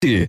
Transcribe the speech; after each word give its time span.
Till 0.00 0.28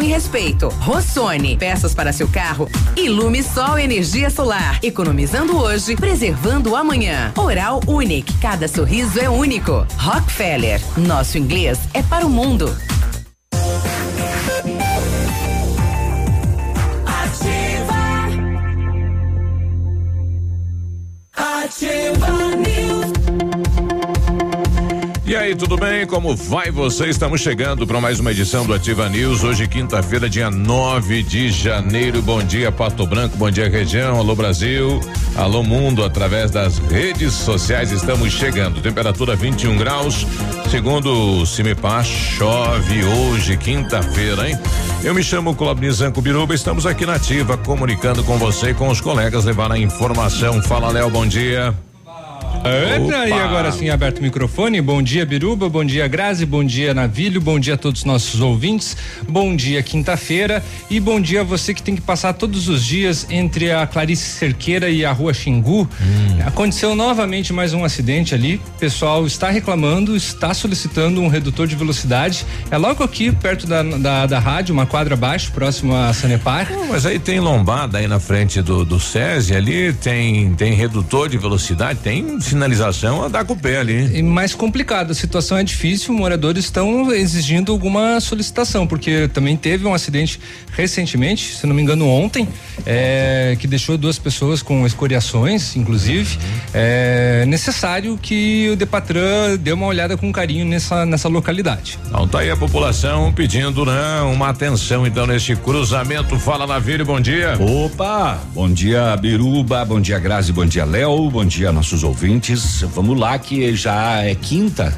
e 0.00 0.06
respeito. 0.06 0.68
Rossoni, 0.80 1.56
peças 1.56 1.92
para 1.92 2.12
seu 2.12 2.28
carro. 2.28 2.68
Ilume 2.96 3.42
Sol 3.42 3.76
Energia 3.76 4.30
Solar. 4.30 4.78
Economizando 4.84 5.58
hoje, 5.58 5.96
preservando 5.96 6.76
amanhã. 6.76 7.32
Oral 7.36 7.80
Unique, 7.88 8.32
cada 8.38 8.68
sorriso 8.68 9.18
é 9.18 9.28
único. 9.28 9.84
Rockefeller, 9.96 10.80
nosso 10.96 11.38
inglês 11.38 11.80
é 11.92 12.04
para 12.04 12.24
o 12.24 12.30
mundo. 12.30 12.72
Ativa. 17.04 17.98
Ativa 21.36 22.87
aí, 25.48 25.56
tudo 25.56 25.78
bem? 25.78 26.06
Como 26.06 26.36
vai 26.36 26.70
você? 26.70 27.06
Estamos 27.06 27.40
chegando 27.40 27.86
para 27.86 27.98
mais 28.00 28.20
uma 28.20 28.30
edição 28.32 28.66
do 28.66 28.74
Ativa 28.74 29.08
News. 29.08 29.42
Hoje, 29.42 29.66
quinta-feira, 29.66 30.28
dia 30.28 30.50
9 30.50 31.22
de 31.22 31.50
janeiro. 31.50 32.20
Bom 32.20 32.42
dia, 32.42 32.70
Pato 32.70 33.06
Branco. 33.06 33.36
Bom 33.38 33.50
dia, 33.50 33.68
região. 33.68 34.18
Alô, 34.18 34.34
Brasil. 34.34 35.00
Alô, 35.34 35.62
mundo. 35.62 36.04
Através 36.04 36.50
das 36.50 36.76
redes 36.78 37.32
sociais, 37.32 37.92
estamos 37.92 38.30
chegando. 38.30 38.82
Temperatura 38.82 39.34
21 39.34 39.78
graus. 39.78 40.26
Segundo 40.70 41.40
o 41.40 41.46
Cimepar, 41.46 42.04
chove 42.04 43.04
hoje, 43.04 43.56
quinta-feira, 43.56 44.50
hein? 44.50 44.58
Eu 45.02 45.14
me 45.14 45.22
chamo 45.22 45.54
Colabnizanco 45.54 46.20
Biruba. 46.20 46.54
Estamos 46.54 46.84
aqui 46.84 47.06
na 47.06 47.14
Ativa, 47.14 47.56
comunicando 47.56 48.22
com 48.22 48.36
você 48.36 48.70
e 48.70 48.74
com 48.74 48.88
os 48.88 49.00
colegas, 49.00 49.46
levar 49.46 49.72
a 49.72 49.78
informação. 49.78 50.60
Fala, 50.62 50.90
Léo. 50.90 51.08
Bom 51.08 51.26
dia. 51.26 51.74
Entra 52.64 53.20
aí 53.20 53.32
agora 53.32 53.70
sim, 53.70 53.88
aberto 53.88 54.18
o 54.18 54.22
microfone. 54.22 54.80
Bom 54.80 55.00
dia, 55.00 55.24
Biruba. 55.24 55.68
Bom 55.68 55.84
dia, 55.84 56.06
Grazi. 56.08 56.44
Bom 56.44 56.64
dia, 56.64 56.92
Navilho. 56.92 57.40
Bom 57.40 57.58
dia 57.58 57.74
a 57.74 57.76
todos 57.76 58.00
os 58.00 58.04
nossos 58.04 58.40
ouvintes. 58.40 58.96
Bom 59.28 59.54
dia, 59.54 59.82
quinta-feira. 59.82 60.62
E 60.90 60.98
bom 60.98 61.20
dia 61.20 61.42
a 61.42 61.44
você 61.44 61.72
que 61.72 61.82
tem 61.82 61.94
que 61.94 62.00
passar 62.00 62.32
todos 62.32 62.68
os 62.68 62.84
dias 62.84 63.26
entre 63.30 63.70
a 63.70 63.86
Clarice 63.86 64.24
Cerqueira 64.24 64.90
e 64.90 65.04
a 65.04 65.12
Rua 65.12 65.32
Xingu. 65.32 65.88
Hum. 66.00 66.38
Aconteceu 66.44 66.94
novamente 66.94 67.52
mais 67.52 67.72
um 67.72 67.84
acidente 67.84 68.34
ali. 68.34 68.56
O 68.56 68.78
pessoal 68.78 69.26
está 69.26 69.50
reclamando, 69.50 70.16
está 70.16 70.52
solicitando 70.52 71.20
um 71.20 71.28
redutor 71.28 71.66
de 71.66 71.76
velocidade. 71.76 72.44
É 72.70 72.76
logo 72.76 73.04
aqui, 73.04 73.30
perto 73.30 73.66
da, 73.66 73.82
da, 73.82 74.26
da 74.26 74.38
rádio, 74.38 74.72
uma 74.72 74.86
quadra 74.86 75.14
abaixo, 75.14 75.52
próximo 75.52 75.94
a 75.94 76.12
Sanepar. 76.12 76.68
mas 76.88 77.06
aí 77.06 77.18
tem 77.18 77.40
lombada 77.40 77.98
aí 77.98 78.08
na 78.08 78.18
frente 78.18 78.60
do, 78.62 78.84
do 78.84 78.98
SESI 78.98 79.54
ali, 79.54 79.92
tem, 79.92 80.54
tem 80.54 80.72
redutor 80.72 81.28
de 81.28 81.38
velocidade, 81.38 82.00
tem 82.00 82.38
sinalização, 82.48 83.22
andar 83.22 83.44
com 83.44 83.52
o 83.52 83.56
pé 83.56 83.78
ali. 83.78 84.18
E 84.18 84.22
mais 84.22 84.54
complicado, 84.54 85.10
a 85.10 85.14
situação 85.14 85.58
é 85.58 85.62
difícil, 85.62 86.14
moradores 86.14 86.64
estão 86.64 87.12
exigindo 87.12 87.70
alguma 87.72 88.20
solicitação, 88.20 88.86
porque 88.86 89.28
também 89.28 89.56
teve 89.56 89.86
um 89.86 89.94
acidente 89.94 90.40
recentemente, 90.72 91.56
se 91.56 91.66
não 91.66 91.74
me 91.74 91.82
engano 91.82 92.08
ontem, 92.08 92.48
é, 92.86 93.56
que 93.58 93.66
deixou 93.66 93.98
duas 93.98 94.18
pessoas 94.18 94.62
com 94.62 94.86
escoriações, 94.86 95.76
inclusive. 95.76 96.36
Uhum. 96.36 96.60
É 96.74 97.44
necessário 97.46 98.18
que 98.20 98.70
o 98.72 98.76
Depatran 98.76 99.56
dê 99.58 99.72
uma 99.72 99.86
olhada 99.86 100.16
com 100.16 100.32
carinho 100.32 100.64
nessa, 100.64 101.04
nessa 101.04 101.28
localidade. 101.28 101.98
Então 102.06 102.26
tá 102.26 102.40
aí 102.40 102.50
a 102.50 102.56
população 102.56 103.32
pedindo 103.32 103.84
né, 103.84 104.20
uma 104.22 104.48
atenção 104.48 105.06
então 105.06 105.26
nesse 105.26 105.54
cruzamento. 105.56 106.38
Fala 106.38 106.66
Navírio, 106.66 107.04
bom 107.04 107.20
dia. 107.20 107.56
Opa, 107.60 108.38
bom 108.54 108.70
dia 108.70 109.16
Biruba, 109.16 109.84
bom 109.84 110.00
dia 110.00 110.18
Grazi, 110.18 110.52
bom 110.52 110.64
dia 110.64 110.84
Léo, 110.84 111.30
bom 111.30 111.44
dia 111.44 111.72
nossos 111.72 112.04
ouvintes 112.04 112.37
ouvintes, 112.38 112.82
vamos 112.94 113.18
lá 113.18 113.36
que 113.38 113.74
já 113.74 114.22
é 114.22 114.34
quinta, 114.34 114.96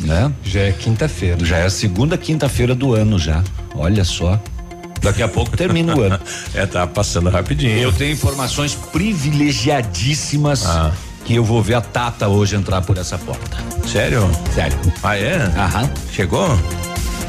né? 0.00 0.32
Já 0.44 0.60
é 0.60 0.72
quinta-feira. 0.72 1.44
Já 1.44 1.58
é 1.58 1.66
a 1.66 1.70
segunda 1.70 2.18
quinta-feira 2.18 2.74
do 2.74 2.94
ano 2.94 3.18
já. 3.18 3.42
Olha 3.74 4.04
só. 4.04 4.40
Daqui 5.00 5.22
a 5.22 5.28
pouco 5.28 5.56
termina 5.56 5.96
o 5.96 6.02
ano. 6.02 6.18
É, 6.52 6.66
tá 6.66 6.86
passando 6.86 7.30
rapidinho. 7.30 7.78
Eu 7.78 7.92
tenho 7.92 8.12
informações 8.12 8.74
privilegiadíssimas 8.74 10.66
ah. 10.66 10.92
que 11.24 11.34
eu 11.34 11.44
vou 11.44 11.62
ver 11.62 11.74
a 11.74 11.80
Tata 11.80 12.28
hoje 12.28 12.56
entrar 12.56 12.82
por 12.82 12.98
essa 12.98 13.16
porta. 13.16 13.56
Sério? 13.86 14.28
Sério. 14.52 14.76
Ah, 15.02 15.16
é? 15.16 15.36
Aham. 15.36 15.90
Chegou? 16.12 16.58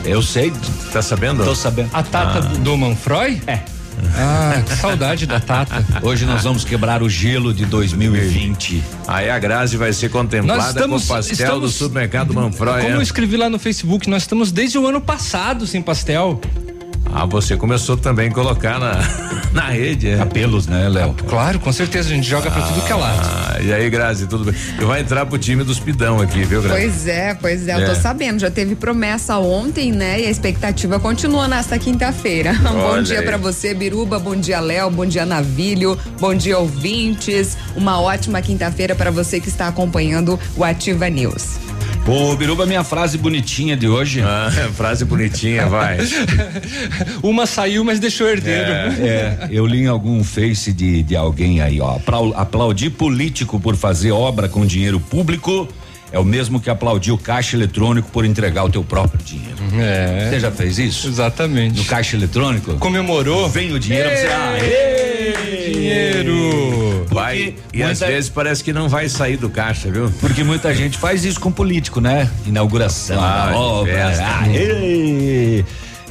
Eu 0.04 0.24
sei. 0.24 0.52
Tá 0.92 1.02
sabendo? 1.02 1.46
Tô 1.46 1.54
sabendo. 1.54 1.92
A 1.94 2.02
Tata 2.02 2.40
ah. 2.40 2.58
do 2.58 2.76
Manfroy? 2.76 3.42
É. 3.46 3.60
Ah, 4.16 4.62
que 4.66 4.76
saudade 4.76 5.26
da 5.26 5.40
Tata. 5.40 5.84
Hoje 6.02 6.26
nós 6.26 6.44
vamos 6.44 6.64
quebrar 6.64 7.02
o 7.02 7.10
gelo 7.10 7.54
de 7.54 7.66
2020. 7.66 8.84
Aí 9.08 9.30
a 9.30 9.40
Grazi 9.40 9.78
vai 9.78 9.94
ser 9.94 10.10
contemplada 10.10 10.70
estamos, 10.70 11.08
com 11.08 11.14
o 11.14 11.16
pastel 11.16 11.34
estamos, 11.34 11.62
do 11.62 11.70
supermercado 11.70 12.34
Manfroy. 12.34 12.82
Como 12.82 12.94
é? 12.94 12.98
eu 12.98 13.02
escrevi 13.02 13.38
lá 13.38 13.50
no 13.50 13.60
Facebook, 13.60 14.10
nós 14.10 14.24
estamos 14.24 14.52
desde 14.52 14.78
o 14.78 14.88
ano 14.88 15.02
passado 15.02 15.66
sem 15.66 15.82
pastel. 15.82 16.40
Ah, 17.14 17.26
você 17.26 17.58
começou 17.58 17.98
também 17.98 18.30
a 18.30 18.34
colocar 18.34 18.80
na, 18.80 18.94
na 19.52 19.70
rede, 19.70 20.10
é? 20.10 20.20
Apelos, 20.20 20.66
né, 20.66 20.88
Léo? 20.88 21.14
Claro, 21.28 21.60
com 21.60 21.72
certeza, 21.72 22.10
a 22.10 22.16
gente 22.16 22.28
joga 22.28 22.48
ah, 22.48 22.52
pra 22.52 22.62
tudo 22.62 22.82
que 22.86 22.92
é 22.92 22.96
lado. 22.96 23.20
Ah, 23.22 23.62
e 23.62 23.74
aí, 23.74 23.90
Grazi, 23.90 24.28
tudo 24.28 24.46
bem? 24.46 24.56
Vai 24.80 25.02
entrar 25.02 25.26
pro 25.26 25.38
time 25.38 25.64
dos 25.64 25.80
pidão 25.80 26.22
aqui, 26.22 26.44
viu, 26.44 26.62
Grazi? 26.62 26.82
Pois 26.82 27.08
é, 27.08 27.34
pois 27.34 27.68
é, 27.68 27.76
eu 27.76 27.86
tô 27.86 27.92
é. 27.92 27.96
sabendo, 27.96 28.40
já 28.40 28.50
teve 28.50 28.76
promessa 28.76 29.38
ontem, 29.38 29.92
né, 29.92 30.22
e 30.22 30.26
a 30.26 30.30
expectativa 30.30 31.00
continua 31.00 31.48
nesta 31.48 31.78
quinta-feira. 31.78 32.54
bom 32.64 33.02
dia 33.02 33.22
para 33.24 33.38
você, 33.38 33.74
Biruba, 33.74 34.18
bom 34.18 34.36
dia, 34.36 34.60
Léo, 34.60 34.90
bom 34.90 35.06
dia, 35.06 35.26
Navilho, 35.26 35.98
bom 36.20 36.34
dia, 36.34 36.58
ouvintes, 36.58 37.58
uma 37.76 38.00
ótima 38.00 38.42
quinta-feira 38.42 38.96
para 38.96 39.12
você 39.12 39.40
que 39.40 39.50
está 39.50 39.68
acompanhando 39.68 40.40
o 40.56 40.64
Ativa 40.64 41.10
News. 41.10 41.71
Ô, 42.08 42.36
Biruba, 42.36 42.66
minha 42.66 42.84
frase 42.84 43.18
bonitinha 43.18 43.78
de 43.78 43.88
hoje. 43.88 44.22
Ah, 44.22 44.50
frase 44.76 45.06
bonitinha, 45.06 45.68
vai. 45.68 45.98
Uma 47.22 47.46
saiu, 47.46 47.84
mas 47.84 48.00
deixou 48.00 48.28
herdeiro. 48.28 48.72
É, 48.72 48.88
é, 49.00 49.48
eu 49.52 49.66
li 49.66 49.84
em 49.84 49.88
algum 49.88 50.24
face 50.24 50.74
de, 50.74 51.04
de 51.04 51.16
alguém 51.16 51.62
aí, 51.62 51.80
ó. 51.80 52.00
Aplaudir 52.36 52.90
político 52.90 53.60
por 53.60 53.76
fazer 53.76 54.12
obra 54.12 54.50
com 54.50 54.66
dinheiro 54.66 55.00
público 55.00 55.68
é 56.12 56.20
o 56.20 56.26
mesmo 56.26 56.60
que 56.60 56.70
aplaudir 56.70 57.12
o 57.12 57.18
caixa 57.18 57.56
eletrônico 57.56 58.10
por 58.12 58.26
entregar 58.26 58.66
o 58.66 58.70
teu 58.70 58.84
próprio 58.84 59.24
dinheiro. 59.24 59.58
É. 59.80 60.30
Você 60.30 60.40
já 60.42 60.52
fez 60.52 60.78
isso? 60.78 61.08
Exatamente. 61.08 61.80
No 61.80 61.86
caixa 61.86 62.18
eletrônico? 62.18 62.76
Comemorou? 62.76 63.48
Vem 63.48 63.72
o 63.72 63.80
dinheiro, 63.80 64.10
Ei, 64.10 64.18
você, 64.18 64.28
ah, 64.28 64.58
dinheiro. 65.34 67.06
Vai, 67.10 67.56
e 67.74 67.78
muita, 67.78 67.92
às 67.92 68.00
vezes 68.00 68.30
parece 68.30 68.64
que 68.64 68.72
não 68.72 68.88
vai 68.88 69.10
sair 69.10 69.38
do 69.38 69.50
caixa, 69.50 69.92
viu? 69.92 70.12
Porque 70.20 70.44
muita 70.44 70.74
gente 70.74 70.98
faz 70.98 71.26
isso 71.26 71.40
com 71.40 71.52
político, 71.52 72.00
né? 72.00 72.30
Inauguração 72.46 73.22
ah, 73.22 73.48
da 73.48 73.58
obra. 73.58 73.94
Festa, 73.94 74.26
ah, 74.26 74.48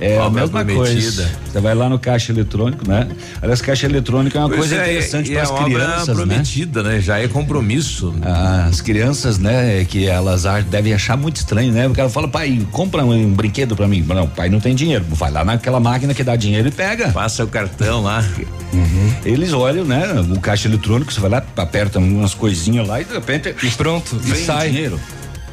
é 0.01 0.19
a 0.19 0.31
mesma 0.31 0.65
coisa. 0.65 1.31
Você 1.45 1.61
vai 1.61 1.75
lá 1.75 1.89
no 1.89 1.99
caixa 1.99 2.33
eletrônico, 2.33 2.89
né? 2.89 3.09
Aliás, 3.43 3.61
caixa 3.61 3.87
eletrônica 3.87 4.39
é 4.39 4.41
uma 4.41 4.49
pois 4.49 4.61
coisa 4.61 4.77
é, 4.77 4.79
interessante 4.79 5.31
para 5.31 5.43
as 5.43 5.51
crianças, 5.51 6.09
né? 6.09 6.15
prometida, 6.15 6.83
né? 6.83 7.01
Já 7.01 7.19
é 7.19 7.29
compromisso. 7.29 8.15
Ah, 8.23 8.67
as 8.69 8.81
crianças, 8.81 9.39
né? 9.39 9.85
Que 9.85 10.07
elas 10.07 10.45
devem 10.69 10.95
achar 10.95 11.17
muito 11.17 11.37
estranho, 11.37 11.73
né? 11.73 11.87
Porque 11.87 12.01
ela 12.01 12.11
fala, 12.11 12.29
pai, 12.29 12.67
compra 12.73 13.05
um, 13.05 13.13
um 13.13 13.33
brinquedo 13.33 13.77
para 13.77 13.87
mim. 13.87 14.03
Não, 14.07 14.27
pai 14.27 14.49
não 14.49 14.61
tem 14.61 14.75
dinheiro. 14.75 15.05
Vai 15.11 15.31
lá 15.31 15.45
naquela 15.45 15.79
máquina 15.79 16.15
que 16.15 16.25
dá 16.25 16.35
dinheiro 16.35 16.69
e 16.69 16.71
pega. 16.71 17.11
Passa 17.11 17.45
o 17.45 17.49
cartão 17.49 18.03
lá. 18.03 18.25
Uhum. 18.73 19.15
Eles 19.25 19.53
olham, 19.53 19.85
né? 19.85 20.15
O 20.35 20.41
caixa 20.41 20.69
eletrônico, 20.69 21.13
você 21.13 21.21
vai 21.21 21.31
lá, 21.31 21.45
aperta 21.57 21.99
umas 21.99 22.35
coisinhas 22.35 22.89
lá 22.89 23.01
e 23.01 23.05
de 23.05 23.13
repente. 23.13 23.55
E 23.63 23.71
pronto, 23.71 24.19
e 24.25 24.35
sai. 24.37 24.71
dinheiro. 24.71 24.99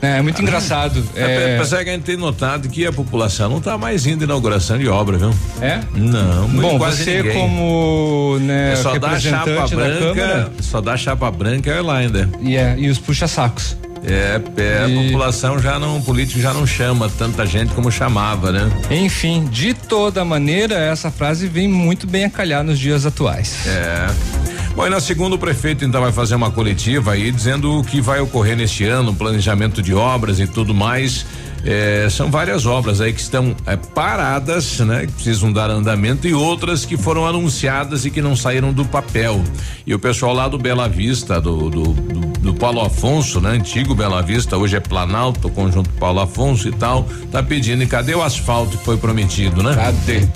É, 0.02 0.18
é 0.18 0.22
muito 0.22 0.42
engraçado. 0.42 1.04
É, 1.18 1.54
é... 1.54 1.56
Apesar 1.56 1.84
que 1.84 1.90
a 1.90 1.94
gente 1.94 2.04
tem 2.04 2.18
notado 2.18 2.70
que 2.70 2.86
a 2.86 2.94
população 2.94 3.50
não 3.50 3.58
está 3.58 3.78
mais 3.78 4.06
indo 4.06 4.24
inauguração 4.24 4.78
de 4.78 4.88
obra, 4.88 5.18
viu? 5.18 5.34
É? 5.62 5.80
Não, 5.96 6.48
Bom, 6.48 6.78
você 6.78 7.24
ninguém. 7.24 7.34
como 7.34 8.38
né, 8.40 8.74
é 8.74 8.76
só 8.76 8.98
dá 9.00 9.20
chapa 9.20 9.68
branca, 9.68 10.52
só 10.62 10.82
dá 10.82 10.96
chapa 10.96 11.32
branca 11.32 11.72
e 11.72 11.82
lá 11.82 11.98
ainda. 11.98 12.30
E, 12.40 12.56
é, 12.56 12.76
e 12.78 12.90
os 12.90 13.00
puxa-sacos. 13.00 13.78
É, 14.04 14.40
é 14.58 14.86
a 14.86 15.04
população 15.06 15.60
já 15.60 15.80
não, 15.80 15.98
o 15.98 16.04
político 16.04 16.40
já 16.40 16.54
não 16.54 16.66
chama 16.68 17.10
tanta 17.18 17.46
gente 17.46 17.74
como 17.74 17.92
chamava, 17.92 18.52
né? 18.52 18.70
Enfim, 18.92 19.46
de 19.46 19.74
toda 19.74 20.24
maneira, 20.24 20.76
essa 20.76 21.10
frase 21.10 21.48
vem 21.48 21.68
muito 21.68 22.06
bem 22.06 22.26
a 22.26 22.30
calhar 22.30 22.64
nos 22.64 22.78
dias 22.78 23.06
atuais. 23.06 23.68
É. 23.68 24.47
Bom, 24.78 24.86
e 24.86 24.92
na 24.92 25.00
segunda 25.00 25.36
o 25.36 25.40
prefeito 25.40 25.84
então 25.84 26.00
vai 26.00 26.12
fazer 26.12 26.36
uma 26.36 26.52
coletiva 26.52 27.14
aí 27.14 27.32
dizendo 27.32 27.80
o 27.80 27.84
que 27.84 28.00
vai 28.00 28.20
ocorrer 28.20 28.56
neste 28.56 28.84
ano, 28.84 29.12
planejamento 29.12 29.82
de 29.82 29.92
obras 29.92 30.40
e 30.40 30.46
tudo 30.46 30.72
mais. 30.72 31.26
É, 31.66 32.08
são 32.12 32.30
várias 32.30 32.68
obras 32.68 33.02
aí 33.02 33.12
que 33.12 33.20
estão 33.20 33.56
é, 33.66 33.76
paradas, 33.76 34.80
né? 34.82 35.08
Que 35.08 35.14
precisam 35.14 35.52
dar 35.52 35.72
andamento 35.72 36.28
e 36.28 36.34
outras 36.36 36.86
que 36.86 36.96
foram 36.96 37.26
anunciadas 37.26 38.06
e 38.06 38.12
que 38.12 38.22
não 38.22 38.36
saíram 38.36 38.72
do 38.72 38.86
papel. 38.86 39.44
E 39.84 39.96
o 39.96 40.00
pessoal 40.00 40.32
lá 40.32 40.48
do 40.48 40.60
Bela 40.60 40.88
Vista, 40.88 41.42
do, 41.42 41.72
do, 41.72 41.84
do, 41.94 42.20
do 42.40 42.54
Paulo 42.54 42.82
Afonso, 42.82 43.42
né? 43.42 43.54
Antigo 43.54 43.96
Bela 43.96 44.22
Vista, 44.22 44.58
hoje 44.58 44.78
é 44.78 44.80
Planalto, 44.80 45.50
conjunto 45.50 45.90
Paulo 45.94 46.20
Afonso 46.20 46.68
e 46.68 46.72
tal, 46.72 47.10
tá 47.32 47.42
pedindo. 47.42 47.82
E 47.82 47.88
cadê 47.88 48.14
o 48.14 48.22
asfalto 48.22 48.78
que 48.78 48.86
foi 48.86 48.98
prometido, 48.98 49.64
né? 49.64 49.74
Cadê? 49.74 50.28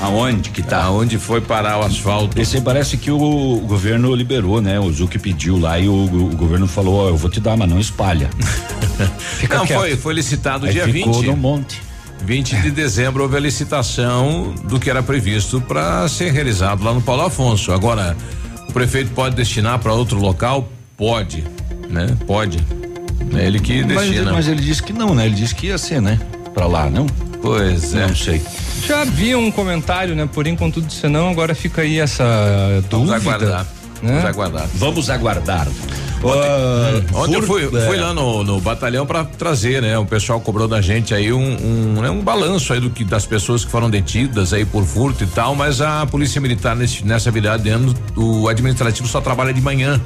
Aonde 0.00 0.50
que 0.50 0.62
tá? 0.62 0.82
Aonde 0.84 1.18
foi 1.18 1.40
parar 1.40 1.78
o 1.78 1.82
asfalto? 1.84 2.40
Esse 2.40 2.60
parece 2.60 2.96
que 2.96 3.10
o, 3.10 3.18
o 3.18 3.60
governo 3.60 4.14
liberou, 4.14 4.60
né? 4.60 4.78
O 4.78 4.92
Zuc 4.92 5.18
pediu 5.18 5.58
lá 5.58 5.78
e 5.78 5.88
o, 5.88 5.92
o 5.94 6.36
governo 6.36 6.66
falou, 6.66 7.06
ó, 7.06 7.08
eu 7.08 7.16
vou 7.16 7.30
te 7.30 7.40
dar, 7.40 7.56
mas 7.56 7.68
não 7.68 7.78
espalha. 7.78 8.28
Fica 9.38 9.58
não, 9.58 9.66
quieto. 9.66 9.80
foi, 9.80 9.96
foi 9.96 10.14
licitado 10.14 10.66
aí 10.66 10.72
dia 10.72 10.84
ficou 10.84 11.14
20. 11.14 11.26
no 11.26 11.36
monte. 11.36 11.80
20 12.24 12.56
de 12.62 12.70
dezembro 12.70 13.22
houve 13.22 13.36
a 13.36 13.40
licitação 13.40 14.54
do 14.64 14.80
que 14.80 14.88
era 14.88 15.02
previsto 15.02 15.60
para 15.60 16.08
ser 16.08 16.32
realizado 16.32 16.82
lá 16.82 16.92
no 16.92 17.02
Paulo 17.02 17.22
Afonso. 17.22 17.70
Agora, 17.72 18.16
o 18.68 18.72
prefeito 18.72 19.10
pode 19.10 19.36
destinar 19.36 19.78
para 19.78 19.92
outro 19.92 20.18
local? 20.18 20.68
Pode, 20.96 21.44
né? 21.90 22.16
Pode. 22.26 22.58
É 23.34 23.46
ele 23.46 23.58
que 23.58 23.84
Mas, 23.84 24.08
destina. 24.08 24.32
mas 24.32 24.48
ele 24.48 24.62
disse 24.62 24.82
que 24.82 24.92
não, 24.92 25.14
né? 25.14 25.26
Ele 25.26 25.34
disse 25.34 25.54
que 25.54 25.66
ia 25.66 25.78
ser, 25.78 26.00
né? 26.00 26.18
Pra 26.54 26.66
lá, 26.66 26.88
não? 26.88 27.06
Pois 27.42 27.94
é. 27.94 28.06
Não 28.06 28.16
sei. 28.16 28.40
Já 28.86 29.02
havia 29.02 29.38
um 29.38 29.50
comentário, 29.50 30.14
né? 30.14 30.28
Porém, 30.32 30.54
contudo, 30.56 30.92
senão, 30.92 31.28
agora 31.30 31.54
fica 31.54 31.82
aí 31.82 31.98
essa 31.98 32.24
Vamos 32.90 33.08
dúvida. 33.10 33.16
aguardar. 33.16 33.66
né? 34.02 34.12
Vamos 34.12 34.24
aguardar. 34.26 34.68
Vamos 34.74 35.10
aguardar. 35.10 35.68
Ontem 37.14 37.34
eu 37.34 37.42
Fur- 37.42 37.68
fui, 37.70 37.78
é. 37.80 37.86
fui 37.86 37.96
lá 37.98 38.14
no, 38.14 38.42
no 38.42 38.60
batalhão 38.60 39.04
para 39.06 39.24
trazer, 39.24 39.82
né? 39.82 39.98
O 39.98 40.06
pessoal 40.06 40.40
cobrou 40.40 40.66
da 40.66 40.80
gente 40.80 41.14
aí 41.14 41.32
um, 41.32 41.38
um, 41.96 42.00
né, 42.00 42.10
um 42.10 42.20
balanço 42.20 42.72
aí 42.72 42.80
do 42.80 42.90
que 42.90 43.04
das 43.04 43.26
pessoas 43.26 43.64
que 43.64 43.70
foram 43.70 43.90
detidas 43.90 44.52
aí 44.52 44.64
por 44.64 44.84
furto 44.84 45.22
e 45.24 45.26
tal, 45.26 45.54
mas 45.54 45.80
a 45.80 46.06
polícia 46.06 46.40
militar 46.40 46.74
nesse, 46.74 47.04
nessa 47.04 47.30
virada 47.30 47.62
de 47.62 47.68
ano, 47.68 47.94
o 48.16 48.48
administrativo 48.48 49.06
só 49.06 49.20
trabalha 49.20 49.52
de 49.52 49.60
manhã. 49.60 50.00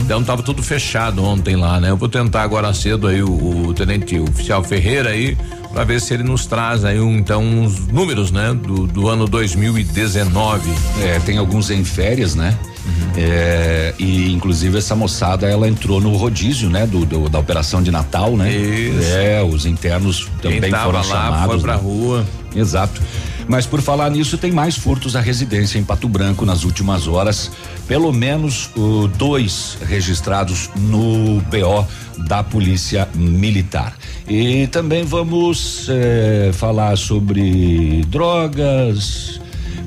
Então 0.00 0.22
tava 0.22 0.42
tudo 0.42 0.62
fechado 0.62 1.22
ontem 1.24 1.56
lá, 1.56 1.80
né? 1.80 1.90
Eu 1.90 1.96
vou 1.96 2.08
tentar 2.08 2.42
agora 2.42 2.72
cedo 2.72 3.06
aí 3.08 3.22
o, 3.22 3.66
o 3.68 3.74
tenente 3.74 4.18
oficial 4.18 4.62
Ferreira 4.62 5.10
aí 5.10 5.36
para 5.72 5.84
ver 5.84 6.00
se 6.00 6.14
ele 6.14 6.22
nos 6.22 6.46
traz 6.46 6.84
aí 6.84 6.98
um, 7.00 7.16
então 7.18 7.42
uns 7.42 7.86
números, 7.88 8.30
né? 8.30 8.54
Do, 8.54 8.86
do 8.86 9.08
ano 9.08 9.26
2019. 9.26 10.70
É, 11.02 11.18
tem 11.20 11.38
alguns 11.38 11.70
em 11.70 11.84
férias, 11.84 12.34
né? 12.34 12.56
Uhum. 12.86 13.10
É, 13.16 13.94
e 13.98 14.32
inclusive 14.32 14.78
essa 14.78 14.94
moçada 14.94 15.46
ela 15.48 15.68
entrou 15.68 16.00
no 16.00 16.14
rodízio, 16.16 16.70
né? 16.70 16.86
Do, 16.86 17.04
do- 17.04 17.28
da 17.28 17.38
operação 17.38 17.82
de 17.82 17.90
Natal, 17.90 18.36
né? 18.36 18.50
Isso. 18.54 19.08
É, 19.08 19.42
os 19.42 19.66
internos 19.66 20.28
também 20.40 20.60
Quem 20.60 20.70
foram 20.70 20.92
lá 20.98 21.02
chamados. 21.02 21.46
foi 21.46 21.60
pra 21.60 21.74
né? 21.76 21.80
rua. 21.82 22.26
Exato. 22.54 23.00
Mas 23.48 23.64
por 23.64 23.80
falar 23.80 24.10
nisso, 24.10 24.36
tem 24.36 24.50
mais 24.50 24.76
furtos 24.76 25.14
à 25.14 25.20
residência 25.20 25.78
em 25.78 25.84
Pato 25.84 26.08
Branco 26.08 26.44
nas 26.44 26.64
últimas 26.64 27.06
horas. 27.06 27.50
Pelo 27.86 28.12
menos 28.12 28.70
uh, 28.76 29.06
dois 29.16 29.78
registrados 29.86 30.68
no 30.76 31.40
BO 31.42 31.86
da 32.26 32.42
Polícia 32.42 33.08
Militar. 33.14 33.94
E 34.28 34.66
também 34.68 35.04
vamos 35.04 35.86
eh, 35.88 36.50
falar 36.54 36.96
sobre 36.98 38.04
drogas, 38.08 39.38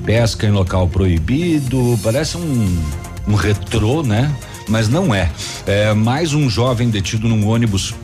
pesca 0.04 0.46
em 0.46 0.50
local 0.50 0.88
proibido. 0.88 1.98
Parece 2.02 2.36
um, 2.36 2.82
um 3.28 3.34
retrô, 3.34 4.02
né? 4.02 4.34
Mas 4.68 4.88
não 4.88 5.14
é. 5.14 5.30
É 5.66 5.92
mais 5.94 6.32
um 6.34 6.48
jovem 6.48 6.90
detido 6.90 7.28
num 7.28 7.46
ônibus 7.48 7.94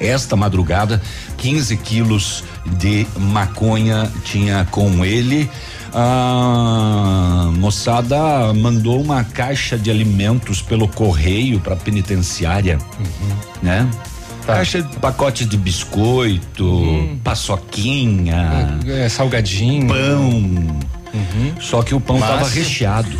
esta 0.00 0.36
madrugada, 0.36 1.02
15 1.38 1.76
quilos 1.78 2.44
de 2.78 3.04
maconha 3.18 4.10
tinha 4.24 4.64
com 4.70 5.04
ele. 5.04 5.50
A 5.92 7.50
moçada 7.56 8.52
mandou 8.54 9.00
uma 9.02 9.24
caixa 9.24 9.76
de 9.76 9.90
alimentos 9.90 10.62
pelo 10.62 10.86
correio 10.86 11.58
para 11.60 11.74
penitenciária, 11.76 12.78
né? 13.62 13.88
Caixa 14.46 14.80
de 14.82 14.96
pacote 14.98 15.44
de 15.44 15.56
biscoito, 15.58 17.18
paçoquinha, 17.24 18.78
É, 18.86 19.08
salgadinho. 19.08 19.88
pão. 19.88 20.78
Só 21.60 21.82
que 21.82 21.94
o 21.94 22.00
pão 22.00 22.18
Massa. 22.18 22.32
tava 22.34 22.48
recheado. 22.48 23.10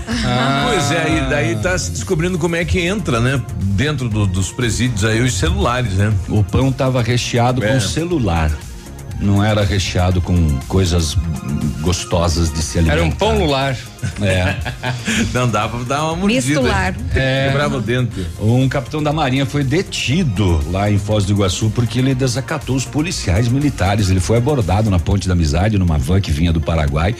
Pois 0.64 0.90
é, 0.90 1.16
e 1.18 1.30
daí 1.30 1.56
tá 1.56 1.76
se 1.78 1.90
descobrindo 1.90 2.38
como 2.38 2.56
é 2.56 2.64
que 2.64 2.80
entra, 2.80 3.20
né? 3.20 3.40
Dentro 3.60 4.08
do- 4.08 4.26
dos 4.26 4.50
presídios 4.52 5.04
aí 5.04 5.20
os 5.20 5.34
celulares, 5.34 5.94
né? 5.94 6.12
O 6.28 6.42
pão 6.42 6.70
tava 6.72 7.02
recheado 7.02 7.64
É. 7.64 7.72
com 7.74 7.80
celular. 7.80 8.50
Não 9.20 9.44
era 9.44 9.64
recheado 9.64 10.20
com 10.20 10.58
coisas 10.68 11.16
gostosas 11.80 12.52
de 12.52 12.62
se 12.62 12.78
alimentar. 12.78 12.98
Era 12.98 13.04
um 13.04 13.10
pão 13.10 13.38
lular. 13.38 13.76
É. 14.20 14.56
Não 15.34 15.48
dava 15.48 15.78
pra 15.78 15.96
dar 15.96 16.04
uma 16.04 16.16
mordida. 16.16 16.46
Mistular. 16.46 16.94
Quebrava 16.94 17.78
o 17.78 17.80
dente. 17.80 18.26
Um 18.40 18.68
capitão 18.68 19.02
da 19.02 19.12
Marinha 19.12 19.44
foi 19.44 19.64
detido 19.64 20.60
lá 20.70 20.90
em 20.90 20.98
Foz 20.98 21.24
do 21.24 21.32
Iguaçu 21.32 21.70
porque 21.70 21.98
ele 21.98 22.14
desacatou 22.14 22.76
os 22.76 22.84
policiais 22.84 23.48
militares. 23.48 24.08
Ele 24.08 24.20
foi 24.20 24.38
abordado 24.38 24.88
na 24.88 24.98
Ponte 24.98 25.26
da 25.26 25.34
Amizade, 25.34 25.78
numa 25.78 25.98
van 25.98 26.20
que 26.20 26.30
vinha 26.30 26.52
do 26.52 26.60
Paraguai. 26.60 27.14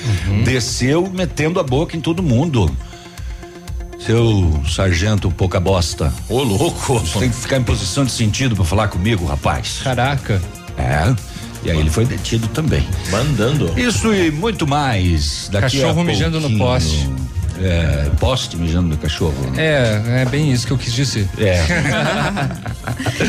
Desceu 0.45 1.11
metendo 1.13 1.59
a 1.59 1.65
boca 1.65 1.97
em 1.97 2.01
todo 2.01 2.23
mundo. 2.23 2.71
Seu 3.99 4.63
sargento 4.69 5.31
pouca 5.31 5.59
bosta. 5.59 6.13
Ô, 6.29 6.43
louco. 6.43 7.01
Você 7.01 7.19
tem 7.19 7.31
que 7.31 7.37
ficar 7.37 7.57
em 7.57 7.65
posição 7.65 8.05
de 8.05 8.13
sentido 8.13 8.55
pra 8.55 8.65
falar 8.65 8.89
comigo, 8.89 9.27
rapaz. 9.27 9.81
Caraca. 9.83 10.41
É. 10.77 11.15
E 11.65 11.71
aí 11.71 11.79
ele 11.79 11.91
foi 11.91 12.05
detido 12.05 12.47
também. 12.49 12.87
Mandando. 13.11 13.73
Isso 13.79 14.13
e 14.15 14.31
muito 14.31 14.67
mais. 14.67 15.49
Daqui 15.51 15.79
Cachorro 15.79 16.01
a 16.01 16.05
mijando 16.05 16.41
no 16.41 16.57
poste. 16.57 17.09
É, 17.61 18.11
poste 18.21 18.57
mijando 18.57 18.89
no 18.89 18.97
cachorro. 18.97 19.35
É, 19.57 20.23
é 20.23 20.25
bem 20.25 20.53
isso 20.53 20.67
que 20.67 20.73
eu 20.73 20.79
quis 20.79 20.93
dizer. 20.93 21.29
É. 21.39 21.65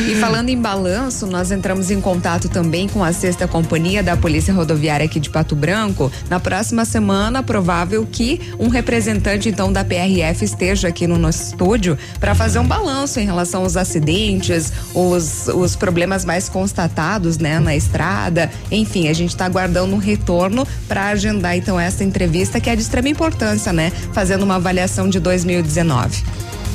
E 0.10 0.16
falando 0.16 0.50
em 0.50 0.60
balanço, 0.60 1.28
nós 1.28 1.52
entramos 1.52 1.92
em 1.92 2.00
contato 2.00 2.48
também 2.50 2.88
com 2.88 3.04
a 3.04 3.12
sexta 3.12 3.48
companhia 3.48 4.02
da 4.02 4.16
Polícia 4.16 4.54
Rodoviária 4.54 5.06
aqui 5.06 5.20
de 5.20 5.30
Pato 5.30 5.56
Branco. 5.56 6.12
Na 6.30 6.40
próxima 6.40 6.86
semana, 6.86 7.44
provável 7.44 8.08
que 8.10 8.40
um 8.60 8.70
representante 8.70 9.50
então 9.50 9.72
da 9.72 9.84
PRF 9.84 10.44
esteja 10.44 10.88
aqui 10.88 11.08
no 11.08 11.18
nosso 11.18 11.44
estúdio 11.44 11.98
para 12.20 12.34
fazer 12.34 12.60
um 12.60 12.68
balanço 12.68 13.20
em 13.20 13.26
relação 13.26 13.64
aos 13.64 13.76
acidentes, 13.78 14.72
os, 14.94 15.48
os 15.48 15.76
problemas 15.76 16.26
mais 16.26 16.50
constatados, 16.50 17.38
né, 17.38 17.60
na 17.60 17.76
estrada. 17.76 18.50
Enfim, 18.72 19.08
a 19.08 19.14
gente 19.14 19.32
está 19.32 19.46
aguardando 19.46 19.94
um 19.94 20.00
retorno 20.00 20.68
para 20.88 21.08
agendar 21.08 21.56
então 21.58 21.80
essa 21.80 22.04
entrevista 22.04 22.60
que 22.60 22.70
é 22.70 22.76
de 22.76 22.82
extrema 22.82 23.10
importância, 23.10 23.74
né, 23.74 23.92
fazendo 24.20 24.44
uma 24.44 24.56
avaliação 24.56 25.08
de 25.08 25.18
2019. 25.18 26.24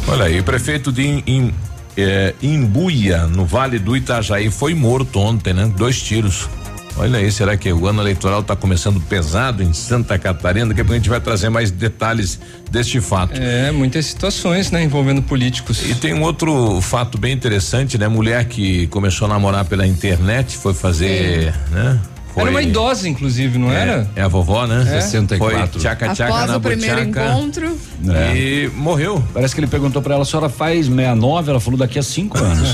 Olha 0.09 0.25
aí, 0.25 0.41
o 0.41 0.43
prefeito 0.43 0.91
de 0.91 1.23
Im- 1.27 1.53
é, 1.95 2.33
Imbuia, 2.43 3.27
no 3.27 3.45
Vale 3.45 3.79
do 3.79 3.95
Itajaí, 3.95 4.51
foi 4.51 4.73
morto 4.75 5.19
ontem, 5.21 5.53
né? 5.53 5.71
Dois 5.77 6.01
tiros. 6.01 6.49
Olha 6.97 7.19
aí, 7.19 7.31
será 7.31 7.55
que 7.55 7.71
o 7.71 7.87
ano 7.87 8.01
eleitoral 8.01 8.41
está 8.41 8.57
começando 8.57 8.99
pesado 8.99 9.63
em 9.63 9.75
Santa 9.75 10.19
Catarina? 10.19 10.69
Daqui 10.69 10.81
a 10.81 10.85
pouco 10.85 10.95
a 10.95 10.97
gente 10.97 11.11
vai 11.11 11.21
trazer 11.21 11.51
mais 11.51 11.71
detalhes 11.71 12.41
deste 12.71 12.99
fato. 12.99 13.39
É, 13.39 13.71
muitas 13.71 14.07
situações, 14.07 14.71
né, 14.71 14.83
envolvendo 14.83 15.21
políticos. 15.21 15.83
E 15.87 15.95
tem 15.95 16.15
um 16.15 16.23
outro 16.23 16.81
fato 16.81 17.19
bem 17.19 17.33
interessante, 17.35 17.99
né? 17.99 18.09
Mulher 18.09 18.47
que 18.47 18.87
começou 18.87 19.27
a 19.27 19.29
namorar 19.29 19.67
pela 19.67 19.87
internet, 19.87 20.57
foi 20.57 20.73
fazer, 20.73 21.53
né? 21.71 21.99
Foi, 22.35 22.43
Era 22.43 22.51
uma 22.51 22.63
idosa, 22.63 23.09
inclusive, 23.09 23.59
não 23.59 23.71
é, 23.73 23.81
era? 23.81 24.11
É 24.17 24.23
a 24.23 24.27
vovó, 24.29 24.67
né? 24.67 24.83
É. 24.89 25.01
64. 25.01 25.69
Foi 25.71 25.81
tchaca 25.81 26.09
tchaca 26.15 26.35
Após 26.35 26.51
na 26.51 26.57
o 26.57 26.61
primeiro 26.61 27.05
buchaca 27.07 27.29
encontro, 27.29 27.79
É. 28.09 28.37
E 28.37 28.69
morreu. 28.75 29.23
Parece 29.33 29.55
que 29.55 29.61
ele 29.61 29.69
perguntou 29.69 30.03
pra 30.03 30.15
ela, 30.15 30.23
a 30.23 30.27
senhora 30.27 30.49
faz 30.49 30.87
69? 30.87 31.51
Ela 31.51 31.61
falou 31.61 31.79
daqui 31.79 31.97
a 31.99 32.03
cinco 32.03 32.37
anos. 32.39 32.69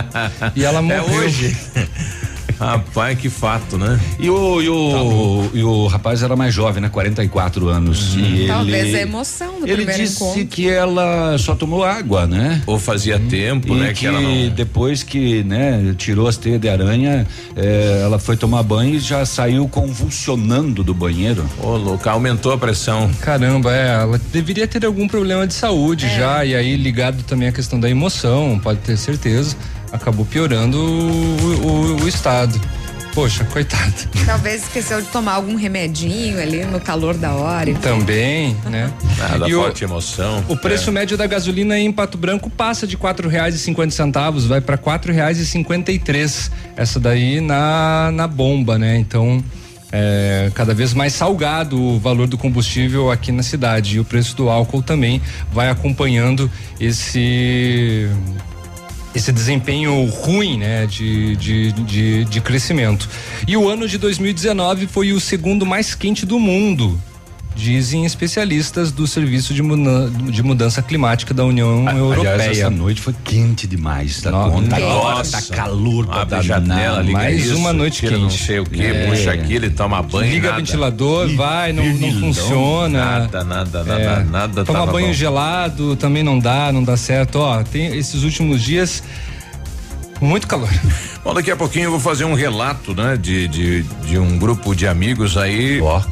E 0.56 0.64
ela 0.64 0.78
É 0.78 0.82
morreu. 0.82 1.04
hoje. 1.20 1.54
Rapaz, 2.58 3.18
que 3.18 3.28
fato, 3.28 3.76
né? 3.78 3.98
e, 4.18 4.28
o, 4.30 4.62
e, 4.62 4.68
o, 4.68 5.50
e 5.54 5.62
o 5.64 5.86
rapaz 5.86 6.22
era 6.22 6.36
mais 6.36 6.54
jovem, 6.54 6.80
né? 6.82 6.88
44 6.88 7.68
anos. 7.68 8.14
E 8.16 8.46
talvez 8.46 8.88
ele, 8.88 8.96
a 8.96 9.02
emoção 9.02 9.60
do 9.60 9.66
Ele 9.66 9.76
primeiro 9.76 10.02
disse 10.02 10.16
encontro. 10.22 10.46
que 10.46 10.68
ela 10.68 11.36
só 11.38 11.54
tomou 11.54 11.84
água, 11.84 12.26
né? 12.26 12.62
Ou 12.66 12.78
fazia 12.78 13.18
tempo, 13.18 13.74
e 13.74 13.78
né? 13.78 13.88
que, 13.88 14.00
Que 14.00 14.06
ela 14.06 14.20
não. 14.20 14.48
depois 14.50 15.02
que, 15.02 15.42
né, 15.44 15.94
tirou 15.96 16.28
as 16.28 16.36
teias 16.36 16.60
de 16.60 16.68
aranha, 16.68 17.26
eh, 17.56 18.00
ela 18.04 18.18
foi 18.18 18.36
tomar 18.36 18.62
banho 18.62 18.94
e 18.94 18.98
já 18.98 19.24
saiu 19.26 19.68
convulsionando 19.68 20.82
do 20.82 20.94
banheiro. 20.94 21.44
Ô, 21.62 21.76
louco, 21.76 22.08
aumentou 22.08 22.52
a 22.52 22.58
pressão. 22.58 23.10
Caramba, 23.20 23.72
é, 23.74 24.02
ela 24.02 24.20
deveria 24.32 24.66
ter 24.66 24.84
algum 24.84 25.06
problema 25.08 25.46
de 25.46 25.54
saúde 25.54 26.06
já, 26.16 26.44
e 26.44 26.54
aí 26.54 26.76
ligado 26.76 27.22
também 27.24 27.48
à 27.48 27.52
questão 27.52 27.78
da 27.80 27.88
emoção, 27.90 28.58
pode 28.62 28.78
ter 28.80 28.96
certeza, 28.96 29.56
acabou 29.94 30.26
piorando 30.26 30.76
o, 30.78 31.96
o- 31.96 32.02
o 32.02 32.08
estado. 32.08 32.60
Poxa, 33.14 33.44
coitado. 33.44 33.94
Talvez 34.26 34.64
esqueceu 34.64 35.00
de 35.00 35.06
tomar 35.06 35.34
algum 35.34 35.54
remedinho 35.54 36.40
ali 36.42 36.64
no 36.64 36.80
calor 36.80 37.14
da 37.16 37.32
hora. 37.32 37.72
Também, 37.74 38.56
né? 38.68 38.92
Nada, 39.16 39.48
e 39.48 39.52
forte 39.52 39.84
o, 39.84 39.86
emoção. 39.86 40.44
O 40.48 40.56
preço 40.56 40.90
é. 40.90 40.92
médio 40.92 41.16
da 41.16 41.24
gasolina 41.24 41.78
em 41.78 41.92
Pato 41.92 42.18
Branco 42.18 42.50
passa 42.50 42.88
de 42.88 42.96
quatro 42.96 43.28
reais 43.28 43.54
e 43.54 43.58
cinquenta 43.58 43.92
centavos, 43.92 44.46
vai 44.46 44.60
para 44.60 44.76
quatro 44.76 45.12
reais 45.12 45.38
e 45.38 45.46
cinquenta 45.46 45.92
e 45.92 45.98
três. 46.00 46.50
Essa 46.76 46.98
daí 46.98 47.40
na, 47.40 48.10
na 48.12 48.26
bomba, 48.26 48.76
né? 48.76 48.98
Então, 48.98 49.42
é, 49.92 50.50
cada 50.52 50.74
vez 50.74 50.92
mais 50.92 51.12
salgado 51.12 51.80
o 51.80 52.00
valor 52.00 52.26
do 52.26 52.36
combustível 52.36 53.12
aqui 53.12 53.30
na 53.30 53.44
cidade 53.44 53.94
e 53.94 54.00
o 54.00 54.04
preço 54.04 54.34
do 54.34 54.50
álcool 54.50 54.82
também 54.82 55.22
vai 55.52 55.70
acompanhando 55.70 56.50
esse 56.80 58.08
esse 59.14 59.30
desempenho 59.30 60.04
ruim, 60.06 60.58
né, 60.58 60.86
de, 60.86 61.36
de, 61.36 61.72
de, 61.72 62.24
de 62.24 62.40
crescimento. 62.40 63.08
E 63.46 63.56
o 63.56 63.68
ano 63.68 63.86
de 63.86 63.96
2019 63.96 64.86
foi 64.86 65.12
o 65.12 65.20
segundo 65.20 65.64
mais 65.64 65.94
quente 65.94 66.26
do 66.26 66.38
mundo 66.38 67.00
dizem 67.54 68.04
especialistas 68.04 68.90
do 68.90 69.06
Serviço 69.06 69.54
de, 69.54 69.62
mudança, 69.62 70.10
de 70.30 70.42
Mudança 70.42 70.82
Climática 70.82 71.32
da 71.32 71.44
União 71.44 71.86
a, 71.86 71.92
Europeia. 71.92 72.34
Aliás, 72.34 72.58
essa 72.58 72.70
noite 72.70 73.00
foi 73.00 73.14
quente 73.24 73.66
demais, 73.66 74.20
tá 74.20 74.30
no, 74.30 74.50
conta? 74.50 74.76
Agora 74.76 75.24
tá 75.24 75.42
calor 75.42 76.06
pra 76.06 76.22
Abre 76.22 76.34
a 76.34 76.42
janela, 76.42 77.00
liga 77.00 77.18
Mais 77.18 77.46
isso, 77.46 77.56
uma 77.56 77.72
noite 77.72 78.00
quente. 78.02 78.18
Não 78.18 78.30
sei 78.30 78.58
o 78.58 78.64
que, 78.64 78.82
é. 78.82 79.08
puxa 79.08 79.32
aquilo 79.32 79.66
e 79.66 79.70
toma 79.70 80.02
banho. 80.02 80.32
Liga 80.32 80.48
nada. 80.48 80.60
ventilador, 80.60 81.34
vai, 81.36 81.72
não, 81.72 81.84
não 81.84 82.12
funciona. 82.20 82.98
Nada, 83.20 83.44
nada, 83.44 83.84
nada, 83.84 84.00
é. 84.00 84.24
nada. 84.24 84.64
Toma 84.64 84.86
banho 84.86 85.08
bom. 85.08 85.12
gelado, 85.12 85.96
também 85.96 86.22
não 86.22 86.38
dá, 86.38 86.72
não 86.72 86.82
dá 86.82 86.96
certo. 86.96 87.36
Ó, 87.36 87.62
tem 87.62 87.96
esses 87.96 88.22
últimos 88.22 88.62
dias 88.62 89.02
muito 90.20 90.46
calor. 90.46 90.68
Bom, 91.22 91.34
daqui 91.34 91.50
a 91.50 91.56
pouquinho 91.56 91.84
eu 91.84 91.90
vou 91.90 92.00
fazer 92.00 92.24
um 92.24 92.34
relato, 92.34 92.94
né, 92.94 93.16
de, 93.16 93.48
de, 93.48 93.82
de 93.82 94.18
um 94.18 94.38
grupo 94.38 94.74
de 94.74 94.86
amigos 94.86 95.36
aí. 95.36 95.80
Ó. 95.80 96.02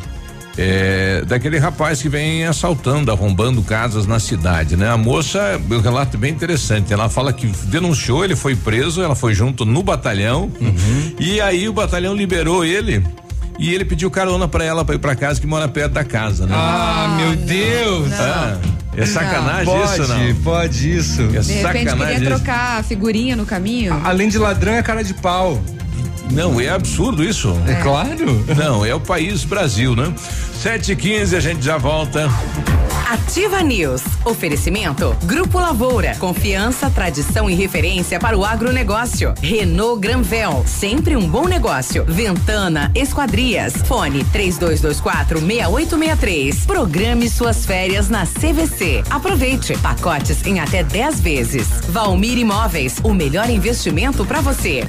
É, 0.57 1.25
daquele 1.27 1.59
rapaz 1.59 2.03
que 2.03 2.09
vem 2.09 2.45
assaltando, 2.45 3.11
arrombando 3.11 3.63
casas 3.63 4.07
na 4.07 4.21
cidade, 4.21 4.77
né? 4.77 4.91
A 4.91 4.99
moça, 4.99 5.61
o 5.71 5.79
relato 5.81 6.17
é 6.17 6.21
bem 6.21 6.31
interessante. 6.31 6.93
Ela 6.93 7.09
fala 7.09 7.33
que 7.33 7.47
denunciou, 7.67 8.25
ele 8.25 8.37
foi 8.37 8.55
preso, 8.55 9.03
ela 9.03 9.15
foi 9.15 9.35
junto 9.35 9.65
no 9.65 9.83
batalhão 9.83 10.51
uhum. 10.61 11.15
e 11.19 11.41
aí 11.41 11.69
o 11.69 11.73
batalhão 11.73 12.15
liberou 12.15 12.65
ele 12.65 13.03
e 13.59 13.73
ele 13.73 13.85
pediu 13.85 14.11
carona 14.11 14.47
para 14.47 14.65
ela 14.65 14.85
para 14.85 14.95
ir 14.95 14.99
para 14.99 15.15
casa 15.15 15.41
que 15.41 15.47
mora 15.47 15.69
perto 15.69 15.93
da 15.93 16.05
casa, 16.05 16.47
né? 16.47 16.55
Ah, 16.55 17.17
meu 17.19 17.37
Deus! 17.37 18.11
Não. 18.11 18.19
Ah, 18.19 18.59
é 18.97 19.07
sacanagem 19.07 19.75
não, 19.75 19.85
isso, 19.85 20.09
não? 20.09 20.35
Pode, 20.43 20.97
isso. 20.97 21.23
É 21.35 21.41
De 21.41 21.53
repente 21.53 21.97
queria 21.97 22.15
isso. 22.15 22.25
trocar 22.25 22.81
a 22.81 22.83
figurinha 22.83 23.35
no 23.35 23.47
caminho. 23.47 23.99
Além 24.05 24.29
de 24.29 24.37
ladrão 24.37 24.75
é 24.75 24.83
cara 24.83 25.03
de 25.03 25.15
pau. 25.15 25.63
Não, 26.31 26.61
é 26.61 26.69
absurdo 26.69 27.23
isso. 27.23 27.57
É, 27.67 27.75
claro. 27.83 28.45
Não, 28.57 28.85
é 28.85 28.95
o 28.95 29.01
país 29.01 29.45
Brasil, 29.45 29.95
né? 29.97 30.13
Sete 30.61 30.93
e 30.93 30.97
quinze, 30.97 31.37
a 31.37 31.41
gente 31.41 31.63
já 31.63 31.77
volta. 31.77 32.31
Ativa 33.13 33.63
News. 33.63 34.01
Oferecimento. 34.25 35.15
Grupo 35.25 35.59
Lavoura. 35.59 36.17
Confiança, 36.19 36.89
tradição 36.89 37.51
e 37.51 37.55
referência 37.55 38.19
para 38.19 38.39
o 38.39 38.43
agronegócio. 38.43 39.35
Renault 39.43 40.01
Granvel. 40.01 40.65
Sempre 40.67 41.15
um 41.15 41.29
bom 41.29 41.47
negócio. 41.47 42.07
Ventana 42.07 42.91
Esquadrias. 42.95 43.75
Fone 43.87 44.25
3224 44.33 45.41
6863. 45.41 46.65
Programe 46.65 47.29
suas 47.29 47.67
férias 47.67 48.09
na 48.09 48.25
CVC. 48.25 49.03
Aproveite. 49.11 49.77
Pacotes 49.77 50.47
em 50.47 50.61
até 50.61 50.83
10 50.83 51.21
vezes. 51.21 51.69
Valmir 51.91 52.39
Imóveis. 52.39 52.97
O 53.03 53.13
melhor 53.13 53.51
investimento 53.51 54.25
para 54.25 54.41
você. 54.41 54.89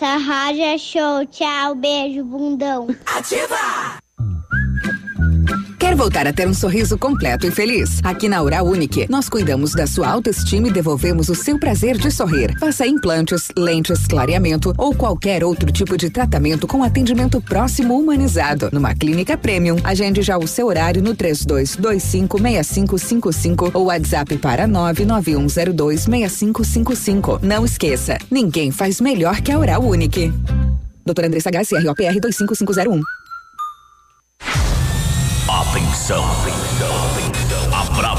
Essa 0.00 0.16
rádio 0.16 0.62
é 0.62 0.78
show. 0.78 1.26
Tchau, 1.26 1.74
beijo, 1.74 2.22
bundão. 2.22 2.86
Ativa! 3.04 3.98
Voltar 5.98 6.26
a 6.28 6.32
ter 6.32 6.46
um 6.46 6.54
sorriso 6.54 6.96
completo 6.96 7.44
e 7.44 7.50
feliz? 7.50 7.98
Aqui 8.04 8.28
na 8.28 8.40
Oral 8.40 8.64
Unique, 8.64 9.08
nós 9.10 9.28
cuidamos 9.28 9.72
da 9.72 9.84
sua 9.84 10.06
autoestima 10.06 10.68
e 10.68 10.70
devolvemos 10.70 11.28
o 11.28 11.34
seu 11.34 11.58
prazer 11.58 11.98
de 11.98 12.08
sorrir. 12.12 12.56
Faça 12.60 12.86
implantes, 12.86 13.48
lentes, 13.56 14.06
clareamento 14.06 14.72
ou 14.78 14.94
qualquer 14.94 15.42
outro 15.42 15.72
tipo 15.72 15.98
de 15.98 16.08
tratamento 16.08 16.68
com 16.68 16.84
atendimento 16.84 17.40
próximo 17.40 17.98
humanizado. 17.98 18.68
Numa 18.72 18.94
clínica 18.94 19.36
premium, 19.36 19.74
agende 19.82 20.22
já 20.22 20.38
o 20.38 20.46
seu 20.46 20.68
horário 20.68 21.02
no 21.02 21.16
32256555 21.16 23.72
ou 23.74 23.86
WhatsApp 23.86 24.38
para 24.38 24.68
991026555. 24.68 27.42
Não 27.42 27.64
esqueça, 27.64 28.18
ninguém 28.30 28.70
faz 28.70 29.00
melhor 29.00 29.40
que 29.40 29.50
a 29.50 29.58
Oral 29.58 29.82
Unique. 29.82 30.32
Doutora 31.04 31.26
Andressa 31.26 31.50
Garcia, 31.50 31.80
ROPR 31.80 32.20
25501. 32.20 33.17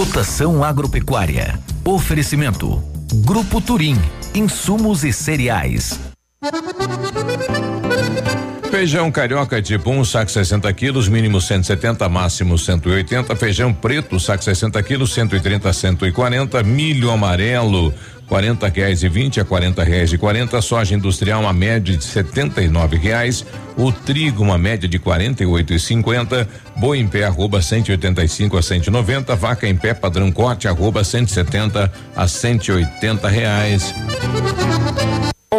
Cotação 0.00 0.64
agropecuária. 0.64 1.60
Oferecimento. 1.84 2.82
Grupo 3.16 3.60
Turim. 3.60 3.98
Insumos 4.34 5.04
e 5.04 5.12
cereais. 5.12 6.00
Feijão 8.70 9.12
carioca 9.12 9.58
1, 9.58 9.90
um, 9.90 10.02
saco 10.02 10.30
60 10.30 10.72
quilos, 10.72 11.06
mínimo 11.06 11.38
170, 11.38 12.08
máximo 12.08 12.56
180. 12.56 13.36
Feijão 13.36 13.74
preto, 13.74 14.18
saco 14.18 14.42
60 14.42 14.82
quilos, 14.82 15.12
130, 15.12 15.70
140. 15.70 16.62
Milho 16.62 17.10
amarelo, 17.10 17.92
40 18.30 18.68
reais 18.68 19.02
e 19.02 19.08
20 19.08 19.40
a 19.40 19.44
40 19.44 19.82
reais 19.82 20.12
e 20.12 20.16
40. 20.16 20.62
Soja 20.62 20.94
industrial, 20.94 21.40
uma 21.40 21.52
média 21.52 21.96
de 21.96 22.04
79 22.04 22.96
reais. 22.96 23.44
O 23.76 23.90
trigo, 23.90 24.44
uma 24.44 24.56
média 24.56 24.88
de 24.88 25.00
48 25.00 25.74
e 25.74 25.80
50. 25.80 26.48
Boi 26.76 27.00
em 27.00 27.08
pé, 27.08 27.24
arroba 27.24 27.60
185 27.60 28.56
a 28.56 28.62
190. 28.62 29.34
Vaca 29.34 29.66
em 29.66 29.76
pé, 29.76 29.94
padrão 29.94 30.30
corte, 30.30 30.68
arroba 30.68 31.02
170 31.02 31.92
a 32.14 32.28
180 32.28 33.28
reais. 33.28 33.92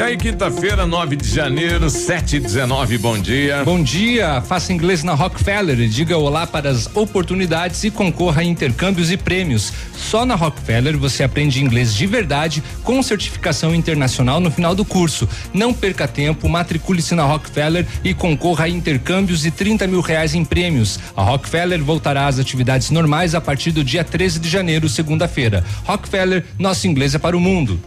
E 0.00 0.02
aí, 0.02 0.16
quinta-feira, 0.16 0.86
9 0.86 1.14
de 1.14 1.28
janeiro, 1.28 1.90
7 1.90 2.36
e 2.36 2.40
19, 2.40 2.96
bom 2.96 3.18
dia. 3.18 3.62
Bom 3.66 3.82
dia, 3.82 4.40
faça 4.40 4.72
inglês 4.72 5.04
na 5.04 5.12
Rockefeller, 5.12 5.76
diga 5.90 6.16
olá 6.16 6.46
para 6.46 6.70
as 6.70 6.88
oportunidades 6.96 7.84
e 7.84 7.90
concorra 7.90 8.40
a 8.40 8.44
intercâmbios 8.44 9.10
e 9.10 9.18
prêmios. 9.18 9.70
Só 9.94 10.24
na 10.24 10.36
Rockefeller 10.36 10.96
você 10.96 11.22
aprende 11.22 11.62
inglês 11.62 11.94
de 11.94 12.06
verdade 12.06 12.62
com 12.82 13.02
certificação 13.02 13.74
internacional 13.74 14.40
no 14.40 14.50
final 14.50 14.74
do 14.74 14.86
curso. 14.86 15.28
Não 15.52 15.74
perca 15.74 16.08
tempo, 16.08 16.48
matricule-se 16.48 17.14
na 17.14 17.24
Rockefeller 17.24 17.86
e 18.02 18.14
concorra 18.14 18.64
a 18.64 18.68
intercâmbios 18.70 19.44
e 19.44 19.50
30 19.50 19.86
mil 19.86 20.00
reais 20.00 20.34
em 20.34 20.46
prêmios. 20.46 20.98
A 21.14 21.22
Rockefeller 21.22 21.84
voltará 21.84 22.26
às 22.26 22.38
atividades 22.38 22.88
normais 22.88 23.34
a 23.34 23.40
partir 23.40 23.70
do 23.70 23.84
dia 23.84 24.02
13 24.02 24.38
de 24.38 24.48
janeiro, 24.48 24.88
segunda-feira. 24.88 25.62
Rockefeller, 25.84 26.46
nosso 26.58 26.88
inglês 26.88 27.14
é 27.14 27.18
para 27.18 27.36
o 27.36 27.40
mundo. 27.40 27.78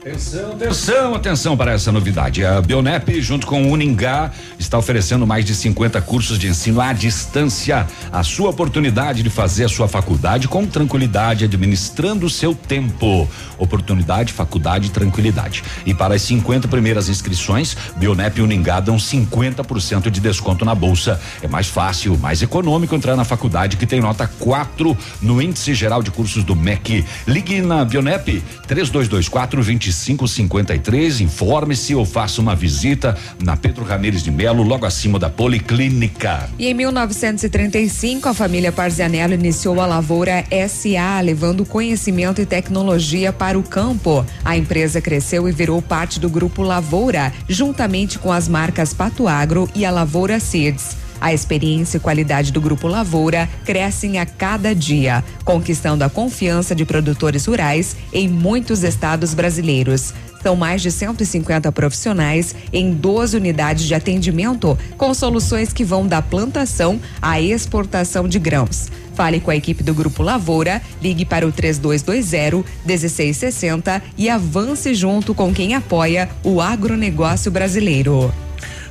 Atenção, 0.00 0.52
atenção, 0.52 1.14
atenção 1.16 1.56
para 1.56 1.72
essa 1.72 1.90
novidade. 1.90 2.44
A 2.44 2.62
Bionep, 2.62 3.20
junto 3.20 3.48
com 3.48 3.64
o 3.64 3.72
Uningá, 3.72 4.30
está 4.56 4.78
oferecendo 4.78 5.26
mais 5.26 5.44
de 5.44 5.52
50 5.56 6.00
cursos 6.02 6.38
de 6.38 6.46
ensino 6.46 6.80
à 6.80 6.92
distância. 6.92 7.84
A 8.12 8.22
sua 8.22 8.50
oportunidade 8.50 9.24
de 9.24 9.28
fazer 9.28 9.64
a 9.64 9.68
sua 9.68 9.88
faculdade 9.88 10.46
com 10.46 10.64
tranquilidade, 10.64 11.44
administrando 11.44 12.26
o 12.26 12.30
seu 12.30 12.54
tempo. 12.54 13.28
Oportunidade, 13.58 14.32
faculdade, 14.32 14.92
tranquilidade. 14.92 15.64
E 15.84 15.92
para 15.92 16.14
as 16.14 16.22
50 16.22 16.68
primeiras 16.68 17.08
inscrições, 17.08 17.76
Bionep 17.96 18.38
e 18.38 18.42
Uningá 18.42 18.78
dão 18.78 18.98
50% 18.98 20.10
de 20.10 20.20
desconto 20.20 20.64
na 20.64 20.76
bolsa. 20.76 21.20
É 21.42 21.48
mais 21.48 21.66
fácil, 21.66 22.16
mais 22.16 22.40
econômico 22.40 22.94
entrar 22.94 23.16
na 23.16 23.24
faculdade 23.24 23.76
que 23.76 23.86
tem 23.86 24.00
nota 24.00 24.30
4 24.38 24.96
no 25.20 25.42
índice 25.42 25.74
geral 25.74 26.04
de 26.04 26.12
cursos 26.12 26.44
do 26.44 26.54
MEC. 26.54 27.04
Ligue 27.26 27.60
na 27.60 27.84
Bionep 27.84 28.40
3224 28.68 29.60
25 29.60 29.87
2553. 29.88 31.20
Informe-se 31.20 31.94
ou 31.94 32.04
faça 32.04 32.40
uma 32.40 32.54
visita 32.54 33.16
na 33.42 33.56
Pedro 33.56 33.84
Ramires 33.84 34.22
de 34.22 34.30
Melo, 34.30 34.62
logo 34.62 34.86
acima 34.86 35.18
da 35.18 35.30
Policlínica. 35.30 36.48
E 36.58 36.66
em 36.66 36.74
1935, 36.74 38.28
a 38.28 38.34
família 38.34 38.70
Parzianello 38.70 39.34
iniciou 39.34 39.80
a 39.80 39.86
Lavoura 39.86 40.44
SA, 40.68 41.20
levando 41.22 41.64
conhecimento 41.64 42.40
e 42.40 42.46
tecnologia 42.46 43.32
para 43.32 43.58
o 43.58 43.62
campo. 43.62 44.24
A 44.44 44.56
empresa 44.56 45.00
cresceu 45.00 45.48
e 45.48 45.52
virou 45.52 45.80
parte 45.80 46.20
do 46.20 46.28
grupo 46.28 46.62
Lavoura, 46.62 47.32
juntamente 47.48 48.18
com 48.18 48.32
as 48.32 48.48
marcas 48.48 48.92
Pato 48.92 49.26
Agro 49.26 49.68
e 49.74 49.84
a 49.84 49.90
Lavoura 49.90 50.38
Seeds. 50.38 51.07
A 51.20 51.32
experiência 51.32 51.96
e 51.96 52.00
qualidade 52.00 52.52
do 52.52 52.60
Grupo 52.60 52.86
Lavoura 52.86 53.48
crescem 53.64 54.18
a 54.18 54.26
cada 54.26 54.74
dia, 54.74 55.24
conquistando 55.44 56.04
a 56.04 56.10
confiança 56.10 56.74
de 56.74 56.84
produtores 56.84 57.46
rurais 57.46 57.96
em 58.12 58.28
muitos 58.28 58.84
estados 58.84 59.34
brasileiros. 59.34 60.14
São 60.42 60.54
mais 60.54 60.80
de 60.80 60.92
150 60.92 61.70
profissionais 61.72 62.54
em 62.72 62.92
12 62.92 63.36
unidades 63.36 63.84
de 63.84 63.94
atendimento, 63.94 64.78
com 64.96 65.12
soluções 65.12 65.72
que 65.72 65.84
vão 65.84 66.06
da 66.06 66.22
plantação 66.22 67.00
à 67.20 67.40
exportação 67.40 68.28
de 68.28 68.38
grãos. 68.38 68.88
Fale 69.14 69.40
com 69.40 69.50
a 69.50 69.56
equipe 69.56 69.82
do 69.82 69.92
Grupo 69.92 70.22
Lavoura, 70.22 70.80
ligue 71.02 71.24
para 71.24 71.44
o 71.44 71.50
3220 71.50 72.64
1660 72.86 74.00
e 74.16 74.30
avance 74.30 74.94
junto 74.94 75.34
com 75.34 75.52
quem 75.52 75.74
apoia 75.74 76.28
o 76.44 76.60
agronegócio 76.60 77.50
brasileiro. 77.50 78.32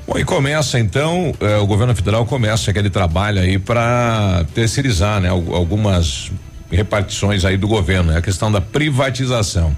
Bom, 0.08 0.18
e 0.18 0.24
começa 0.24 0.80
então, 0.80 1.34
eh, 1.42 1.58
o 1.58 1.68
governo 1.68 1.94
federal 1.94 2.26
começa 2.26 2.72
aquele 2.72 2.90
trabalho 2.90 3.42
aí 3.42 3.60
para 3.60 4.46
terceirizar, 4.56 5.20
né? 5.20 5.28
Algumas 5.28 6.32
repartições 6.72 7.44
aí 7.44 7.58
do 7.58 7.68
governo, 7.68 8.14
né? 8.14 8.18
A 8.18 8.22
questão 8.22 8.50
da 8.50 8.62
privatização. 8.62 9.76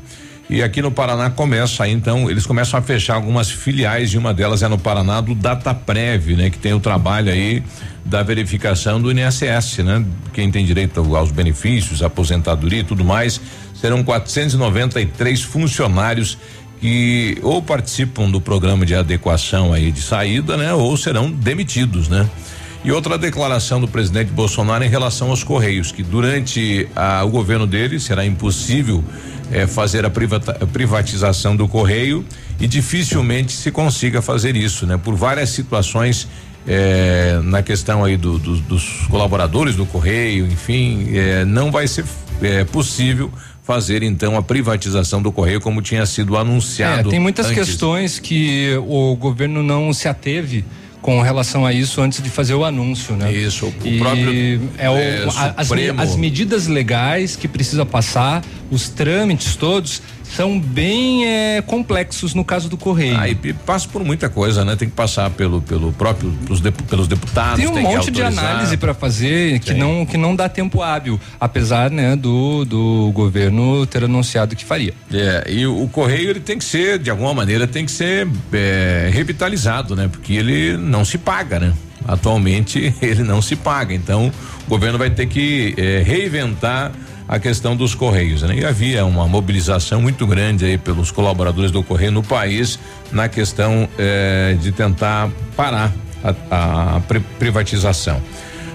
E 0.47 0.61
aqui 0.61 0.83
no 0.83 0.91
Paraná 0.91 1.31
começa 1.31 1.83
aí, 1.83 1.91
então, 1.91 2.29
eles 2.29 2.45
começam 2.45 2.79
a 2.79 2.81
fechar 2.81 3.15
algumas 3.15 3.49
filiais 3.49 4.13
e 4.13 4.19
uma 4.19 4.31
delas 4.31 4.61
é 4.61 4.67
no 4.67 4.77
Paraná 4.77 5.19
do 5.19 5.33
Dataprev, 5.33 6.35
né? 6.35 6.51
Que 6.51 6.59
tem 6.59 6.73
o 6.73 6.79
trabalho 6.79 7.31
aí 7.31 7.63
da 8.05 8.21
verificação 8.21 9.01
do 9.01 9.11
INSS, 9.11 9.79
né? 9.79 10.05
Quem 10.31 10.51
tem 10.51 10.63
direito 10.63 11.15
aos 11.15 11.31
benefícios, 11.31 12.03
aposentadoria 12.03 12.81
e 12.81 12.83
tudo 12.83 13.03
mais, 13.03 13.41
serão 13.73 14.03
493 14.03 15.41
funcionários 15.41 16.37
que 16.79 17.37
ou 17.41 17.61
participam 17.61 18.29
do 18.29 18.39
programa 18.39 18.85
de 18.85 18.95
adequação 18.95 19.73
aí 19.73 19.91
de 19.91 20.01
saída, 20.01 20.55
né? 20.55 20.73
Ou 20.73 20.95
serão 20.95 21.29
demitidos, 21.29 22.07
né? 22.07 22.29
E 22.83 22.91
outra 22.91 23.17
declaração 23.17 23.81
do 23.81 23.87
presidente 23.87 24.31
Bolsonaro 24.31 24.83
em 24.83 24.87
relação 24.87 25.29
aos 25.29 25.43
Correios, 25.43 25.91
que 25.91 26.01
durante 26.01 26.87
a, 26.95 27.25
o 27.25 27.29
governo 27.29 27.67
dele 27.67 27.99
será 27.99 28.25
impossível 28.25 29.03
eh, 29.51 29.67
fazer 29.67 30.05
a, 30.05 30.09
privatização 30.09 31.57
do 31.57 31.67
Correio 31.67 32.25
e 32.57 32.67
dificilmente 32.67 33.51
se 33.51 33.69
consiga 33.69 34.21
fazer 34.21 34.55
isso, 34.55 34.85
né? 34.85 34.97
Por 34.97 35.13
várias 35.15 35.49
situações 35.49 36.25
eh, 36.65 37.41
na 37.43 37.61
questão 37.61 38.05
aí 38.05 38.15
do, 38.15 38.39
do, 38.39 38.55
dos 38.61 39.05
colaboradores 39.09 39.75
do 39.75 39.85
Correio, 39.85 40.45
enfim, 40.45 41.09
eh, 41.13 41.43
não 41.43 41.71
vai 41.71 41.87
ser 41.87 42.05
possível 42.71 43.29
fazer 43.69 44.01
então 44.01 44.35
a 44.35 44.41
privatização 44.41 45.21
do 45.21 45.31
Correio 45.31 45.61
como 45.61 45.79
tinha 45.79 46.03
sido 46.03 46.35
anunciado. 46.35 47.09
É, 47.09 47.11
tem 47.11 47.19
muitas 47.19 47.45
antes. 47.45 47.65
questões 47.67 48.17
que 48.17 48.75
o 48.87 49.15
governo 49.15 49.61
não 49.61 49.93
se 49.93 50.07
ateve 50.07 50.65
com 51.03 51.21
relação 51.21 51.67
a 51.67 51.71
isso 51.71 52.01
antes 52.01 52.19
de 52.19 52.31
fazer 52.31 52.55
o 52.55 52.65
anúncio, 52.65 53.15
né? 53.15 53.31
Isso, 53.31 53.67
o 53.67 53.87
e 53.87 53.99
próprio 53.99 54.71
é 54.75 54.89
o, 54.89 54.97
é, 54.97 55.23
as, 55.55 55.71
as, 55.99 56.15
medidas 56.15 56.65
legais 56.65 57.35
que 57.35 57.47
precisa 57.47 57.85
passar, 57.85 58.43
os 58.71 58.89
trâmites 58.89 59.55
todos 59.55 60.01
são 60.35 60.59
bem 60.59 61.25
é, 61.25 61.61
complexos 61.61 62.33
no 62.33 62.43
caso 62.43 62.69
do 62.69 62.77
Correio. 62.77 63.17
Ah, 63.17 63.27
e 63.27 63.35
passa 63.53 63.87
por 63.87 64.03
muita 64.03 64.29
coisa, 64.29 64.63
né? 64.63 64.75
Tem 64.75 64.89
que 64.89 64.95
passar 64.95 65.29
pelo, 65.31 65.61
pelo 65.61 65.91
próprio, 65.93 66.31
pelos 66.89 67.07
deputados. 67.07 67.59
Tem 67.59 67.67
um 67.67 67.73
tem 67.73 67.83
monte 67.83 68.11
de 68.11 68.21
análise 68.21 68.77
para 68.77 68.93
fazer 68.93 69.59
que 69.59 69.73
não, 69.73 70.05
que 70.05 70.17
não 70.17 70.35
dá 70.35 70.47
tempo 70.47 70.81
hábil, 70.81 71.19
apesar, 71.39 71.89
né, 71.89 72.15
do, 72.15 72.65
do 72.65 73.11
governo 73.13 73.85
ter 73.85 74.03
anunciado 74.03 74.55
que 74.55 74.65
faria. 74.65 74.93
É, 75.11 75.45
e 75.49 75.65
o, 75.65 75.83
o 75.83 75.89
Correio 75.89 76.29
ele 76.29 76.39
tem 76.39 76.57
que 76.57 76.63
ser, 76.63 76.99
de 76.99 77.09
alguma 77.09 77.33
maneira, 77.33 77.67
tem 77.67 77.85
que 77.85 77.91
ser 77.91 78.27
é, 78.53 79.09
revitalizado, 79.11 79.95
né? 79.95 80.07
Porque 80.07 80.33
ele 80.33 80.77
não 80.77 81.03
se 81.03 81.17
paga, 81.17 81.59
né? 81.59 81.73
Atualmente 82.07 82.93
ele 83.01 83.23
não 83.23 83.41
se 83.41 83.55
paga, 83.55 83.93
então 83.93 84.31
o 84.65 84.69
governo 84.69 84.97
vai 84.97 85.09
ter 85.09 85.25
que 85.25 85.73
é, 85.77 86.01
reinventar 86.05 86.91
a 87.29 87.39
questão 87.39 87.75
dos 87.75 87.93
Correios. 87.93 88.41
Né? 88.41 88.55
E 88.55 88.65
havia 88.65 89.05
uma 89.05 89.27
mobilização 89.27 90.01
muito 90.01 90.25
grande 90.25 90.65
aí 90.65 90.79
pelos 90.79 91.11
colaboradores 91.11 91.69
do 91.69 91.83
Correio 91.83 92.11
no 92.11 92.23
país 92.23 92.79
na 93.11 93.29
questão 93.29 93.87
eh, 93.99 94.57
de 94.59 94.71
tentar 94.71 95.29
parar 95.55 95.93
a, 96.23 96.95
a 96.95 97.01
privatização. 97.37 98.19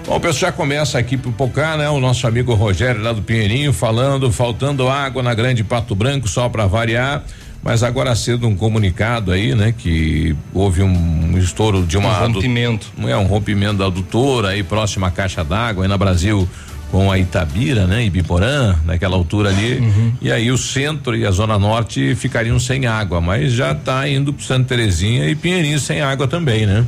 Bom, 0.07 0.15
o 0.15 0.19
pessoal 0.21 0.51
já 0.51 0.51
começa 0.53 0.97
aqui 0.97 1.17
pro 1.17 1.33
Pocá, 1.33 1.75
né? 1.75 1.89
O 1.89 1.99
nosso 1.99 2.25
amigo 2.27 2.53
Rogério 2.53 3.01
lá 3.01 3.11
do 3.11 3.21
Pinheirinho 3.21 3.73
falando, 3.73 4.31
faltando 4.31 4.87
água 4.87 5.21
na 5.21 5.33
Grande 5.33 5.63
Pato 5.63 5.93
Branco, 5.93 6.27
só 6.27 6.47
para 6.47 6.65
variar. 6.65 7.23
Mas 7.63 7.81
agora 7.81 8.15
cedo 8.15 8.47
um 8.47 8.55
comunicado 8.55 9.31
aí, 9.31 9.55
né? 9.55 9.73
Que 9.75 10.35
houve 10.53 10.83
um 10.83 11.35
estouro 11.37 11.83
de 11.83 11.97
uma. 11.97 12.19
Um 12.21 12.33
rompimento. 12.33 12.91
É, 13.07 13.17
um 13.17 13.25
rompimento 13.25 13.77
da 13.77 13.87
adutora 13.87 14.49
aí 14.49 14.61
próxima 14.61 15.07
à 15.07 15.11
caixa 15.11 15.43
d'água 15.43 15.83
aí 15.83 15.89
na 15.89 15.97
Brasil 15.97 16.47
com 16.95 17.11
a 17.11 17.19
Itabira, 17.19 17.85
né? 17.85 18.05
Ibiporã, 18.05 18.73
naquela 18.85 19.17
altura 19.17 19.49
ali. 19.49 19.79
Uhum. 19.79 20.13
E 20.21 20.31
aí 20.31 20.49
o 20.49 20.57
centro 20.57 21.13
e 21.13 21.25
a 21.25 21.31
zona 21.31 21.59
norte 21.59 22.15
ficariam 22.15 22.57
sem 22.57 22.85
água, 22.85 23.19
mas 23.19 23.51
já 23.51 23.73
está 23.73 24.07
indo 24.07 24.31
para 24.31 24.45
Santa 24.45 24.69
Terezinha 24.69 25.27
e 25.27 25.35
Pinheirinho 25.35 25.77
sem 25.77 25.99
água 26.01 26.25
também, 26.25 26.65
né? 26.65 26.85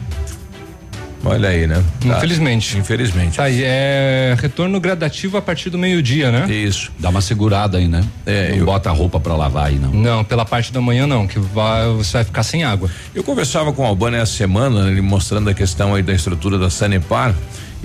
Olha 1.26 1.50
aí, 1.50 1.68
né? 1.68 1.84
Tá. 2.00 2.20
Infelizmente. 2.20 2.78
Infelizmente. 2.78 3.36
Tá, 3.36 3.44
aí 3.44 3.62
é 3.62 4.34
retorno 4.40 4.80
gradativo 4.80 5.36
a 5.36 5.42
partir 5.42 5.70
do 5.70 5.78
meio-dia, 5.78 6.32
né? 6.32 6.50
Isso. 6.50 6.90
Dá 6.98 7.10
uma 7.10 7.20
segurada 7.20 7.78
aí, 7.78 7.90
né? 7.90 8.02
É, 8.26 8.52
não 8.52 8.60
eu... 8.60 8.66
bota 8.66 8.90
a 8.90 8.94
roupa 8.94 9.20
para 9.20 9.36
lavar 9.36 9.66
aí, 9.66 9.76
não. 9.78 9.92
Não, 9.92 10.24
pela 10.24 10.46
parte 10.46 10.72
da 10.72 10.80
manhã 10.80 11.06
não, 11.06 11.28
que 11.28 11.38
vai, 11.38 11.86
você 11.90 12.14
vai 12.14 12.24
ficar 12.24 12.44
sem 12.44 12.64
água. 12.64 12.90
Eu 13.14 13.26
conversava 13.26 13.74
com 13.74 13.82
o 13.82 13.86
Albano 13.86 14.16
essa 14.16 14.32
semana, 14.32 14.90
ele 14.90 15.02
mostrando 15.02 15.50
a 15.50 15.54
questão 15.54 15.94
aí 15.94 16.02
da 16.02 16.14
estrutura 16.14 16.58
da 16.58 16.70
Sanepar. 16.70 17.36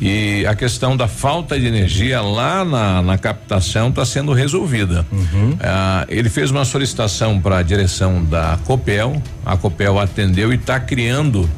E 0.01 0.45
a 0.47 0.55
questão 0.55 0.97
da 0.97 1.07
falta 1.07 1.59
de 1.59 1.67
energia 1.67 2.21
lá 2.21 2.65
na, 2.65 3.03
na 3.03 3.19
captação 3.19 3.89
está 3.89 4.05
sendo 4.05 4.33
resolvida. 4.33 5.07
Uhum. 5.13 5.57
Ah, 5.61 6.05
ele 6.09 6.29
fez 6.29 6.51
uma 6.51 6.65
solicitação 6.65 7.41
para 7.41 7.59
a 7.59 7.63
direção 7.63 8.25
da 8.25 8.59
Copel, 8.65 9.23
a 9.45 9.57
Copel 9.57 9.99
atendeu 9.99 10.53
e 10.53 10.57
está 10.57 10.81
criando 10.81 11.49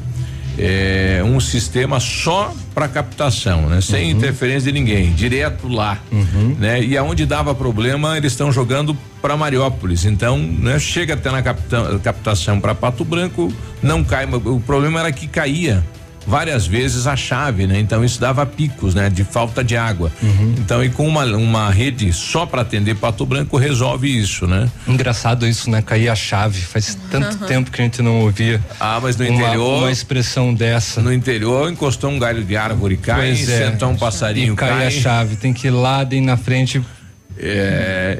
eh, 0.57 1.21
um 1.25 1.39
sistema 1.39 1.99
só 1.99 2.53
para 2.73 2.87
captação, 2.87 3.67
né? 3.67 3.81
Sem 3.81 4.11
uhum. 4.11 4.17
interferência 4.17 4.71
de 4.71 4.79
ninguém, 4.79 5.13
direto 5.13 5.67
lá, 5.67 5.97
uhum. 6.11 6.55
né? 6.59 6.81
E 6.83 6.97
aonde 6.97 7.25
dava 7.25 7.55
problema, 7.55 8.17
eles 8.17 8.33
estão 8.33 8.51
jogando 8.51 8.95
para 9.21 9.35
Mariópolis. 9.35 10.05
Então, 10.05 10.37
né? 10.37 10.77
Chega 10.77 11.13
até 11.13 11.31
na 11.31 11.41
captação 11.41 12.59
para 12.59 12.75
Pato 12.75 13.03
Branco, 13.03 13.51
não 13.81 14.03
cai. 14.03 14.25
O 14.25 14.59
problema 14.59 14.99
era 14.99 15.11
que 15.11 15.27
caía 15.27 15.83
várias 16.25 16.65
vezes 16.65 17.07
a 17.07 17.15
chave, 17.15 17.67
né? 17.67 17.79
Então 17.79 18.03
isso 18.03 18.19
dava 18.19 18.45
picos, 18.45 18.93
né? 18.95 19.09
De 19.09 19.23
falta 19.23 19.63
de 19.63 19.77
água. 19.77 20.11
Uhum. 20.21 20.55
Então 20.57 20.83
e 20.83 20.89
com 20.89 21.07
uma, 21.07 21.25
uma 21.25 21.69
rede 21.69 22.11
só 22.13 22.45
para 22.45 22.61
atender 22.61 22.95
Pato 22.95 23.25
Branco 23.25 23.57
resolve 23.57 24.07
isso, 24.07 24.47
né? 24.47 24.69
Engraçado 24.87 25.47
isso, 25.47 25.69
né? 25.69 25.81
Cair 25.81 26.09
a 26.09 26.15
chave. 26.15 26.61
Faz 26.61 26.97
tanto 27.09 27.41
uhum. 27.41 27.47
tempo 27.47 27.71
que 27.71 27.81
a 27.81 27.83
gente 27.83 28.01
não 28.01 28.21
ouvia. 28.21 28.61
Ah, 28.79 28.99
mas 29.01 29.15
no 29.15 29.25
uma, 29.25 29.33
interior. 29.33 29.79
Uma 29.79 29.91
expressão 29.91 30.53
dessa. 30.53 31.01
No 31.01 31.13
interior 31.13 31.71
encostou 31.71 32.09
um 32.09 32.19
galho 32.19 32.43
de 32.43 32.55
árvore 32.55 32.97
cai, 32.97 33.27
pois 33.27 33.49
é. 33.49 33.71
sentou 33.71 33.89
um 33.89 33.95
passarinho 33.95 34.53
e 34.53 34.55
cai. 34.55 34.69
Cai 34.69 34.87
a 34.87 34.91
chave, 34.91 35.35
tem 35.35 35.53
que 35.53 35.67
ir 35.67 35.71
lá 35.71 36.03
bem 36.03 36.21
na 36.21 36.37
frente 36.37 36.81
é, 37.37 38.17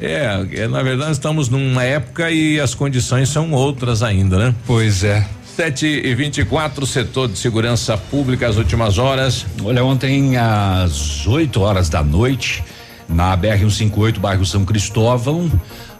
é, 0.52 0.60
é, 0.60 0.68
na 0.68 0.82
verdade 0.82 1.12
estamos 1.12 1.48
numa 1.48 1.82
época 1.82 2.30
e 2.30 2.60
as 2.60 2.74
condições 2.74 3.30
são 3.30 3.50
outras 3.52 4.02
ainda, 4.02 4.38
né? 4.38 4.54
Pois 4.66 5.02
é. 5.04 5.26
7 5.56 5.86
e 5.86 6.14
24 6.14 6.84
setor 6.84 7.28
de 7.28 7.38
segurança 7.38 7.96
pública 7.96 8.46
as 8.46 8.58
últimas 8.58 8.98
horas. 8.98 9.46
Olha, 9.64 9.82
ontem 9.82 10.36
às 10.36 11.26
8 11.26 11.58
horas 11.62 11.88
da 11.88 12.04
noite, 12.04 12.62
na 13.08 13.34
BR 13.34 13.56
158, 13.60 14.20
bairro 14.20 14.44
São 14.44 14.66
Cristóvão, 14.66 15.50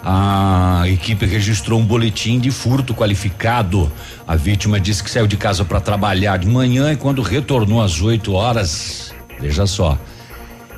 a 0.05 0.83
equipe 0.88 1.25
registrou 1.25 1.81
um 1.81 1.87
boletim 1.87 2.38
de 2.38 2.51
furto 2.51 2.92
qualificado. 2.92 3.90
A 4.29 4.37
vítima 4.37 4.79
disse 4.79 5.03
que 5.03 5.11
saiu 5.11 5.27
de 5.27 5.38
casa 5.38 5.64
para 5.64 5.81
trabalhar 5.81 6.37
de 6.37 6.47
manhã 6.47 6.92
e 6.92 6.97
quando 6.97 7.23
retornou 7.23 7.81
às 7.81 8.03
8 8.03 8.31
horas, 8.35 9.14
veja 9.40 9.66
só, 9.66 9.99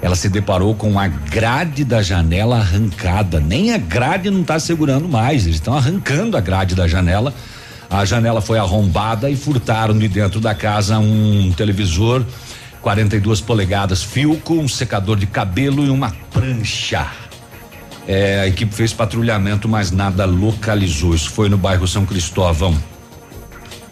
ela 0.01 0.14
se 0.14 0.29
deparou 0.29 0.73
com 0.77 1.01
a 1.01 1.09
grade 1.09 1.85
da 1.85 2.01
janela 2.01 2.59
arrancada. 2.59 3.41
Nem 3.41 3.75
a 3.75 3.79
grade 3.79 4.31
não 4.31 4.43
está 4.43 4.61
segurando 4.61 5.09
mais, 5.09 5.47
eles 5.47 5.57
estão 5.57 5.77
arrancando 5.77 6.37
a 6.37 6.41
grade 6.41 6.77
da 6.77 6.87
janela 6.87 7.35
a 7.90 8.05
janela 8.05 8.40
foi 8.40 8.59
arrombada 8.59 9.31
e 9.31 9.37
furtaram 9.37 9.98
de 9.98 10.09
dentro 10.09 10.40
da 10.40 10.55
casa 10.55 10.98
um 10.98 11.53
televisor 11.57 12.24
42 12.83 13.40
polegadas 13.40 14.03
Filco, 14.03 14.55
um 14.55 14.68
secador 14.68 15.16
de 15.16 15.27
cabelo 15.27 15.85
e 15.85 15.90
uma 15.90 16.11
prancha. 16.31 17.07
É, 18.07 18.40
a 18.40 18.46
equipe 18.46 18.74
fez 18.74 18.92
patrulhamento, 18.92 19.68
mas 19.68 19.90
nada 19.90 20.24
localizou. 20.24 21.14
Isso 21.14 21.31
foi 21.31 21.48
no 21.48 21.59
bairro 21.59 21.87
São 21.87 22.07
Cristóvão. 22.07 22.74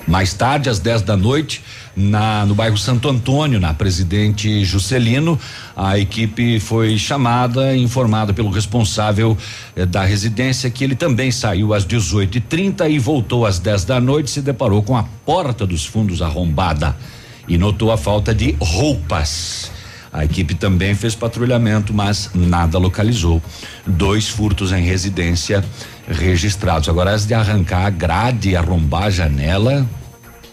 Mais 0.06 0.32
tarde, 0.32 0.68
às 0.68 0.78
10 0.78 1.02
da 1.02 1.16
noite, 1.16 1.62
na, 1.96 2.46
no 2.46 2.54
bairro 2.54 2.78
Santo 2.78 3.08
Antônio, 3.08 3.58
na 3.58 3.74
Presidente 3.74 4.64
Juscelino. 4.64 5.38
A 5.74 5.98
equipe 5.98 6.60
foi 6.60 6.96
chamada 6.96 7.74
e 7.74 7.82
informada 7.82 8.32
pelo 8.32 8.50
responsável 8.50 9.36
eh, 9.74 9.84
da 9.84 10.04
residência 10.04 10.70
que 10.70 10.84
ele 10.84 10.94
também 10.94 11.32
saiu 11.32 11.74
às 11.74 11.84
18h30 11.84 12.88
e, 12.88 12.94
e 12.94 12.98
voltou 12.98 13.44
às 13.44 13.58
10 13.58 13.84
da 13.84 14.00
noite. 14.00 14.30
Se 14.30 14.40
deparou 14.40 14.82
com 14.82 14.96
a 14.96 15.04
porta 15.24 15.66
dos 15.66 15.84
fundos 15.84 16.22
arrombada 16.22 16.96
e 17.48 17.58
notou 17.58 17.90
a 17.90 17.96
falta 17.96 18.34
de 18.34 18.56
roupas. 18.60 19.75
A 20.16 20.24
equipe 20.24 20.54
também 20.54 20.94
fez 20.94 21.14
patrulhamento, 21.14 21.92
mas 21.92 22.30
nada 22.34 22.78
localizou. 22.78 23.42
Dois 23.86 24.28
furtos 24.28 24.72
em 24.72 24.82
residência 24.82 25.62
registrados. 26.08 26.88
Agora, 26.88 27.12
as 27.12 27.26
de 27.26 27.34
arrancar 27.34 27.84
a 27.84 27.90
grade 27.90 28.50
e 28.50 28.56
arrombar 28.56 29.04
a 29.04 29.10
janela, 29.10 29.86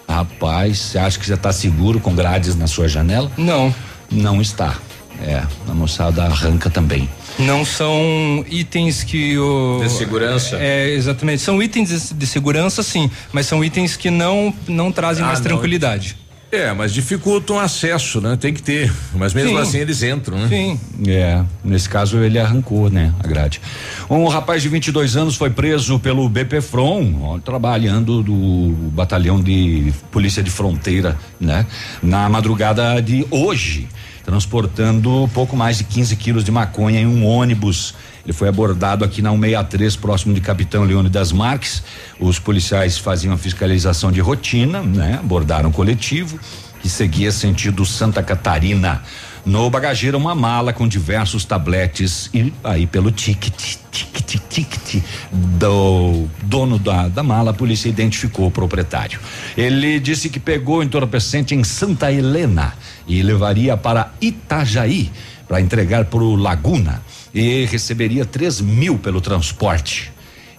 Rapaz, 0.08 0.78
você 0.78 0.99
acha 0.99 1.17
que 1.17 1.26
já 1.26 1.36
está 1.36 1.52
seguro 1.54 1.99
com 1.99 2.13
grades 2.13 2.56
na 2.56 2.67
sua 2.67 2.88
janela? 2.88 3.32
Não. 3.38 3.73
Não 4.12 4.41
está. 4.41 4.76
É, 5.21 5.41
a 5.67 5.73
moçada 5.73 6.23
arranca 6.23 6.69
também. 6.69 7.10
Não 7.39 7.63
são 7.63 8.45
itens 8.49 9.04
que 9.04 9.38
o. 9.38 9.80
De 9.82 9.89
segurança? 9.89 10.58
É, 10.60 10.89
exatamente. 10.89 11.41
São 11.41 11.63
itens 11.63 11.89
de, 11.89 12.13
de 12.13 12.28
segurança, 12.28 12.84
sim, 12.84 13.10
mas 13.32 13.47
são 13.47 13.63
itens 13.63 13.95
que 13.95 14.12
não, 14.12 14.54
não 14.67 14.91
trazem 14.91 15.23
ah, 15.23 15.28
mais 15.28 15.39
não. 15.39 15.47
tranquilidade. 15.47 16.17
É, 16.53 16.71
mas 16.71 16.93
dificultam 16.93 17.55
o 17.55 17.59
acesso, 17.59 18.21
né? 18.21 18.37
Tem 18.39 18.53
que 18.53 18.61
ter. 18.61 18.93
Mas 19.15 19.33
mesmo 19.33 19.57
Sim. 19.57 19.57
assim 19.57 19.77
eles 19.79 20.03
entram, 20.03 20.37
né? 20.37 20.47
Sim. 20.47 20.79
É, 21.07 21.41
nesse 21.63 21.89
caso 21.89 22.19
ele 22.19 22.37
arrancou, 22.37 22.91
né? 22.91 23.11
A 23.19 23.27
grade. 23.27 23.59
Um 24.07 24.27
rapaz 24.27 24.61
de 24.61 24.69
22 24.69 25.17
anos 25.17 25.35
foi 25.35 25.49
preso 25.49 25.97
pelo 25.97 26.29
BPFRON, 26.29 27.39
trabalhando 27.39 28.21
do 28.21 28.71
batalhão 28.91 29.41
de 29.41 29.91
polícia 30.11 30.43
de 30.43 30.51
fronteira, 30.51 31.17
né? 31.39 31.65
Na 32.03 32.29
madrugada 32.29 33.01
de 33.01 33.25
hoje, 33.31 33.87
transportando 34.23 35.27
pouco 35.33 35.57
mais 35.57 35.79
de 35.79 35.85
15 35.85 36.15
quilos 36.17 36.43
de 36.43 36.51
maconha 36.51 36.99
em 36.99 37.07
um 37.07 37.25
ônibus 37.25 37.95
ele 38.23 38.33
foi 38.33 38.47
abordado 38.47 39.03
aqui 39.03 39.21
na 39.21 39.31
163, 39.31 39.95
próximo 39.97 40.33
de 40.33 40.39
Capitão 40.39 40.83
Leone 40.83 41.09
das 41.09 41.31
Marques. 41.31 41.83
Os 42.19 42.39
policiais 42.39 42.97
faziam 42.97 43.33
a 43.33 43.38
fiscalização 43.38 44.12
de 44.12 44.21
rotina, 44.21 44.81
né? 44.81 45.19
Abordaram 45.19 45.69
o 45.69 45.73
coletivo 45.73 46.39
que 46.81 46.89
seguia 46.89 47.31
sentido 47.31 47.86
Santa 47.86 48.21
Catarina. 48.21 49.01
No 49.45 49.69
bagageiro, 49.69 50.17
uma 50.17 50.36
mala 50.36 50.71
com 50.71 50.88
diversos 50.88 51.43
tabletes 51.43 52.29
e 52.33 52.53
aí 52.63 52.88
pelo 52.88 53.12
ticket, 53.12 53.77
ticket, 53.91 54.41
ticket 54.49 55.03
do 55.31 56.27
dono 56.43 56.77
da, 56.79 57.09
da 57.09 57.23
mala, 57.23 57.51
a 57.51 57.53
polícia 57.53 57.89
identificou 57.89 58.47
o 58.47 58.51
proprietário. 58.51 59.19
Ele 59.57 59.99
disse 59.99 60.29
que 60.29 60.39
pegou 60.39 60.79
o 60.79 60.83
entorpecente 60.83 61.55
em 61.55 61.63
Santa 61.63 62.12
Helena 62.12 62.73
e 63.05 63.21
levaria 63.21 63.75
para 63.75 64.13
Itajaí 64.21 65.12
para 65.47 65.59
entregar 65.59 66.05
para 66.05 66.23
o 66.23 66.36
Laguna 66.36 67.01
e 67.34 67.65
receberia 67.65 68.26
3 68.26 68.62
mil 68.62 68.98
pelo 68.98 69.19
transporte. 69.19 70.12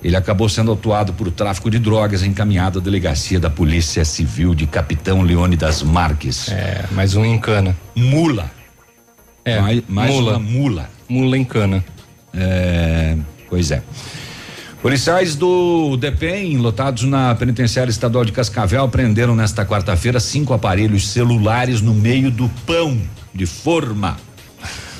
Ele 0.03 0.17
acabou 0.17 0.49
sendo 0.49 0.71
autuado 0.71 1.15
por 1.15 1.31
tráfico 1.31 1.71
de 1.71 1.79
drogas 1.79 2.23
encaminhado 2.23 2.79
à 2.79 2.83
delegacia 2.83 3.41
da 3.41 3.49
Polícia 3.49 4.05
Civil 4.05 4.55
de 4.55 4.67
Capitão 4.67 5.23
Leone 5.23 5.57
das 5.57 5.83
Marques. 5.83 6.51
É, 6.51 6.85
mais 6.91 7.15
um 7.15 7.25
em 7.25 7.39
cana. 7.39 7.75
Mula. 7.95 8.51
É, 9.45 9.61
mais, 9.61 9.83
mais 9.89 10.11
mula. 10.11 10.33
uma 10.33 10.39
mula. 10.39 10.91
Mula 11.09 11.39
em 11.39 11.45
cana. 11.45 11.83
É, 12.35 13.17
pois 13.49 13.71
é. 13.71 13.83
Policiais 14.83 15.35
do 15.35 15.97
DPEM, 15.97 16.59
lotados 16.59 17.05
na 17.05 17.35
penitenciária 17.35 17.91
estadual 17.91 18.23
de 18.23 18.33
Cascavel, 18.33 18.87
prenderam 18.91 19.35
nesta 19.35 19.65
quarta-feira 19.65 20.21
cinco 20.21 20.53
aparelhos 20.53 21.09
celulares 21.09 21.81
no 21.81 21.95
meio 21.95 22.31
do 22.31 22.51
pão 22.67 23.01
de 23.35 23.47
forma. 23.47 24.19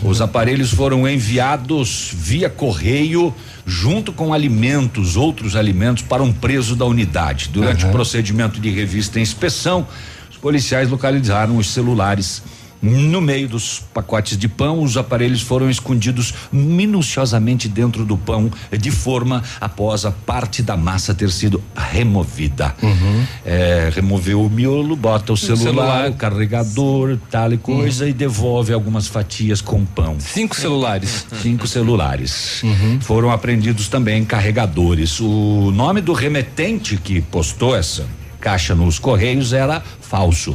Os 0.05 0.21
aparelhos 0.21 0.71
foram 0.71 1.09
enviados 1.09 2.11
via 2.12 2.51
correio 2.51 3.35
junto 3.64 4.12
com 4.12 4.35
alimentos, 4.35 5.17
outros 5.17 5.57
alimentos 5.57 6.03
para 6.03 6.23
um 6.23 6.31
preso 6.31 6.77
da 6.77 6.85
unidade. 6.85 7.49
Durante 7.49 7.85
uhum. 7.85 7.88
o 7.88 7.93
procedimento 7.93 8.61
de 8.61 8.69
revista 8.69 9.19
e 9.19 9.23
inspeção, 9.23 9.88
os 10.31 10.37
policiais 10.37 10.90
localizaram 10.90 11.57
os 11.57 11.69
celulares 11.69 12.43
no 12.85 13.20
meio 13.20 13.49
dos 13.49 13.83
pacotes 13.94 14.37
de 14.37 14.47
pão, 14.47 14.83
os 14.83 14.97
aparelhos 14.97 15.40
foram 15.40 15.70
escondidos 15.70 16.35
minuciosamente 16.53 17.66
dentro 17.66 18.05
do 18.05 18.16
pão, 18.16 18.51
de 18.79 18.90
forma 18.90 19.42
após 19.59 20.05
a 20.05 20.11
parte 20.11 20.62
da 20.62 20.77
massa 20.77 21.14
ter 21.14 21.31
sido 21.31 21.62
removida. 21.75 22.75
Uhum. 22.83 23.25
É, 23.44 23.90
removeu 23.94 24.42
o 24.42 24.51
miolo, 24.51 24.94
bota 24.94 25.33
o 25.33 25.37
celular, 25.37 25.61
o, 25.61 25.62
celular. 25.62 26.11
o 26.11 26.14
carregador, 26.14 27.18
tal 27.31 27.53
e 27.55 27.57
coisa, 27.57 28.05
uhum. 28.05 28.11
e 28.11 28.12
devolve 28.12 28.73
algumas 28.75 29.07
fatias 29.07 29.62
com 29.62 29.85
pão. 29.85 30.16
Cinco 30.20 30.55
celulares. 30.55 31.27
Cinco 31.40 31.66
celulares. 31.66 32.62
Uhum. 32.62 33.01
Foram 33.01 33.31
apreendidos 33.31 33.88
também 33.88 34.25
carregadores. 34.25 35.20
O 35.20 35.70
nome 35.70 36.03
do 36.03 36.12
remetente 36.12 36.99
que 36.99 37.23
postou 37.23 37.75
essa 37.75 38.07
caixa 38.40 38.75
nos 38.75 38.99
correios 38.99 39.55
era 39.55 39.83
falso. 40.03 40.55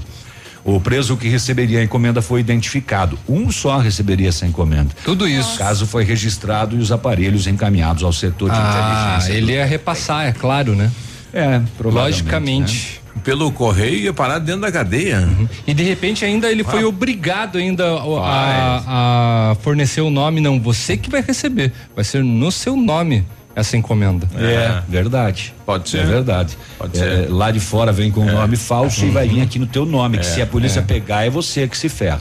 O 0.63 0.79
preso 0.79 1.15
que 1.15 1.27
receberia 1.27 1.79
a 1.79 1.83
encomenda 1.83 2.21
foi 2.21 2.39
identificado. 2.39 3.17
Um 3.27 3.51
só 3.51 3.77
receberia 3.77 4.29
essa 4.29 4.45
encomenda. 4.45 4.89
Tudo 5.03 5.27
isso. 5.27 5.55
O 5.55 5.57
caso 5.57 5.87
foi 5.87 6.03
registrado 6.03 6.75
e 6.75 6.79
os 6.79 6.91
aparelhos 6.91 7.47
encaminhados 7.47 8.03
ao 8.03 8.13
setor 8.13 8.49
de 8.49 8.57
ah, 8.57 9.17
inteligência. 9.17 9.37
Ele 9.37 9.53
ia 9.53 9.65
repassar, 9.65 10.27
é 10.27 10.31
claro, 10.31 10.75
né? 10.75 10.91
É, 11.33 11.61
logicamente. 11.83 12.99
Né? 13.15 13.21
Pelo 13.23 13.51
correio 13.51 13.99
ia 13.99 14.13
parar 14.13 14.39
dentro 14.39 14.61
da 14.61 14.71
cadeia. 14.71 15.19
Uhum. 15.19 15.47
E 15.67 15.73
de 15.73 15.83
repente 15.83 16.23
ainda 16.23 16.51
ele 16.51 16.61
ah. 16.61 16.71
foi 16.71 16.83
obrigado 16.83 17.57
ainda 17.57 17.85
a, 17.85 19.51
a 19.51 19.55
fornecer 19.61 20.01
o 20.01 20.09
nome, 20.09 20.39
não, 20.39 20.59
você 20.59 20.95
que 20.95 21.09
vai 21.09 21.21
receber, 21.21 21.73
vai 21.95 22.03
ser 22.03 22.23
no 22.23 22.51
seu 22.51 22.75
nome 22.75 23.25
essa 23.59 23.77
encomenda. 23.77 24.27
É, 24.35 24.43
é, 24.43 24.83
verdade. 24.87 25.53
Pode 25.65 25.89
ser. 25.89 25.99
É 25.99 26.03
verdade. 26.03 26.57
Pode 26.77 26.97
é, 26.97 27.01
ser. 27.01 27.29
Lá 27.29 27.51
de 27.51 27.59
fora 27.59 27.91
vem 27.91 28.11
com 28.11 28.21
o 28.21 28.29
é. 28.29 28.31
nome 28.31 28.55
falso 28.55 29.05
e 29.05 29.09
vai 29.09 29.27
vir 29.27 29.41
aqui 29.41 29.59
no 29.59 29.67
teu 29.67 29.85
nome, 29.85 30.17
que 30.17 30.25
é, 30.25 30.29
se 30.29 30.41
a 30.41 30.47
polícia 30.47 30.79
é. 30.79 30.83
pegar 30.83 31.25
é 31.25 31.29
você 31.29 31.67
que 31.67 31.77
se 31.77 31.89
ferra. 31.89 32.19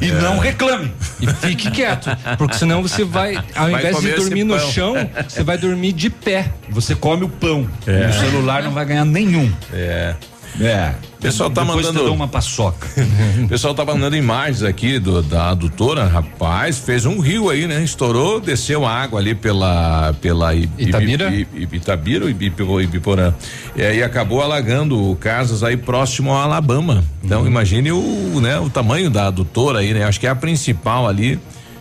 E 0.00 0.10
não 0.10 0.38
reclame. 0.38 0.92
E 1.20 1.26
fique 1.26 1.70
quieto, 1.70 2.10
porque 2.36 2.56
senão 2.56 2.82
você 2.82 3.04
vai, 3.04 3.36
ao 3.54 3.70
vai 3.70 3.80
invés 3.80 4.00
de 4.00 4.12
dormir 4.12 4.44
no 4.44 4.58
chão, 4.58 4.94
você 5.28 5.42
vai 5.42 5.56
dormir 5.56 5.92
de 5.92 6.10
pé. 6.10 6.50
Você 6.70 6.94
come 6.94 7.24
o 7.24 7.28
pão. 7.28 7.68
E 7.86 8.10
o 8.10 8.12
celular 8.12 8.62
não 8.62 8.72
vai 8.72 8.84
ganhar 8.84 9.04
nenhum. 9.04 9.50
É. 9.72 10.14
É. 10.60 10.94
Pessoal 11.20 11.48
tá 11.50 11.62
Depois 11.62 11.86
mandando 11.86 12.12
uma 12.12 12.26
paçoca. 12.26 12.88
o 13.44 13.48
pessoal 13.48 13.74
tá 13.74 13.84
mandando 13.84 14.16
imagens 14.16 14.62
aqui 14.62 14.98
do, 14.98 15.22
da 15.22 15.50
adutora, 15.50 16.04
rapaz, 16.06 16.80
fez 16.80 17.06
um 17.06 17.20
rio 17.20 17.48
aí, 17.48 17.66
né? 17.66 17.82
Estourou, 17.82 18.40
desceu 18.40 18.84
água 18.84 19.20
ali 19.20 19.34
pela 19.34 20.12
pela 20.20 20.54
Itabira, 20.54 21.32
Itabira, 21.72 22.28
Ibiporã. 22.28 23.32
E 23.76 23.82
aí 23.82 24.02
acabou 24.02 24.42
alagando 24.42 25.16
casas 25.20 25.62
aí 25.62 25.76
próximo 25.76 26.34
a 26.34 26.42
Alabama. 26.42 27.04
Então 27.22 27.42
uhum. 27.42 27.46
imagine 27.46 27.92
o, 27.92 28.40
né, 28.40 28.58
o 28.58 28.68
tamanho 28.68 29.08
da 29.08 29.28
adutora 29.28 29.78
aí, 29.78 29.94
né? 29.94 30.04
Acho 30.04 30.18
que 30.18 30.26
é 30.26 30.30
a 30.30 30.36
principal 30.36 31.08
ali. 31.08 31.38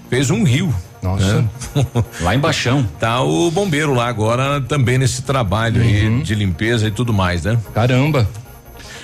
Fez 0.09 0.29
um 0.29 0.43
rio. 0.43 0.73
Nossa. 1.01 1.43
É. 1.75 2.21
lá 2.23 2.35
embaixo. 2.35 2.85
Tá 2.99 3.21
o 3.23 3.49
bombeiro 3.49 3.95
lá 3.95 4.07
agora 4.07 4.61
também 4.61 4.99
nesse 4.99 5.23
trabalho 5.23 5.81
uhum. 5.81 5.87
aí 5.87 6.21
de 6.21 6.35
limpeza 6.35 6.87
e 6.87 6.91
tudo 6.91 7.11
mais, 7.11 7.43
né? 7.43 7.57
Caramba. 7.73 8.27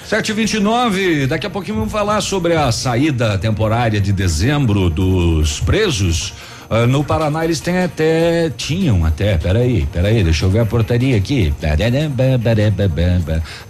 729, 0.07 1.27
daqui 1.27 1.45
a 1.45 1.49
pouquinho 1.49 1.79
vamos 1.79 1.91
falar 1.91 2.21
sobre 2.21 2.55
a 2.55 2.71
saída 2.71 3.37
temporária 3.37 3.99
de 3.99 4.13
dezembro 4.13 4.89
dos 4.89 5.59
presos. 5.59 6.33
Uh, 6.69 6.87
no 6.87 7.03
Paraná 7.03 7.43
eles 7.43 7.59
têm 7.59 7.79
até, 7.79 8.49
tinham 8.55 9.05
até, 9.05 9.37
peraí, 9.37 9.87
peraí, 9.91 10.23
deixa 10.23 10.45
eu 10.45 10.49
ver 10.49 10.59
a 10.59 10.65
portaria 10.65 11.15
aqui. 11.15 11.53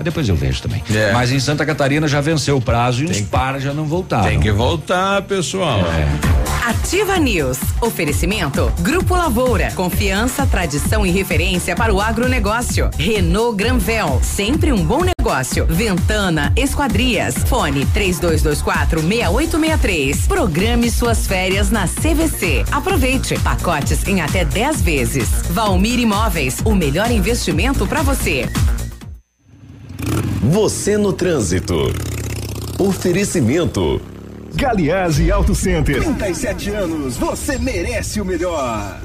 Depois 0.03 0.27
eu 0.27 0.35
vejo 0.35 0.61
também. 0.61 0.83
É. 0.93 1.11
Mas 1.11 1.31
em 1.31 1.39
Santa 1.39 1.65
Catarina 1.65 2.07
já 2.07 2.21
venceu 2.21 2.57
o 2.57 2.61
prazo 2.61 3.03
e 3.03 3.07
tem 3.07 3.23
os 3.23 3.29
para 3.29 3.59
já 3.59 3.73
não 3.73 3.85
voltaram. 3.85 4.27
Tem 4.27 4.39
que 4.39 4.51
voltar, 4.51 5.21
pessoal. 5.23 5.79
É. 5.81 6.47
Ativa 6.67 7.17
News. 7.17 7.57
Oferecimento. 7.79 8.69
Grupo 8.81 9.15
Lavoura. 9.15 9.71
Confiança, 9.73 10.45
tradição 10.45 11.05
e 11.05 11.11
referência 11.11 11.75
para 11.77 11.93
o 11.93 12.01
agronegócio. 12.01 12.89
Renault 12.97 13.55
Granvel. 13.55 14.19
Sempre 14.21 14.73
um 14.73 14.85
bom 14.85 15.01
negócio. 15.01 15.65
Ventana 15.65 16.51
Esquadrias. 16.57 17.35
Fone 17.45 17.85
3224 17.85 18.99
6863. 19.01 20.27
Programe 20.27 20.91
suas 20.91 21.25
férias 21.25 21.71
na 21.71 21.87
CVC. 21.87 22.65
Aproveite. 22.87 23.37
Pacotes 23.39 24.07
em 24.07 24.21
até 24.21 24.45
10 24.45 24.81
vezes. 24.81 25.27
Valmir 25.49 25.99
Imóveis. 25.99 26.61
O 26.63 26.73
melhor 26.73 27.11
investimento 27.11 27.85
para 27.85 28.01
você. 28.01 28.47
Você 30.41 30.97
no 30.97 31.11
trânsito. 31.11 31.75
Oferecimento. 32.79 34.01
Galiase 34.55 35.29
Auto 35.29 35.53
Center. 35.53 36.01
37 36.01 36.69
anos, 36.69 37.17
você 37.17 37.57
merece 37.57 38.21
o 38.21 38.25
melhor. 38.25 38.97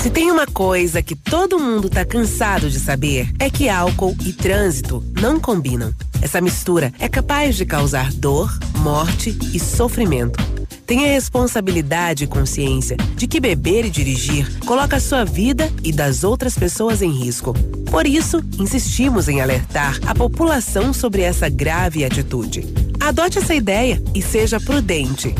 Se 0.00 0.08
tem 0.08 0.32
uma 0.32 0.46
coisa 0.46 1.02
que 1.02 1.14
todo 1.14 1.60
mundo 1.60 1.90
tá 1.90 2.02
cansado 2.02 2.70
de 2.70 2.80
saber, 2.80 3.30
é 3.38 3.50
que 3.50 3.68
álcool 3.68 4.16
e 4.24 4.32
trânsito 4.32 5.04
não 5.20 5.38
combinam. 5.38 5.92
Essa 6.22 6.40
mistura 6.40 6.92
é 6.98 7.08
capaz 7.10 7.56
de 7.56 7.66
causar 7.66 8.10
dor, 8.12 8.50
morte 8.78 9.36
e 9.52 9.60
sofrimento. 9.60 10.61
Tenha 10.92 11.08
responsabilidade 11.08 12.24
e 12.24 12.26
consciência 12.26 12.98
de 13.16 13.26
que 13.26 13.40
beber 13.40 13.86
e 13.86 13.90
dirigir 13.90 14.58
coloca 14.66 14.96
a 14.96 15.00
sua 15.00 15.24
vida 15.24 15.72
e 15.82 15.90
das 15.90 16.22
outras 16.22 16.54
pessoas 16.54 17.00
em 17.00 17.10
risco. 17.10 17.54
Por 17.90 18.06
isso, 18.06 18.44
insistimos 18.58 19.26
em 19.26 19.40
alertar 19.40 19.98
a 20.06 20.14
população 20.14 20.92
sobre 20.92 21.22
essa 21.22 21.48
grave 21.48 22.04
atitude. 22.04 22.66
Adote 23.00 23.38
essa 23.38 23.54
ideia 23.54 24.02
e 24.14 24.20
seja 24.20 24.60
prudente. 24.60 25.34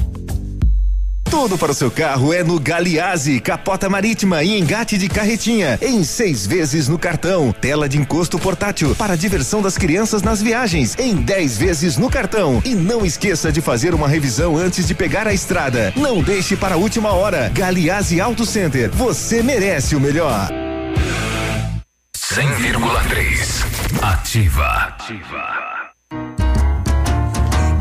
Tudo 1.33 1.57
para 1.57 1.73
o 1.73 1.75
seu 1.75 1.90
carro 1.90 2.31
é 2.35 2.45
no 2.45 2.61
Galiase, 2.61 3.40
capota 3.40 3.88
marítima 3.88 4.42
e 4.45 4.59
engate 4.59 4.99
de 4.99 5.09
carretinha, 5.09 5.79
em 5.81 6.05
seis 6.05 6.47
vezes 6.47 6.88
no 6.88 6.99
cartão. 6.99 7.55
Tela 7.59 7.88
de 7.88 7.97
encosto 7.97 8.38
portátil 8.38 8.95
para 8.95 9.16
diversão 9.16 9.62
das 9.62 9.79
crianças 9.79 10.21
nas 10.21 10.42
viagens, 10.42 10.95
em 10.99 11.16
dez 11.16 11.57
vezes 11.57 11.97
no 11.97 12.11
cartão. 12.11 12.61
E 12.66 12.75
não 12.75 13.03
esqueça 13.03 13.51
de 13.51 13.62
fazer 13.62 13.95
uma 13.95 14.07
revisão 14.07 14.59
antes 14.59 14.87
de 14.87 14.95
pegar 14.95 15.27
a 15.27 15.33
estrada. 15.33 15.90
Não 15.97 16.23
deixe 16.23 16.55
para 16.55 16.75
a 16.75 16.79
última 16.79 17.12
hora. 17.12 17.49
Galiase 17.55 18.21
Auto 18.21 18.45
Center, 18.45 18.90
você 18.90 19.42
merece 19.42 19.97
o 19.97 20.01
melhor. 20.01 20.51
100,3 22.14 24.03
Ativa. 24.03 24.66
Ativa. 24.66 25.62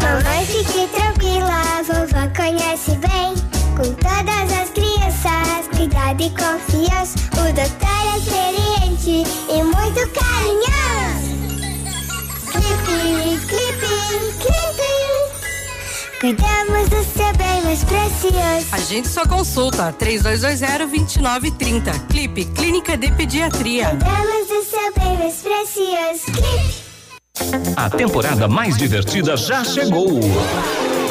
Mamãe, 0.02 0.46
fique 0.46 0.88
tranquila, 0.96 1.84
vovó 1.84 2.28
conhece 2.34 2.92
bem. 2.92 3.41
Com 3.82 3.90
todas 3.94 4.52
as 4.62 4.70
crianças, 4.70 5.68
cuidado 5.76 6.22
e 6.22 6.30
confiança. 6.30 7.18
O 7.32 7.52
doutor 7.52 8.14
é 8.14 8.18
experiente 8.20 9.24
e 9.50 9.64
muito 9.64 10.08
carinhoso. 10.14 11.32
Clipe, 12.52 13.40
clipe, 13.48 13.90
clipe. 14.38 14.94
Cuidamos 16.20 16.90
do 16.90 17.04
seu 17.04 17.34
bem 17.36 17.64
mais 17.64 17.84
precioso. 17.84 18.68
A 18.72 18.78
gente 18.78 19.08
só 19.08 19.26
consulta 19.26 19.92
3220-2930. 19.94 22.08
Clipe, 22.08 22.46
Clínica 22.46 22.96
de 22.96 23.12
Pediatria. 23.12 23.90
Cuidamos 23.90 24.48
do 24.48 24.64
seu 24.64 24.94
bem 24.94 25.18
mais 25.18 25.42
precioso. 25.42 26.26
Clipe. 26.26 26.92
A 27.76 27.90
temporada 27.90 28.48
mais 28.48 28.78
divertida 28.78 29.36
já 29.36 29.64
chegou. 29.64 30.20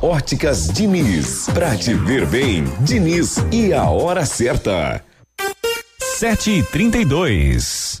Óticas 0.00 0.68
Diniz. 0.68 1.46
Pra 1.52 1.76
te 1.76 1.92
ver 1.92 2.24
bem, 2.26 2.64
Diniz 2.80 3.36
e 3.50 3.72
a 3.72 3.90
hora 3.90 4.24
certa. 4.24 5.02
sete 6.16 6.50
e 6.58 6.62
trinta 6.62 6.98
e 6.98 7.04
dois. 7.04 8.00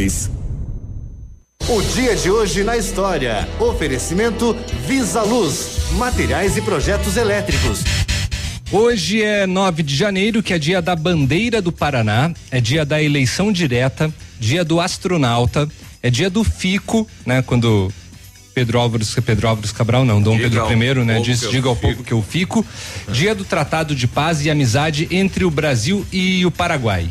O 1.69 1.79
dia 1.93 2.15
de 2.15 2.31
hoje 2.31 2.63
na 2.63 2.75
história. 2.75 3.47
Oferecimento 3.59 4.57
Visa 4.87 5.21
Luz, 5.21 5.91
materiais 5.91 6.57
e 6.57 6.61
projetos 6.61 7.17
elétricos. 7.17 7.83
Hoje 8.71 9.21
é 9.21 9.45
9 9.45 9.83
de 9.83 9.95
janeiro, 9.95 10.41
que 10.41 10.53
é 10.53 10.57
dia 10.57 10.81
da 10.81 10.95
bandeira 10.95 11.61
do 11.61 11.71
Paraná, 11.71 12.33
é 12.49 12.59
dia 12.59 12.83
da 12.83 12.99
eleição 12.99 13.51
direta, 13.51 14.11
dia 14.39 14.65
do 14.65 14.79
astronauta, 14.79 15.69
é 16.01 16.09
dia 16.09 16.31
do 16.31 16.43
FICO, 16.43 17.07
né? 17.23 17.43
Quando 17.43 17.93
Pedro 18.55 18.79
Álvares, 18.79 19.13
Pedro 19.23 19.49
Álvares 19.49 19.71
Cabral, 19.71 20.03
não, 20.03 20.19
Dom 20.19 20.35
Diga 20.35 20.65
Pedro 20.65 21.01
I, 21.03 21.05
né? 21.05 21.19
Diz, 21.19 21.41
diga 21.41 21.69
ao 21.69 21.75
povo 21.75 22.03
que 22.03 22.11
eu 22.11 22.23
fico. 22.23 22.65
Dia 23.09 23.35
do 23.35 23.45
Tratado 23.45 23.93
de 23.93 24.07
Paz 24.07 24.43
e 24.43 24.49
Amizade 24.49 25.07
entre 25.11 25.45
o 25.45 25.51
Brasil 25.51 26.03
e 26.11 26.43
o 26.43 26.49
Paraguai. 26.49 27.07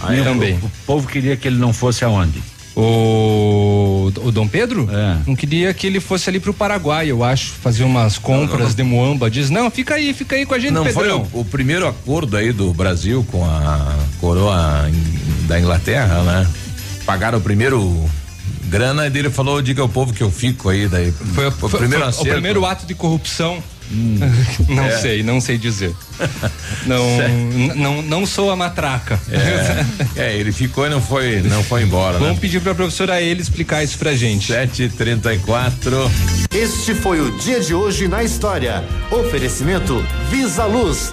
Aí 0.00 0.22
também. 0.22 0.54
O, 0.62 0.66
o 0.66 0.70
povo 0.86 1.08
queria 1.08 1.36
que 1.36 1.48
ele 1.48 1.58
não 1.58 1.72
fosse 1.72 2.04
aonde? 2.04 2.42
O, 2.76 4.12
o 4.22 4.30
Dom 4.30 4.46
Pedro? 4.46 4.88
É. 4.90 5.18
Não 5.26 5.34
queria 5.34 5.74
que 5.74 5.84
ele 5.86 5.98
fosse 5.98 6.30
ali 6.30 6.38
pro 6.38 6.54
Paraguai, 6.54 7.10
eu 7.10 7.24
acho, 7.24 7.50
fazer 7.60 7.82
umas 7.82 8.18
compras 8.18 8.74
de 8.74 8.84
muamba. 8.84 9.28
Diz, 9.28 9.50
não, 9.50 9.68
fica 9.68 9.94
aí, 9.96 10.14
fica 10.14 10.36
aí 10.36 10.46
com 10.46 10.54
a 10.54 10.58
gente, 10.60 10.72
Não 10.72 10.84
foi 10.84 10.92
Pedrão. 11.04 11.26
o, 11.32 11.40
o 11.40 11.44
primeiro 11.44 11.88
acordo 11.88 12.36
aí 12.36 12.52
do 12.52 12.72
Brasil 12.72 13.26
com 13.32 13.44
a 13.44 13.96
coroa 14.20 14.88
da 15.48 15.58
Inglaterra, 15.58 16.22
né? 16.22 16.48
Pagaram 17.04 17.38
o 17.38 17.40
primeiro 17.40 18.08
grana 18.66 19.06
e 19.06 19.10
dele 19.10 19.30
falou, 19.30 19.60
diga 19.60 19.82
ao 19.82 19.88
povo 19.88 20.12
que 20.12 20.22
eu 20.22 20.30
fico 20.30 20.68
aí 20.68 20.86
daí. 20.86 21.10
Foi, 21.10 21.48
o 21.48 21.52
primeiro 21.70 21.98
Foi 22.04 22.08
acerto. 22.10 22.28
o 22.28 22.32
primeiro 22.32 22.64
ato 22.64 22.86
de 22.86 22.94
corrupção. 22.94 23.60
Não 23.90 24.84
É. 24.84 24.98
sei, 24.98 25.22
não 25.22 25.40
sei 25.40 25.56
dizer. 25.58 25.94
Não, 26.86 27.04
não, 27.76 28.02
não 28.02 28.26
sou 28.26 28.50
a 28.50 28.56
matraca. 28.56 29.20
É, 30.16 30.28
é, 30.30 30.36
ele 30.36 30.52
ficou 30.52 30.86
e 30.86 30.90
não 30.90 31.00
foi, 31.02 31.42
não 31.42 31.62
foi 31.62 31.82
embora, 31.82 32.18
Vamos 32.18 32.34
né? 32.34 32.40
pedir 32.40 32.60
pra 32.60 32.74
professora 32.74 33.20
ele 33.20 33.42
explicar 33.42 33.82
isso 33.84 33.98
pra 33.98 34.14
gente. 34.14 34.46
734. 34.52 36.10
Este 36.50 36.94
foi 36.94 37.20
o 37.20 37.36
dia 37.38 37.60
de 37.60 37.74
hoje 37.74 38.08
na 38.08 38.22
história. 38.24 38.82
Oferecimento 39.10 40.04
Visa 40.30 40.64
Luz. 40.64 41.12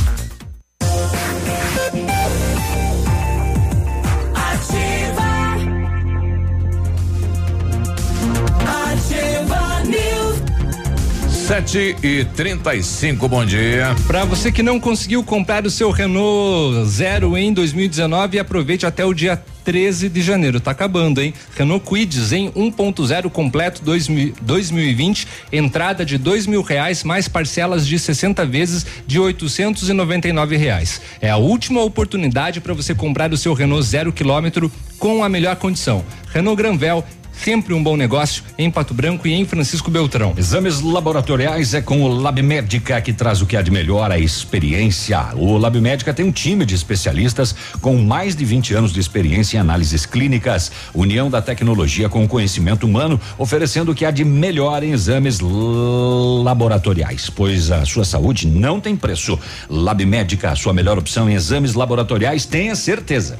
7 11.47 11.95
e 12.03 12.23
35 12.23 13.27
bom 13.27 13.43
dia. 13.43 13.95
Para 14.05 14.23
você 14.23 14.51
que 14.51 14.61
não 14.61 14.79
conseguiu 14.79 15.23
comprar 15.23 15.65
o 15.65 15.71
seu 15.71 15.89
Renault 15.89 16.87
Zero 16.87 17.35
em 17.35 17.51
2019, 17.51 18.37
aproveite 18.37 18.85
até 18.85 19.03
o 19.03 19.13
dia 19.13 19.41
13 19.63 20.07
de 20.07 20.21
janeiro. 20.21 20.59
Tá 20.59 20.71
acabando, 20.71 21.19
hein? 21.19 21.33
Renault 21.55 21.85
Quid's 21.85 22.31
em 22.31 22.51
1.0 22.51 23.29
completo 23.29 23.83
2000 23.83 24.33
2020, 24.41 25.27
entrada 25.51 26.05
de 26.05 26.17
dois 26.17 26.45
mil 26.45 26.61
reais 26.61 27.03
mais 27.03 27.27
parcelas 27.27 27.87
de 27.87 27.97
60 27.97 28.45
vezes 28.45 28.85
de 29.07 29.19
899 29.19 30.55
reais. 30.55 31.01
É 31.19 31.29
a 31.29 31.37
última 31.37 31.81
oportunidade 31.81 32.61
para 32.61 32.73
você 32.73 32.93
comprar 32.93 33.33
o 33.33 33.37
seu 33.37 33.53
Renault 33.53 33.85
zero 33.85 34.13
quilômetro 34.13 34.71
com 34.99 35.23
a 35.23 35.27
melhor 35.27 35.55
condição. 35.55 36.05
Renault 36.33 36.55
Granvel 36.55 37.03
Sempre 37.43 37.73
um 37.73 37.81
bom 37.81 37.97
negócio 37.97 38.43
em 38.55 38.69
Pato 38.69 38.93
Branco 38.93 39.27
e 39.27 39.33
em 39.33 39.45
Francisco 39.45 39.89
Beltrão. 39.89 40.35
Exames 40.37 40.79
laboratoriais 40.79 41.73
é 41.73 41.81
com 41.81 42.03
o 42.03 42.07
Lab 42.07 42.39
Médica 42.39 43.01
que 43.01 43.11
traz 43.11 43.41
o 43.41 43.47
que 43.47 43.57
há 43.57 43.63
de 43.63 43.71
melhor, 43.71 44.11
a 44.11 44.19
experiência. 44.19 45.29
O 45.35 45.57
Lab 45.57 45.81
Médica 45.81 46.13
tem 46.13 46.23
um 46.23 46.31
time 46.31 46.63
de 46.67 46.75
especialistas 46.75 47.55
com 47.81 47.97
mais 47.97 48.35
de 48.35 48.45
20 48.45 48.75
anos 48.75 48.93
de 48.93 48.99
experiência 48.99 49.57
em 49.57 49.59
análises 49.59 50.05
clínicas, 50.05 50.71
união 50.93 51.31
da 51.31 51.41
tecnologia 51.41 52.07
com 52.07 52.23
o 52.23 52.27
conhecimento 52.27 52.85
humano, 52.85 53.19
oferecendo 53.39 53.91
o 53.91 53.95
que 53.95 54.05
há 54.05 54.11
de 54.11 54.23
melhor 54.23 54.83
em 54.83 54.91
exames 54.91 55.39
laboratoriais, 55.39 57.27
pois 57.27 57.71
a 57.71 57.83
sua 57.85 58.05
saúde 58.05 58.45
não 58.45 58.79
tem 58.79 58.95
preço. 58.95 59.39
Lab 59.67 60.05
Médica, 60.05 60.51
a 60.51 60.55
sua 60.55 60.73
melhor 60.73 60.99
opção 60.99 61.27
em 61.27 61.33
exames 61.33 61.73
laboratoriais, 61.73 62.45
tenha 62.45 62.75
certeza. 62.75 63.39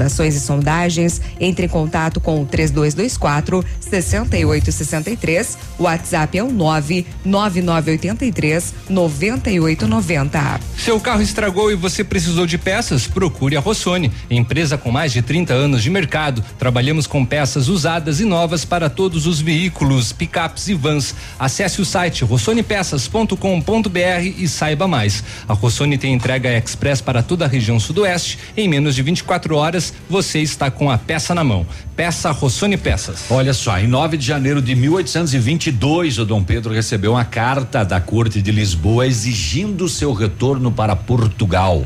e 0.00 0.40
Sondagens. 0.40 1.20
Entre 1.40 1.66
em 1.66 1.68
contato 1.68 2.20
com 2.20 2.42
o 2.42 2.46
3224 2.46 3.64
6863. 3.80 5.58
O 5.78 5.82
WhatsApp 5.84 6.38
é 6.38 6.42
o 6.42 6.50
99983 6.50 8.74
9890. 8.88 10.60
Seu 10.76 11.00
carro 11.00 11.22
estragou 11.22 11.70
e 11.70 11.74
você 11.74 12.04
precisou 12.04 12.46
de 12.46 12.58
peças? 12.58 13.06
Procure 13.06 13.56
a 13.56 13.60
Rossoni, 13.60 14.12
empresa 14.30 14.78
com 14.78 14.90
mais 14.90 15.12
de 15.12 15.22
30 15.22 15.54
anos 15.54 15.82
de 15.82 15.90
mercado. 15.90 16.42
Trabalhamos 16.58 17.06
com 17.06 17.24
peças 17.24 17.68
usadas 17.68 18.20
e 18.20 18.24
novas 18.24 18.64
para 18.64 18.90
todos 18.90 19.26
os 19.26 19.40
veículos, 19.40 20.12
picapes 20.12 20.68
e 20.68 20.74
vans. 20.74 21.14
Acesse 21.38 21.80
o 21.80 21.84
site 21.84 22.24
rossonepeças.com.br 22.24 24.38
e 24.38 24.48
saiba 24.48 24.86
mais. 24.86 25.22
A 25.48 25.52
Rossoni 25.52 25.98
tem 25.98 26.14
entrega 26.14 26.56
express 26.56 27.00
para 27.00 27.22
toda 27.22 27.44
a 27.44 27.48
região 27.48 27.78
sudoeste. 27.78 28.38
Em 28.56 28.68
menos 28.68 28.94
de 28.94 29.02
24 29.02 29.56
horas, 29.56 29.85
você 30.08 30.40
está 30.40 30.70
com 30.70 30.90
a 30.90 30.98
peça 30.98 31.34
na 31.34 31.44
mão. 31.44 31.66
Peça 31.94 32.30
Rossoni 32.30 32.76
Peças. 32.76 33.24
Olha 33.30 33.52
só, 33.52 33.78
em 33.78 33.86
9 33.86 34.16
de 34.16 34.26
janeiro 34.26 34.60
de 34.60 34.74
1822, 34.74 36.18
o 36.18 36.24
Dom 36.24 36.42
Pedro 36.42 36.72
recebeu 36.72 37.12
uma 37.12 37.24
carta 37.24 37.84
da 37.84 38.00
Corte 38.00 38.40
de 38.40 38.52
Lisboa 38.52 39.06
exigindo 39.06 39.88
seu 39.88 40.12
retorno 40.12 40.70
para 40.70 40.94
Portugal. 40.94 41.84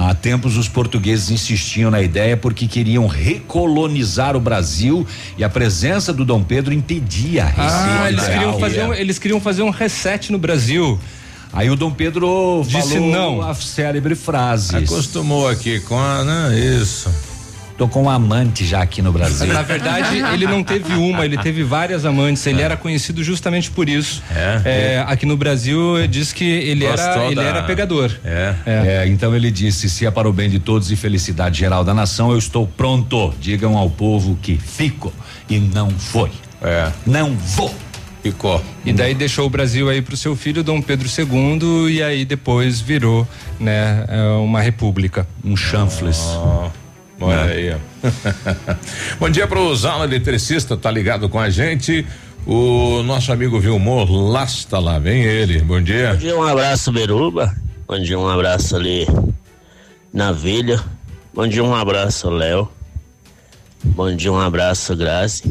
Há 0.00 0.14
tempos 0.14 0.56
os 0.56 0.68
portugueses 0.68 1.28
insistiam 1.28 1.90
na 1.90 2.00
ideia 2.00 2.36
porque 2.36 2.68
queriam 2.68 3.08
recolonizar 3.08 4.36
o 4.36 4.40
Brasil 4.40 5.04
e 5.36 5.42
a 5.42 5.48
presença 5.48 6.12
do 6.12 6.24
Dom 6.24 6.40
Pedro 6.40 6.72
impedia 6.72 7.46
a 7.46 8.04
ah, 8.04 8.08
eles 8.08 8.24
queriam, 8.24 8.60
fazer 8.60 8.84
um, 8.84 8.94
eles 8.94 9.18
queriam 9.18 9.40
fazer 9.40 9.62
um 9.62 9.70
reset 9.70 10.30
no 10.30 10.38
Brasil. 10.38 10.96
Aí 11.52 11.70
o 11.70 11.76
Dom 11.76 11.90
Pedro 11.90 12.62
disse 12.66 12.94
falou 12.94 13.10
não. 13.10 13.42
a 13.42 13.54
célebre 13.54 14.14
frase. 14.14 14.76
Acostumou 14.76 15.48
aqui 15.48 15.80
com 15.80 15.98
a, 15.98 16.24
né? 16.24 16.58
Isso. 16.58 17.10
Tô 17.78 17.86
com 17.86 18.02
um 18.02 18.10
amante 18.10 18.66
já 18.66 18.82
aqui 18.82 19.00
no 19.00 19.12
Brasil. 19.12 19.46
Na 19.52 19.62
verdade, 19.62 20.18
ele 20.34 20.48
não 20.48 20.64
teve 20.64 20.94
uma, 20.94 21.24
ele 21.24 21.38
teve 21.38 21.62
várias 21.62 22.04
amantes. 22.04 22.44
Ele 22.44 22.60
é. 22.60 22.64
era 22.64 22.76
conhecido 22.76 23.22
justamente 23.22 23.70
por 23.70 23.88
isso. 23.88 24.20
É. 24.34 24.96
é 24.96 25.04
aqui 25.06 25.24
no 25.24 25.36
Brasil 25.36 26.04
diz 26.08 26.32
que 26.32 26.44
ele 26.44 26.84
era, 26.84 27.24
ele 27.30 27.40
era 27.40 27.62
pegador. 27.62 28.10
É. 28.24 28.54
é. 28.66 29.06
Então 29.06 29.32
ele 29.32 29.48
disse: 29.48 29.88
se 29.88 30.04
é 30.04 30.10
para 30.10 30.28
o 30.28 30.32
bem 30.32 30.50
de 30.50 30.58
todos 30.58 30.90
e 30.90 30.96
felicidade 30.96 31.60
geral 31.60 31.84
da 31.84 31.94
nação, 31.94 32.32
eu 32.32 32.38
estou 32.38 32.66
pronto. 32.66 33.32
Digam 33.40 33.78
ao 33.78 33.88
povo 33.88 34.36
que 34.42 34.58
fico 34.58 35.12
e 35.48 35.60
não 35.60 35.88
foi. 35.88 36.32
É. 36.60 36.90
Não 37.06 37.36
vou. 37.36 37.72
Ficou. 38.22 38.62
E 38.84 38.92
daí 38.92 39.14
deixou 39.14 39.46
o 39.46 39.50
Brasil 39.50 39.88
aí 39.88 40.02
para 40.02 40.14
o 40.14 40.16
seu 40.16 40.34
filho 40.34 40.62
Dom 40.62 40.82
Pedro 40.82 41.08
II 41.08 41.92
e 41.92 42.02
aí 42.02 42.24
depois 42.24 42.80
virou, 42.80 43.26
né, 43.60 44.04
uma 44.42 44.60
república. 44.60 45.26
Um 45.44 45.56
chanfles. 45.56 46.18
Oh. 46.20 46.68
Olha 47.20 47.44
né? 47.44 47.52
aí, 47.52 47.76
Bom 49.18 49.28
dia 49.28 49.46
para 49.46 49.58
o 49.58 49.74
Zala 49.74 50.04
Eletricista, 50.04 50.76
tá 50.76 50.90
ligado 50.90 51.28
com 51.28 51.38
a 51.38 51.50
gente. 51.50 52.06
O 52.46 53.02
nosso 53.02 53.32
amigo 53.32 53.58
Vilmor 53.58 54.10
Lasta 54.10 54.78
lá, 54.78 54.98
vem 54.98 55.22
ele. 55.22 55.60
Bom 55.60 55.82
dia. 55.82 56.12
Bom 56.12 56.18
dia, 56.18 56.38
um 56.38 56.42
abraço, 56.42 56.92
Beruba. 56.92 57.54
Bom 57.86 57.98
dia, 57.98 58.18
um 58.18 58.28
abraço 58.28 58.76
ali 58.76 59.06
na 60.12 60.30
Vilha. 60.30 60.80
Bom 61.34 61.46
dia, 61.46 61.64
um 61.64 61.74
abraço, 61.74 62.30
Léo. 62.30 62.68
Bom 63.82 64.14
dia, 64.14 64.32
um 64.32 64.38
abraço, 64.38 64.94
Grazi. 64.96 65.42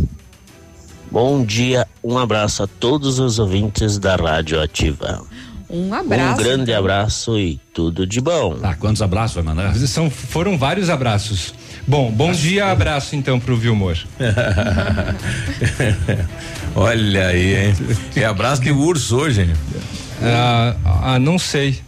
Bom 1.10 1.46
dia, 1.46 1.88
um 2.04 2.18
abraço 2.18 2.64
a 2.64 2.68
todos 2.68 3.18
os 3.18 3.40
ouvintes 3.40 3.98
da 3.98 4.18
Rádio 4.18 4.62
Ativa. 4.62 5.24
Um 5.70 5.94
abraço. 5.94 6.34
Um 6.34 6.44
grande 6.44 6.74
abraço 6.74 7.40
e 7.40 7.60
tudo 7.74 8.06
de 8.06 8.20
bom. 8.20 8.58
Ah, 8.62 8.76
quantos 8.76 9.02
abraços 9.02 9.36
vai 9.36 9.44
mandar? 9.44 9.74
São, 9.76 10.10
foram 10.10 10.58
vários 10.58 10.90
abraços. 10.90 11.54
Bom, 11.88 12.12
bom 12.12 12.32
Acho 12.32 12.42
dia, 12.42 12.64
que... 12.64 12.70
abraço 12.70 13.16
então 13.16 13.40
pro 13.40 13.56
Vilmor. 13.56 13.98
Olha 16.76 17.28
aí, 17.28 17.56
hein? 17.56 17.74
E 18.16 18.24
abraço 18.24 18.62
de 18.62 18.72
urso 18.72 19.18
hoje, 19.18 19.42
hein? 19.42 19.54
Ah, 20.22 20.76
ah, 21.04 21.20
não 21.20 21.40
sei. 21.40 21.80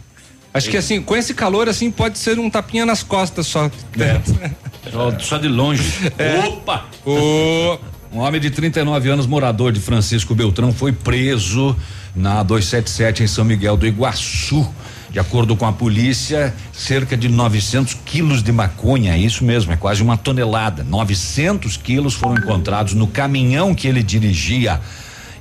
Acho 0.52 0.68
que 0.68 0.76
assim, 0.76 1.00
com 1.00 1.14
esse 1.14 1.34
calor 1.34 1.68
assim, 1.68 1.90
pode 1.90 2.18
ser 2.18 2.38
um 2.38 2.50
tapinha 2.50 2.84
nas 2.84 3.02
costas 3.02 3.46
só. 3.46 3.70
É. 3.98 4.20
só, 4.90 5.18
só, 5.18 5.38
de 5.38 5.48
longe. 5.48 6.12
É. 6.18 6.48
Opa! 6.48 6.86
Oh. 7.06 7.78
Um 8.12 8.18
homem 8.18 8.40
de 8.40 8.50
39 8.50 9.08
anos, 9.08 9.24
morador 9.24 9.70
de 9.70 9.78
Francisco 9.78 10.34
Beltrão, 10.34 10.72
foi 10.72 10.90
preso 10.90 11.76
na 12.14 12.42
277 12.42 13.22
em 13.22 13.26
São 13.28 13.44
Miguel 13.44 13.76
do 13.76 13.86
Iguaçu. 13.86 14.68
De 15.10 15.20
acordo 15.20 15.56
com 15.56 15.64
a 15.64 15.72
polícia, 15.72 16.52
cerca 16.72 17.16
de 17.16 17.28
900 17.28 17.94
quilos 18.04 18.42
de 18.42 18.50
maconha, 18.50 19.16
isso 19.16 19.44
mesmo, 19.44 19.72
é 19.72 19.76
quase 19.76 20.02
uma 20.02 20.16
tonelada. 20.16 20.82
900 20.82 21.76
quilos 21.76 22.14
foram 22.14 22.34
encontrados 22.34 22.94
no 22.94 23.06
caminhão 23.06 23.74
que 23.76 23.86
ele 23.86 24.02
dirigia 24.02 24.80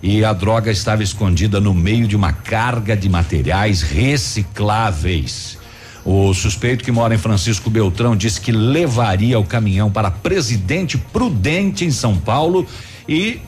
e 0.02 0.24
a 0.24 0.32
droga 0.32 0.72
estava 0.72 1.02
escondida 1.02 1.60
no 1.60 1.74
meio 1.74 2.08
de 2.08 2.16
uma 2.16 2.32
carga 2.32 2.96
de 2.96 3.10
materiais 3.10 3.82
recicláveis. 3.82 5.59
O 6.06 6.34
suspeito 6.34 6.84
que 6.84 6.92
mora 6.92 7.14
em 7.14 7.18
Francisco 7.18 7.70
Beltrão 7.70 8.16
disse 8.16 8.40
que 8.40 8.52
levaria 8.52 9.38
o 9.40 9.46
caminhão 9.46 9.92
para 9.92 10.10
Presidente 10.10 10.98
Prudente 10.98 11.86
em 11.86 11.92
São 11.92 12.16
Paulo 12.18 12.66
e 13.08 13.40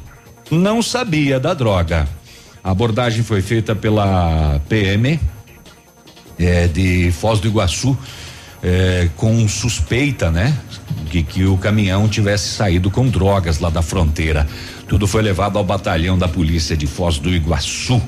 não 0.49 0.81
sabia 0.81 1.39
da 1.39 1.53
droga. 1.53 2.07
A 2.63 2.71
abordagem 2.71 3.23
foi 3.23 3.41
feita 3.41 3.75
pela 3.75 4.61
PM 4.69 5.19
é, 6.37 6.67
de 6.67 7.11
Foz 7.11 7.39
do 7.39 7.47
Iguaçu 7.47 7.97
é, 8.63 9.09
com 9.15 9.47
suspeita, 9.47 10.29
né? 10.29 10.55
De 11.09 11.23
que 11.23 11.45
o 11.45 11.57
caminhão 11.57 12.07
tivesse 12.07 12.49
saído 12.49 12.91
com 12.91 13.07
drogas 13.07 13.59
lá 13.59 13.69
da 13.69 13.81
fronteira. 13.81 14.47
Tudo 14.87 15.07
foi 15.07 15.21
levado 15.21 15.57
ao 15.57 15.63
batalhão 15.63 16.17
da 16.17 16.27
polícia 16.27 16.77
de 16.77 16.85
Foz 16.85 17.17
do 17.17 17.29
Iguaçu. 17.33 18.01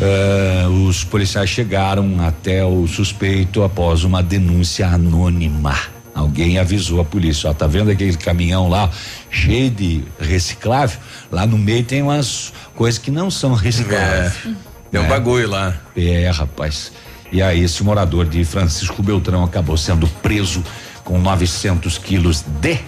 É, 0.00 0.66
os 0.68 1.04
policiais 1.04 1.48
chegaram 1.48 2.24
até 2.26 2.64
o 2.64 2.86
suspeito 2.86 3.62
após 3.62 4.04
uma 4.04 4.22
denúncia 4.22 4.86
anônima. 4.86 5.74
Alguém 6.14 6.58
avisou 6.58 7.00
a 7.00 7.04
polícia, 7.04 7.50
ó, 7.50 7.54
tá 7.54 7.66
vendo 7.66 7.90
aquele 7.90 8.16
caminhão 8.16 8.68
lá 8.68 8.90
cheio 9.30 9.70
de 9.70 10.02
reciclável? 10.18 10.98
Lá 11.30 11.46
no 11.46 11.58
meio 11.58 11.84
tem 11.84 12.02
umas 12.02 12.52
coisas 12.74 12.98
que 12.98 13.10
não 13.10 13.30
são 13.30 13.54
recicláveis. 13.54 14.32
É, 14.46 14.54
tem 14.90 15.00
um 15.00 15.04
é. 15.04 15.08
bagulho 15.08 15.48
lá. 15.48 15.76
É, 15.94 16.30
rapaz. 16.30 16.92
E 17.30 17.42
aí 17.42 17.62
esse 17.62 17.82
morador 17.82 18.24
de 18.26 18.44
Francisco 18.44 19.02
Beltrão 19.02 19.44
acabou 19.44 19.76
sendo 19.76 20.06
preso 20.22 20.62
com 21.04 21.18
900 21.18 21.98
quilos 21.98 22.44
de 22.60 22.78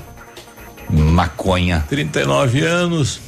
maconha. 0.91 1.85
39 1.89 2.63
anos. 2.63 3.28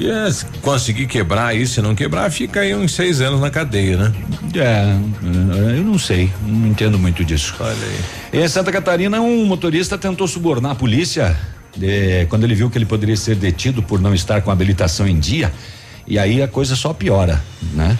É, 0.00 0.30
se 0.30 0.44
conseguir 0.60 1.06
quebrar 1.06 1.56
isso, 1.56 1.74
se 1.74 1.82
não 1.82 1.94
quebrar, 1.94 2.30
fica 2.30 2.60
aí 2.60 2.74
uns 2.74 2.92
seis 2.92 3.20
anos 3.20 3.40
na 3.40 3.48
cadeia, 3.50 3.96
né? 3.96 4.12
É, 4.56 5.76
eu 5.76 5.84
não 5.84 5.98
sei, 5.98 6.30
não 6.46 6.66
entendo 6.68 6.98
muito 6.98 7.24
disso. 7.24 7.54
Olha 7.60 7.76
aí. 8.32 8.42
Em 8.42 8.48
Santa 8.48 8.72
Catarina, 8.72 9.20
um 9.20 9.44
motorista 9.46 9.96
tentou 9.96 10.26
subornar 10.26 10.72
a 10.72 10.74
polícia 10.74 11.36
de, 11.76 12.26
quando 12.26 12.44
ele 12.44 12.54
viu 12.54 12.68
que 12.68 12.76
ele 12.76 12.86
poderia 12.86 13.16
ser 13.16 13.36
detido 13.36 13.82
por 13.82 14.00
não 14.00 14.14
estar 14.14 14.42
com 14.42 14.50
a 14.50 14.52
habilitação 14.52 15.06
em 15.06 15.18
dia. 15.18 15.52
E 16.06 16.18
aí 16.18 16.42
a 16.42 16.48
coisa 16.48 16.74
só 16.74 16.92
piora, 16.92 17.42
né? 17.72 17.96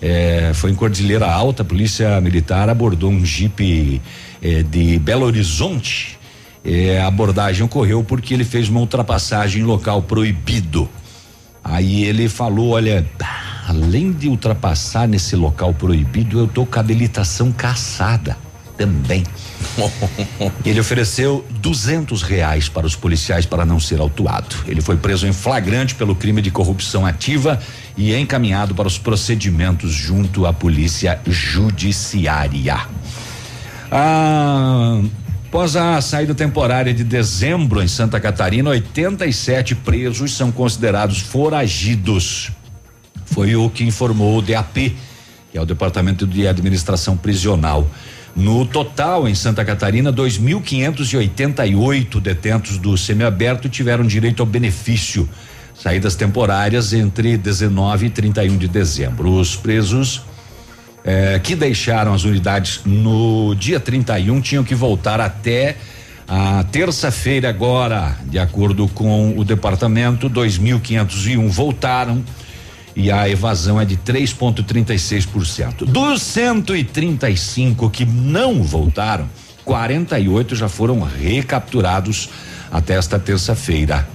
É, 0.00 0.50
foi 0.54 0.70
em 0.72 0.74
Cordilheira 0.74 1.30
Alta, 1.30 1.62
a 1.62 1.64
polícia 1.64 2.20
militar 2.20 2.68
abordou 2.68 3.10
um 3.10 3.24
jipe 3.24 4.02
é, 4.42 4.62
de 4.62 4.98
Belo 4.98 5.24
Horizonte. 5.24 6.18
É, 6.64 7.00
a 7.00 7.06
abordagem 7.06 7.64
ocorreu 7.64 8.02
porque 8.02 8.34
ele 8.34 8.44
fez 8.44 8.68
uma 8.68 8.80
ultrapassagem 8.80 9.62
em 9.62 9.64
local 9.64 10.02
proibido. 10.02 10.88
Aí 11.62 12.04
ele 12.04 12.28
falou: 12.28 12.70
olha, 12.70 13.06
além 13.68 14.12
de 14.12 14.28
ultrapassar 14.28 15.06
nesse 15.06 15.36
local 15.36 15.72
proibido, 15.72 16.38
eu 16.38 16.48
tô 16.48 16.66
com 16.66 16.78
habilitação 16.78 17.52
caçada 17.52 18.36
também. 18.76 19.22
Ele 20.64 20.80
ofereceu 20.80 21.46
duzentos 21.60 22.22
reais 22.22 22.68
para 22.68 22.86
os 22.86 22.96
policiais 22.96 23.46
para 23.46 23.64
não 23.64 23.78
ser 23.78 24.00
autuado. 24.00 24.56
Ele 24.66 24.80
foi 24.80 24.96
preso 24.96 25.26
em 25.26 25.32
flagrante 25.32 25.94
pelo 25.94 26.16
crime 26.16 26.42
de 26.42 26.50
corrupção 26.50 27.06
ativa 27.06 27.60
e 27.96 28.14
encaminhado 28.14 28.74
para 28.74 28.88
os 28.88 28.98
procedimentos 28.98 29.92
junto 29.92 30.46
à 30.46 30.52
polícia 30.52 31.20
judiciária. 31.26 32.80
Ah, 33.90 35.00
Após 35.52 35.76
a 35.76 36.00
saída 36.00 36.34
temporária 36.34 36.94
de 36.94 37.04
dezembro 37.04 37.82
em 37.82 37.86
Santa 37.86 38.18
Catarina, 38.18 38.70
87 38.70 39.74
presos 39.74 40.34
são 40.34 40.50
considerados 40.50 41.20
foragidos. 41.20 42.50
Foi 43.26 43.54
o 43.54 43.68
que 43.68 43.84
informou 43.84 44.38
o 44.38 44.40
DAP, 44.40 44.96
que 45.50 45.58
é 45.58 45.60
o 45.60 45.66
Departamento 45.66 46.26
de 46.26 46.48
Administração 46.48 47.18
Prisional. 47.18 47.86
No 48.34 48.64
total, 48.64 49.28
em 49.28 49.34
Santa 49.34 49.62
Catarina, 49.62 50.10
2.588 50.10 52.18
detentos 52.18 52.78
do 52.78 52.96
semiaberto 52.96 53.68
tiveram 53.68 54.06
direito 54.06 54.40
ao 54.40 54.46
benefício. 54.46 55.28
Saídas 55.74 56.16
temporárias 56.16 56.94
entre 56.94 57.36
19 57.36 58.06
e 58.06 58.10
31 58.10 58.56
de 58.56 58.68
dezembro. 58.68 59.30
Os 59.30 59.54
presos 59.54 60.22
eh, 61.04 61.40
que 61.42 61.56
deixaram 61.56 62.14
as 62.14 62.24
unidades 62.24 62.80
no 62.84 63.54
dia 63.56 63.80
31 63.80 64.40
tinham 64.40 64.62
que 64.62 64.74
voltar 64.74 65.20
até 65.20 65.76
a 66.28 66.64
terça-feira 66.64 67.48
agora, 67.48 68.16
de 68.24 68.38
acordo 68.38 68.86
com 68.88 69.36
o 69.36 69.44
departamento, 69.44 70.30
2.501 70.30 71.48
voltaram 71.48 72.22
e 72.94 73.10
a 73.10 73.28
evasão 73.28 73.80
é 73.80 73.84
de 73.84 73.96
3,36%. 73.96 75.84
Dos 75.84 76.22
135 76.22 77.90
que 77.90 78.04
não 78.04 78.62
voltaram, 78.62 79.28
48 79.64 80.54
já 80.54 80.68
foram 80.68 81.00
recapturados 81.00 82.30
até 82.70 82.94
esta 82.94 83.18
terça-feira. 83.18 84.08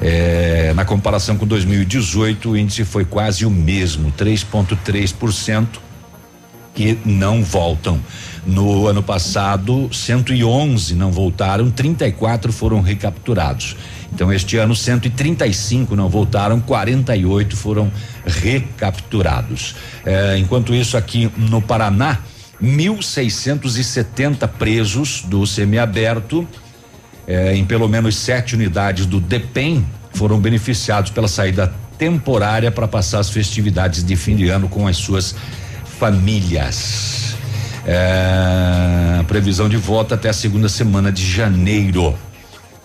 É, 0.00 0.72
na 0.74 0.84
comparação 0.84 1.36
com 1.36 1.46
2018, 1.46 2.50
o 2.50 2.56
índice 2.56 2.84
foi 2.84 3.04
quase 3.04 3.46
o 3.46 3.50
mesmo, 3.50 4.12
3,3% 4.12 5.83
que 6.74 6.98
não 7.04 7.42
voltam. 7.42 8.00
No 8.44 8.86
ano 8.86 9.02
passado, 9.02 9.88
111 9.90 10.94
não 10.94 11.10
voltaram, 11.10 11.70
34 11.70 12.52
foram 12.52 12.80
recapturados. 12.82 13.76
Então, 14.12 14.32
este 14.32 14.58
ano, 14.58 14.76
135 14.76 15.96
não 15.96 16.08
voltaram, 16.08 16.60
48 16.60 17.56
foram 17.56 17.90
recapturados. 18.26 19.74
É, 20.04 20.36
enquanto 20.36 20.74
isso, 20.74 20.96
aqui 20.96 21.30
no 21.36 21.62
Paraná, 21.62 22.18
1.670 22.62 24.46
presos 24.48 25.22
do 25.22 25.46
semiaberto 25.46 26.46
eh, 27.26 27.56
em 27.56 27.64
pelo 27.64 27.88
menos 27.88 28.16
sete 28.16 28.54
unidades 28.54 29.06
do 29.06 29.20
DEPEN 29.20 29.84
foram 30.12 30.38
beneficiados 30.38 31.10
pela 31.10 31.26
saída 31.26 31.72
temporária 31.98 32.70
para 32.70 32.86
passar 32.86 33.20
as 33.20 33.30
festividades 33.30 34.04
de 34.04 34.14
fim 34.16 34.36
de 34.36 34.48
ano 34.48 34.68
com 34.68 34.86
as 34.86 34.96
suas 34.96 35.34
famílias. 36.04 37.34
É, 37.86 39.22
previsão 39.26 39.70
de 39.70 39.78
volta 39.78 40.16
até 40.16 40.28
a 40.28 40.34
segunda 40.34 40.68
semana 40.68 41.10
de 41.10 41.24
janeiro. 41.24 42.14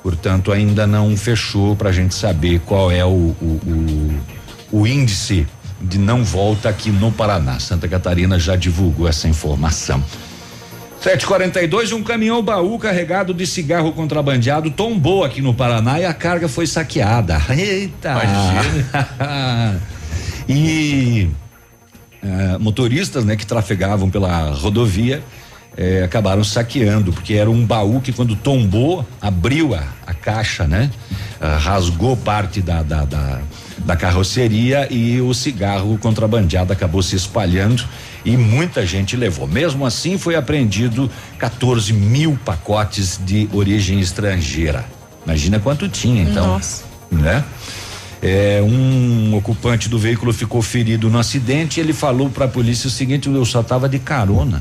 Portanto, 0.01 0.53
ainda 0.53 0.87
não 0.87 1.17
fechou 1.17 1.75
para 1.75 1.89
a 1.89 1.91
gente 1.91 2.15
saber 2.15 2.61
qual 2.61 2.89
é 2.89 3.03
o, 3.03 3.09
o, 3.09 3.59
o, 4.71 4.79
o 4.79 4.87
índice 4.87 5.45
de 5.81 5.97
não 5.97 6.23
volta 6.23 6.69
aqui 6.69 6.91
no 6.91 7.11
Paraná. 7.11 7.59
Santa 7.59 7.89
Catarina 7.89 8.39
já 8.39 8.55
divulgou 8.55 9.05
essa 9.05 9.27
informação. 9.27 10.01
742, 11.01 11.91
um 11.91 12.03
caminhão 12.03 12.41
baú 12.41 12.79
carregado 12.79 13.33
de 13.33 13.45
cigarro 13.45 13.91
contrabandeado 13.91 14.71
tombou 14.71 15.25
aqui 15.25 15.41
no 15.41 15.53
Paraná 15.53 15.99
e 15.99 16.05
a 16.05 16.13
carga 16.13 16.47
foi 16.47 16.65
saqueada. 16.65 17.37
Eita! 17.49 18.15
e 20.47 21.29
uh, 22.23 22.59
motoristas, 22.59 23.25
né, 23.25 23.35
que 23.35 23.45
trafegavam 23.45 24.09
pela 24.09 24.51
rodovia 24.51 25.23
eh, 25.77 26.03
acabaram 26.03 26.43
saqueando, 26.43 27.13
porque 27.13 27.35
era 27.35 27.49
um 27.49 27.65
baú 27.65 28.01
que 28.01 28.11
quando 28.11 28.35
tombou, 28.35 29.05
abriu 29.21 29.73
a, 29.73 29.83
a 30.05 30.13
caixa, 30.13 30.67
né? 30.67 30.91
Uh, 31.39 31.57
rasgou 31.57 32.17
parte 32.17 32.61
da, 32.61 32.83
da, 32.83 33.05
da, 33.05 33.39
da 33.77 33.95
carroceria 33.95 34.91
e 34.91 35.21
o 35.21 35.33
cigarro 35.33 35.97
contrabandeado 35.97 36.73
acabou 36.73 37.01
se 37.01 37.15
espalhando 37.15 37.85
e 38.25 38.35
muita 38.35 38.85
gente 38.85 39.15
levou. 39.15 39.47
Mesmo 39.47 39.85
assim, 39.85 40.17
foi 40.17 40.35
apreendido 40.35 41.09
14 41.37 41.93
mil 41.93 42.37
pacotes 42.43 43.17
de 43.23 43.47
origem 43.53 44.01
estrangeira. 44.01 44.83
Imagina 45.25 45.59
quanto 45.59 45.87
tinha, 45.87 46.23
então. 46.23 46.45
Nossa. 46.47 46.83
Né? 47.09 47.41
É, 48.21 48.61
um 48.61 49.33
ocupante 49.35 49.87
do 49.87 49.97
veículo 49.97 50.33
ficou 50.33 50.61
ferido 50.61 51.09
no 51.09 51.17
acidente. 51.17 51.79
Ele 51.79 51.93
falou 51.93 52.29
para 52.29 52.45
a 52.45 52.47
polícia 52.47 52.87
o 52.87 52.89
seguinte: 52.89 53.29
eu 53.29 53.45
só 53.45 53.63
tava 53.63 53.87
de 53.87 53.99
carona. 53.99 54.59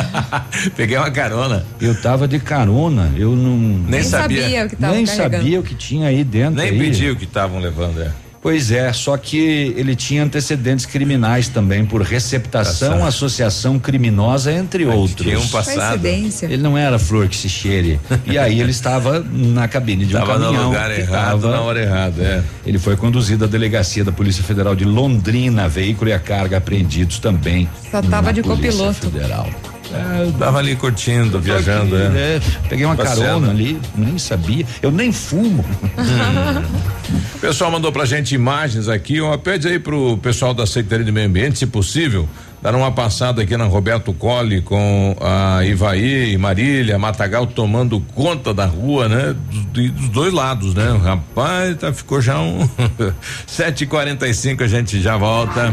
Peguei 0.74 0.96
uma 0.96 1.10
carona. 1.10 1.66
Eu 1.80 1.94
tava 2.00 2.26
de 2.26 2.38
carona. 2.38 3.12
Eu 3.16 3.36
não. 3.36 3.58
Nem, 3.58 3.90
nem 3.90 4.02
sabia. 4.02 4.42
sabia. 4.42 4.64
o 4.64 4.68
que 4.68 4.76
tava 4.76 4.94
Nem 4.94 5.04
carregando. 5.04 5.36
sabia 5.36 5.60
o 5.60 5.62
que 5.62 5.74
tinha 5.74 6.08
aí 6.08 6.24
dentro. 6.24 6.56
Nem 6.56 6.70
aí. 6.70 6.78
pediu 6.78 7.12
o 7.12 7.16
que 7.16 7.24
estavam 7.24 7.58
levando, 7.60 8.00
é. 8.00 8.10
Pois 8.40 8.70
é, 8.70 8.92
só 8.92 9.16
que 9.16 9.74
ele 9.76 9.96
tinha 9.96 10.22
antecedentes 10.22 10.86
criminais 10.86 11.48
também 11.48 11.84
por 11.84 12.02
receptação, 12.02 12.90
Passado. 12.92 13.08
associação 13.08 13.78
criminosa, 13.80 14.52
entre 14.52 14.86
outros. 14.86 15.26
tinha 15.26 15.38
um 15.40 15.48
passado. 15.48 16.06
Ele 16.06 16.56
não 16.58 16.78
era 16.78 16.98
flor 17.00 17.26
que 17.28 17.36
se 17.36 17.48
cheire. 17.48 17.98
E 18.24 18.38
aí 18.38 18.60
ele 18.60 18.70
estava 18.70 19.18
na 19.20 19.66
cabine 19.66 20.06
de 20.06 20.14
um 20.16 20.20
Tava 20.20 20.38
no 20.38 20.44
caminhão. 20.46 20.66
lugar 20.68 20.94
que 20.94 21.00
errado, 21.00 21.40
tava- 21.42 21.50
na 21.50 21.60
hora 21.62 21.82
errada, 21.82 22.22
é. 22.22 22.42
Ele 22.64 22.78
foi 22.78 22.96
conduzido 22.96 23.44
à 23.44 23.48
delegacia 23.48 24.04
da 24.04 24.12
Polícia 24.12 24.44
Federal 24.44 24.74
de 24.76 24.84
Londrina, 24.84 25.68
veículo 25.68 26.08
e 26.10 26.12
a 26.12 26.18
carga 26.20 26.58
apreendidos 26.58 27.18
também. 27.18 27.68
Só 27.90 28.00
tava 28.00 28.26
na 28.26 28.32
de 28.32 28.42
copiloto. 28.42 29.10
Federal. 29.10 29.48
É, 29.92 30.22
eu 30.24 30.32
tava 30.32 30.58
ali 30.58 30.76
curtindo, 30.76 31.40
viajando, 31.40 31.96
é. 31.96 32.36
É, 32.36 32.40
peguei 32.68 32.84
uma 32.84 32.94
Passeando. 32.96 33.22
carona 33.22 33.50
ali, 33.50 33.80
nem 33.96 34.18
sabia. 34.18 34.66
Eu 34.82 34.90
nem 34.90 35.12
fumo. 35.12 35.64
O 37.34 37.40
pessoal 37.40 37.70
mandou 37.70 37.90
pra 37.92 38.04
gente 38.04 38.34
imagens 38.34 38.88
aqui, 38.88 39.20
ó, 39.20 39.36
pede 39.38 39.68
aí 39.68 39.78
pro 39.78 40.18
pessoal 40.18 40.52
da 40.52 40.66
Secretaria 40.66 41.04
de 41.04 41.12
Meio 41.12 41.28
Ambiente, 41.28 41.58
se 41.58 41.66
possível, 41.66 42.28
dar 42.60 42.74
uma 42.74 42.90
passada 42.90 43.40
aqui 43.42 43.56
na 43.56 43.64
Roberto 43.64 44.12
Colli 44.12 44.60
com 44.60 45.16
a 45.20 45.64
Ivaí 45.64 46.32
e 46.32 46.36
Marília, 46.36 46.98
Matagal 46.98 47.46
tomando 47.46 48.00
conta 48.14 48.52
da 48.52 48.66
rua, 48.66 49.08
né? 49.08 49.34
Dos, 49.72 49.90
dos 49.92 50.08
dois 50.08 50.32
lados, 50.34 50.74
né? 50.74 50.98
Rapaz, 51.02 51.76
tá, 51.76 51.92
ficou 51.92 52.20
já 52.20 52.40
um 52.40 52.68
7h45, 53.48 54.62
a 54.62 54.66
gente 54.66 55.00
já 55.00 55.16
volta. 55.16 55.72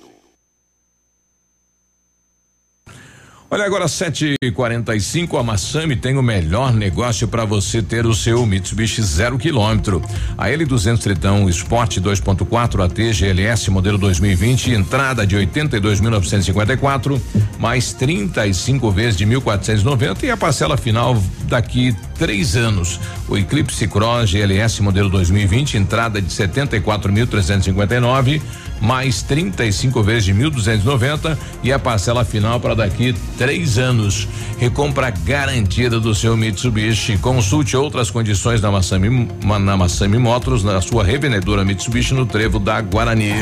Olha 3.53 3.65
agora 3.65 3.85
7:45 3.85 5.37
a 5.37 5.43
Massami 5.43 5.97
tem 5.97 6.17
o 6.17 6.23
melhor 6.23 6.73
negócio 6.73 7.27
para 7.27 7.43
você 7.43 7.81
ter 7.81 8.05
o 8.05 8.13
seu 8.13 8.45
Mitsubishi 8.45 9.01
zero 9.01 9.37
quilômetro. 9.37 10.01
A 10.37 10.47
L200 10.47 10.99
Tritão 10.99 11.49
Sport 11.49 11.97
2.4 11.97 12.85
AT 12.85 13.11
GLS 13.11 13.69
modelo 13.69 13.97
2020 13.97 14.71
entrada 14.71 15.27
de 15.27 15.35
82.954 15.35 17.19
mais 17.59 17.91
35 17.91 18.89
vezes 18.89 19.17
de 19.17 19.25
1.490 19.25 20.23
e 20.23 20.31
a 20.31 20.37
parcela 20.37 20.77
final 20.77 21.21
daqui 21.49 21.93
três 22.17 22.55
anos. 22.55 23.01
O 23.27 23.37
Eclipse 23.37 23.85
Cross 23.85 24.31
GLS 24.31 24.81
modelo 24.81 25.09
2020 25.09 25.75
entrada 25.75 26.21
de 26.21 26.29
74.359 26.29 28.41
mais 28.81 29.21
35 29.21 30.01
vezes 30.01 30.25
de 30.25 30.33
1.290 30.33 31.37
e 31.63 31.71
a 31.71 31.79
parcela 31.79 32.25
final 32.25 32.59
para 32.59 32.75
daqui 32.75 33.13
três 33.37 33.77
anos. 33.77 34.27
Recompra 34.57 35.09
garantida 35.09 35.99
do 35.99 36.13
seu 36.13 36.35
Mitsubishi. 36.35 37.17
Consulte 37.17 37.77
outras 37.77 38.09
condições 38.09 38.61
na 38.61 38.71
Massami, 38.71 39.29
na 39.43 39.77
Massami 39.77 40.17
Motors, 40.17 40.63
na 40.63 40.81
sua 40.81 41.03
revendedora 41.03 41.63
Mitsubishi 41.63 42.13
no 42.13 42.25
Trevo 42.25 42.59
da 42.59 42.81
Guarani. 42.81 43.33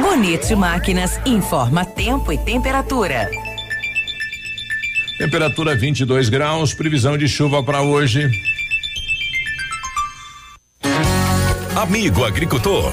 Bonito 0.00 0.56
Máquinas 0.56 1.20
informa 1.26 1.84
tempo 1.84 2.32
e 2.32 2.38
temperatura. 2.38 3.30
Temperatura 5.18 5.74
22 5.76 6.28
graus, 6.28 6.72
previsão 6.72 7.18
de 7.18 7.26
chuva 7.26 7.62
para 7.62 7.82
hoje. 7.82 8.30
Amigo 11.74 12.24
agricultor, 12.24 12.92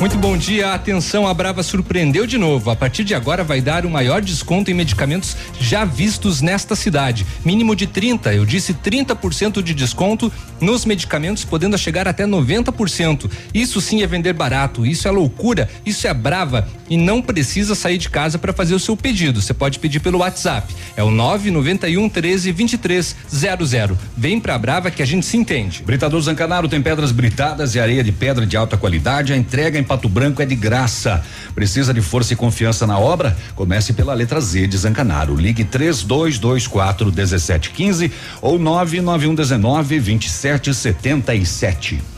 Muito 0.00 0.16
bom 0.16 0.34
dia. 0.34 0.72
Atenção, 0.72 1.28
a 1.28 1.34
Brava 1.34 1.62
surpreendeu 1.62 2.26
de 2.26 2.38
novo. 2.38 2.70
A 2.70 2.74
partir 2.74 3.04
de 3.04 3.14
agora 3.14 3.44
vai 3.44 3.60
dar 3.60 3.84
o 3.84 3.90
maior 3.90 4.22
desconto 4.22 4.70
em 4.70 4.74
medicamentos 4.74 5.36
já 5.60 5.84
vistos 5.84 6.40
nesta 6.40 6.74
cidade. 6.74 7.26
Mínimo 7.44 7.76
de 7.76 7.86
30, 7.86 8.32
eu 8.32 8.46
disse 8.46 8.72
30% 8.72 9.62
de 9.62 9.74
desconto 9.74 10.32
nos 10.58 10.86
medicamentos, 10.86 11.44
podendo 11.44 11.76
chegar 11.76 12.08
até 12.08 12.24
90%. 12.24 13.30
Isso 13.52 13.78
sim 13.78 14.02
é 14.02 14.06
vender 14.06 14.32
barato, 14.32 14.86
isso 14.86 15.06
é 15.06 15.10
loucura, 15.10 15.68
isso 15.84 16.06
é 16.06 16.14
Brava 16.14 16.66
e 16.88 16.96
não 16.96 17.20
precisa 17.20 17.74
sair 17.74 17.98
de 17.98 18.08
casa 18.08 18.38
para 18.38 18.54
fazer 18.54 18.74
o 18.74 18.80
seu 18.80 18.96
pedido. 18.96 19.42
Você 19.42 19.52
pode 19.52 19.78
pedir 19.78 20.00
pelo 20.00 20.20
WhatsApp. 20.20 20.74
É 20.96 21.02
o 21.02 21.10
991 21.10 22.08
13 22.08 22.52
23 22.52 23.16
00. 23.30 23.98
Vem 24.16 24.40
pra 24.40 24.58
Brava 24.58 24.90
que 24.90 25.02
a 25.02 25.06
gente 25.06 25.26
se 25.26 25.36
entende. 25.36 25.82
Britador 25.82 26.22
Zancanaro 26.22 26.68
tem 26.68 26.80
pedras 26.80 27.12
britadas 27.12 27.74
e 27.74 27.80
areia 27.80 28.02
de 28.02 28.12
pedra 28.12 28.46
de 28.46 28.56
alta 28.56 28.78
qualidade. 28.78 29.34
A 29.34 29.36
entrega 29.36 29.78
em 29.78 29.84
Pato 29.90 30.08
Branco 30.08 30.40
é 30.40 30.46
de 30.46 30.54
graça. 30.54 31.20
Precisa 31.52 31.92
de 31.92 32.00
força 32.00 32.32
e 32.32 32.36
confiança 32.36 32.86
na 32.86 32.96
obra? 32.96 33.36
Comece 33.56 33.92
pela 33.92 34.14
letra 34.14 34.40
Z 34.40 34.68
de 34.68 34.78
Zancanaro. 34.78 35.34
Ligue 35.34 35.64
3224 35.64 37.06
1715 37.06 38.12
ou 38.40 38.56
99119 38.56 39.98
2777. 39.98 42.09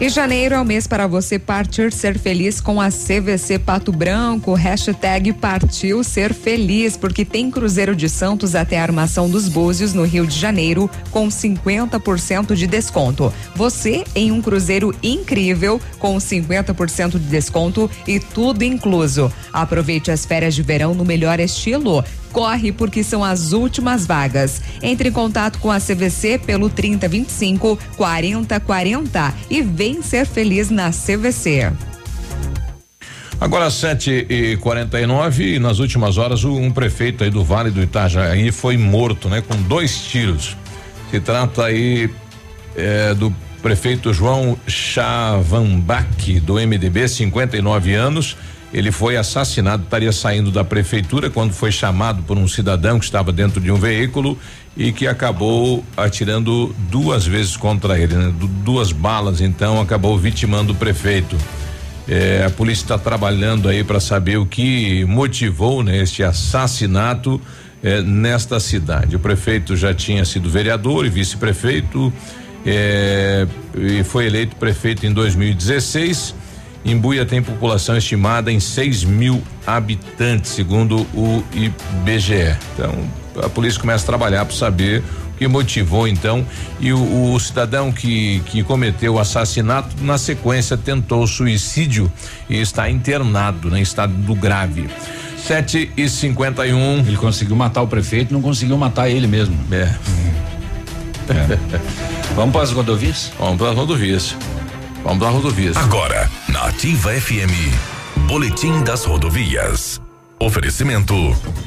E 0.00 0.08
janeiro 0.08 0.54
é 0.54 0.58
o 0.58 0.64
mês 0.64 0.86
para 0.86 1.06
você 1.06 1.38
partir 1.38 1.92
ser 1.92 2.18
feliz 2.18 2.58
com 2.58 2.80
a 2.80 2.88
CVC 2.88 3.58
Pato 3.58 3.92
Branco. 3.92 4.54
Hashtag 4.54 5.30
partiu 5.34 6.02
ser 6.02 6.32
feliz, 6.32 6.96
porque 6.96 7.22
tem 7.22 7.50
Cruzeiro 7.50 7.94
de 7.94 8.08
Santos 8.08 8.54
até 8.54 8.78
a 8.78 8.82
Armação 8.82 9.28
dos 9.28 9.46
Búzios 9.46 9.92
no 9.92 10.04
Rio 10.04 10.26
de 10.26 10.38
Janeiro 10.38 10.88
com 11.10 11.28
50% 11.28 12.54
de 12.54 12.66
desconto. 12.66 13.30
Você 13.54 14.02
em 14.14 14.32
um 14.32 14.40
cruzeiro 14.40 14.94
incrível 15.02 15.78
com 15.98 16.16
50% 16.16 17.18
de 17.18 17.18
desconto 17.18 17.90
e 18.06 18.18
tudo 18.18 18.64
incluso. 18.64 19.30
Aproveite 19.52 20.10
as 20.10 20.24
férias 20.24 20.54
de 20.54 20.62
verão 20.62 20.94
no 20.94 21.04
melhor 21.04 21.38
estilo. 21.38 22.02
Corre 22.32 22.72
porque 22.72 23.02
são 23.02 23.24
as 23.24 23.52
últimas 23.52 24.06
vagas. 24.06 24.60
Entre 24.82 25.08
em 25.08 25.12
contato 25.12 25.58
com 25.58 25.70
a 25.70 25.78
CVC 25.78 26.38
pelo 26.38 26.68
3025 26.68 27.78
4040 27.96 29.34
e 29.48 29.62
vem 29.62 30.02
ser 30.02 30.26
feliz 30.26 30.70
na 30.70 30.90
CVC. 30.90 31.72
Agora 33.40 33.70
7 33.70 34.26
e 34.28 34.56
49 34.58 35.54
e 35.54 35.58
nas 35.58 35.78
últimas 35.78 36.18
horas 36.18 36.44
um 36.44 36.70
prefeito 36.70 37.24
aí 37.24 37.30
do 37.30 37.42
Vale 37.42 37.70
do 37.70 37.82
Itajaí 37.82 38.52
foi 38.52 38.76
morto, 38.76 39.30
né? 39.30 39.40
Com 39.40 39.56
dois 39.62 40.02
tiros. 40.04 40.56
Se 41.10 41.18
trata 41.20 41.64
aí 41.64 42.10
é, 42.76 43.14
do 43.14 43.34
prefeito 43.62 44.12
João 44.12 44.58
Chavambac 44.66 46.38
do 46.40 46.54
MDB, 46.54 47.08
59 47.08 47.94
anos. 47.94 48.36
Ele 48.72 48.92
foi 48.92 49.16
assassinado, 49.16 49.82
estaria 49.82 50.12
saindo 50.12 50.50
da 50.50 50.62
prefeitura 50.62 51.28
quando 51.28 51.52
foi 51.52 51.72
chamado 51.72 52.22
por 52.22 52.38
um 52.38 52.46
cidadão 52.46 52.98
que 53.00 53.04
estava 53.04 53.32
dentro 53.32 53.60
de 53.60 53.70
um 53.70 53.76
veículo 53.76 54.38
e 54.76 54.92
que 54.92 55.08
acabou 55.08 55.84
atirando 55.96 56.74
duas 56.88 57.26
vezes 57.26 57.56
contra 57.56 57.98
ele, 57.98 58.14
né? 58.14 58.32
Du 58.38 58.46
duas 58.46 58.92
balas, 58.92 59.40
então 59.40 59.80
acabou 59.80 60.16
vitimando 60.16 60.72
o 60.72 60.76
prefeito. 60.76 61.36
É, 62.06 62.44
a 62.46 62.50
polícia 62.50 62.84
está 62.84 62.98
trabalhando 62.98 63.68
aí 63.68 63.82
para 63.82 63.98
saber 63.98 64.36
o 64.36 64.46
que 64.46 65.04
motivou 65.04 65.82
né, 65.82 65.98
este 65.98 66.22
assassinato 66.22 67.40
é, 67.82 68.00
nesta 68.02 68.60
cidade. 68.60 69.16
O 69.16 69.18
prefeito 69.18 69.76
já 69.76 69.92
tinha 69.92 70.24
sido 70.24 70.48
vereador 70.48 71.04
e 71.06 71.08
vice-prefeito 71.08 72.12
é, 72.64 73.46
e 73.76 74.04
foi 74.04 74.26
eleito 74.26 74.54
prefeito 74.56 75.04
em 75.06 75.12
2016 75.12 76.34
Imbuia 76.84 77.26
tem 77.26 77.42
população 77.42 77.96
estimada 77.96 78.50
em 78.50 78.58
6 78.58 79.04
mil 79.04 79.42
habitantes, 79.66 80.52
segundo 80.52 81.06
o 81.14 81.44
IBGE. 81.52 82.56
Então, 82.74 82.94
a 83.42 83.48
polícia 83.48 83.80
começa 83.80 84.04
a 84.04 84.06
trabalhar 84.06 84.44
para 84.44 84.56
saber 84.56 85.02
o 85.34 85.38
que 85.38 85.46
motivou 85.46 86.08
então 86.08 86.44
e 86.78 86.92
o, 86.92 87.32
o, 87.32 87.40
cidadão 87.40 87.92
que 87.92 88.42
que 88.46 88.62
cometeu 88.62 89.14
o 89.14 89.18
assassinato 89.18 89.88
na 90.02 90.18
sequência 90.18 90.76
tentou 90.76 91.26
suicídio 91.26 92.10
e 92.48 92.60
está 92.60 92.90
internado 92.90 93.68
em 93.68 93.72
né, 93.72 93.80
estado 93.80 94.12
do 94.12 94.34
grave. 94.34 94.88
7 95.46 95.92
e 95.96 96.08
51 96.08 96.76
um. 96.76 96.98
Ele 97.00 97.16
conseguiu 97.16 97.56
matar 97.56 97.82
o 97.82 97.88
prefeito, 97.88 98.32
não 98.32 98.42
conseguiu 98.42 98.76
matar 98.76 99.08
ele 99.08 99.26
mesmo. 99.26 99.58
É. 99.70 99.94
é. 101.28 101.58
Vamos 102.34 102.52
para 102.52 102.62
as 102.62 102.72
rodovias? 102.72 103.32
Vamos 103.38 103.58
para 103.58 103.70
as 103.70 103.76
rodovias. 103.76 104.36
Vamos 105.02 105.18
para 105.18 105.30
rodovias. 105.30 105.76
Agora, 105.76 106.30
na 106.48 106.66
Ativa 106.66 107.10
FM, 107.12 108.26
Boletim 108.26 108.82
das 108.82 109.04
Rodovias. 109.04 110.00
Oferecimento: 110.38 111.14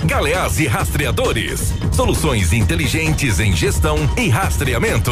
Galeás 0.05 0.59
e 0.59 0.67
Rastreadores. 0.67 1.73
Soluções 1.91 2.53
inteligentes 2.53 3.39
em 3.39 3.55
gestão 3.55 3.97
e 4.17 4.29
rastreamento. 4.29 5.11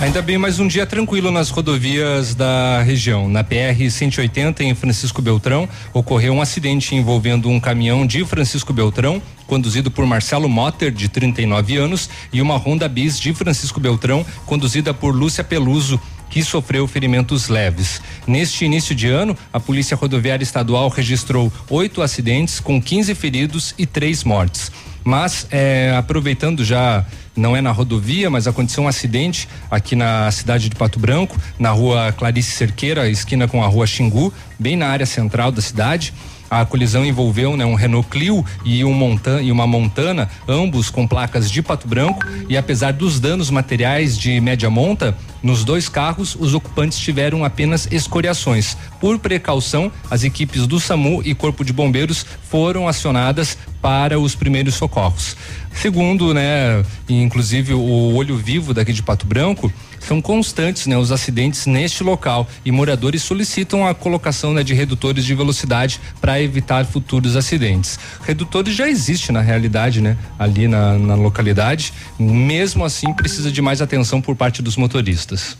Ainda 0.00 0.22
bem 0.22 0.38
mais 0.38 0.58
um 0.58 0.66
dia 0.66 0.86
tranquilo 0.86 1.30
nas 1.30 1.50
rodovias 1.50 2.34
da 2.34 2.80
região. 2.82 3.28
Na 3.28 3.44
PR 3.44 3.90
180 3.90 4.64
em 4.64 4.74
Francisco 4.74 5.20
Beltrão 5.20 5.68
ocorreu 5.92 6.32
um 6.32 6.40
acidente 6.40 6.94
envolvendo 6.94 7.50
um 7.50 7.60
caminhão 7.60 8.06
de 8.06 8.24
Francisco 8.24 8.72
Beltrão 8.72 9.20
conduzido 9.46 9.90
por 9.90 10.06
Marcelo 10.06 10.48
Motter 10.48 10.90
de 10.90 11.08
39 11.08 11.76
anos 11.76 12.08
e 12.32 12.40
uma 12.40 12.56
Honda 12.56 12.88
Bis 12.88 13.20
de 13.20 13.34
Francisco 13.34 13.78
Beltrão 13.78 14.24
conduzida 14.46 14.94
por 14.94 15.14
Lúcia 15.14 15.44
Peluso 15.44 16.00
que 16.30 16.42
sofreu 16.42 16.86
ferimentos 16.86 17.48
leves. 17.48 18.00
Neste 18.26 18.64
início 18.64 18.94
de 18.94 19.08
ano, 19.08 19.36
a 19.52 19.60
Polícia 19.60 19.96
Rodoviária 19.96 20.42
Estadual 20.42 20.88
registrou 20.88 21.52
oito 21.68 22.00
acidentes 22.00 22.60
com 22.60 22.80
15 22.80 23.14
feridos 23.14 23.74
e 23.76 23.84
três 23.84 24.24
mortes. 24.24 24.70
Mas, 25.02 25.46
é, 25.50 25.94
aproveitando 25.96 26.64
já, 26.64 27.04
não 27.34 27.56
é 27.56 27.60
na 27.60 27.72
rodovia, 27.72 28.28
mas 28.30 28.46
aconteceu 28.46 28.84
um 28.84 28.88
acidente 28.88 29.48
aqui 29.70 29.96
na 29.96 30.30
cidade 30.30 30.68
de 30.68 30.76
Pato 30.76 30.98
Branco, 30.98 31.36
na 31.58 31.70
rua 31.70 32.12
Clarice 32.12 32.52
Cerqueira, 32.52 33.08
esquina 33.08 33.48
com 33.48 33.62
a 33.64 33.66
rua 33.66 33.86
Xingu, 33.86 34.32
bem 34.58 34.76
na 34.76 34.88
área 34.88 35.06
central 35.06 35.50
da 35.50 35.62
cidade. 35.62 36.12
A 36.50 36.64
colisão 36.64 37.06
envolveu 37.06 37.56
né, 37.56 37.64
um 37.64 37.74
Renault 37.74 38.08
Clio 38.08 38.44
e, 38.64 38.84
um 38.84 38.92
Montan 38.92 39.40
e 39.40 39.52
uma 39.52 39.68
Montana, 39.68 40.28
ambos 40.48 40.90
com 40.90 41.06
placas 41.06 41.48
de 41.48 41.62
Pato 41.62 41.86
Branco. 41.86 42.26
E 42.48 42.56
apesar 42.56 42.92
dos 42.92 43.20
danos 43.20 43.50
materiais 43.50 44.18
de 44.18 44.40
média 44.40 44.68
monta, 44.68 45.16
nos 45.42 45.64
dois 45.64 45.88
carros, 45.88 46.36
os 46.38 46.52
ocupantes 46.52 46.98
tiveram 46.98 47.44
apenas 47.44 47.86
escoriações. 47.92 48.76
Por 49.00 49.18
precaução, 49.20 49.92
as 50.10 50.24
equipes 50.24 50.66
do 50.66 50.80
SAMU 50.80 51.22
e 51.24 51.34
Corpo 51.34 51.64
de 51.64 51.72
Bombeiros 51.72 52.26
foram 52.50 52.88
acionadas 52.88 53.56
para 53.80 54.18
os 54.18 54.34
primeiros 54.34 54.74
socorros. 54.74 55.36
Segundo, 55.72 56.34
né, 56.34 56.84
inclusive 57.08 57.72
o 57.74 58.14
olho 58.14 58.36
vivo 58.36 58.74
daqui 58.74 58.92
de 58.92 59.02
Pato 59.02 59.24
Branco, 59.24 59.72
são 60.00 60.20
constantes, 60.20 60.86
né, 60.86 60.96
os 60.96 61.12
acidentes 61.12 61.66
neste 61.66 62.02
local 62.02 62.48
e 62.64 62.72
moradores 62.72 63.22
solicitam 63.22 63.86
a 63.86 63.94
colocação 63.94 64.52
né, 64.52 64.62
de 64.64 64.74
redutores 64.74 65.24
de 65.24 65.34
velocidade 65.34 66.00
para 66.20 66.40
evitar 66.42 66.84
futuros 66.84 67.36
acidentes. 67.36 67.98
Redutores 68.24 68.74
já 68.74 68.88
existe 68.88 69.30
na 69.30 69.40
realidade, 69.40 70.00
né, 70.00 70.16
ali 70.38 70.66
na, 70.66 70.98
na 70.98 71.14
localidade. 71.14 71.92
Mesmo 72.18 72.84
assim, 72.84 73.12
precisa 73.12 73.52
de 73.52 73.62
mais 73.62 73.80
atenção 73.80 74.20
por 74.20 74.34
parte 74.34 74.62
dos 74.62 74.76
motoristas. 74.76 75.56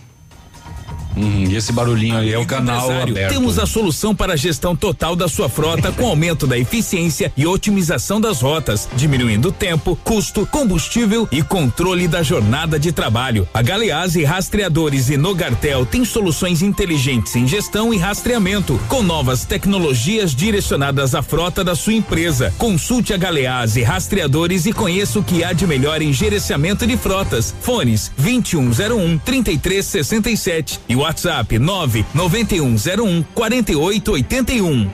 Hum, 1.21 1.45
e 1.49 1.57
esse 1.57 1.73
barulhinho 1.73 2.17
aí 2.17 2.33
é 2.33 2.39
o 2.39 2.47
canal 2.47 2.91
aberto. 2.91 3.33
Temos 3.33 3.59
a 3.59 3.67
solução 3.67 4.15
para 4.15 4.33
a 4.33 4.37
gestão 4.37 4.75
total 4.75 5.15
da 5.15 5.29
sua 5.29 5.49
frota 5.49 5.93
com 5.93 6.07
aumento 6.07 6.47
da 6.47 6.59
eficiência 6.59 7.33
e 7.37 7.47
otimização 7.47 8.21
das 8.21 8.41
rotas, 8.41 8.89
diminuindo 8.97 9.53
tempo, 9.53 9.99
custo, 10.03 10.47
combustível 10.47 11.29
e 11.31 11.43
controle 11.43 12.09
da 12.09 12.23
jornada 12.23 12.79
de 12.79 12.93
trabalho. 12.93 13.47
A 13.53 13.61
Galeazzi 13.61 14.25
Rastreadores 14.25 15.11
e 15.11 15.17
Nogartel 15.17 15.85
tem 15.85 16.05
soluções 16.05 16.63
inteligentes 16.63 17.37
em 17.37 17.47
gestão 17.47 17.93
e 17.93 17.99
rastreamento, 17.99 18.81
com 18.89 19.03
novas 19.03 19.45
tecnologias 19.45 20.35
direcionadas 20.35 21.15
à 21.15 21.23
frota 21.23 21.63
da 21.63 21.75
sua 21.75 21.93
empresa. 21.93 22.55
Consulte 22.57 23.13
a 23.13 23.17
Galeazzi 23.17 23.83
Rastreadores 23.83 24.67
e 24.67 24.73
conheça 24.73 25.19
o 25.19 25.23
que 25.23 25.45
há 25.45 25.53
de 25.53 25.67
melhor 25.67 26.01
em 26.01 26.13
gerenciamento 26.13 26.87
de 26.87 26.97
frotas. 26.97 27.55
Fones 27.61 28.11
2101 28.17 29.19
3367 29.19 30.81
e 30.89 30.97
WhatsApp 31.11 31.59
99101 31.59 33.25
4881. 33.35 34.91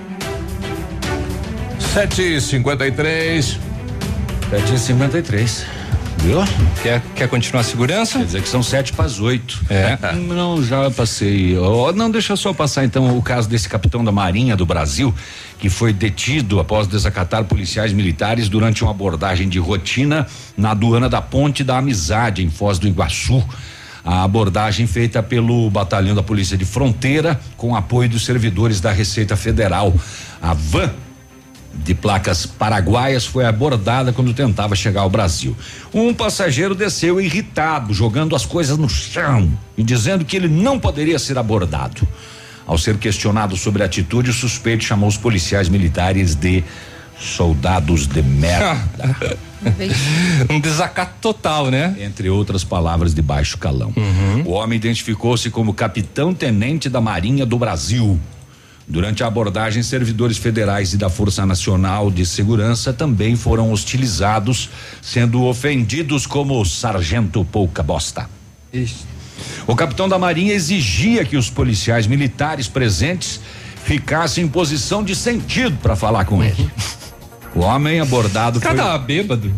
753. 1.92 3.58
753. 4.48 5.66
Viu? 6.18 6.38
Quer, 6.82 7.02
quer 7.14 7.28
continuar 7.28 7.60
a 7.60 7.64
segurança? 7.64 8.18
Quer 8.18 8.24
dizer 8.24 8.42
que 8.42 8.48
são 8.48 8.62
sete 8.62 8.94
para 8.94 9.04
as 9.04 9.20
oito. 9.20 9.60
É. 9.68 9.98
Não, 10.16 10.64
já 10.64 10.90
passei. 10.90 11.56
Oh, 11.58 11.92
não, 11.92 12.10
deixa 12.10 12.32
eu 12.32 12.36
só 12.38 12.54
passar 12.54 12.86
então 12.86 13.16
o 13.16 13.20
caso 13.20 13.46
desse 13.46 13.68
capitão 13.68 14.02
da 14.02 14.10
Marinha 14.10 14.56
do 14.56 14.64
Brasil 14.64 15.14
que 15.58 15.68
foi 15.68 15.92
detido 15.92 16.60
após 16.60 16.86
desacatar 16.86 17.44
policiais 17.44 17.92
militares 17.92 18.48
durante 18.48 18.82
uma 18.82 18.90
abordagem 18.90 19.48
de 19.48 19.58
rotina 19.58 20.26
na 20.56 20.70
aduana 20.70 21.08
da 21.08 21.20
Ponte 21.20 21.62
da 21.62 21.78
Amizade, 21.78 22.42
em 22.42 22.50
Foz 22.50 22.78
do 22.78 22.88
Iguaçu. 22.88 23.44
A 24.06 24.22
abordagem 24.22 24.86
feita 24.86 25.20
pelo 25.20 25.68
Batalhão 25.68 26.14
da 26.14 26.22
Polícia 26.22 26.56
de 26.56 26.64
Fronteira, 26.64 27.40
com 27.56 27.74
apoio 27.74 28.08
dos 28.08 28.24
servidores 28.24 28.80
da 28.80 28.92
Receita 28.92 29.36
Federal. 29.36 29.92
A 30.40 30.54
van 30.54 30.94
de 31.74 31.92
placas 31.92 32.46
paraguaias 32.46 33.26
foi 33.26 33.44
abordada 33.44 34.12
quando 34.12 34.32
tentava 34.32 34.76
chegar 34.76 35.00
ao 35.00 35.10
Brasil. 35.10 35.56
Um 35.92 36.14
passageiro 36.14 36.72
desceu 36.72 37.20
irritado, 37.20 37.92
jogando 37.92 38.36
as 38.36 38.46
coisas 38.46 38.78
no 38.78 38.88
chão 38.88 39.50
e 39.76 39.82
dizendo 39.82 40.24
que 40.24 40.36
ele 40.36 40.48
não 40.48 40.78
poderia 40.78 41.18
ser 41.18 41.36
abordado. 41.36 42.06
Ao 42.64 42.78
ser 42.78 42.98
questionado 42.98 43.56
sobre 43.56 43.82
a 43.82 43.86
atitude, 43.86 44.30
o 44.30 44.32
suspeito 44.32 44.84
chamou 44.84 45.08
os 45.08 45.16
policiais 45.16 45.68
militares 45.68 46.36
de 46.36 46.62
soldados 47.18 48.06
de 48.06 48.22
merda. 48.22 49.36
um 50.50 50.60
desacato 50.60 51.14
total, 51.20 51.70
né? 51.70 51.96
Entre 51.98 52.28
outras 52.28 52.62
palavras 52.62 53.14
de 53.14 53.22
baixo 53.22 53.58
calão. 53.58 53.92
Uhum. 53.96 54.42
O 54.44 54.50
homem 54.50 54.76
identificou-se 54.76 55.50
como 55.50 55.74
capitão 55.74 56.34
tenente 56.34 56.88
da 56.88 57.00
Marinha 57.00 57.46
do 57.46 57.58
Brasil. 57.58 58.20
Durante 58.88 59.24
a 59.24 59.26
abordagem, 59.26 59.82
servidores 59.82 60.36
federais 60.36 60.92
e 60.92 60.96
da 60.96 61.10
Força 61.10 61.44
Nacional 61.44 62.08
de 62.08 62.24
Segurança 62.24 62.92
também 62.92 63.34
foram 63.34 63.72
hostilizados, 63.72 64.70
sendo 65.02 65.44
ofendidos 65.44 66.24
como 66.24 66.64
sargento 66.64 67.44
pouca 67.44 67.82
bosta. 67.82 68.30
Isso. 68.72 69.04
O 69.66 69.74
capitão 69.74 70.08
da 70.08 70.18
Marinha 70.18 70.54
exigia 70.54 71.24
que 71.24 71.36
os 71.36 71.50
policiais 71.50 72.06
militares 72.06 72.68
presentes 72.68 73.40
ficassem 73.84 74.44
em 74.44 74.48
posição 74.48 75.02
de 75.02 75.16
sentido 75.16 75.76
para 75.78 75.96
falar 75.96 76.24
com 76.24 76.42
ele. 76.42 76.70
O 77.56 77.60
homem 77.60 78.00
abordado 78.00 78.60
Cada 78.60 78.98
foi. 78.98 78.98
bêbado. 79.06 79.52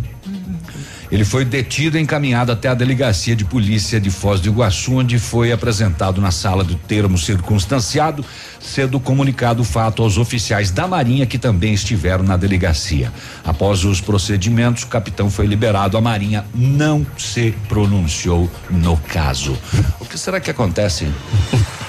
Ele 1.11 1.25
foi 1.25 1.45
detido 1.45 1.99
e 1.99 2.01
encaminhado 2.01 2.53
até 2.53 2.69
a 2.69 2.75
delegacia 2.75 3.35
de 3.35 3.45
polícia 3.45 3.99
de 3.99 4.09
Foz 4.11 4.41
do 4.41 4.49
Iguaçu, 4.51 4.93
onde 4.95 5.19
foi 5.19 5.51
apresentado 5.51 6.21
na 6.21 6.31
sala 6.31 6.63
do 6.63 6.75
termo 6.75 7.19
circunstanciado, 7.19 8.25
sendo 8.61 9.01
comunicado 9.01 9.63
o 9.63 9.65
fato 9.65 10.03
aos 10.03 10.17
oficiais 10.17 10.71
da 10.71 10.87
Marinha 10.87 11.27
que 11.27 11.39
também 11.39 11.73
estiveram 11.75 12.23
na 12.23 12.37
delegacia. 12.37 13.11
Após 13.45 13.85
os 13.85 14.01
procedimentos, 14.01 14.85
o 14.85 14.87
capitão 14.87 15.29
foi 15.31 15.47
liberado. 15.47 15.97
A 15.97 16.01
Marinha 16.01 16.45
não 16.55 17.05
se 17.17 17.53
pronunciou 17.69 18.49
no 18.71 18.97
caso. 18.97 19.59
O 19.99 20.05
que 20.05 20.17
será 20.17 20.39
que 20.39 20.51
acontece 20.51 21.09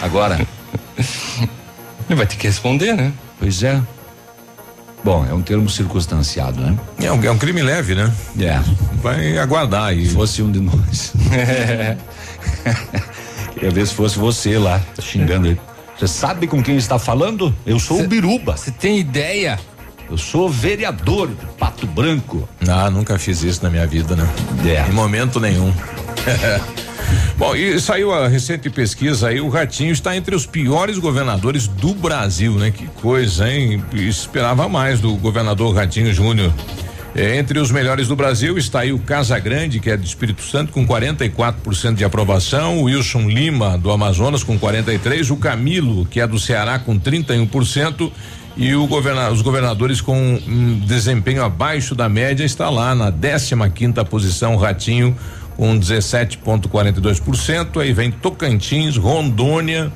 agora? 0.02 0.40
Ele 2.10 2.16
vai 2.16 2.26
ter 2.26 2.38
que 2.38 2.48
responder, 2.48 2.96
né? 2.96 3.12
Pois 3.38 3.62
é. 3.64 3.80
Bom, 5.04 5.26
é 5.26 5.34
um 5.34 5.42
termo 5.42 5.70
circunstanciado, 5.70 6.62
né? 6.62 6.78
É 7.02 7.12
um, 7.12 7.24
é 7.24 7.32
um 7.32 7.38
crime 7.38 7.62
leve, 7.62 7.96
né? 7.96 8.12
É. 8.40 8.60
Vai 9.02 9.38
aguardar 9.38 9.86
aí. 9.86 10.08
Se 10.08 10.14
fosse 10.14 10.42
um 10.42 10.52
de 10.52 10.60
nós. 10.60 11.14
Queria 13.54 13.72
ver 13.72 13.88
se 13.88 13.94
fosse 13.94 14.20
você 14.20 14.58
lá, 14.58 14.82
xingando 15.02 15.48
ele. 15.48 15.60
Você 15.98 16.08
sabe 16.08 16.48
com 16.48 16.62
quem 16.62 16.78
está 16.78 17.00
falando? 17.00 17.54
Eu 17.66 17.80
sou 17.80 17.98
Cê, 17.98 18.04
o 18.04 18.08
Biruba. 18.08 18.56
Você 18.56 18.72
tem 18.72 19.00
ideia? 19.00 19.60
Eu 20.10 20.18
sou 20.18 20.50
vereador 20.50 21.28
de 21.28 21.46
Pato 21.58 21.86
Branco. 21.86 22.48
Ah, 22.68 22.90
nunca 22.90 23.20
fiz 23.20 23.44
isso 23.44 23.64
na 23.64 23.70
minha 23.70 23.86
vida, 23.86 24.16
né? 24.16 24.28
É. 24.66 24.90
Em 24.90 24.94
momento 24.94 25.40
nenhum. 25.40 25.74
Bom, 27.38 27.56
e 27.56 27.80
saiu 27.80 28.14
a 28.14 28.28
recente 28.28 28.70
pesquisa 28.70 29.30
aí, 29.30 29.40
o 29.40 29.48
Ratinho 29.48 29.92
está 29.92 30.16
entre 30.16 30.36
os 30.36 30.46
piores 30.46 30.98
governadores 30.98 31.68
do 31.68 31.94
Brasil, 31.94 32.54
né? 32.56 32.70
Que 32.70 32.86
coisa, 32.88 33.50
hein? 33.50 33.84
Esperava 33.94 34.68
mais 34.68 35.00
do 35.00 35.16
governador 35.16 35.74
Ratinho 35.74 36.14
Júnior. 36.14 36.54
É, 37.16 37.38
entre 37.38 37.58
os 37.58 37.72
melhores 37.72 38.08
do 38.08 38.16
Brasil 38.16 38.58
está 38.58 38.82
aí 38.82 38.94
o 38.94 39.00
Casa 39.00 39.38
Grande, 39.40 39.80
que 39.80 39.90
é 39.90 39.98
do 39.98 40.06
Espírito 40.06 40.44
Santo, 40.44 40.72
com 40.72 40.86
44% 40.86 41.96
de 41.96 42.04
aprovação, 42.04 42.80
o 42.80 42.84
Wilson 42.84 43.28
Lima, 43.28 43.78
do 43.78 43.90
Amazonas, 43.90 44.44
com 44.44 44.60
43%, 44.60 45.32
o 45.32 45.38
Camilo, 45.38 46.06
que 46.06 46.20
é 46.20 46.28
do 46.28 46.38
Ceará, 46.38 46.78
com 46.78 47.00
31%, 47.00 48.12
e 48.58 48.74
governa, 48.88 49.30
os 49.30 49.42
governadores 49.42 50.02
com 50.02 50.18
um 50.18 50.80
desempenho 50.86 51.44
abaixo 51.44 51.96
da 51.96 52.10
média 52.10 52.44
está 52.44 52.70
lá 52.70 52.94
na 52.94 53.12
15 53.12 53.56
quinta 53.74 54.04
posição, 54.04 54.58
Ratinho, 54.58 55.16
com 55.60 55.78
17,42%. 55.78 57.82
Aí 57.82 57.92
vem 57.92 58.10
Tocantins, 58.10 58.96
Rondônia. 58.96 59.92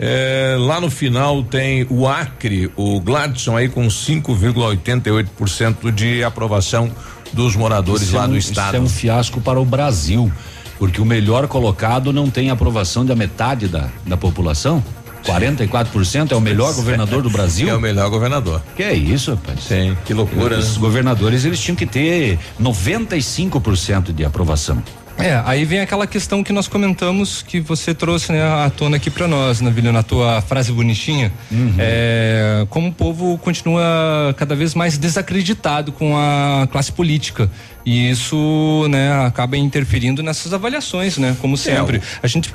É, 0.00 0.56
lá 0.58 0.80
no 0.80 0.90
final 0.90 1.42
tem 1.42 1.86
o 1.90 2.08
Acre, 2.08 2.72
o 2.74 2.98
Gladson 3.00 3.54
aí 3.54 3.68
com 3.68 3.86
5,88% 3.86 5.92
de 5.92 6.24
aprovação 6.24 6.90
dos 7.34 7.54
moradores 7.54 8.00
Isso 8.02 8.16
lá 8.16 8.24
é 8.24 8.26
um, 8.26 8.30
do 8.30 8.38
estado. 8.38 8.68
Isso 8.68 8.76
é 8.76 8.80
um 8.80 8.88
fiasco 8.88 9.42
para 9.42 9.60
o 9.60 9.64
Brasil, 9.64 10.32
porque 10.78 11.02
o 11.02 11.04
melhor 11.04 11.46
colocado 11.48 12.10
não 12.10 12.30
tem 12.30 12.48
aprovação 12.48 13.04
da 13.04 13.14
metade 13.14 13.68
da, 13.68 13.90
da 14.06 14.16
população. 14.16 14.82
44% 15.24 16.32
é 16.32 16.36
o 16.36 16.40
melhor 16.40 16.74
governador 16.74 17.22
do 17.22 17.30
Brasil? 17.30 17.68
É 17.68 17.74
o 17.74 17.80
melhor 17.80 18.10
governador. 18.10 18.62
Que 18.76 18.82
é 18.82 18.94
isso, 18.94 19.32
rapaz? 19.32 19.64
Sim, 19.64 19.96
que 20.04 20.12
loucura. 20.12 20.58
Os 20.58 20.74
né? 20.74 20.80
governadores 20.80 21.44
eles 21.44 21.60
tinham 21.60 21.76
que 21.76 21.86
ter 21.86 22.38
95% 22.60 24.12
de 24.12 24.24
aprovação. 24.24 24.82
É, 25.16 25.40
aí 25.44 25.64
vem 25.64 25.80
aquela 25.80 26.06
questão 26.06 26.42
que 26.42 26.52
nós 26.52 26.66
comentamos 26.66 27.42
que 27.42 27.60
você 27.60 27.94
trouxe 27.94 28.32
né, 28.32 28.42
à 28.42 28.68
tona 28.68 28.96
aqui 28.96 29.10
para 29.10 29.28
nós, 29.28 29.60
Navilho, 29.60 29.92
na 29.92 30.02
tua 30.02 30.40
frase 30.42 30.72
bonitinha. 30.72 31.32
Uhum. 31.50 31.74
É, 31.78 32.66
como 32.68 32.88
o 32.88 32.92
povo 32.92 33.38
continua 33.38 34.34
cada 34.36 34.56
vez 34.56 34.74
mais 34.74 34.98
desacreditado 34.98 35.92
com 35.92 36.16
a 36.16 36.66
classe 36.70 36.90
política. 36.90 37.48
E 37.84 38.10
isso, 38.10 38.86
né, 38.88 39.12
acaba 39.26 39.56
interferindo 39.56 40.22
nessas 40.22 40.52
avaliações, 40.52 41.18
né? 41.18 41.36
Como 41.40 41.56
sempre. 41.56 41.98
É, 41.98 42.00
a 42.22 42.26
gente 42.26 42.52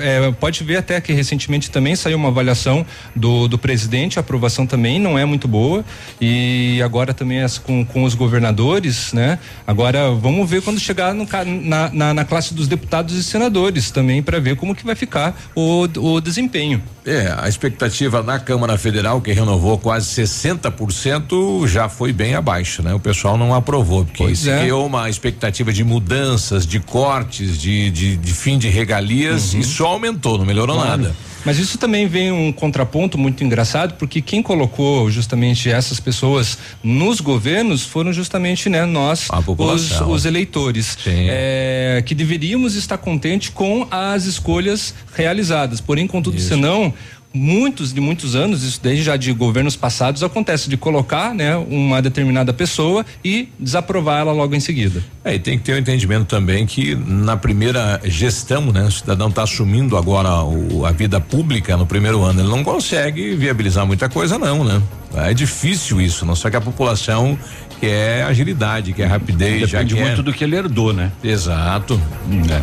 é, 0.00 0.32
pode 0.32 0.64
ver 0.64 0.76
até 0.76 1.00
que 1.00 1.12
recentemente 1.12 1.70
também 1.70 1.94
saiu 1.94 2.16
uma 2.16 2.28
avaliação 2.28 2.84
do, 3.14 3.46
do 3.46 3.58
presidente, 3.58 4.18
a 4.18 4.20
aprovação 4.20 4.66
também 4.66 4.98
não 4.98 5.18
é 5.18 5.24
muito 5.24 5.46
boa. 5.46 5.84
E 6.20 6.80
agora 6.82 7.14
também 7.14 7.42
as, 7.42 7.58
com, 7.58 7.84
com 7.84 8.02
os 8.02 8.14
governadores, 8.14 9.12
né? 9.12 9.38
Agora 9.66 10.10
vamos 10.10 10.48
ver 10.48 10.62
quando 10.62 10.80
chegar 10.80 11.14
no, 11.14 11.28
na, 11.62 11.90
na, 11.90 12.14
na 12.14 12.24
classe 12.24 12.52
dos 12.52 12.66
deputados 12.66 13.14
e 13.14 13.22
senadores 13.22 13.90
também 13.90 14.22
para 14.22 14.40
ver 14.40 14.56
como 14.56 14.74
que 14.74 14.84
vai 14.84 14.94
ficar 14.94 15.40
o, 15.54 15.86
o 15.96 16.20
desempenho. 16.20 16.82
É, 17.04 17.34
a 17.36 17.48
expectativa 17.48 18.22
na 18.22 18.38
Câmara 18.38 18.78
Federal, 18.78 19.20
que 19.20 19.32
renovou 19.32 19.76
quase 19.76 20.22
60%, 20.22 21.66
já 21.66 21.88
foi 21.88 22.12
bem 22.12 22.34
abaixo, 22.34 22.82
né? 22.82 22.94
O 22.94 23.00
pessoal 23.00 23.36
não 23.36 23.52
aprovou, 23.52 24.04
porque 24.04 24.22
pois 24.22 24.38
se 24.38 24.50
é. 24.50 24.71
Criou 24.72 24.86
uma 24.86 25.10
expectativa 25.10 25.70
de 25.70 25.84
mudanças, 25.84 26.66
de 26.66 26.80
cortes, 26.80 27.60
de, 27.60 27.90
de, 27.90 28.16
de 28.16 28.32
fim 28.32 28.56
de 28.56 28.70
regalias 28.70 29.52
uhum. 29.52 29.60
e 29.60 29.64
só 29.64 29.88
aumentou, 29.88 30.38
não 30.38 30.46
melhorou 30.46 30.76
claro. 30.76 31.02
nada. 31.02 31.16
Mas 31.44 31.58
isso 31.58 31.76
também 31.76 32.06
vem 32.06 32.32
um 32.32 32.50
contraponto 32.50 33.18
muito 33.18 33.44
engraçado, 33.44 33.94
porque 33.98 34.22
quem 34.22 34.42
colocou 34.42 35.10
justamente 35.10 35.68
essas 35.68 36.00
pessoas 36.00 36.56
nos 36.82 37.20
governos 37.20 37.82
foram 37.82 38.14
justamente 38.14 38.70
né, 38.70 38.86
nós, 38.86 39.28
os, 39.46 40.00
os, 40.00 40.24
eleitores, 40.24 40.96
é, 41.04 42.02
que 42.06 42.14
deveríamos 42.14 42.74
estar 42.74 42.96
contentes 42.96 43.50
com 43.50 43.86
as 43.90 44.24
escolhas 44.24 44.94
realizadas. 45.14 45.82
Porém, 45.82 46.06
contudo, 46.06 46.38
isso. 46.38 46.48
senão 46.48 46.94
muitos 47.32 47.92
de 47.92 48.00
muitos 48.00 48.34
anos, 48.34 48.62
isso 48.62 48.80
desde 48.82 49.02
já 49.02 49.16
de 49.16 49.32
governos 49.32 49.76
passados, 49.76 50.22
acontece 50.22 50.68
de 50.68 50.76
colocar, 50.76 51.34
né, 51.34 51.56
uma 51.56 52.02
determinada 52.02 52.52
pessoa 52.52 53.04
e 53.24 53.48
desaprovar 53.58 54.20
ela 54.20 54.32
logo 54.32 54.54
em 54.54 54.60
seguida. 54.60 55.02
É, 55.24 55.34
e 55.34 55.38
tem 55.38 55.58
que 55.58 55.64
ter 55.64 55.72
o 55.72 55.76
um 55.76 55.78
entendimento 55.78 56.26
também 56.26 56.66
que 56.66 56.94
na 56.94 57.36
primeira 57.36 58.00
gestão, 58.04 58.72
né, 58.72 58.84
o 58.84 58.90
cidadão 58.90 59.28
está 59.28 59.42
assumindo 59.42 59.96
agora 59.96 60.42
o, 60.42 60.84
a 60.84 60.92
vida 60.92 61.20
pública 61.20 61.76
no 61.76 61.86
primeiro 61.86 62.22
ano, 62.22 62.40
ele 62.40 62.48
não 62.48 62.62
consegue 62.62 63.34
viabilizar 63.34 63.86
muita 63.86 64.08
coisa 64.08 64.38
não, 64.38 64.64
né? 64.64 64.82
É 65.14 65.34
difícil 65.34 66.00
isso, 66.00 66.24
não 66.24 66.34
só 66.34 66.48
que 66.48 66.56
a 66.56 66.60
população 66.60 67.38
quer 67.78 68.24
agilidade, 68.24 68.92
quer 68.92 69.06
rapidez, 69.06 69.70
Depende 69.70 69.94
já 69.94 70.00
muito 70.00 70.22
do 70.22 70.32
que 70.32 70.44
ele 70.44 70.56
herdou, 70.56 70.92
né? 70.92 71.12
Exato. 71.22 72.00
Hum. 72.30 72.42
É. 72.48 72.62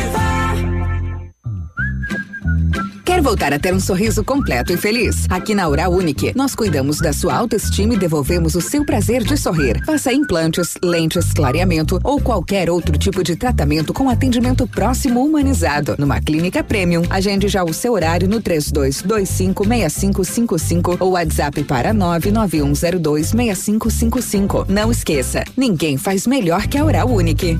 Voltar 3.21 3.53
a 3.53 3.59
ter 3.59 3.71
um 3.71 3.79
sorriso 3.79 4.23
completo 4.23 4.73
e 4.73 4.77
feliz? 4.77 5.27
Aqui 5.29 5.53
na 5.53 5.69
Oral 5.69 5.91
Unique, 5.91 6.33
nós 6.35 6.55
cuidamos 6.55 6.97
da 6.97 7.13
sua 7.13 7.35
autoestima 7.35 7.93
e 7.93 7.97
devolvemos 7.97 8.55
o 8.55 8.61
seu 8.61 8.83
prazer 8.83 9.23
de 9.23 9.37
sorrir. 9.37 9.79
Faça 9.85 10.11
implantes, 10.11 10.75
lentes, 10.83 11.31
clareamento 11.31 11.99
ou 12.03 12.19
qualquer 12.19 12.67
outro 12.67 12.97
tipo 12.97 13.23
de 13.23 13.35
tratamento 13.35 13.93
com 13.93 14.09
atendimento 14.09 14.65
próximo 14.65 15.23
humanizado. 15.23 15.95
Numa 15.99 16.19
clínica 16.19 16.63
premium, 16.63 17.03
agende 17.11 17.47
já 17.47 17.63
o 17.63 17.71
seu 17.71 17.93
horário 17.93 18.27
no 18.27 18.41
32256555 18.41 20.97
ou 20.99 21.11
WhatsApp 21.11 21.63
para 21.63 21.93
991026555. 21.93 24.65
Não 24.67 24.91
esqueça, 24.91 25.43
ninguém 25.55 25.95
faz 25.95 26.25
melhor 26.25 26.65
que 26.65 26.79
a 26.79 26.83
Oral 26.83 27.07
Unique. 27.07 27.59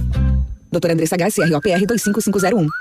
Doutora 0.71 0.93
Andressa 0.93 1.13
H, 1.15 1.47
CROPR 1.47 1.85
25501. 1.85 2.80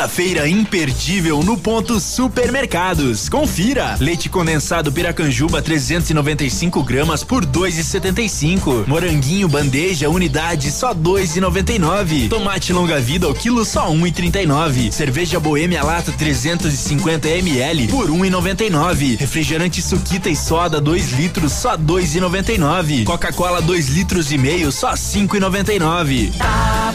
Quinta-feira 0.00 0.48
imperdível 0.48 1.42
no 1.42 1.58
ponto 1.58 2.00
Supermercados. 2.00 3.28
Confira. 3.28 3.98
Leite 4.00 4.30
condensado 4.30 4.90
Piracanjuba 4.90 5.60
395 5.60 6.82
gramas 6.82 7.22
por 7.22 7.44
2,75. 7.44 8.86
Moranguinho 8.86 9.46
bandeja 9.46 10.08
unidade 10.08 10.70
só 10.70 10.94
2,99. 10.94 12.30
Tomate 12.30 12.72
longa 12.72 12.98
vida 12.98 13.28
o 13.28 13.34
quilo 13.34 13.62
só 13.62 13.90
1,39. 13.90 14.90
Cerveja 14.90 15.38
Boêmia 15.38 15.82
lata 15.82 16.10
350 16.12 17.28
ml 17.28 17.88
por 17.88 18.08
1,99. 18.08 19.18
Refrigerante 19.18 19.82
Suquita 19.82 20.30
e 20.30 20.36
soda 20.36 20.80
2 20.80 21.12
litros 21.12 21.52
só 21.52 21.76
2,99. 21.76 23.04
Coca-Cola 23.04 23.60
2 23.60 23.88
litros 23.90 24.32
e 24.32 24.38
meio 24.38 24.72
só 24.72 24.94
5,99. 24.94 26.32
Tá 26.38 26.94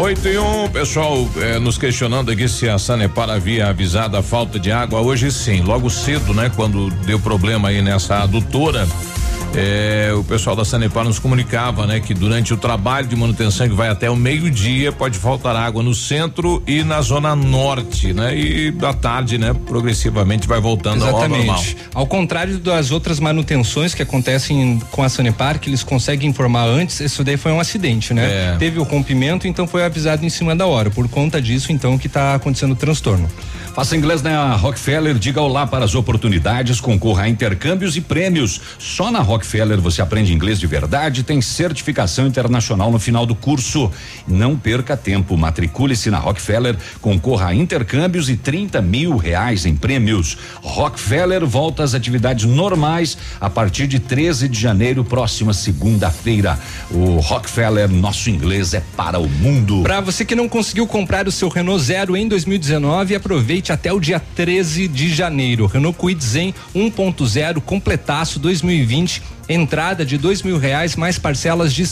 8 0.00 0.28
e 0.28 0.38
1, 0.38 0.64
um, 0.64 0.68
pessoal, 0.70 1.28
eh, 1.36 1.58
nos 1.58 1.76
questionando 1.76 2.30
aqui 2.30 2.48
se 2.48 2.66
a 2.66 2.78
Sanepar 2.78 3.28
havia 3.28 3.68
avisado 3.68 4.16
a 4.16 4.22
falta 4.22 4.58
de 4.58 4.72
água. 4.72 5.02
Hoje 5.02 5.30
sim, 5.30 5.60
logo 5.60 5.90
cedo, 5.90 6.32
né? 6.32 6.50
Quando 6.56 6.88
deu 7.04 7.20
problema 7.20 7.68
aí 7.68 7.82
nessa 7.82 8.22
adutora. 8.22 8.88
É, 9.54 10.12
o 10.14 10.22
pessoal 10.22 10.54
da 10.54 10.64
Sanepar 10.64 11.04
nos 11.04 11.18
comunicava, 11.18 11.86
né, 11.86 11.98
que 11.98 12.14
durante 12.14 12.54
o 12.54 12.56
trabalho 12.56 13.08
de 13.08 13.16
manutenção 13.16 13.68
que 13.68 13.74
vai 13.74 13.88
até 13.88 14.08
o 14.08 14.14
meio-dia 14.14 14.92
pode 14.92 15.18
faltar 15.18 15.56
água 15.56 15.82
no 15.82 15.92
centro 15.92 16.62
e 16.66 16.84
na 16.84 17.00
zona 17.02 17.34
norte, 17.34 18.12
né? 18.12 18.36
E 18.36 18.70
da 18.70 18.92
tarde, 18.92 19.38
né, 19.38 19.52
progressivamente 19.66 20.46
vai 20.46 20.60
voltando 20.60 21.02
Exatamente. 21.02 21.40
ao 21.40 21.46
normal. 21.46 21.64
Ao 21.94 22.06
contrário 22.06 22.58
das 22.58 22.92
outras 22.92 23.18
manutenções 23.18 23.92
que 23.92 24.02
acontecem 24.02 24.80
com 24.92 25.02
a 25.02 25.08
Sanepar, 25.08 25.58
que 25.58 25.68
eles 25.68 25.82
conseguem 25.82 26.30
informar 26.30 26.66
antes, 26.66 27.00
isso 27.00 27.24
daí 27.24 27.36
foi 27.36 27.50
um 27.50 27.58
acidente, 27.58 28.14
né? 28.14 28.54
É. 28.54 28.56
Teve 28.56 28.78
o 28.78 28.84
rompimento, 28.84 29.48
então 29.48 29.66
foi 29.66 29.84
avisado 29.84 30.24
em 30.24 30.30
cima 30.30 30.54
da 30.54 30.66
hora. 30.66 30.90
Por 30.90 31.08
conta 31.08 31.42
disso, 31.42 31.72
então, 31.72 31.98
que 31.98 32.06
está 32.06 32.34
acontecendo 32.34 32.72
o 32.72 32.76
transtorno. 32.76 33.28
Faça 33.74 33.96
inglês 33.96 34.20
na 34.20 34.54
Rockefeller, 34.56 35.14
diga 35.14 35.40
olá 35.40 35.66
para 35.66 35.84
as 35.84 35.94
oportunidades, 35.94 36.80
concorra 36.80 37.24
a 37.24 37.28
intercâmbios 37.28 37.96
e 37.96 38.00
prêmios. 38.00 38.60
Só 38.78 39.10
na 39.10 39.20
Rockefeller 39.20 39.39
você 39.80 40.02
aprende 40.02 40.32
inglês 40.32 40.58
de 40.58 40.66
verdade, 40.66 41.22
tem 41.22 41.40
certificação 41.40 42.26
internacional 42.26 42.90
no 42.90 42.98
final 42.98 43.24
do 43.24 43.34
curso. 43.34 43.90
Não 44.26 44.56
perca 44.56 44.96
tempo, 44.96 45.36
matricule-se 45.36 46.10
na 46.10 46.18
Rockefeller, 46.18 46.76
concorra 47.00 47.48
a 47.48 47.54
intercâmbios 47.54 48.28
e 48.28 48.36
30 48.36 48.80
mil 48.82 49.16
reais 49.16 49.66
em 49.66 49.74
prêmios. 49.74 50.36
Rockefeller 50.62 51.46
volta 51.46 51.82
às 51.82 51.94
atividades 51.94 52.44
normais 52.44 53.16
a 53.40 53.48
partir 53.48 53.86
de 53.86 53.98
13 53.98 54.48
de 54.48 54.58
janeiro, 54.58 55.04
próxima 55.04 55.52
segunda-feira. 55.52 56.58
O 56.90 57.16
Rockefeller, 57.16 57.88
nosso 57.88 58.30
inglês 58.30 58.74
é 58.74 58.82
para 58.96 59.18
o 59.18 59.28
mundo. 59.28 59.82
Para 59.82 60.00
você 60.00 60.24
que 60.24 60.34
não 60.34 60.48
conseguiu 60.48 60.86
comprar 60.86 61.26
o 61.26 61.32
seu 61.32 61.48
Renault 61.48 61.82
Zero 61.82 62.16
em 62.16 62.28
2019, 62.28 63.14
aproveite 63.14 63.72
até 63.72 63.92
o 63.92 64.00
dia 64.00 64.20
13 64.20 64.88
de 64.88 65.12
janeiro. 65.14 65.66
Renault 65.66 65.98
Kwid 65.98 66.22
Zen 66.24 66.54
1.0 66.74 67.60
completaço 67.60 68.38
2020, 68.38 69.22
entrada 69.52 70.04
de 70.04 70.16
dois 70.16 70.42
mil 70.42 70.58
reais 70.58 70.96
mais 70.96 71.18
parcelas 71.18 71.72
de 71.72 71.84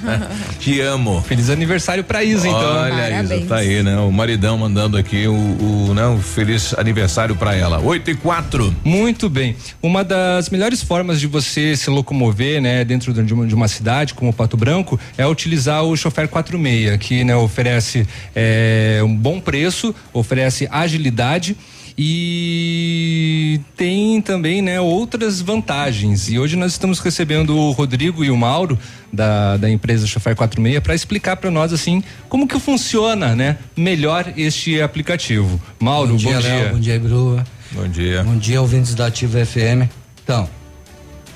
Te 0.58 0.80
amo. 0.80 1.20
Feliz 1.20 1.50
aniversário 1.50 2.02
pra 2.02 2.24
Isa, 2.24 2.48
então. 2.48 2.76
Olha, 2.76 3.22
Isa 3.22 3.42
tá 3.42 3.56
aí, 3.56 3.82
né? 3.82 3.98
O 3.98 4.10
maridão 4.10 4.56
mandando 4.56 4.96
aqui 4.96 5.28
o, 5.28 5.34
o 5.34 5.92
né, 5.92 6.06
um 6.06 6.18
feliz 6.18 6.72
aniversário 6.78 7.36
para 7.36 7.54
ela. 7.54 7.78
8 7.78 8.10
e 8.10 8.14
4. 8.14 8.74
Muito 8.82 9.28
bem. 9.28 9.54
Uma 9.82 10.02
das 10.02 10.48
melhores 10.48 10.82
formas 10.82 11.20
de 11.20 11.26
você 11.26 11.76
se 11.76 11.90
locomover, 11.90 12.62
né, 12.62 12.82
dentro 12.82 13.12
de 13.12 13.34
uma, 13.34 13.46
de 13.46 13.54
uma 13.54 13.68
cidade 13.68 14.14
como 14.14 14.32
Pato 14.32 14.56
Branco, 14.56 14.98
é 15.18 15.26
utilizar 15.26 15.84
o 15.84 15.94
chofer 15.94 16.26
46, 16.26 16.96
que 16.96 17.22
né, 17.22 17.36
oferece 17.36 18.08
é, 18.34 19.02
um 19.04 19.14
bom 19.14 19.40
preço, 19.40 19.94
oferece 20.14 20.66
agilidade 20.70 21.54
e 21.98 23.60
tem 23.74 24.20
também 24.20 24.60
né, 24.60 24.78
outras 24.80 25.40
vantagens. 25.40 26.28
E 26.28 26.38
hoje 26.38 26.54
nós 26.54 26.72
estamos 26.72 26.98
recebendo 26.98 27.56
o 27.56 27.70
Rodrigo 27.70 28.22
e 28.22 28.30
o 28.30 28.36
Mauro 28.36 28.78
da, 29.10 29.56
da 29.56 29.70
empresa 29.70 30.06
Chofer 30.06 30.36
46 30.36 30.80
para 30.80 30.94
explicar 30.94 31.36
para 31.36 31.50
nós 31.50 31.72
assim 31.72 32.02
como 32.28 32.46
que 32.46 32.60
funciona 32.60 33.34
né, 33.34 33.56
melhor 33.74 34.32
este 34.36 34.80
aplicativo. 34.80 35.60
Mauro, 35.80 36.10
bom 36.10 36.16
dia. 36.16 36.34
Bom 36.34 36.40
dia, 36.40 36.50
Léo, 36.50 36.72
bom 36.72 36.80
dia 36.80 37.00
Biruba. 37.00 37.46
Bom 37.72 37.88
dia. 37.88 38.22
Bom 38.22 38.36
dia, 38.36 38.60
ouvintes 38.60 38.94
da 38.94 39.06
Ativa 39.06 39.44
FM. 39.44 39.90
Então, 40.22 40.48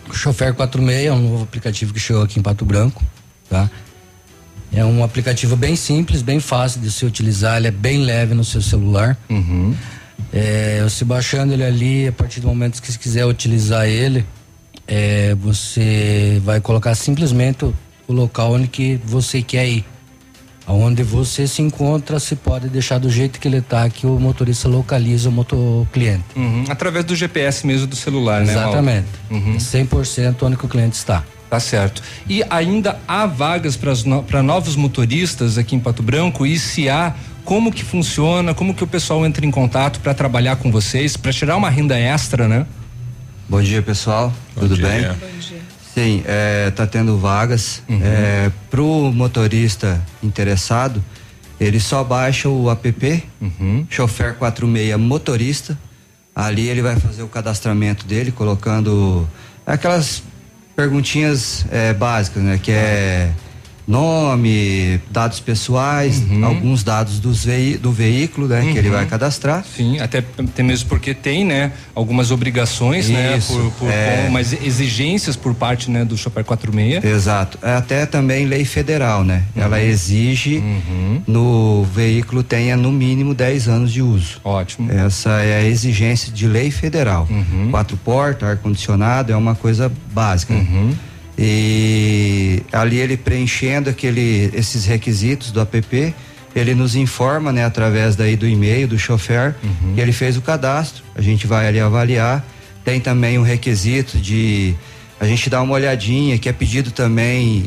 o 0.09 0.15
Chofer 0.15 0.53
46 0.53 1.07
é 1.07 1.13
um 1.13 1.23
novo 1.23 1.45
aplicativo 1.45 1.95
que 1.95 2.01
chegou 2.01 2.23
aqui 2.23 2.39
em 2.39 2.43
Pato 2.43 2.65
Branco, 2.65 3.03
tá? 3.49 3.71
É 4.73 4.85
um 4.85 5.03
aplicativo 5.03 5.57
bem 5.57 5.75
simples, 5.75 6.23
bem 6.23 6.39
fácil 6.39 6.81
de 6.81 6.93
se 6.93 7.05
utilizar, 7.05 7.57
ele 7.57 7.69
é 7.69 7.73
bem 7.73 8.05
leve 8.05 8.35
no 8.35 8.45
seu 8.45 8.63
celular. 8.63 9.19
Uhum. 9.29 9.75
É, 10.33 10.81
você 10.83 11.05
baixando 11.05 11.53
ele 11.53 11.64
ali, 11.64 12.09
a 12.09 12.12
partir 12.12 12.41
do 12.41 12.49
momento 12.49 12.81
que 12.81 12.91
você 12.91 12.99
quiser 12.99 13.25
utilizar 13.27 13.87
ele, 13.87 14.25
é, 14.87 15.35
você 15.37 16.41
vai 16.45 16.61
colocar 16.61 16.95
simplesmente 16.95 17.64
o, 17.64 17.75
local 18.12 18.55
onde 18.55 18.66
que 18.66 19.01
você 19.05 19.41
quer 19.41 19.68
ir. 19.68 19.85
Aonde 20.66 21.03
você 21.03 21.47
se 21.47 21.62
encontra, 21.62 22.21
se 22.21 22.37
pode 22.37 22.68
deixar 22.68 22.99
do 22.99 23.11
jeito 23.11 23.41
que 23.41 23.49
ele 23.49 23.59
está, 23.59 23.89
que 23.89 24.07
o 24.07 24.21
motorista 24.21 24.68
localiza 24.68 25.29
o 25.29 25.33
motor 25.33 25.87
cliente. 25.89 26.25
Uhum. 26.37 26.64
Através 26.68 27.05
do 27.05 27.16
GPS 27.16 27.66
mesmo 27.66 27.87
do 27.87 27.97
celular, 27.97 28.45
né? 28.45 28.53
Exatamente. 28.53 29.09
Uhum. 29.31 29.57
100% 29.57 30.37
onde 30.43 30.57
que 30.57 30.66
o 30.66 30.68
cliente 30.68 30.97
está. 30.97 31.25
Tá 31.51 31.59
certo. 31.59 32.01
E 32.29 32.45
ainda 32.49 33.01
há 33.09 33.27
vagas 33.27 33.77
para 33.77 34.41
novos 34.41 34.77
motoristas 34.77 35.59
aqui 35.59 35.75
em 35.75 35.81
Pato 35.81 36.01
Branco? 36.01 36.47
E 36.47 36.57
se 36.57 36.89
há, 36.89 37.16
como 37.45 37.72
que 37.72 37.84
funciona? 37.84 38.55
Como 38.55 38.74
que 38.74 38.84
o 38.84 38.86
pessoal 38.86 39.24
entra 39.24 39.45
em 39.45 39.51
contato 39.51 40.01
para 40.01 40.14
trabalhar 40.14 40.57
com 40.57 40.70
vocês, 40.70 41.16
para 41.16 41.32
tirar 41.32 41.57
uma 41.57 41.70
renda 41.70 41.99
extra, 41.99 42.47
né? 42.49 42.66
Bom 43.49 43.61
dia, 43.61 43.82
pessoal. 43.82 44.32
Bom 44.55 44.62
Tudo 44.62 44.76
dia. 44.76 44.86
bem? 44.86 45.03
Bom 45.09 45.38
dia. 45.38 45.61
Sim, 45.95 46.22
é, 46.24 46.70
tá 46.70 46.86
tendo 46.86 47.18
vagas. 47.18 47.82
É, 47.88 48.51
pro 48.70 49.12
motorista 49.12 50.01
interessado, 50.22 51.03
ele 51.59 51.80
só 51.80 52.05
baixa 52.05 52.49
o 52.49 52.70
app, 52.70 53.24
Chofer 53.91 54.34
46 54.36 54.97
Motorista. 54.97 55.78
Ali 56.34 56.68
ele 56.68 56.80
vai 56.80 56.97
fazer 56.97 57.22
o 57.22 57.28
cadastramento 57.28 58.07
dele, 58.07 58.30
colocando 58.30 59.28
aquelas 59.66 60.22
perguntinhas 60.76 61.66
é, 61.70 61.93
básicas, 61.93 62.43
né? 62.43 62.59
Que 62.62 62.70
é 62.70 63.30
nome, 63.91 65.01
dados 65.11 65.41
pessoais, 65.41 66.22
Uhum. 66.30 66.45
alguns 66.45 66.82
dados 66.84 67.18
dos 67.18 67.45
vei 67.45 67.76
do 67.76 67.91
veículo, 67.93 68.47
né, 68.47 68.61
que 68.72 68.78
ele 68.78 68.88
Uhum. 68.88 68.95
vai 68.95 69.07
cadastrar. 69.07 69.64
Sim, 69.76 69.99
até, 69.99 70.18
até 70.18 70.62
mesmo 70.62 70.88
porque 70.88 71.12
tem, 71.12 71.45
né, 71.45 71.72
algumas 71.95 72.30
obrigações, 72.30 73.09
né, 73.09 73.36
Isso, 73.36 73.53
por, 73.53 73.86
por 73.86 73.91
é. 73.91 74.28
exigências 74.62 75.36
por 75.36 75.55
parte, 75.55 75.91
né, 75.91 76.05
do 76.05 76.16
Chopper 76.16 76.45
46. 76.45 77.05
Exato. 77.05 77.59
É 77.62 77.74
Até 77.80 78.07
também 78.07 78.47
lei 78.47 78.64
federal, 78.64 79.24
né? 79.24 79.43
Uhum. 79.57 79.62
Ela 79.62 79.82
exige 79.82 80.62
no 81.26 81.84
veículo 81.95 82.43
tenha 82.43 82.76
no 82.76 82.93
mínimo 82.93 83.34
10 83.34 83.68
anos 83.68 83.93
de 83.93 84.03
uso. 84.03 84.38
Ótimo. 84.45 84.91
Essa 84.93 85.30
é 85.43 85.59
a 85.59 85.64
exigência 85.64 86.32
de 86.32 86.47
lei 86.47 86.70
federal. 86.70 87.26
Uhum. 87.30 87.68
Quatro 87.70 87.97
portas, 87.97 88.49
ar 88.49 88.57
condicionado 88.59 89.32
é 89.32 89.36
uma 89.36 89.55
coisa 89.55 89.91
básica. 90.12 90.55
né? 90.55 90.61
Uhum. 90.70 90.95
E 91.43 92.62
ali 92.70 92.99
ele 92.99 93.16
preenchendo 93.16 93.88
aquele 93.88 94.51
esses 94.53 94.84
requisitos 94.84 95.51
do 95.51 95.61
app, 95.61 96.14
ele 96.55 96.74
nos 96.74 96.95
informa, 96.95 97.51
né, 97.51 97.64
através 97.64 98.14
daí 98.14 98.36
do 98.36 98.47
e-mail 98.47 98.86
do 98.86 98.99
chofer, 98.99 99.55
Uhum. 99.62 99.95
que 99.95 100.01
ele 100.01 100.12
fez 100.12 100.36
o 100.36 100.43
cadastro. 100.43 101.03
A 101.14 101.22
gente 101.22 101.47
vai 101.47 101.66
ali 101.66 101.80
avaliar. 101.80 102.45
Tem 102.84 103.01
também 103.01 103.38
um 103.38 103.43
requisito 103.43 104.18
de 104.18 104.74
a 105.18 105.24
gente 105.26 105.49
dar 105.49 105.62
uma 105.62 105.74
olhadinha, 105.74 106.36
que 106.38 106.49
é 106.49 106.53
pedido 106.53 106.91
também 106.91 107.64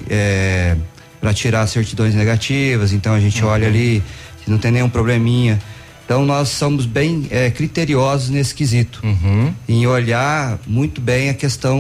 para 1.20 1.34
tirar 1.34 1.66
certidões 1.68 2.14
negativas. 2.14 2.94
Então 2.94 3.14
a 3.14 3.20
gente 3.20 3.44
olha 3.44 3.68
ali 3.68 4.04
se 4.44 4.52
não 4.52 4.58
tem 4.58 4.72
nenhum 4.72 4.90
probleminha. 4.90 5.60
Então 6.06 6.26
nós 6.26 6.50
somos 6.50 6.86
bem 6.86 7.28
eh, 7.32 7.50
criteriosos 7.50 8.30
nesse 8.30 8.54
quesito, 8.54 9.02
em 9.68 9.88
olhar 9.88 10.60
muito 10.68 11.00
bem 11.00 11.30
a 11.30 11.34
questão, 11.34 11.80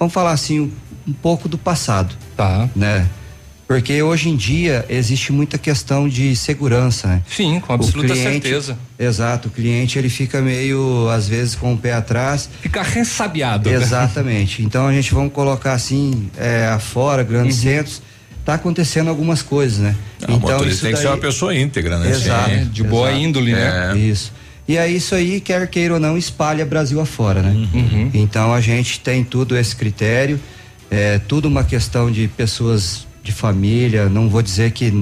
vamos 0.00 0.12
falar 0.14 0.32
assim, 0.32 0.58
um, 0.60 0.70
um 1.06 1.12
pouco 1.12 1.46
do 1.48 1.56
passado, 1.58 2.14
tá? 2.36 2.68
Né? 2.74 3.06
Porque 3.68 4.02
hoje 4.02 4.28
em 4.28 4.34
dia 4.36 4.84
existe 4.88 5.30
muita 5.32 5.56
questão 5.56 6.08
de 6.08 6.34
segurança, 6.34 7.06
né? 7.06 7.22
Sim, 7.30 7.60
com 7.60 7.72
absoluta 7.72 8.14
cliente- 8.14 8.48
certeza. 8.48 8.76
Exato, 8.98 9.46
o 9.46 9.50
cliente 9.52 9.96
ele 9.96 10.08
fica 10.08 10.40
meio, 10.42 11.08
às 11.08 11.28
vezes, 11.28 11.54
com 11.54 11.72
o 11.74 11.78
pé 11.78 11.92
atrás. 11.92 12.50
Fica 12.60 12.82
ressabiado. 12.82 13.70
né? 13.70 13.76
Exatamente. 13.76 14.62
Então 14.70 14.88
a 14.88 14.92
gente 14.92 15.14
vamos 15.14 15.32
colocar 15.32 15.74
assim, 15.74 16.28
é, 16.36 16.66
afora, 16.66 17.22
grandes 17.22 17.58
Uhum. 17.58 17.62
centros, 17.62 18.02
tá 18.44 18.54
acontecendo 18.54 19.08
algumas 19.08 19.40
coisas, 19.42 19.78
né? 19.78 19.94
Ah, 20.22 20.32
o 20.32 20.40
motorista 20.40 20.86
tem 20.86 20.94
que 20.94 21.00
ser 21.00 21.06
uma 21.06 21.18
pessoa 21.18 21.54
íntegra, 21.54 21.96
né? 21.98 22.10
Exato. 22.10 22.50
Sim. 22.50 22.64
De 22.64 22.82
boa 22.82 23.08
exato. 23.10 23.22
índole, 23.24 23.52
né? 23.52 23.92
É. 23.94 23.96
Isso. 23.98 24.32
E 24.68 24.78
aí 24.78 24.96
isso 24.96 25.14
aí, 25.14 25.40
quer 25.40 25.66
queira 25.68 25.94
ou 25.94 26.00
não, 26.00 26.16
espalha 26.16 26.64
Brasil 26.64 27.00
afora, 27.00 27.42
né? 27.42 27.68
Uhum. 27.74 28.10
Então 28.14 28.52
a 28.54 28.60
gente 28.60 29.00
tem 29.00 29.24
tudo 29.24 29.56
esse 29.56 29.74
critério, 29.74 30.38
é 30.90 31.18
tudo 31.18 31.48
uma 31.48 31.64
questão 31.64 32.10
de 32.10 32.28
pessoas 32.28 33.06
de 33.22 33.32
família, 33.32 34.08
não 34.08 34.28
vou 34.28 34.42
dizer 34.42 34.70
que 34.70 34.92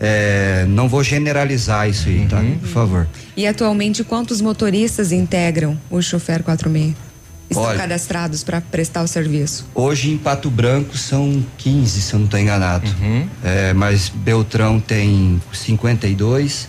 é, 0.00 0.64
não 0.68 0.88
vou 0.88 1.02
generalizar 1.02 1.88
isso 1.88 2.08
aí, 2.08 2.26
tá? 2.26 2.38
Uhum. 2.38 2.58
Por 2.58 2.68
favor. 2.68 3.08
E 3.36 3.46
atualmente 3.46 4.04
quantos 4.04 4.40
motoristas 4.40 5.12
integram 5.12 5.78
o 5.90 6.00
chofer 6.00 6.42
46? 6.42 7.08
Estão 7.50 7.64
Olha. 7.64 7.78
cadastrados 7.78 8.44
para 8.44 8.60
prestar 8.60 9.02
o 9.02 9.08
serviço? 9.08 9.66
Hoje 9.74 10.10
em 10.10 10.18
Pato 10.18 10.50
Branco 10.50 10.98
são 10.98 11.42
15, 11.56 12.02
se 12.02 12.12
eu 12.12 12.18
não 12.18 12.26
estou 12.26 12.38
enganado. 12.38 12.86
Uhum. 13.00 13.26
É, 13.42 13.72
mas 13.72 14.10
Beltrão 14.10 14.78
tem 14.78 15.40
52. 15.50 16.68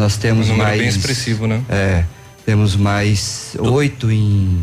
Nós 0.00 0.16
temos 0.16 0.46
Um 0.46 0.52
número 0.52 0.68
mais. 0.68 0.80
bem 0.80 0.88
expressivo, 0.88 1.46
né? 1.46 1.62
É. 1.68 2.04
Temos 2.46 2.74
mais 2.74 3.54
oito 3.58 4.10
em 4.10 4.62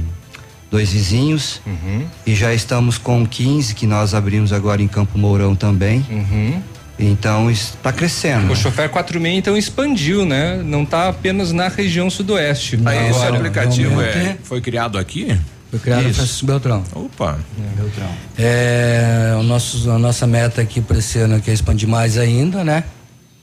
dois 0.72 0.92
vizinhos. 0.92 1.62
Uhum. 1.64 2.08
E 2.26 2.34
já 2.34 2.56
estamos 2.56 2.98
com 2.98 3.24
15 3.24 3.76
que 3.76 3.86
nós 3.86 4.16
abrimos 4.16 4.52
agora 4.52 4.82
em 4.82 4.88
Campo 4.88 5.16
Mourão 5.16 5.56
também. 5.56 6.04
Uhum. 6.10 6.60
Então 6.98 7.52
está 7.52 7.94
crescendo. 7.94 8.52
O 8.52 8.56
chofer 8.56 8.90
46 8.90 9.38
então 9.38 9.56
expandiu, 9.56 10.26
né? 10.26 10.58
Não 10.66 10.82
está 10.82 11.08
apenas 11.08 11.52
na 11.52 11.68
região 11.68 12.10
sudoeste. 12.10 12.80
Aí, 12.84 13.10
esse 13.10 13.20
Agora, 13.20 13.38
aplicativo 13.38 14.02
é, 14.02 14.38
foi 14.44 14.60
criado 14.60 14.98
aqui? 14.98 15.38
Foi 15.70 15.80
criado 15.80 16.02
no 16.02 16.10
Isso. 16.10 16.18
Francisco 16.18 16.48
Beltrão. 16.48 16.84
Opa. 16.96 17.38
Beltrão. 17.76 18.10
É, 18.40 19.36
o 19.40 19.44
nosso, 19.44 19.92
a 19.92 20.00
nossa 20.00 20.26
meta 20.26 20.64
aqui 20.64 20.82
para 20.82 20.98
esse 20.98 21.20
ano 21.20 21.40
é 21.46 21.52
expandir 21.52 21.88
mais 21.88 22.18
ainda, 22.18 22.64
né? 22.64 22.84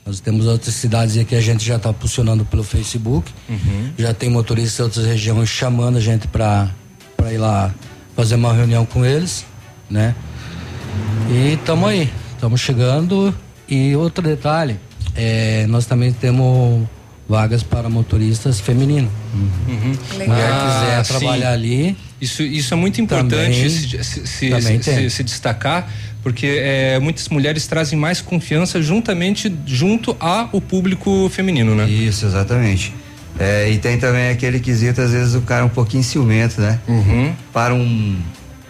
Nós 0.07 0.21
temos 0.21 0.47
outras 0.47 0.75
cidades 0.75 1.17
aí 1.17 1.25
que 1.25 1.35
a 1.35 1.41
gente 1.41 1.65
já 1.65 1.77
está 1.77 1.93
funcionando 1.93 2.45
pelo 2.45 2.63
Facebook. 2.63 3.31
Uhum. 3.49 3.91
Já 3.97 4.13
tem 4.13 4.29
motoristas 4.29 4.77
de 4.77 4.83
outras 4.83 5.07
regiões 5.07 5.49
chamando 5.49 5.97
a 5.97 6.01
gente 6.01 6.29
para 6.29 6.69
ir 7.33 7.39
lá 7.39 7.75
fazer 8.15 8.35
uma 8.35 8.53
reunião 8.53 8.85
com 8.85 9.05
eles, 9.05 9.47
né? 9.89 10.15
E 11.31 11.55
estamos 11.55 11.89
aí, 11.89 12.13
estamos 12.35 12.61
chegando. 12.61 13.35
E 13.67 13.97
outro 13.97 14.23
detalhe, 14.23 14.79
é, 15.17 15.67
nós 15.69 15.87
também 15.87 16.13
temos 16.13 16.87
vagas 17.27 17.63
para 17.63 17.89
motoristas 17.89 18.61
femininos. 18.61 19.11
Uhum. 19.35 19.97
Mulher 20.27 20.53
quiser 20.53 21.03
trabalhar 21.19 21.53
ali. 21.53 21.97
Isso, 22.21 22.43
isso 22.43 22.75
é 22.75 22.77
muito 22.77 23.01
importante 23.01 23.31
Também- 23.55 23.71
se, 23.71 24.05
se- 24.05 24.27
se- 24.27 25.11
se 25.11 25.25
destacar, 25.25 25.91
porque 26.25 26.47
é, 26.61 26.99
muitas 26.99 27.29
mulheres 27.29 27.67
trazem 27.69 27.97
mais 27.97 28.21
confiança 28.21 28.83
juntamente 28.83 29.55
junto 29.67 30.17
ao 30.19 30.61
público 30.61 31.29
feminino, 31.33 31.75
né? 31.77 31.89
Isso, 31.89 32.27
exatamente. 32.27 32.93
É, 33.39 33.69
e 33.71 33.79
tem 33.79 33.99
também 33.99 34.31
aquele 34.31 34.59
quesito, 34.59 35.01
às 35.01 35.11
vezes 35.13 35.35
o 35.35 35.43
cara 35.43 35.61
é 35.63 35.65
um 35.65 35.69
pouquinho 35.69 36.03
ciumento, 36.03 36.61
né? 36.61 36.79
Uhum. 36.89 37.33
Para 37.53 37.75
um, 37.75 38.17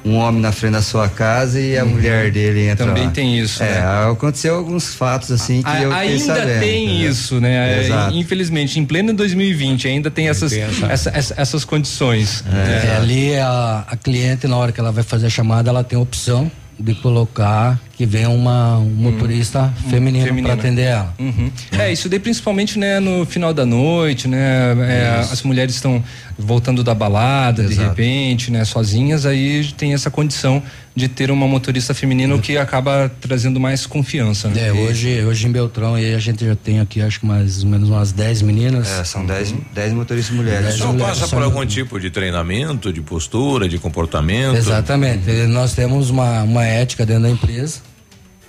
um 0.05 0.17
homem 0.17 0.41
na 0.41 0.53
frente 0.53 0.73
da 0.73 0.83
sua 0.83 1.09
casa 1.09 1.61
e 1.61 1.79
a 1.79 1.85
Uhum. 1.85 1.91
mulher 1.91 2.31
dele 2.33 2.67
entra 2.69 2.87
Também 2.87 3.05
lá. 3.05 3.11
tem 3.11 3.39
isso, 3.39 3.63
É, 3.63 3.71
né? 3.81 4.11
aconteceu 4.11 4.55
alguns 4.57 4.95
fatos 4.95 5.31
assim 5.31 5.63
que 5.63 5.69
A- 5.69 5.83
eu 5.83 5.93
ainda 5.93 6.19
sabendo, 6.35 6.61
tem 6.61 7.05
isso, 7.05 7.41
né? 7.41 7.77
É, 7.79 7.85
Exato. 7.85 8.17
Infelizmente, 8.17 8.81
em 8.81 8.85
pleno 8.87 9.13
2020 9.13 9.87
ainda 9.87 10.11
tem 10.11 10.29
essas, 10.29 10.53
essa- 10.53 11.11
essa- 11.15 11.35
essas 11.37 11.65
condições. 11.65 12.43
né? 12.47 12.91
É, 12.93 12.97
ali 12.97 13.37
a, 13.37 13.85
a 13.87 13.97
cliente, 13.97 14.47
na 14.49 14.57
hora 14.57 14.73
que 14.73 14.81
ela 14.81 14.91
vai 14.93 15.05
fazer 15.05 15.27
a 15.27 15.31
chamada, 15.31 15.69
ela 15.71 15.85
tem 15.85 15.99
a 15.99 16.03
opção 16.03 16.51
de 16.79 16.95
colocar 16.95 17.81
que 17.97 18.05
vem 18.05 18.27
uma, 18.27 18.79
um 18.79 18.91
motorista 18.91 19.73
feminino 19.89 20.25
feminino. 20.25 20.49
para 20.49 20.59
atender 20.61 20.83
ela. 20.83 21.15
Uhum. 21.19 21.51
É, 21.73 21.93
isso 21.93 22.09
daí 22.09 22.19
principalmente, 22.19 22.79
né, 22.79 22.99
no 22.99 23.25
final 23.25 23.55
da 23.55 23.65
noite, 23.65 24.27
né, 24.27 24.75
é, 24.89 25.29
as 25.31 25.43
mulheres 25.43 25.75
estão 25.75 26.03
voltando 26.37 26.83
da 26.83 26.95
balada, 26.95 27.63
de 27.65 27.75
Exato. 27.75 27.89
repente, 27.91 28.51
né, 28.51 28.65
sozinhas, 28.65 29.25
aí 29.25 29.65
tem 29.77 29.95
essa 29.95 30.11
condição 30.11 30.63
de 30.97 31.09
ter 31.09 31.31
uma 31.31 31.47
motorista 31.49 31.93
feminina 31.93 32.35
o 32.37 32.41
que 32.41 32.57
acaba 32.57 33.11
trazendo 33.21 33.59
mais 33.59 33.85
confiança, 33.85 34.49
né? 34.49 34.69
É, 34.69 34.73
hoje, 34.73 35.25
hoje 35.25 35.47
em 35.47 35.51
Beltrão 35.51 35.95
aí 35.95 36.15
a 36.15 36.21
gente 36.21 36.47
já 36.47 36.55
tem 36.55 36.79
aqui 36.79 37.03
acho 37.03 37.19
que 37.19 37.27
mais 37.27 37.65
ou 37.65 37.69
menos 37.69 37.89
umas 37.89 38.13
10 38.13 38.43
meninas. 38.43 38.89
É, 38.89 39.03
são 39.03 39.27
10 39.27 39.55
10 39.75 39.93
motoristas 39.93 40.37
mulheres. 40.37 40.75
Só 40.75 40.93
passa 40.93 41.27
por 41.27 41.43
algum 41.43 41.67
tipo 41.67 41.99
de 41.99 42.11
treinamento, 42.11 42.93
de 42.93 43.01
postura, 43.01 43.69
de 43.69 43.77
comportamento? 43.77 44.57
Exatamente. 44.57 45.29
Nós 45.49 45.75
temos 45.75 46.11
uma, 46.11 46.45
uma 46.45 46.65
ética 46.65 47.05
dentro 47.05 47.25
da 47.25 47.31
empresa 47.31 47.81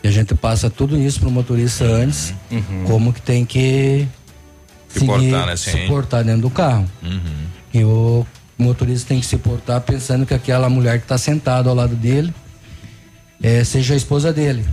e 0.05 0.07
a 0.07 0.11
gente 0.11 0.35
passa 0.35 0.69
tudo 0.69 0.95
isso 0.99 1.19
pro 1.19 1.31
motorista 1.31 1.83
antes, 1.83 2.31
como 2.85 3.11
que 3.11 3.19
tem 3.19 3.43
que 3.43 4.07
Se 4.87 5.03
portar, 5.03 5.47
né, 5.47 5.55
se 5.55 5.75
portar 5.87 6.23
dentro 6.23 6.43
do 6.43 6.49
carro. 6.51 6.85
Uhum. 7.01 7.19
E 7.73 7.83
o 7.83 8.23
motorista 8.55 9.07
tem 9.07 9.19
que 9.19 9.25
se 9.25 9.35
portar 9.37 9.81
pensando 9.81 10.23
que 10.23 10.33
aquela 10.35 10.69
mulher 10.69 10.99
que 10.99 11.05
está 11.05 11.17
sentada 11.17 11.69
ao 11.69 11.75
lado 11.75 11.95
dele 11.95 12.31
eh, 13.41 13.63
seja 13.63 13.95
a 13.95 13.97
esposa 13.97 14.31
dele. 14.31 14.63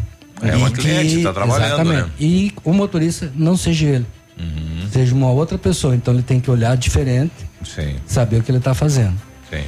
É 0.42 0.54
uma 0.54 0.68
E 0.68 0.72
cliente, 0.72 1.22
tá 1.22 1.32
trabalhando, 1.32 1.66
exatamente. 1.66 2.02
né? 2.02 2.10
E 2.20 2.52
o 2.62 2.74
motorista 2.74 3.32
não 3.34 3.56
seja 3.56 3.86
ele. 3.86 4.06
Uhum. 4.38 4.86
Seja 4.92 5.14
uma 5.14 5.30
outra 5.30 5.56
pessoa. 5.56 5.96
Então 5.96 6.12
ele 6.12 6.22
tem 6.22 6.40
que 6.40 6.50
olhar 6.50 6.76
diferente, 6.76 7.32
Sim, 7.64 7.96
saber 8.06 8.36
o 8.36 8.42
que 8.42 8.50
ele 8.50 8.58
está 8.58 8.74
fazendo. 8.74 9.14
sim. 9.48 9.62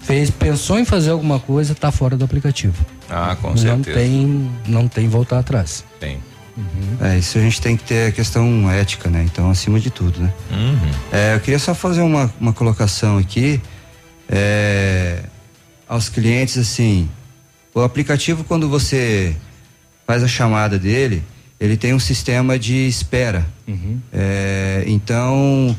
Fez, 0.00 0.30
pensou 0.30 0.78
em 0.78 0.84
fazer 0.86 1.10
alguma 1.10 1.38
coisa, 1.38 1.72
está 1.72 1.92
fora 1.92 2.16
do 2.16 2.24
aplicativo. 2.24 2.74
Ah, 3.10 3.36
com 3.40 3.48
não 3.48 3.56
certeza. 3.56 3.98
tem, 3.98 4.50
não 4.66 4.88
tem 4.88 5.08
voltar 5.08 5.40
atrás. 5.40 5.84
Tem. 5.98 6.18
É, 7.00 7.18
isso 7.18 7.38
a 7.38 7.40
gente 7.40 7.60
tem 7.60 7.76
que 7.76 7.84
ter 7.84 8.08
a 8.08 8.12
questão 8.12 8.70
ética, 8.70 9.08
né? 9.08 9.22
Então, 9.24 9.50
acima 9.50 9.80
de 9.80 9.90
tudo, 9.90 10.20
né? 10.20 10.32
Uhum. 10.50 10.90
É, 11.10 11.34
eu 11.34 11.40
queria 11.40 11.58
só 11.58 11.74
fazer 11.74 12.02
uma, 12.02 12.32
uma 12.38 12.52
colocação 12.52 13.16
aqui 13.18 13.60
é, 14.28 15.20
aos 15.88 16.08
clientes, 16.08 16.58
assim, 16.58 17.08
o 17.74 17.80
aplicativo 17.80 18.44
quando 18.44 18.68
você 18.68 19.34
faz 20.06 20.22
a 20.22 20.28
chamada 20.28 20.78
dele, 20.78 21.22
ele 21.58 21.76
tem 21.76 21.94
um 21.94 22.00
sistema 22.00 22.58
de 22.58 22.86
espera. 22.86 23.46
É, 24.12 24.84
então, 24.86 25.76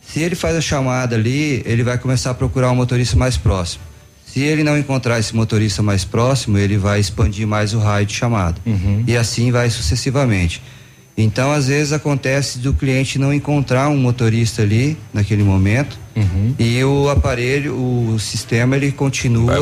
se 0.00 0.20
ele 0.20 0.34
faz 0.34 0.56
a 0.56 0.60
chamada 0.60 1.16
ali, 1.16 1.62
ele 1.64 1.82
vai 1.82 1.98
começar 1.98 2.30
a 2.30 2.34
procurar 2.34 2.70
um 2.70 2.76
motorista 2.76 3.16
mais 3.16 3.36
próximo. 3.36 3.82
Se 4.32 4.40
ele 4.40 4.64
não 4.64 4.78
encontrar 4.78 5.18
esse 5.18 5.36
motorista 5.36 5.82
mais 5.82 6.06
próximo, 6.06 6.56
ele 6.56 6.78
vai 6.78 6.98
expandir 6.98 7.46
mais 7.46 7.74
o 7.74 7.78
raio 7.78 8.06
de 8.06 8.14
chamada. 8.14 8.58
E 9.06 9.14
assim 9.14 9.50
vai 9.52 9.68
sucessivamente. 9.68 10.62
Então, 11.18 11.52
às 11.52 11.66
vezes 11.68 11.92
acontece 11.92 12.58
do 12.58 12.72
cliente 12.72 13.18
não 13.18 13.34
encontrar 13.34 13.90
um 13.90 13.96
motorista 13.98 14.62
ali 14.62 14.96
naquele 15.12 15.42
momento 15.42 15.98
e 16.58 16.82
o 16.82 17.10
aparelho, 17.10 17.74
o 17.74 18.18
sistema, 18.18 18.74
ele 18.74 18.90
continua 18.90 19.52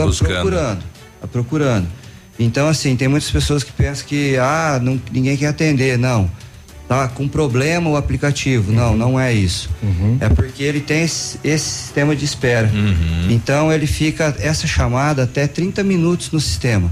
procurando, 0.45 0.85
procurando. 1.33 1.89
Então, 2.39 2.69
assim, 2.69 2.95
tem 2.95 3.09
muitas 3.09 3.31
pessoas 3.31 3.65
que 3.65 3.73
pensam 3.73 4.07
que, 4.07 4.37
ah, 4.37 4.79
não, 4.81 5.01
ninguém 5.11 5.37
quer 5.37 5.49
atender. 5.49 5.99
Não. 5.99 6.31
Tá 6.91 7.07
com 7.07 7.29
problema 7.29 7.89
o 7.89 7.97
aplicativo. 7.97 8.73
Não, 8.73 8.97
não 8.97 9.19
é 9.21 9.33
isso. 9.33 9.71
É 10.19 10.29
porque 10.29 10.65
ele 10.65 10.81
tem 10.81 11.03
esse, 11.05 11.39
esse 11.45 11.65
sistema 11.71 12.17
de 12.17 12.25
espera. 12.25 12.69
Então, 13.29 13.73
ele 13.73 13.87
fica 13.87 14.35
essa 14.41 14.67
chamada 14.67 15.23
até 15.23 15.47
30 15.47 15.85
minutos 15.85 16.33
no 16.33 16.41
sistema. 16.41 16.91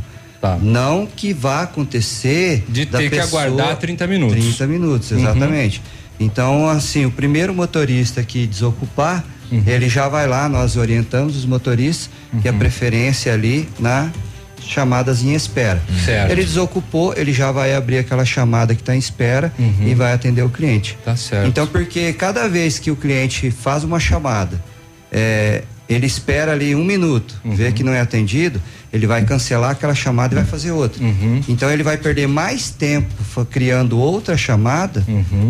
Não 0.62 1.04
que 1.04 1.32
vá 1.32 1.62
acontecer 1.62 2.64
De 2.68 2.86
ter 2.86 3.10
que 3.10 3.18
aguardar 3.18 3.76
30 3.76 4.06
minutos. 4.06 4.36
30 4.38 4.66
minutos, 4.68 5.10
Uhum. 5.10 5.18
exatamente. 5.18 5.82
Então, 6.20 6.68
assim, 6.68 7.04
o 7.04 7.10
primeiro 7.10 7.52
motorista 7.52 8.22
que 8.22 8.46
desocupar, 8.46 9.24
Uhum. 9.50 9.64
ele 9.66 9.88
já 9.88 10.08
vai 10.08 10.28
lá, 10.28 10.48
nós 10.48 10.76
orientamos 10.76 11.34
os 11.36 11.44
motoristas 11.44 12.08
que 12.40 12.46
a 12.48 12.52
Uhum. 12.52 12.58
preferência 12.60 13.32
ali 13.34 13.68
na 13.80 14.12
chamadas 14.68 15.22
em 15.22 15.34
espera. 15.34 15.82
Certo. 16.04 16.30
Ele 16.30 16.44
desocupou, 16.44 17.14
ele 17.16 17.32
já 17.32 17.50
vai 17.50 17.74
abrir 17.74 17.98
aquela 17.98 18.24
chamada 18.24 18.74
que 18.74 18.82
está 18.82 18.94
em 18.94 18.98
espera 18.98 19.52
e 19.80 19.94
vai 19.94 20.12
atender 20.12 20.42
o 20.42 20.48
cliente. 20.48 20.98
Tá 21.04 21.16
certo. 21.16 21.48
Então, 21.48 21.66
porque 21.66 22.12
cada 22.12 22.48
vez 22.48 22.78
que 22.78 22.90
o 22.90 22.96
cliente 22.96 23.50
faz 23.50 23.84
uma 23.84 23.98
chamada, 23.98 24.62
é, 25.10 25.62
ele 25.88 26.06
espera 26.06 26.52
ali 26.52 26.74
um 26.74 26.84
minuto, 26.84 27.40
vê 27.44 27.72
que 27.72 27.82
não 27.82 27.92
é 27.92 28.00
atendido, 28.00 28.60
ele 28.92 29.06
vai 29.06 29.24
cancelar 29.24 29.70
aquela 29.70 29.94
chamada 29.94 30.34
e 30.34 30.36
vai 30.36 30.44
fazer 30.44 30.70
outra. 30.70 31.02
Então 31.48 31.70
ele 31.70 31.82
vai 31.82 31.96
perder 31.96 32.26
mais 32.26 32.70
tempo 32.70 33.14
criando 33.50 33.98
outra 33.98 34.36
chamada 34.36 35.04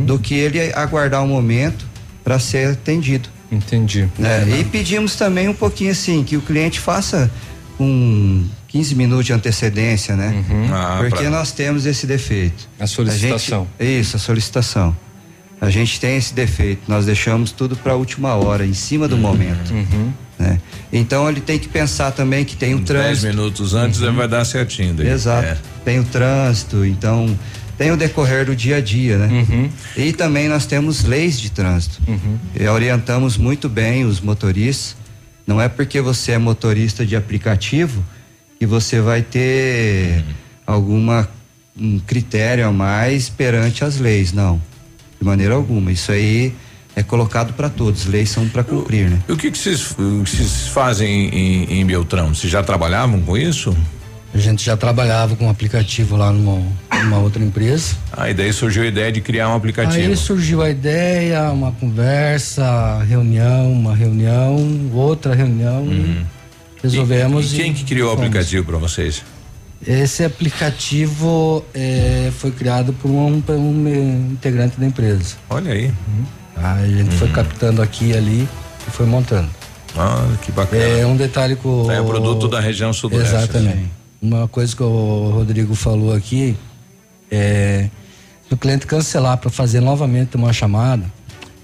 do 0.07 0.19
que 0.19 0.35
ele 0.35 0.73
aguardar 0.73 1.23
um 1.23 1.29
momento 1.29 1.87
para 2.23 2.39
ser 2.39 2.71
atendido. 2.71 3.29
Entendi. 3.51 4.07
É, 4.23 4.61
e 4.61 4.65
pedimos 4.65 5.17
também 5.17 5.49
um 5.49 5.55
pouquinho 5.55 5.91
assim, 5.91 6.23
que 6.23 6.37
o 6.37 6.43
cliente 6.43 6.79
faça 6.79 7.31
com 7.79 8.45
15 8.69 8.95
minutos 8.95 9.27
de 9.27 9.33
antecedência, 9.33 10.15
né? 10.15 10.45
Ah, 10.73 10.97
Porque 11.01 11.23
pra- 11.23 11.31
nós 11.31 11.51
temos 11.53 11.87
esse 11.87 12.07
defeito. 12.07 12.69
A 12.79 12.87
solicitação. 12.87 13.67
A 13.79 13.83
gente- 13.85 14.01
isso, 14.01 14.17
a 14.17 14.19
solicitação. 14.19 14.97
A 15.61 15.71
gente 15.71 15.99
tem 15.99 16.17
esse 16.17 16.33
defeito, 16.35 16.83
nós 16.87 17.05
deixamos 17.07 17.51
tudo 17.51 17.75
para 17.77 17.93
a 17.95 17.97
última 17.97 18.35
hora, 18.35 18.65
em 18.65 18.75
cima 18.75 19.09
do 19.09 19.17
momento. 19.17 19.73
né? 20.39 20.61
Então 20.93 21.29
ele 21.29 21.41
tem 21.41 21.59
que 21.59 21.67
pensar 21.69 22.13
também 22.13 22.45
que 22.45 22.55
tem 22.57 22.75
o 22.75 22.79
10 22.79 22.87
trânsito. 22.87 23.27
minutos 23.27 23.75
antes 23.75 23.99
vai 23.99 24.29
dar 24.29 24.45
certinho. 24.45 24.95
daí. 24.95 25.09
Exato. 25.09 25.47
É. 25.49 25.57
Tem 25.85 25.99
o 25.99 26.05
trânsito, 26.05 26.85
então 26.85 27.37
tem 27.77 27.91
o 27.91 27.97
decorrer 27.97 28.45
do 28.47 28.55
dia 28.55 28.77
a 28.77 28.81
dia, 28.81 29.19
né? 29.19 29.71
E 29.97 30.13
também 30.13 30.49
nós 30.49 30.65
temos 30.67 31.03
leis 31.05 31.41
de 31.41 31.51
trânsito. 31.51 32.01
E 32.55 32.65
orientamos 32.69 33.37
muito 33.37 33.69
bem 33.69 34.05
os 34.05 34.21
motoristas. 34.21 34.95
Não 35.45 35.61
é 35.61 35.69
porque 35.69 36.01
você 36.01 36.33
é 36.33 36.39
motorista 36.39 37.05
de 37.05 37.17
aplicativo 37.17 38.05
que 38.59 38.67
você 38.67 39.01
vai 39.01 39.23
ter 39.23 40.25
alguma 40.67 41.29
um 41.81 41.99
critério 42.01 42.67
a 42.67 42.73
mais 42.73 43.29
perante 43.29 43.85
as 43.85 43.99
leis, 43.99 44.33
não. 44.33 44.61
De 45.21 45.25
maneira 45.25 45.55
alguma. 45.55 45.93
Isso 45.93 46.11
aí 46.11 46.53
é 46.97 47.03
colocado 47.03 47.53
para 47.53 47.69
todos. 47.69 48.07
Leis 48.07 48.31
são 48.31 48.49
para 48.49 48.65
cumprir, 48.65 49.09
né? 49.09 49.19
E 49.29 49.33
o 49.33 49.37
que 49.37 49.51
que 49.51 49.59
vocês 49.59 50.69
fazem 50.73 51.29
em, 51.29 51.81
em 51.81 51.87
Beltrão? 51.87 52.35
Vocês 52.35 52.53
já 52.53 52.63
trabalhavam 52.63 53.23
com 53.23 53.37
isso? 53.37 53.77
A 54.35 54.39
gente 54.39 54.65
já 54.65 54.77
trabalhava 54.77 55.37
com 55.37 55.47
um 55.47 55.51
aplicativo 55.51 56.17
lá 56.17 56.31
numa, 56.31 56.63
numa 57.03 57.19
outra 57.19 57.43
empresa. 57.43 57.97
Ah, 58.13 58.29
e 58.29 58.35
daí 58.35 58.53
surgiu 58.53 58.83
a 58.83 58.87
ideia 58.87 59.11
de 59.11 59.21
criar 59.21 59.49
um 59.49 59.55
aplicativo. 59.55 60.07
Aí 60.07 60.17
surgiu 60.17 60.61
a 60.61 60.69
ideia, 60.69 61.51
uma 61.51 61.73
conversa, 61.73 63.03
reunião, 63.05 63.73
uma 63.73 63.95
reunião, 63.95 64.91
outra 64.93 65.35
reunião 65.35 65.87
e 65.91 66.25
resolvemos. 66.83 67.53
Uhum. 67.53 67.59
E, 67.59 67.63
quem 67.63 67.75
que 67.75 67.85
criou 67.85 68.09
o 68.09 68.11
fomos. 68.15 68.27
aplicativo 68.27 68.65
para 68.65 68.79
vocês? 68.79 69.23
Esse 69.87 70.25
aplicativo 70.25 71.65
eh, 71.73 72.33
foi 72.37 72.51
criado 72.51 72.93
por 72.93 73.11
um, 73.11 73.41
por 73.41 73.55
um, 73.55 74.33
integrante 74.33 74.79
da 74.79 74.87
empresa. 74.87 75.37
Olha 75.49 75.73
aí. 75.73 75.93
A 76.57 76.85
gente 76.85 77.15
foi 77.15 77.29
captando 77.29 77.81
aqui 77.81 78.07
e 78.07 78.17
ali 78.17 78.49
e 78.87 78.91
foi 78.91 79.07
montando. 79.07 79.49
Ah, 79.97 80.27
que 80.43 80.51
bacana. 80.51 80.83
É 80.83 81.07
um 81.07 81.17
detalhe 81.17 81.55
que 81.55 81.67
o. 81.67 81.91
É 81.91 82.01
o 82.01 82.05
produto 82.05 82.49
da 82.49 82.59
região 82.59 82.93
sudoeste. 82.93 83.35
Exatamente. 83.35 83.77
né? 83.77 83.89
Uma 84.21 84.49
coisa 84.49 84.75
que 84.75 84.83
o 84.83 85.31
Rodrigo 85.31 85.75
falou 85.77 86.13
aqui 86.13 86.57
é 87.31 87.89
se 88.49 88.55
o 88.55 88.57
cliente 88.57 88.87
cancelar 88.87 89.37
para 89.37 89.51
fazer 89.51 89.81
novamente 89.81 90.37
uma 90.37 90.53
chamada, 90.53 91.05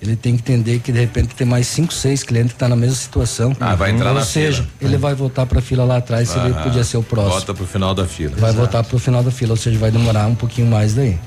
ele 0.05 0.17
tem 0.17 0.37
que 0.37 0.43
entender 0.53 0.81
que 0.81 0.93
de 0.93 1.01
repente 1.01 1.35
tem 1.35 1.47
mais 1.47 1.67
cinco, 1.67 1.93
seis 1.93 2.23
clientes 2.23 2.53
que 2.53 2.57
estão 2.57 2.69
na 2.69 2.77
mesma 2.77 2.97
situação. 2.97 3.57
Ah, 3.59 3.75
vai 3.75 3.91
entrar 3.91 4.11
Ou 4.11 4.15
na 4.17 4.25
seja, 4.25 4.63
fila. 4.79 4.91
ele 4.91 4.97
vai 4.99 5.15
voltar 5.15 5.47
para 5.47 5.59
a 5.59 5.63
fila 5.63 5.85
lá 5.85 5.97
atrás 5.97 6.29
se 6.29 6.39
ele 6.39 6.53
podia 6.55 6.85
ser 6.85 6.97
o 6.99 7.03
próximo. 7.03 7.33
Volta 7.35 7.55
pro 7.55 7.67
final 7.67 7.95
da 7.95 8.07
fila. 8.07 8.37
Vai 8.37 8.53
voltar 8.53 8.85
para 8.85 8.97
o 8.97 8.99
final 8.99 9.23
da 9.23 9.31
fila, 9.31 9.53
ou 9.53 9.57
seja, 9.57 9.79
vai 9.79 9.91
demorar 9.91 10.27
um 10.27 10.35
pouquinho 10.35 10.67
mais 10.69 10.95
daí. 10.95 11.19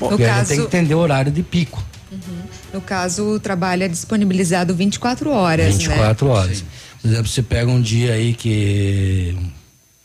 No 0.00 0.08
Porque 0.08 0.22
ele 0.22 0.30
caso- 0.32 0.48
tem 0.48 0.58
que 0.60 0.66
entender 0.66 0.94
o 0.94 0.98
horário 0.98 1.30
de 1.30 1.42
pico. 1.42 1.82
No 2.72 2.80
caso, 2.80 3.22
o 3.24 3.40
trabalho 3.40 3.84
é 3.84 3.88
disponibilizado 3.88 4.74
24 4.74 5.30
horas, 5.30 5.76
24 5.76 6.26
né? 6.26 6.32
horas. 6.32 6.64
Por 7.00 7.08
exemplo, 7.08 7.28
você 7.28 7.42
pega 7.42 7.70
um 7.70 7.80
dia 7.80 8.12
aí 8.14 8.34
que 8.34 9.36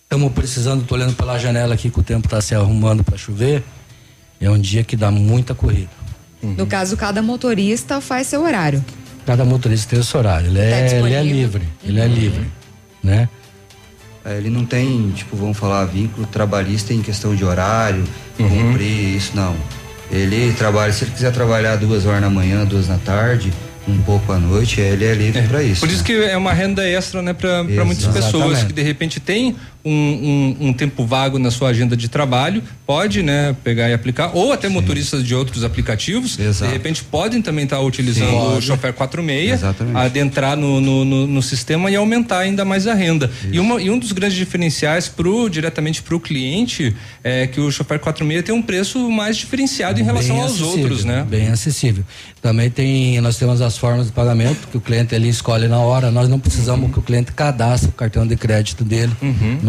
estamos 0.03 0.31
precisando, 0.33 0.83
tô 0.85 0.95
olhando 0.95 1.13
pela 1.15 1.37
janela 1.37 1.73
aqui 1.73 1.89
que 1.89 1.99
o 1.99 2.03
tempo 2.03 2.27
está 2.27 2.39
se 2.41 2.53
arrumando 2.53 3.03
para 3.03 3.17
chover, 3.17 3.63
é 4.39 4.49
um 4.49 4.59
dia 4.59 4.83
que 4.83 4.95
dá 4.95 5.09
muita 5.11 5.53
corrida. 5.55 5.89
No 6.43 6.65
caso, 6.65 6.97
cada 6.97 7.21
motorista 7.21 8.01
faz 8.01 8.27
seu 8.27 8.43
horário. 8.43 8.83
Cada 9.25 9.45
motorista 9.45 9.91
tem 9.91 9.99
esse 9.99 10.17
horário, 10.17 10.47
ele, 10.47 10.57
Tá 10.57 10.63
é, 10.63 10.99
ele 10.99 11.13
é 11.13 11.23
livre, 11.23 11.63
ele 11.83 11.99
é 11.99 12.07
livre, 12.07 12.47
né? 13.03 13.29
É, 14.25 14.37
ele 14.37 14.49
não 14.49 14.65
tem, 14.65 15.11
tipo, 15.11 15.35
vamos 15.35 15.57
falar, 15.57 15.85
vínculo 15.85 16.25
trabalhista 16.27 16.93
em 16.93 17.01
questão 17.01 17.35
de 17.35 17.43
horário, 17.43 18.03
cumprir 18.37 19.15
isso, 19.15 19.31
não. 19.35 19.55
Ele 20.11 20.51
trabalha, 20.53 20.91
se 20.91 21.03
ele 21.03 21.11
quiser 21.11 21.31
trabalhar 21.31 21.75
duas 21.77 22.05
horas 22.05 22.21
na 22.21 22.29
manhã, 22.29 22.65
duas 22.65 22.87
na 22.87 22.97
tarde, 22.97 23.53
um 23.87 23.97
pouco 24.01 24.31
à 24.31 24.37
noite, 24.39 24.79
ele 24.79 25.05
é 25.05 25.13
livre 25.13 25.41
para 25.43 25.63
isso. 25.63 25.79
Por 25.81 25.89
isso 25.89 26.03
que 26.03 26.13
é 26.13 26.37
uma 26.37 26.53
renda 26.53 26.87
extra, 26.87 27.21
né, 27.21 27.33
para 27.33 27.63
muitas 27.85 28.07
pessoas 28.07 28.63
que 28.63 28.73
de 28.73 28.81
repente 28.81 29.19
tem 29.19 29.55
um, 29.83 29.91
um- 30.61 30.67
um 30.67 30.73
tempo 30.73 31.05
vago 31.05 31.39
na 31.39 31.49
sua 31.51 31.69
agenda 31.69 31.95
de 31.97 32.07
trabalho, 32.07 32.61
pode, 32.85 33.23
né, 33.23 33.55
pegar 33.63 33.89
e 33.89 33.93
aplicar, 33.93 34.31
ou 34.35 34.51
até 34.53 34.67
motoristas 34.69 35.23
de 35.23 35.33
outros 35.33 35.63
aplicativos, 35.63 36.37
de 36.37 36.71
repente 36.71 37.03
podem 37.03 37.41
também 37.41 37.63
estar 37.63 37.79
utilizando 37.79 38.29
Sim. 38.29 38.57
o. 38.57 38.61
Chofer 38.61 38.93
46, 38.93 39.51
Exatamente. 39.53 39.97
adentrar 39.97 40.55
no, 40.57 40.79
no, 40.81 41.03
no- 41.05 41.27
no 41.27 41.41
sistema 41.41 41.89
e 41.89 41.95
aumentar 41.95 42.39
ainda 42.39 42.63
mais 42.63 42.85
a 42.87 42.93
renda. 42.93 43.29
E, 43.51 43.59
uma, 43.59 43.81
e 43.81 43.89
um 43.89 43.97
dos 43.97 44.11
grandes 44.11 44.37
diferenciais 44.37 45.07
pro, 45.07 45.49
diretamente 45.49 46.01
para 46.01 46.15
o 46.15 46.19
cliente 46.19 46.95
é 47.23 47.47
que 47.47 47.59
o 47.59 47.71
Chofer 47.71 47.99
46 47.99 48.43
tem 48.43 48.53
um 48.53 48.61
preço 48.61 49.09
mais 49.09 49.37
diferenciado 49.37 49.99
em 49.99 50.03
relação 50.03 50.35
Bem 50.35 50.43
aos 50.43 50.61
outros, 50.61 51.03
né? 51.05 51.25
Bem 51.29 51.47
acessível. 51.47 52.03
Também 52.41 52.69
tem, 52.69 53.19
nós 53.21 53.37
temos 53.37 53.61
as 53.61 53.77
formas 53.77 54.07
de 54.07 54.11
pagamento 54.11 54.67
que 54.69 54.77
o 54.77 54.81
cliente 54.81 55.13
ali 55.15 55.29
escolhe 55.29 55.67
na 55.67 55.79
hora. 55.79 56.11
Nós 56.11 56.27
não 56.29 56.39
precisamos 56.39 56.85
Uhum. 56.85 56.91
que 56.91 56.99
o 56.99 57.01
cliente 57.01 57.31
cadastre 57.31 57.89
o 57.89 57.91
cartão 57.93 58.25
de 58.25 58.35
crédito 58.35 58.83
dele 58.83 59.11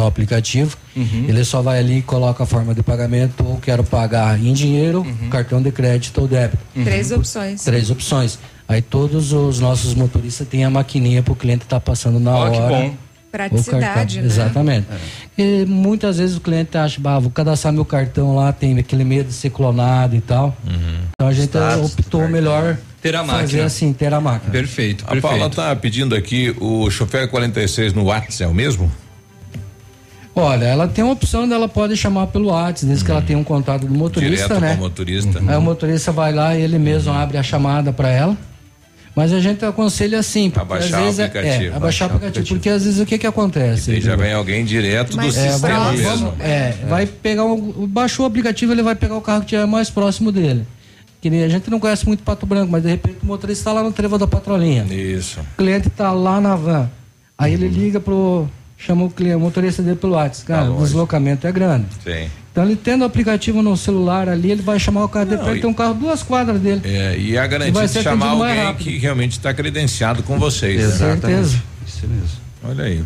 no 0.03 0.09
aplicativo. 0.09 0.77
Uhum. 0.97 1.27
Ele 1.29 1.45
só 1.45 1.63
vai 1.63 1.79
ali 1.79 1.99
e 1.99 2.03
coloca 2.03 2.43
a 2.43 2.47
forma 2.47 2.75
de 2.75 2.83
pagamento 2.83 3.45
ou 3.45 3.57
quero 3.59 3.83
pagar 3.85 4.39
em 4.39 4.53
dinheiro, 4.53 5.01
Uhum. 5.01 5.29
cartão 5.31 5.63
de 5.63 5.71
crédito 5.73 6.21
ou 6.21 6.29
débito. 6.29 6.59
Três 6.85 7.11
opções. 7.13 7.63
Três 7.65 7.91
opções. 7.91 8.39
Aí 8.69 8.81
todos 8.81 9.33
os 9.33 9.61
nossos 9.61 9.95
motoristas 9.95 10.47
têm 10.49 10.65
a 10.65 10.71
maquininha 10.71 11.23
para 11.23 11.33
o 11.33 11.37
cliente 11.37 11.65
estar 11.65 11.81
passando 11.81 12.19
na 12.19 12.33
que 12.33 12.39
hora. 12.59 12.69
bom. 12.69 12.87
o 12.89 13.33
Praticidade, 13.33 13.87
cartão. 13.95 14.21
né? 14.21 14.27
Exatamente. 14.27 14.87
E 15.39 15.65
muitas 15.67 16.19
vezes 16.19 16.37
o 16.37 16.41
cliente 16.41 16.77
acha, 16.77 17.01
bah, 17.01 17.19
vou 17.19 17.31
cadastrar 17.31 17.73
meu 17.73 17.85
cartão 17.85 18.35
lá, 18.37 18.53
tem 18.53 18.79
aquele 18.79 19.05
medo 19.05 19.29
de 19.29 19.33
ser 19.33 19.49
clonado 19.51 20.15
e 20.15 20.21
tal. 20.21 20.55
Então 21.15 21.29
a 21.29 21.33
gente 21.33 21.45
Status 21.49 21.93
optou 21.95 22.29
melhor 22.29 22.77
Ter 23.01 23.17
a 23.17 23.25
fazer 23.25 23.41
máquina. 23.43 23.65
assim, 23.65 23.93
ter 23.95 24.13
a 24.13 24.21
máquina. 24.21 24.53
Perfeito, 24.53 25.05
A 25.09 25.17
Paula 25.17 25.49
tá 25.49 25.75
pedindo 25.75 26.15
aqui 26.15 26.55
o 26.61 26.91
chofer 26.91 27.27
46 27.29 27.95
no 27.95 28.05
WhatsApp, 28.05 28.43
é 28.45 28.47
o 28.47 28.55
mesmo? 28.55 28.93
Olha, 30.35 30.65
ela 30.65 30.89
tem 30.89 31.05
uma 31.05 31.13
opção 31.13 31.47
dela 31.47 31.69
pode 31.69 31.95
chamar 31.97 32.27
pelo 32.29 32.47
WhatsApp, 32.49 32.87
desde 32.87 33.05
que 33.05 33.11
ela 33.11 33.21
tenha 33.21 33.39
um 33.39 33.45
contato 33.45 33.87
do 33.87 33.95
motorista, 33.95 34.47
Direto 34.47 34.61
né? 34.61 34.71
com 34.71 34.81
o 34.81 34.85
motorista. 34.85 35.39
Aí 35.47 35.57
o 35.57 35.61
motorista 35.61 36.11
vai 36.13 36.33
lá 36.33 36.57
e 36.57 36.63
ele 36.63 36.79
mesmo 36.79 37.13
abre 37.13 37.37
a 37.37 37.43
chamada 37.43 37.93
para 37.93 38.09
ela. 38.11 38.37
Mas 39.15 39.31
a 39.31 39.41
gente 39.41 39.63
aconselha 39.63 40.19
assim, 40.19 40.51
Abaixar 40.57 41.01
às 41.01 41.05
vezes 41.05 41.19
o 41.19 41.23
é- 41.23 41.25
aplicativo. 41.27 41.65
É, 41.65 41.77
abaixar 41.77 42.09
o 42.09 42.15
aplicativo, 42.17 42.47
porque 42.47 42.69
às 42.71 42.83
vezes 42.83 42.99
o 42.99 43.05
que 43.05 43.19
que 43.19 43.27
acontece? 43.27 43.91
Aí 43.91 44.01
já 44.01 44.17
vem 44.17 44.33
alguém 44.33 44.65
direto 44.65 45.19
do 45.19 45.21
É, 45.21 45.31
sistema 45.31 45.59
vai, 45.85 45.97
mesmo. 45.99 46.17
vamos- 46.29 46.41
é, 46.41 46.75
vai 46.89 47.05
pegar 47.05 47.45
um, 47.45 47.87
baixou 47.87 48.25
o 48.25 48.27
aplicativo, 48.27 48.73
ele 48.73 48.83
vai 48.83 48.95
pegar 48.95 49.15
o 49.17 49.21
carro 49.21 49.43
que 49.43 49.49
tiver 49.49 49.67
mais 49.67 49.91
próximo 49.91 50.33
dele. 50.33 50.67
Que 51.21 51.29
nem 51.29 51.45
a 51.45 51.49
gente 51.49 51.71
não 51.71 51.79
conhece 51.79 52.07
muito 52.07 52.23
Pato 52.23 52.47
Branco, 52.47 52.73
mas 52.73 52.83
de 52.83 52.89
repente 52.89 53.19
o 53.23 53.27
motorista 53.27 53.61
está 53.61 53.73
lá 53.75 53.83
no 53.83 53.93
trevo 53.93 54.17
da 54.17 54.27
patrolinha. 54.27 54.85
Isso. 54.85 55.41
O 55.41 55.57
cliente 55.59 55.89
está 55.89 56.11
lá 56.11 56.41
na 56.41 56.57
van. 56.57 56.91
Aí 57.37 57.53
ele 57.53 57.69
liga 57.69 58.01
pro 58.01 58.49
chama 58.85 59.05
o 59.05 59.11
cliente, 59.11 59.37
o 59.37 59.41
motorista 59.41 59.83
dele 59.83 59.97
pelo 59.97 60.15
WhatsApp. 60.15 60.47
Cara, 60.47 60.71
o 60.71 60.83
deslocamento 60.83 61.47
é 61.47 61.53
grande. 61.53 61.87
Sim. 62.05 62.29
Então 62.51 62.65
ele 62.65 62.77
tendo 62.77 63.03
o 63.03 63.05
aplicativo 63.05 63.63
no 63.63 63.77
celular 63.77 64.29
ali, 64.29 64.51
ele 64.51 64.61
vai 64.63 64.79
chamar 64.79 65.05
o 65.05 65.09
carro 65.09 65.25
dele, 65.27 65.37
Não, 65.39 65.45
porque 65.45 65.59
e- 65.59 65.61
tem 65.63 65.71
um 65.71 65.75
carro 65.75 65.95
duas 65.95 66.23
quadras 66.23 66.61
dele. 66.61 66.83
É, 66.85 67.17
e 67.19 67.39
a 67.39 67.45
E 67.45 67.49
garantia 67.49 67.73
vai 67.73 67.87
de 67.89 68.03
chamar 68.03 68.29
alguém 68.31 68.75
que 68.75 68.99
realmente 68.99 69.33
está 69.33 69.55
credenciado 69.55 70.23
com 70.23 70.39
vocês. 70.39 70.81
né? 70.83 70.91
Certeza. 70.91 71.63
Isso 71.87 72.07
mesmo. 72.07 72.29
Olha 72.65 72.85
aí. 72.85 73.03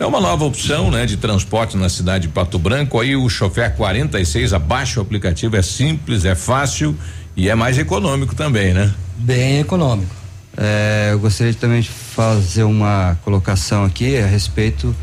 É 0.00 0.06
uma 0.06 0.20
nova 0.20 0.44
opção, 0.44 0.90
né, 0.92 1.06
de 1.06 1.16
transporte 1.16 1.76
na 1.76 1.88
cidade 1.88 2.26
de 2.28 2.32
Pato 2.32 2.58
Branco. 2.58 3.00
Aí 3.00 3.16
o 3.16 3.28
chofer 3.28 3.74
46 3.74 4.52
abaixa 4.52 5.00
o 5.00 5.02
aplicativo, 5.02 5.56
é 5.56 5.62
simples, 5.62 6.24
é 6.24 6.34
fácil 6.36 6.96
e 7.36 7.48
é 7.48 7.54
mais 7.54 7.78
econômico 7.78 8.34
também, 8.34 8.72
né? 8.72 8.92
Bem 9.16 9.58
econômico. 9.60 10.14
É, 10.60 11.10
eu 11.12 11.20
gostaria 11.20 11.54
também 11.54 11.80
de 11.80 11.88
fazer 11.88 12.64
uma 12.64 13.16
colocação 13.24 13.84
aqui 13.84 14.18
a 14.18 14.26
respeito 14.26 14.94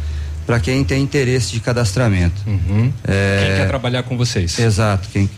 para 0.45 0.60
quem 0.60 0.84
tem 0.84 1.02
interesse 1.02 1.53
de 1.53 1.61
cadastramento. 1.61 2.41
Uhum. 2.45 2.91
É, 3.06 3.45
quem 3.48 3.56
quer 3.57 3.68
trabalhar 3.68 4.03
com 4.03 4.18
vocês? 4.18 4.60
Exato, 4.60 5.07
quem 5.10 5.30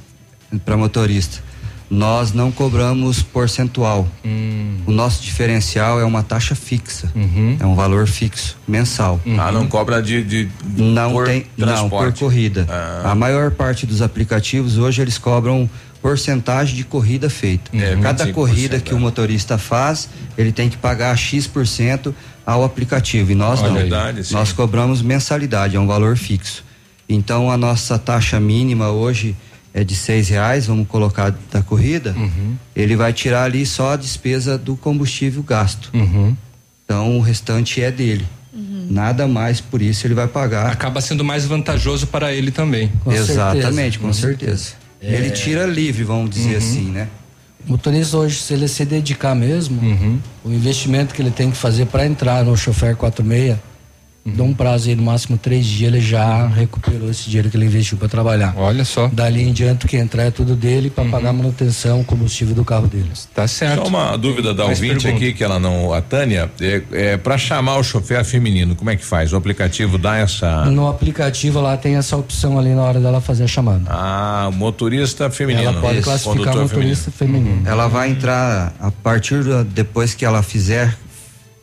para 0.65 0.75
motorista 0.75 1.47
nós 1.89 2.33
não 2.33 2.51
cobramos 2.51 3.21
percentual. 3.21 4.07
Hum. 4.23 4.77
O 4.85 4.91
nosso 4.91 5.23
diferencial 5.23 5.99
é 5.99 6.03
uma 6.03 6.21
taxa 6.21 6.53
fixa, 6.53 7.11
uhum. 7.15 7.57
é 7.59 7.65
um 7.65 7.75
valor 7.75 8.07
fixo 8.07 8.57
mensal. 8.67 9.19
Uhum. 9.25 9.39
Ah, 9.39 9.51
não 9.51 9.67
cobra 9.67 10.01
de, 10.01 10.23
de 10.23 10.49
não 10.75 11.11
por 11.11 11.25
tem 11.27 11.45
transporte. 11.57 11.91
não 11.91 12.11
por 12.11 12.13
corrida. 12.19 12.65
Ah. 12.69 13.11
A 13.11 13.15
maior 13.15 13.51
parte 13.51 13.85
dos 13.85 14.01
aplicativos 14.01 14.77
hoje 14.77 15.01
eles 15.01 15.17
cobram 15.17 15.69
porcentagem 16.01 16.75
de 16.75 16.83
corrida 16.83 17.29
feita. 17.29 17.75
É, 17.75 17.95
Cada 18.01 18.31
corrida 18.31 18.79
que 18.79 18.93
o 18.93 18.99
motorista 18.99 19.57
faz, 19.57 20.09
ele 20.37 20.51
tem 20.51 20.69
que 20.69 20.77
pagar 20.77 21.15
x% 21.15 22.13
ao 22.45 22.63
aplicativo 22.63 23.31
e 23.31 23.35
nós 23.35 23.59
Olha 23.59 23.69
não. 23.69 23.75
Verdade, 23.77 24.31
nós 24.31 24.51
cobramos 24.53 25.01
mensalidade, 25.01 25.75
é 25.75 25.79
um 25.79 25.87
valor 25.87 26.15
fixo. 26.15 26.63
Então 27.09 27.51
a 27.51 27.57
nossa 27.57 27.97
taxa 27.97 28.39
mínima 28.39 28.89
hoje 28.89 29.35
é 29.73 29.83
de 29.83 29.95
seis 29.95 30.29
reais, 30.29 30.65
vamos 30.65 30.87
colocar 30.87 31.35
da 31.51 31.61
corrida, 31.61 32.13
uhum. 32.17 32.55
ele 32.75 32.95
vai 32.95 33.13
tirar 33.13 33.43
ali 33.43 33.65
só 33.65 33.93
a 33.93 33.95
despesa 33.95 34.57
do 34.57 34.75
combustível 34.75 35.43
gasto. 35.43 35.91
Uhum. 35.93 36.35
Então 36.83 37.17
o 37.17 37.21
restante 37.21 37.81
é 37.81 37.91
dele. 37.91 38.25
Uhum. 38.53 38.87
Nada 38.89 39.27
mais, 39.27 39.61
por 39.61 39.81
isso 39.81 40.07
ele 40.07 40.13
vai 40.13 40.27
pagar. 40.27 40.71
Acaba 40.71 41.01
sendo 41.01 41.23
mais 41.23 41.45
vantajoso 41.45 42.07
para 42.07 42.33
ele 42.33 42.49
também. 42.49 42.91
Com 43.03 43.11
Exatamente, 43.11 43.73
certeza. 43.75 43.99
com 43.99 44.13
certeza. 44.13 44.86
É... 45.01 45.13
Ele 45.13 45.31
tira 45.31 45.65
livre, 45.65 46.03
vamos 46.03 46.29
dizer 46.29 46.51
uhum. 46.51 46.57
assim, 46.57 46.91
né? 46.91 47.07
O 47.67 47.71
motorista 47.71 48.17
hoje, 48.17 48.39
se 48.39 48.53
ele 48.53 48.67
se 48.67 48.85
dedicar 48.85 49.35
mesmo, 49.35 49.81
uhum. 49.81 50.19
o 50.45 50.51
investimento 50.51 51.13
que 51.13 51.21
ele 51.21 51.31
tem 51.31 51.51
que 51.51 51.57
fazer 51.57 51.85
para 51.87 52.05
entrar 52.05 52.43
no 52.43 52.55
chofer 52.55 52.95
46 52.95 53.57
Dá 54.35 54.43
um 54.43 54.53
prazo 54.53 54.89
aí, 54.89 54.95
no 54.95 55.03
máximo 55.03 55.37
três 55.37 55.65
dias, 55.65 55.93
ele 55.93 56.01
já 56.01 56.47
recuperou 56.47 57.09
esse 57.09 57.25
dinheiro 57.25 57.49
que 57.49 57.55
ele 57.55 57.65
investiu 57.65 57.97
para 57.97 58.07
trabalhar. 58.07 58.53
Olha 58.57 58.83
só. 58.83 59.07
Dali 59.07 59.43
em 59.43 59.53
diante, 59.53 59.85
o 59.85 59.89
que 59.89 59.97
entrar 59.97 60.23
é 60.23 60.31
tudo 60.31 60.55
dele 60.55 60.89
para 60.89 61.03
uhum. 61.03 61.11
pagar 61.11 61.29
a 61.29 61.33
manutenção, 61.33 62.03
combustível 62.03 62.53
do 62.53 62.65
carro 62.65 62.87
deles. 62.87 63.27
Tá 63.33 63.47
certo. 63.47 63.83
Só 63.83 63.87
uma 63.87 64.17
dúvida 64.17 64.53
da 64.53 64.65
ouvinte 64.65 65.03
pergunta. 65.03 65.09
aqui, 65.09 65.33
que 65.33 65.43
ela 65.43 65.59
não. 65.59 65.93
A 65.93 66.01
Tânia, 66.01 66.51
é, 66.59 66.81
é 66.91 67.17
para 67.17 67.37
chamar 67.37 67.77
o 67.77 67.83
chofer 67.83 68.23
feminino, 68.25 68.75
como 68.75 68.89
é 68.89 68.95
que 68.95 69.05
faz? 69.05 69.31
O 69.31 69.35
aplicativo 69.35 69.97
dá 69.97 70.17
essa. 70.17 70.65
No 70.65 70.87
aplicativo 70.87 71.61
lá 71.61 71.77
tem 71.77 71.95
essa 71.95 72.17
opção 72.17 72.59
ali 72.59 72.73
na 72.73 72.83
hora 72.83 72.99
dela 72.99 73.21
fazer 73.21 73.45
a 73.45 73.47
chamada. 73.47 73.83
Ah, 73.87 74.49
motorista 74.53 75.29
feminino. 75.29 75.69
Ela 75.69 75.81
pode 75.81 75.99
Isso. 75.99 76.03
classificar 76.03 76.55
motorista 76.55 77.11
feminino. 77.11 77.45
feminino. 77.45 77.69
Ela 77.69 77.87
vai 77.87 78.09
entrar 78.09 78.73
a 78.79 78.91
partir 78.91 79.43
do, 79.43 79.63
depois 79.63 80.13
que 80.13 80.25
ela 80.25 80.43
fizer 80.43 80.97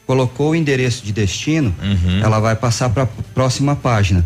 colocou 0.07 0.51
o 0.51 0.55
endereço 0.55 1.05
de 1.05 1.13
destino, 1.13 1.75
uhum. 1.83 2.21
ela 2.23 2.39
vai 2.41 2.57
passar 2.57 2.91
para 2.91 3.05
a 3.05 3.09
próxima 3.35 3.75
página. 3.75 4.25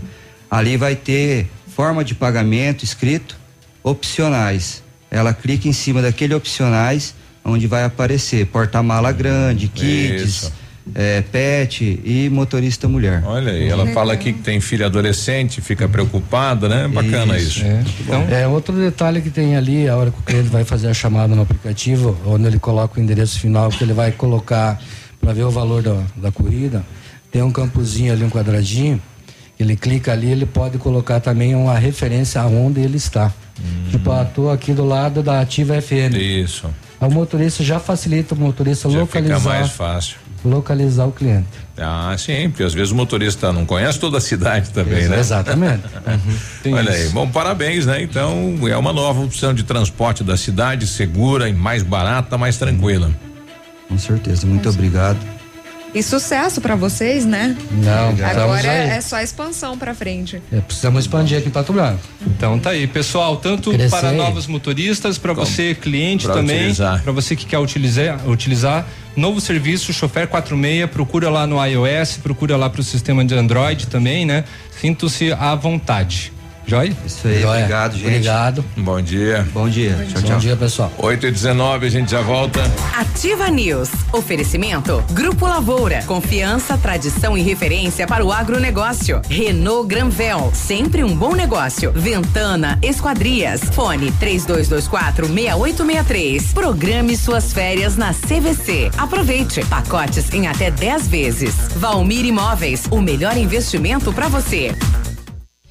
Ali 0.50 0.76
vai 0.76 0.96
ter 0.96 1.46
forma 1.68 2.05
de 2.05 2.14
pagamento 2.14 2.84
escrito, 2.84 3.36
opcionais. 3.82 4.82
Ela 5.10 5.32
clica 5.32 5.68
em 5.68 5.72
cima 5.72 6.02
daquele 6.02 6.34
opcionais, 6.34 7.14
onde 7.44 7.66
vai 7.66 7.84
aparecer 7.84 8.46
porta-mala 8.46 9.12
grande, 9.12 9.68
kits, 9.68 10.52
é, 10.94 11.22
pet 11.22 12.00
e 12.05 12.28
motorista 12.30 12.88
mulher. 12.88 13.22
Olha 13.24 13.52
aí, 13.52 13.68
ela 13.68 13.86
fala 13.88 14.12
aqui 14.12 14.32
que 14.32 14.40
tem 14.40 14.60
filha 14.60 14.86
adolescente, 14.86 15.60
fica 15.60 15.88
preocupada, 15.88 16.68
né? 16.68 16.88
Bacana 16.88 17.38
isso. 17.38 17.59
isso. 17.60 17.64
É. 17.64 17.84
Então, 18.00 18.26
é 18.30 18.46
outro 18.46 18.74
detalhe 18.74 19.20
que 19.20 19.30
tem 19.30 19.56
ali, 19.56 19.88
a 19.88 19.96
hora 19.96 20.10
que 20.10 20.18
o 20.18 20.22
cliente 20.22 20.48
vai 20.48 20.64
fazer 20.64 20.88
a 20.88 20.94
chamada 20.94 21.34
no 21.34 21.42
aplicativo, 21.42 22.18
onde 22.26 22.46
ele 22.46 22.59
coloca 22.59 22.98
o 22.98 23.02
endereço 23.02 23.38
final, 23.38 23.70
que 23.70 23.82
ele 23.84 23.92
vai 23.92 24.12
colocar 24.12 24.80
para 25.20 25.32
ver 25.32 25.45
o 25.45 25.51
valor 25.51 25.82
da, 25.82 26.03
da 26.16 26.32
corrida, 26.32 26.85
tem 27.31 27.43
um 27.43 27.51
campozinho 27.51 28.12
ali, 28.12 28.24
um 28.24 28.31
quadradinho, 28.31 29.01
ele 29.59 29.77
clica 29.77 30.12
ali, 30.12 30.31
ele 30.31 30.47
pode 30.47 30.78
colocar 30.78 31.20
também 31.20 31.55
uma 31.55 31.77
referência 31.77 32.40
aonde 32.40 32.81
ele 32.81 32.97
está. 32.97 33.32
Hum. 33.61 33.90
Tipo, 33.90 34.12
ah, 34.12 34.24
tô 34.24 34.51
aqui 34.51 34.73
do 34.73 34.85
lado 34.85 35.23
da 35.23 35.40
Ativa 35.40 35.81
FM. 35.81 36.15
Isso. 36.15 36.70
O 37.01 37.11
motorista 37.11 37.62
já 37.62 37.78
facilita 37.78 38.35
o 38.35 38.39
motorista 38.39 38.89
já 38.89 39.01
localizar. 39.01 39.39
Fica 39.39 39.51
mais 39.51 39.70
fácil. 39.70 40.16
Localizar 40.45 41.07
o 41.07 41.12
cliente. 41.12 41.49
Ah, 41.77 42.15
sim, 42.16 42.49
porque 42.49 42.62
às 42.62 42.73
vezes 42.73 42.93
o 42.93 42.95
motorista 42.95 43.53
não 43.53 43.66
conhece 43.66 43.99
toda 43.99 44.19
a 44.19 44.20
cidade 44.20 44.70
também, 44.70 45.01
Ex 45.01 45.09
né? 45.09 45.19
Exatamente. 45.19 45.82
uhum. 45.85 46.74
Olha 46.74 46.90
isso. 46.90 47.03
aí, 47.03 47.09
bom, 47.09 47.28
parabéns, 47.28 47.86
né? 47.86 48.01
Então, 48.03 48.57
é 48.69 48.77
uma 48.77 48.93
nova 48.93 49.20
opção 49.20 49.53
de 49.53 49.65
transporte 49.65 50.23
da 50.23 50.36
cidade, 50.36 50.86
segura 50.86 51.49
e 51.49 51.53
mais 51.53 51.82
barata, 51.82 52.39
mais 52.39 52.57
tranquila. 52.57 53.11
Com 53.89 53.98
certeza, 53.98 54.47
muito 54.47 54.69
obrigado. 54.69 55.19
E 55.94 56.02
sucesso 56.02 56.60
para 56.60 56.77
vocês, 56.77 57.24
né? 57.24 57.56
Não, 57.70 58.10
agora 58.27 58.69
é 58.69 59.01
só 59.01 59.20
expansão 59.20 59.78
para 59.78 59.94
frente. 59.94 60.43
É, 60.52 60.60
precisamos 60.60 61.05
expandir 61.05 61.39
aqui 61.39 61.48
em 61.48 61.51
Pato 61.51 61.73
Branco. 61.73 62.01
Então 62.27 62.59
tá 62.59 62.70
aí, 62.70 62.86
pessoal, 62.86 63.36
tanto 63.36 63.70
Crescer. 63.70 63.89
para 63.89 64.12
novos 64.12 64.47
motoristas, 64.47 65.16
para 65.16 65.32
você 65.32 65.74
cliente 65.74 66.27
pra 66.27 66.35
também, 66.35 66.74
para 66.74 67.12
você 67.12 67.35
que 67.35 67.47
quer 67.47 67.59
utilizar, 67.59 68.28
utilizar 68.28 68.86
novo 69.16 69.40
serviço 69.40 69.93
Chofer 69.93 70.28
46, 70.28 70.90
procura 70.90 71.31
lá 71.31 71.47
no 71.47 71.65
iOS, 71.65 72.19
procura 72.23 72.56
lá 72.56 72.69
para 72.69 72.82
o 72.82 72.85
sistema 72.85 73.24
de 73.24 73.35
Android 73.35 73.86
também, 73.86 74.27
né? 74.27 74.44
Sinto-se 74.78 75.32
à 75.32 75.55
vontade. 75.55 76.32
Joia? 76.69 76.95
Isso 77.07 77.27
aí, 77.27 77.40
Joia. 77.40 77.61
obrigado, 77.61 77.93
gente. 77.95 78.07
Obrigado. 78.09 78.65
Bom 78.77 79.01
dia. 79.01 79.49
Bom 79.55 79.70
dia. 79.70 79.97
Bom 79.97 80.05
tchau, 80.05 80.20
dia. 80.20 80.35
Bom 80.35 80.39
dia, 80.39 80.57
pessoal. 80.57 80.93
8 80.99 81.27
e 81.27 81.31
19 81.31 81.86
a 81.86 81.89
gente 81.89 82.11
já 82.11 82.20
volta. 82.20 82.61
Ativa 82.95 83.49
News. 83.49 83.89
Oferecimento. 84.12 85.03
Grupo 85.12 85.47
Lavoura. 85.47 86.03
Confiança, 86.03 86.77
tradição 86.77 87.39
e 87.39 87.40
referência 87.40 88.07
para 88.07 88.23
o 88.23 88.31
agronegócio. 88.31 89.23
Renault 89.31 89.89
Granvel. 89.89 90.53
Sempre 90.55 91.03
um 91.03 91.16
bom 91.16 91.35
negócio. 91.35 91.90
Ventana 91.93 92.78
Esquadrias. 92.82 93.62
Fone 93.73 94.12
3224 94.12 95.27
6863. 95.27 96.53
Programe 96.53 97.16
suas 97.16 97.51
férias 97.51 97.97
na 97.97 98.12
CVC. 98.12 98.90
Aproveite. 98.99 99.65
Pacotes 99.65 100.31
em 100.35 100.47
até 100.47 100.70
10 100.70 101.09
vezes. 101.09 101.55
Valmir 101.77 102.27
Imóveis. 102.27 102.85
O 102.90 103.01
melhor 103.01 103.39
investimento 103.39 104.12
para 104.12 104.28
você. 104.28 104.74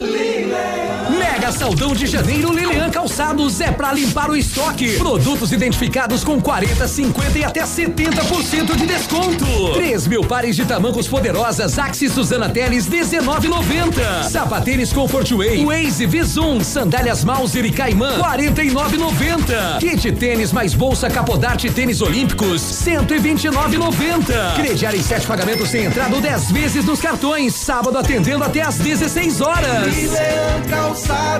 Leland. 0.00 0.89
Saldão 1.52 1.94
de 1.94 2.06
Janeiro 2.06 2.52
Lilian 2.52 2.90
Calçados 2.90 3.60
é 3.60 3.70
para 3.72 3.92
limpar 3.92 4.30
o 4.30 4.36
estoque. 4.36 4.96
Produtos 4.96 5.52
identificados 5.52 6.22
com 6.22 6.40
40, 6.40 6.86
50 6.86 7.38
e 7.38 7.44
até 7.44 7.62
70% 7.62 8.76
de 8.76 8.86
desconto. 8.86 9.44
3 9.74 10.06
mil 10.06 10.22
pares 10.22 10.54
de 10.54 10.64
tamancos 10.64 11.08
poderosas 11.08 11.78
Axis 11.78 12.12
Suzana 12.12 12.48
Teles 12.48 12.88
19,90. 12.88 14.24
Sapatênis 14.30 14.92
Comfortway, 14.92 15.64
Waze 15.64 16.06
Visum, 16.06 16.62
sandálias 16.62 17.24
Mauser 17.24 17.64
e 17.64 17.72
Caimã 17.72 18.18
49,90. 18.18 19.78
Kit 19.80 20.12
tênis 20.12 20.52
mais 20.52 20.74
bolsa 20.74 21.10
Capodarte 21.10 21.70
tênis 21.70 22.00
olímpicos 22.00 22.60
129,90. 22.62 24.54
Crediar 24.56 24.94
em 24.94 25.02
sete 25.02 25.26
pagamentos 25.26 25.68
sem 25.68 25.84
entrada 25.84 26.14
ou 26.14 26.20
10 26.20 26.52
vezes 26.52 26.84
nos 26.84 27.00
cartões. 27.00 27.54
Sábado 27.54 27.98
atendendo 27.98 28.44
até 28.44 28.62
às 28.62 28.76
16 28.76 29.40
horas. 29.40 29.96
Lilian 29.96 30.62
Calçados. 30.68 31.39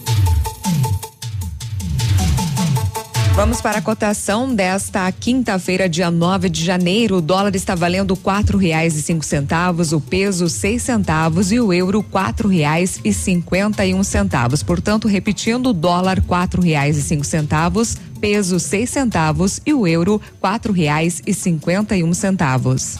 Vamos 3.41 3.59
para 3.59 3.79
a 3.79 3.81
cotação 3.81 4.53
desta 4.53 5.11
quinta-feira, 5.11 5.89
dia 5.89 6.11
9 6.11 6.47
de 6.47 6.63
janeiro. 6.63 7.15
O 7.15 7.21
dólar 7.21 7.55
está 7.55 7.73
valendo 7.73 8.15
quatro 8.15 8.55
reais 8.55 8.95
e 8.95 9.01
cinco 9.01 9.25
centavos, 9.25 9.91
o 9.91 9.99
peso 9.99 10.47
seis 10.47 10.83
centavos 10.83 11.51
e 11.51 11.59
o 11.59 11.73
euro 11.73 12.03
quatro 12.03 12.47
reais 12.47 12.99
e 13.03 13.11
cinquenta 13.11 13.83
e 13.83 13.95
um 13.95 14.03
centavos. 14.03 14.61
Portanto, 14.61 15.07
repetindo, 15.07 15.73
dólar 15.73 16.21
quatro 16.21 16.61
reais 16.61 16.99
e 16.99 17.01
cinco 17.01 17.25
centavos, 17.25 17.97
peso 18.19 18.59
seis 18.59 18.91
centavos 18.91 19.59
e 19.65 19.73
o 19.73 19.87
euro 19.87 20.21
quatro 20.39 20.71
reais 20.71 21.19
e 21.25 21.33
cinquenta 21.33 21.97
e 21.97 22.03
um 22.03 22.13
centavos. 22.13 22.99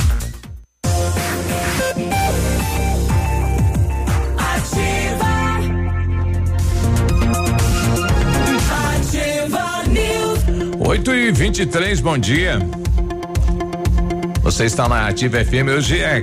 8 10.91 11.15
e 11.15 11.31
23 11.31 12.01
bom 12.01 12.17
dia. 12.17 12.59
Você 14.43 14.65
está 14.65 14.89
na 14.89 15.07
Ativa 15.07 15.37
FM, 15.37 15.69
hoje 15.77 16.01
é 16.01 16.19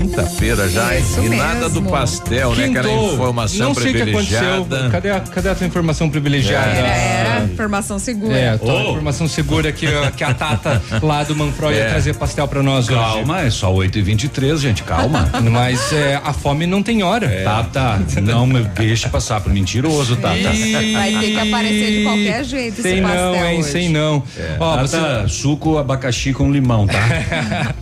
quinta-feira 0.00 0.68
já, 0.68 0.94
hein? 0.96 1.02
Isso 1.02 1.20
E 1.22 1.28
nada 1.28 1.68
do 1.68 1.80
mesmo. 1.80 1.90
pastel, 1.90 2.54
né? 2.54 2.64
Aquela 2.66 2.88
Quintou. 2.88 3.14
informação 3.14 3.66
Não 3.68 3.74
sei 3.74 3.90
o 3.90 3.94
que 3.94 4.02
aconteceu. 4.02 4.38
privilegiada. 4.40 4.90
Cadê 4.90 5.10
a, 5.10 5.20
cadê 5.20 5.48
a 5.48 5.54
tua 5.54 5.66
informação 5.66 6.10
privilegiada? 6.10 6.70
Era, 6.70 6.88
era 6.88 7.44
informação 7.44 7.98
segura. 7.98 8.36
É, 8.36 8.48
a 8.50 8.58
tua 8.58 8.82
informação 8.82 9.28
segura 9.28 9.72
que, 9.72 9.86
a- 9.86 10.10
que 10.10 10.24
a 10.24 10.34
Tata 10.34 10.82
lá 11.02 11.22
do 11.24 11.34
Manfro 11.36 11.70
ia 11.70 11.78
É. 11.84 11.88
trazer 11.88 12.14
pastel 12.16 12.48
pra 12.48 12.62
nós 12.62 12.88
hoje. 12.88 12.98
Calma, 12.98 13.42
é 13.42 13.50
só 13.50 13.72
8 13.72 13.98
e 13.98 14.02
23 14.02 14.60
gente, 14.60 14.82
calma. 14.82 15.28
Mas 15.50 15.92
é, 15.92 16.20
a 16.22 16.32
fome 16.32 16.66
não 16.66 16.82
tem 16.82 17.02
hora. 17.02 17.28
Tata, 17.44 18.02
não 18.22 18.46
me 18.46 18.62
deixa 18.64 19.08
passar 19.08 19.40
pro 19.40 19.52
mentiroso, 19.52 20.16
Tata. 20.16 20.34
Vai 20.34 21.12
ter 21.20 21.30
que 21.32 21.38
aparecer 21.40 21.98
de 21.98 22.02
qualquer 22.02 22.44
jeito 22.44 22.82
Sei 22.82 22.92
esse 22.94 23.00
não, 23.00 23.08
pastel 23.10 23.46
hein? 23.46 23.58
hoje. 23.60 23.70
Sei 23.70 23.88
não. 23.88 24.22
É, 24.38 24.56
Ó, 24.58 24.76
Tata, 24.76 25.28
suco 25.28 25.78
abacaxi 25.78 26.32
com 26.32 26.50
limão, 26.50 26.86
tá? 26.86 26.94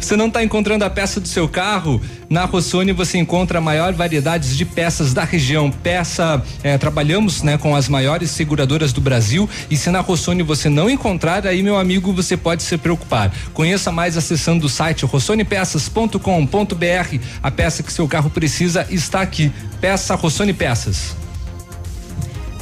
Você 0.00 0.16
não 0.16 0.26
está 0.26 0.42
encontrando 0.44 0.84
a 0.84 0.90
peça 0.90 1.20
do 1.20 1.28
seu 1.28 1.48
carro? 1.54 2.02
Na 2.28 2.44
Rossoni 2.46 2.92
você 2.92 3.16
encontra 3.16 3.58
a 3.58 3.60
maior 3.60 3.92
variedade 3.92 4.56
de 4.56 4.64
peças 4.64 5.14
da 5.14 5.22
região. 5.22 5.70
Peça, 5.70 6.42
eh, 6.64 6.76
trabalhamos 6.76 7.44
né, 7.44 7.56
com 7.56 7.76
as 7.76 7.88
maiores 7.88 8.32
seguradoras 8.32 8.92
do 8.92 9.00
Brasil 9.00 9.48
e 9.70 9.76
se 9.76 9.88
na 9.88 10.00
Rossoni 10.00 10.42
você 10.42 10.68
não 10.68 10.90
encontrar, 10.90 11.46
aí 11.46 11.62
meu 11.62 11.78
amigo 11.78 12.12
você 12.12 12.36
pode 12.36 12.64
se 12.64 12.76
preocupar. 12.76 13.32
Conheça 13.52 13.92
mais 13.92 14.16
acessando 14.16 14.66
o 14.66 14.68
site 14.68 15.04
rossonepeças.com.br. 15.04 17.18
A 17.40 17.50
peça 17.52 17.84
que 17.84 17.92
seu 17.92 18.08
carro 18.08 18.30
precisa 18.30 18.84
está 18.90 19.20
aqui. 19.20 19.52
Peça 19.80 20.16
Rossoni 20.16 20.52
Peças. 20.52 21.23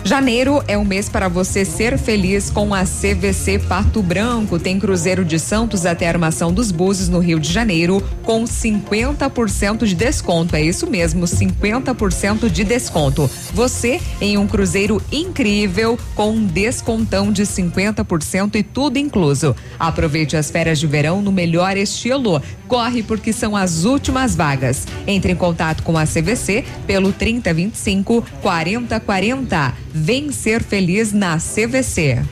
Janeiro 0.04 0.60
é 0.66 0.76
um 0.76 0.84
mês 0.84 1.08
para 1.08 1.28
você 1.28 1.64
ser 1.64 1.96
feliz 1.96 2.50
com 2.50 2.74
a 2.74 2.82
CVC 2.82 3.60
Pato 3.60 4.02
Branco. 4.02 4.58
Tem 4.58 4.78
Cruzeiro 4.78 5.24
de 5.24 5.38
Santos 5.38 5.86
até 5.86 6.06
a 6.06 6.10
Armação 6.10 6.52
dos 6.52 6.72
Búzios 6.72 7.08
no 7.08 7.20
Rio 7.20 7.38
de 7.38 7.52
Janeiro 7.52 8.02
com 8.24 8.42
50% 8.42 9.84
de 9.84 9.94
desconto. 9.94 10.56
É 10.56 10.62
isso 10.62 10.90
mesmo, 10.90 11.24
50% 11.24 12.50
de 12.50 12.64
desconto. 12.64 13.30
Você 13.54 14.00
em 14.20 14.36
um 14.36 14.46
cruzeiro 14.48 15.00
incrível 15.12 15.96
com 16.16 16.32
um 16.32 16.44
descontão 16.44 17.30
de 17.30 17.44
50% 17.44 18.56
e 18.56 18.62
tudo 18.64 18.98
incluso. 18.98 19.54
Aproveite 19.78 20.36
as 20.36 20.50
férias 20.50 20.80
de 20.80 20.86
verão 20.88 21.22
no 21.22 21.30
melhor 21.30 21.76
estilo. 21.76 22.42
Corre 22.72 23.02
porque 23.02 23.34
são 23.34 23.54
as 23.54 23.84
últimas 23.84 24.34
vagas. 24.34 24.86
Entre 25.06 25.30
em 25.30 25.36
contato 25.36 25.82
com 25.82 25.98
a 25.98 26.06
CVC 26.06 26.64
pelo 26.86 27.12
3025 27.12 28.24
4040. 28.40 29.74
Vem 29.92 30.32
ser 30.32 30.62
feliz 30.62 31.12
na 31.12 31.36
CVC. 31.36 32.22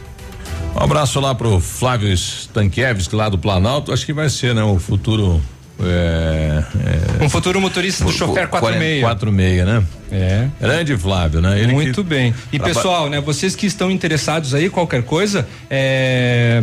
Um 0.74 0.82
abraço 0.82 1.20
lá 1.20 1.34
pro 1.34 1.60
Flávio 1.60 2.10
Stankiewicz, 2.10 3.10
lá 3.10 3.28
do 3.28 3.36
Planalto. 3.36 3.92
Acho 3.92 4.06
que 4.06 4.14
vai 4.14 4.30
ser, 4.30 4.54
né? 4.54 4.62
O 4.62 4.78
futuro. 4.78 5.42
É, 5.78 6.64
é, 7.20 7.24
Um 7.24 7.28
futuro 7.28 7.60
motorista 7.60 8.04
do 8.04 8.10
chofer 8.12 8.48
46. 8.48 9.02
46, 9.02 9.64
né? 9.66 9.84
É. 10.12 10.48
Grande 10.60 10.96
Flávio, 10.96 11.40
né? 11.42 11.58
Ele 11.60 11.72
Muito 11.72 12.02
que- 12.02 12.08
bem. 12.08 12.34
E 12.50 12.58
pessoal, 12.58 13.10
né? 13.10 13.20
Vocês 13.20 13.54
que 13.54 13.66
estão 13.66 13.90
interessados 13.90 14.54
aí, 14.54 14.68
qualquer 14.70 15.02
coisa, 15.02 15.46
é, 15.70 16.62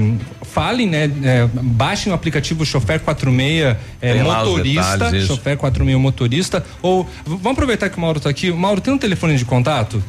falem, 0.58 0.88
né? 0.88 1.04
é, 1.24 1.48
baixem 1.54 2.12
o 2.12 2.16
aplicativo 2.16 2.66
Chofer 2.66 3.00
46 3.00 3.78
é, 4.02 4.24
motorista. 4.24 5.22
Chofer 5.22 5.56
46 5.56 6.00
motorista. 6.00 6.66
Ou 6.82 7.08
vamos 7.24 7.52
aproveitar 7.52 7.90
que 7.90 7.98
o 7.98 8.02
Mauro 8.02 8.20
tá 8.20 8.28
aqui. 8.28 8.52
Mauro, 8.52 8.82
tem 8.82 8.92
um 8.92 8.98
telefone 8.98 9.38
de 9.38 9.46
contato? 9.46 10.04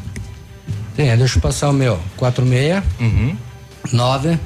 Tem, 0.97 1.15
deixa 1.19 1.37
eu 1.37 1.43
passar 1.43 1.69
o 1.69 1.73
meu. 1.75 2.01
46 2.17 2.83
9 3.93 4.39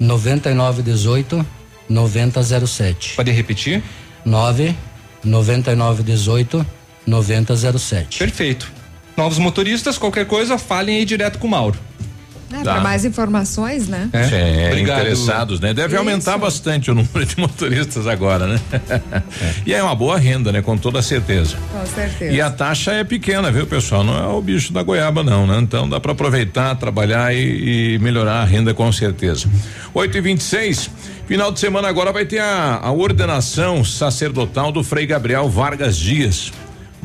9918 0.00 1.46
9007. 1.90 3.14
Pode 3.14 3.30
repetir? 3.30 3.82
9 4.24 4.74
9918 5.22 6.66
9007. 7.06 8.18
Perfeito. 8.18 8.72
Novos 9.14 9.38
motoristas, 9.38 9.98
qualquer 9.98 10.26
coisa, 10.26 10.56
falem 10.56 10.96
aí 10.96 11.04
direto 11.04 11.38
com 11.38 11.46
o 11.46 11.50
Mauro. 11.50 11.78
É, 12.60 12.62
para 12.62 12.80
mais 12.80 13.04
informações, 13.04 13.88
né? 13.88 14.08
É, 14.12 14.74
é 14.74 14.80
interessados, 14.80 15.60
né? 15.60 15.72
Deve 15.74 15.94
Isso. 15.94 15.98
aumentar 15.98 16.38
bastante 16.38 16.90
o 16.90 16.94
número 16.94 17.24
de 17.24 17.36
motoristas 17.40 18.06
agora, 18.06 18.46
né? 18.46 18.60
É. 18.72 19.02
E 19.66 19.74
é 19.74 19.82
uma 19.82 19.94
boa 19.94 20.18
renda, 20.18 20.52
né? 20.52 20.62
Com 20.62 20.76
toda 20.76 21.02
certeza. 21.02 21.56
Com 21.72 21.86
certeza. 21.86 22.32
E 22.32 22.40
a 22.40 22.50
taxa 22.50 22.92
é 22.92 23.04
pequena, 23.04 23.50
viu, 23.50 23.66
pessoal? 23.66 24.04
Não 24.04 24.16
é 24.16 24.26
o 24.26 24.40
bicho 24.40 24.72
da 24.72 24.82
goiaba, 24.82 25.22
não, 25.22 25.46
né? 25.46 25.58
Então 25.58 25.88
dá 25.88 26.00
para 26.00 26.12
aproveitar, 26.12 26.74
trabalhar 26.76 27.34
e, 27.34 27.94
e, 27.94 27.98
melhorar 27.98 28.42
a 28.42 28.44
renda 28.44 28.74
com 28.74 28.90
certeza. 28.92 29.48
8 29.92 30.16
e 30.16 30.20
26 30.20 30.90
Final 31.26 31.50
de 31.50 31.58
semana 31.58 31.88
agora 31.88 32.12
vai 32.12 32.26
ter 32.26 32.38
a, 32.38 32.80
a 32.82 32.92
ordenação 32.92 33.82
sacerdotal 33.82 34.70
do 34.70 34.84
Frei 34.84 35.06
Gabriel 35.06 35.48
Vargas 35.48 35.96
Dias. 35.96 36.52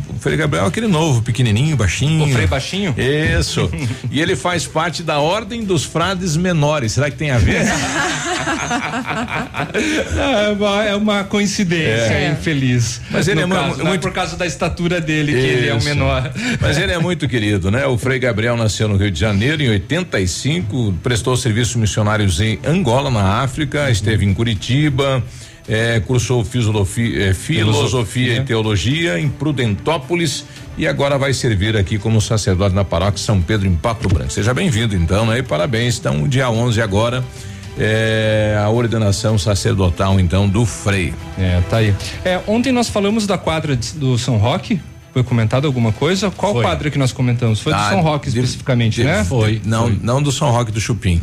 O 0.07 0.19
Frei 0.19 0.38
Gabriel 0.38 0.65
é 0.65 0.67
aquele 0.67 0.88
novo, 0.88 1.21
pequenininho, 1.21 1.76
baixinho. 1.76 2.26
O 2.26 2.31
Frei 2.31 2.47
baixinho? 2.47 2.95
Isso. 2.97 3.69
e 4.11 4.19
ele 4.21 4.35
faz 4.35 4.65
parte 4.65 5.03
da 5.03 5.19
Ordem 5.19 5.63
dos 5.63 5.84
Frades 5.84 6.35
Menores. 6.38 6.93
Será 6.93 7.09
que 7.09 7.17
tem 7.17 7.31
a 7.31 7.38
ver? 7.38 7.65
é, 10.17 10.49
uma, 10.49 10.84
é 10.84 10.95
uma 10.95 11.23
coincidência 11.23 12.13
é. 12.13 12.31
infeliz. 12.31 13.01
Mas 13.09 13.27
ele 13.27 13.41
é 13.41 13.47
caso, 13.47 13.67
muito, 13.67 13.85
muito... 13.85 14.01
por 14.01 14.11
causa 14.11 14.35
da 14.35 14.45
estatura 14.45 15.01
dele 15.01 15.31
Isso. 15.31 15.41
que 15.41 15.47
ele 15.47 15.67
é 15.67 15.73
o 15.73 15.84
menor. 15.84 16.31
Mas 16.59 16.77
ele 16.77 16.91
é 16.91 16.99
muito 16.99 17.27
querido, 17.27 17.71
né? 17.71 17.85
O 17.85 17.97
Frei 17.97 18.19
Gabriel 18.19 18.55
nasceu 18.55 18.88
no 18.88 18.97
Rio 18.97 19.11
de 19.11 19.19
Janeiro 19.19 19.61
em 19.61 19.69
85, 19.69 20.95
prestou 21.03 21.35
serviços 21.35 21.76
missionários 21.76 22.39
em 22.39 22.59
Angola, 22.65 23.09
na 23.09 23.41
África, 23.41 23.89
esteve 23.89 24.26
em 24.26 24.34
Curitiba 24.34 25.23
é, 25.70 26.00
cursou 26.00 26.44
filosofia, 26.44 27.30
é, 27.30 27.34
filosofia 27.34 28.38
e 28.38 28.44
teologia 28.44 29.20
em 29.20 29.30
Prudentópolis 29.30 30.44
e 30.76 30.88
agora 30.88 31.18
vai 31.18 31.32
servir 31.32 31.78
aqui 31.78 32.00
como 32.00 32.20
sacerdote 32.20 32.74
na 32.74 32.84
paróquia 32.84 33.20
São 33.20 33.40
Pedro 33.40 33.68
em 33.68 33.76
Pato 33.76 34.10
Branco. 34.10 34.32
Seja 34.32 34.54
bem-vindo 34.54 34.96
então, 34.96 35.28
né? 35.28 35.38
E 35.38 35.44
parabéns. 35.44 36.00
Então, 36.00 36.28
dia 36.28 36.50
11 36.50 36.82
agora 36.82 37.24
é, 37.78 38.60
a 38.62 38.70
ordenação 38.70 39.38
sacerdotal 39.38 40.20
então 40.20 40.50
do 40.50 40.66
Frei. 40.66 41.14
É, 41.38 41.62
tá 41.70 41.78
aí. 41.78 41.94
É, 42.26 42.41
ontem 42.48 42.72
nós 42.72 42.90
falamos 42.90 43.28
da 43.28 43.38
quadra 43.38 43.76
de, 43.76 43.94
do 43.94 44.18
São 44.18 44.38
Roque. 44.38 44.82
Foi 45.14 45.24
comentado 45.24 45.66
alguma 45.66 45.91
coisa? 45.91 46.30
Qual 46.30 46.54
foi. 46.54 46.64
quadra 46.64 46.91
que 46.91 46.98
nós 46.98 47.12
comentamos? 47.12 47.60
Foi 47.60 47.74
ah, 47.74 47.78
do 47.78 47.90
São 47.90 48.02
Roque 48.02 48.30
especificamente, 48.30 48.96
de, 48.96 49.04
né? 49.04 49.24
Foi. 49.24 49.62
Não, 49.66 49.84
foi. 49.84 50.00
não 50.02 50.22
do 50.22 50.32
São 50.32 50.52
Roque 50.52 50.72
do 50.72 50.80
Chupim. 50.80 51.22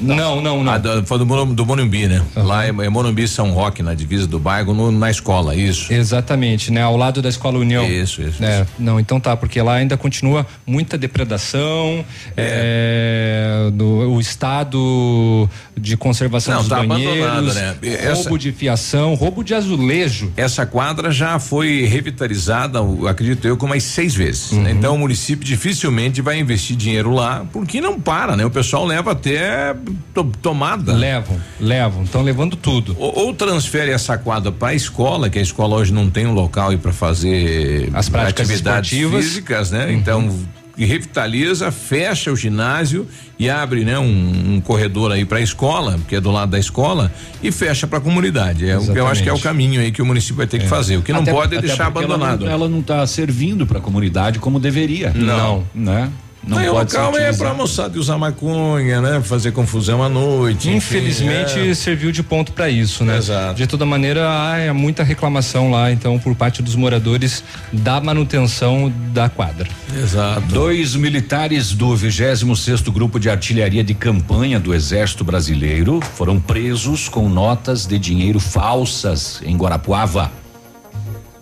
Não, 0.00 0.40
não, 0.40 0.62
não. 0.62 0.72
Ah, 0.72 0.78
do, 0.78 1.04
foi 1.06 1.18
do, 1.18 1.46
do 1.46 1.66
Morumbi, 1.66 2.06
né? 2.06 2.22
Uhum. 2.36 2.42
Lá 2.44 2.64
é, 2.64 2.68
é 2.68 2.88
Morumbi 2.88 3.26
São 3.28 3.50
Roque, 3.50 3.82
na 3.82 3.94
divisa 3.94 4.26
do 4.26 4.38
bairro, 4.38 4.74
no, 4.74 4.90
na 4.90 5.10
escola, 5.10 5.54
isso. 5.54 5.92
Exatamente, 5.92 6.70
né? 6.70 6.82
Ao 6.82 6.96
lado 6.96 7.20
da 7.20 7.28
Escola 7.28 7.58
União. 7.58 7.84
Isso, 7.84 8.22
isso. 8.22 8.42
É, 8.42 8.62
isso. 8.62 8.70
Não, 8.78 8.98
então 8.98 9.20
tá, 9.20 9.36
porque 9.36 9.60
lá 9.60 9.74
ainda 9.74 9.96
continua 9.96 10.46
muita 10.66 10.96
depredação, 10.98 12.04
é. 12.36 13.66
É, 13.68 13.70
do, 13.70 14.12
o 14.12 14.20
estado 14.20 15.48
de 15.76 15.96
conservação 15.96 16.54
não, 16.54 16.60
dos 16.60 16.68
tá 16.68 16.82
banheiros, 16.82 17.54
né? 17.54 17.76
Essa, 17.82 18.14
roubo 18.14 18.38
de 18.38 18.52
fiação, 18.52 19.14
roubo 19.14 19.42
de 19.42 19.54
azulejo. 19.54 20.32
Essa 20.36 20.66
quadra 20.66 21.10
já 21.10 21.38
foi 21.38 21.84
revitalizada, 21.84 22.78
acredito 23.08 23.46
eu, 23.46 23.56
com 23.56 23.66
mais 23.66 23.82
seis 23.82 24.14
vezes. 24.14 24.52
Né? 24.52 24.58
Uhum. 24.58 24.64
Né? 24.64 24.70
Então 24.72 24.94
o 24.94 24.98
município 24.98 25.44
dificilmente 25.44 26.20
vai 26.20 26.38
investir 26.38 26.76
dinheiro 26.76 27.10
lá, 27.10 27.44
porque 27.52 27.80
não 27.80 28.00
para, 28.00 28.36
né? 28.36 28.44
O 28.44 28.50
pessoal 28.50 28.84
leva 28.84 29.12
até 29.12 29.74
to, 30.14 30.24
tomada. 30.40 30.92
Levam, 30.92 31.40
levam, 31.60 32.02
estão 32.04 32.22
levando 32.22 32.56
tudo. 32.56 32.96
Ou, 32.98 33.26
ou 33.26 33.34
transfere 33.34 33.90
essa 33.90 34.16
quadra 34.18 34.50
para 34.50 34.68
a 34.68 34.74
escola, 34.74 35.28
que 35.28 35.38
a 35.38 35.42
escola 35.42 35.76
hoje 35.76 35.92
não 35.92 36.10
tem 36.10 36.26
um 36.26 36.32
local 36.32 36.76
para 36.78 36.92
fazer 36.92 37.90
as 37.92 38.08
práticas 38.08 38.48
atividades 38.48 38.90
físicas, 38.90 39.70
né? 39.70 39.86
Uhum. 39.86 39.92
Então 39.92 40.38
revitaliza, 40.76 41.70
fecha 41.70 42.32
o 42.32 42.36
ginásio 42.36 43.06
e 43.38 43.50
abre, 43.50 43.84
né, 43.84 43.98
um, 43.98 44.54
um 44.54 44.60
corredor 44.60 45.12
aí 45.12 45.24
para 45.24 45.38
a 45.38 45.40
escola, 45.40 45.98
que 46.08 46.16
é 46.16 46.20
do 46.20 46.30
lado 46.30 46.50
da 46.50 46.58
escola, 46.58 47.12
e 47.42 47.50
fecha 47.50 47.86
para 47.86 47.98
a 47.98 48.00
comunidade. 48.00 48.68
É 48.68 48.78
o 48.78 48.92
que 48.92 48.98
eu 48.98 49.06
acho 49.06 49.22
que 49.22 49.28
é 49.28 49.32
o 49.32 49.38
caminho 49.38 49.80
aí 49.80 49.90
que 49.90 50.00
o 50.00 50.06
município 50.06 50.36
vai 50.36 50.46
ter 50.46 50.58
é. 50.58 50.60
que 50.60 50.68
fazer. 50.68 50.96
O 50.96 51.02
que 51.02 51.12
não 51.12 51.24
pode 51.24 51.56
é 51.56 51.60
deixar 51.60 51.86
abandonado. 51.86 52.46
Ela 52.46 52.68
não 52.68 52.80
está 52.80 53.06
servindo 53.06 53.66
para 53.66 53.78
a 53.78 53.80
comunidade 53.80 54.38
como 54.38 54.58
deveria. 54.58 55.12
Não, 55.14 55.66
não 55.74 55.92
né? 55.92 56.10
Não 56.46 56.58
Aí 56.58 56.68
pode 56.68 56.96
o 56.96 56.98
local 56.98 57.16
é 57.16 57.32
para 57.32 57.54
moçada 57.54 57.98
usar 57.98 58.18
maconha, 58.18 59.00
né? 59.00 59.22
Fazer 59.22 59.52
confusão 59.52 60.02
à 60.02 60.08
noite. 60.08 60.70
Infelizmente 60.70 61.58
enfim, 61.58 61.70
é. 61.70 61.74
serviu 61.74 62.10
de 62.10 62.22
ponto 62.22 62.52
para 62.52 62.68
isso, 62.68 63.04
né? 63.04 63.16
Exato. 63.16 63.54
De 63.54 63.66
toda 63.66 63.86
maneira, 63.86 64.28
há 64.28 64.58
é 64.58 64.72
muita 64.72 65.04
reclamação 65.04 65.70
lá, 65.70 65.92
então, 65.92 66.18
por 66.18 66.34
parte 66.34 66.60
dos 66.60 66.74
moradores 66.74 67.44
da 67.72 68.00
manutenção 68.00 68.92
da 69.12 69.28
quadra. 69.28 69.68
Exato. 69.96 70.40
Dois 70.48 70.96
militares 70.96 71.72
do 71.72 71.94
26 71.94 72.58
sexto 72.58 72.90
grupo 72.90 73.20
de 73.20 73.30
artilharia 73.30 73.84
de 73.84 73.94
campanha 73.94 74.58
do 74.58 74.74
Exército 74.74 75.24
Brasileiro 75.24 76.00
foram 76.14 76.40
presos 76.40 77.08
com 77.08 77.28
notas 77.28 77.86
de 77.86 77.98
dinheiro 77.98 78.40
falsas 78.40 79.40
em 79.44 79.56
Guarapuava. 79.56 80.41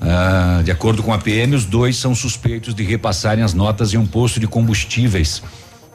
Ah, 0.00 0.62
de 0.64 0.70
acordo 0.70 1.02
com 1.02 1.12
a 1.12 1.18
PM, 1.18 1.54
os 1.54 1.64
dois 1.64 1.96
são 1.96 2.14
suspeitos 2.14 2.74
de 2.74 2.82
repassarem 2.82 3.44
as 3.44 3.52
notas 3.52 3.92
em 3.92 3.98
um 3.98 4.06
posto 4.06 4.40
de 4.40 4.46
combustíveis. 4.46 5.42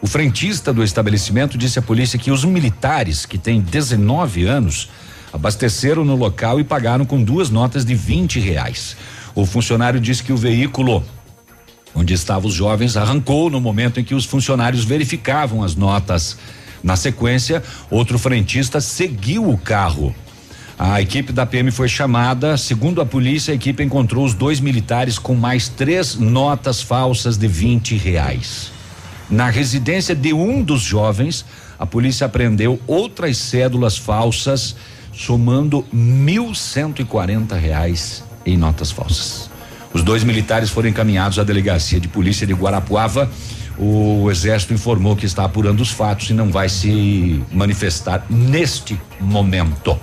O 0.02 0.07
frentista 0.07 0.72
do 0.72 0.84
estabelecimento 0.84 1.57
disse 1.57 1.80
à 1.80 1.82
polícia 1.82 2.19
que 2.19 2.30
os 2.30 2.45
militares, 2.45 3.26
que 3.26 3.38
têm 3.38 3.60
19 3.60 4.45
anos, 4.45 4.90
abasteceram 5.34 6.06
no 6.06 6.15
local 6.15 6.60
e 6.60 6.64
pagaram 6.64 7.06
com 7.06 7.22
duas 7.23 7.49
notas 7.49 7.84
de 7.84 7.95
20 7.95 8.40
reais. 8.40 8.95
O 9.34 9.45
funcionário 9.45 9.99
disse 9.99 10.23
que 10.23 10.32
o 10.32 10.38
veículo 10.38 11.03
onde 11.95 12.14
estavam 12.14 12.49
os 12.49 12.53
jovens 12.53 12.98
arrancou 12.98 13.49
no 13.49 13.61
momento 13.61 13.99
em 13.99 14.03
que 14.03 14.14
os 14.14 14.26
funcionários 14.26 14.84
verificavam 14.84 15.64
as 15.64 15.76
notas. 15.76 16.38
Na 16.84 16.95
sequência, 16.95 17.64
outro 17.90 18.19
frentista 18.19 18.82
seguiu 18.82 19.49
o 19.49 19.57
carro. 19.57 20.14
A 20.77 21.02
equipe 21.02 21.31
da 21.31 21.45
PM 21.45 21.72
foi 21.72 21.88
chamada. 21.88 22.57
Segundo 22.57 22.99
a 22.99 23.06
polícia, 23.06 23.53
a 23.53 23.56
equipe 23.56 23.81
encontrou 23.81 24.26
os 24.26 24.34
dois 24.34 24.60
militares 24.60 25.18
com 25.18 25.34
mais 25.34 25.69
três 25.69 26.15
notas 26.15 26.81
falsas 26.81 27.38
de 27.38 27.47
20 27.47 27.95
reais. 27.95 28.72
Na 29.30 29.49
residência 29.49 30.14
de 30.14 30.34
um 30.34 30.61
dos 30.61 30.81
jovens, 30.81 31.45
a 31.80 31.85
polícia 31.85 32.26
apreendeu 32.26 32.80
outras 32.85 33.38
cédulas 33.38 33.97
falsas, 33.97 34.76
somando 35.14 35.85
mil 35.93 36.53
cento 36.53 37.02
e 37.02 37.06
quarenta 37.06 37.56
reais 37.56 38.22
em 38.45 38.57
notas 38.57 38.91
falsas. 38.91 39.49
Os 39.93 40.03
dois 40.03 40.26
militares 40.26 40.69
foram 40.69 40.89
encaminhados 40.89 41.39
à 41.39 41.43
delegacia 41.45 42.02
de 42.02 42.10
polícia 42.10 42.45
de 42.45 42.53
Guarapuava. 42.53 43.31
O 43.77 44.30
exército 44.30 44.73
informou 44.73 45.15
que 45.15 45.26
está 45.26 45.45
apurando 45.45 45.80
os 45.80 45.89
fatos 45.89 46.30
e 46.30 46.34
não 46.34 46.52
vai 46.52 46.68
se 46.68 47.41
manifestar 47.49 48.26
neste 48.30 48.99
momento. 49.22 49.97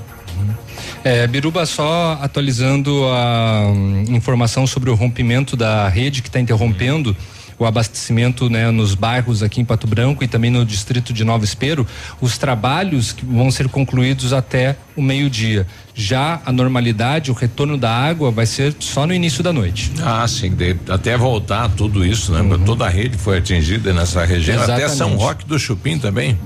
É, 1.04 1.26
Biruba, 1.26 1.66
só 1.66 2.18
atualizando 2.20 3.04
a 3.06 3.66
um, 3.68 4.04
informação 4.08 4.66
sobre 4.66 4.90
o 4.90 4.94
rompimento 4.94 5.56
da 5.56 5.88
rede 5.88 6.22
que 6.22 6.28
está 6.28 6.40
interrompendo 6.40 7.16
o 7.62 7.66
abastecimento 7.66 8.50
né, 8.50 8.70
nos 8.70 8.94
bairros 8.94 9.42
aqui 9.42 9.60
em 9.60 9.64
Pato 9.64 9.86
Branco 9.86 10.24
e 10.24 10.28
também 10.28 10.50
no 10.50 10.64
distrito 10.64 11.12
de 11.12 11.24
Nova 11.24 11.44
Espero, 11.44 11.86
os 12.20 12.36
trabalhos 12.36 13.12
que 13.12 13.24
vão 13.24 13.50
ser 13.50 13.68
concluídos 13.68 14.32
até 14.32 14.76
o 14.96 15.02
meio-dia. 15.02 15.66
Já 15.94 16.40
a 16.44 16.52
normalidade, 16.52 17.30
o 17.30 17.34
retorno 17.34 17.76
da 17.76 17.90
água 17.90 18.30
vai 18.30 18.46
ser 18.46 18.74
só 18.80 19.06
no 19.06 19.14
início 19.14 19.42
da 19.44 19.52
noite. 19.52 19.92
Ah, 20.02 20.26
sim, 20.26 20.52
até 20.88 21.16
voltar 21.16 21.68
tudo 21.70 22.04
isso, 22.04 22.32
né? 22.32 22.40
Uhum. 22.40 22.64
Toda 22.64 22.86
a 22.86 22.88
rede 22.88 23.16
foi 23.16 23.38
atingida 23.38 23.92
nessa 23.92 24.24
região, 24.24 24.56
Exatamente. 24.56 24.84
até 24.84 24.94
São 24.94 25.16
Roque 25.16 25.46
do 25.46 25.58
Chupim 25.58 25.98
também. 25.98 26.38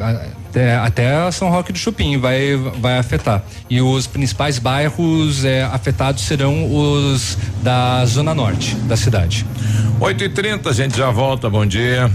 Até, 0.56 0.74
até 0.74 1.30
São 1.32 1.50
Roque 1.50 1.70
do 1.70 1.78
Chupim 1.78 2.16
vai, 2.16 2.56
vai 2.56 2.98
afetar. 2.98 3.44
E 3.68 3.82
os 3.82 4.06
principais 4.06 4.58
bairros 4.58 5.44
é, 5.44 5.64
afetados 5.64 6.24
serão 6.24 6.72
os 6.72 7.36
da 7.62 8.02
zona 8.06 8.34
norte 8.34 8.74
da 8.74 8.96
cidade. 8.96 9.44
8 10.00 10.24
e 10.24 10.28
30 10.30 10.70
a 10.70 10.72
gente 10.72 10.96
já 10.96 11.10
volta, 11.10 11.50
bom 11.50 11.66
dia. 11.66 12.10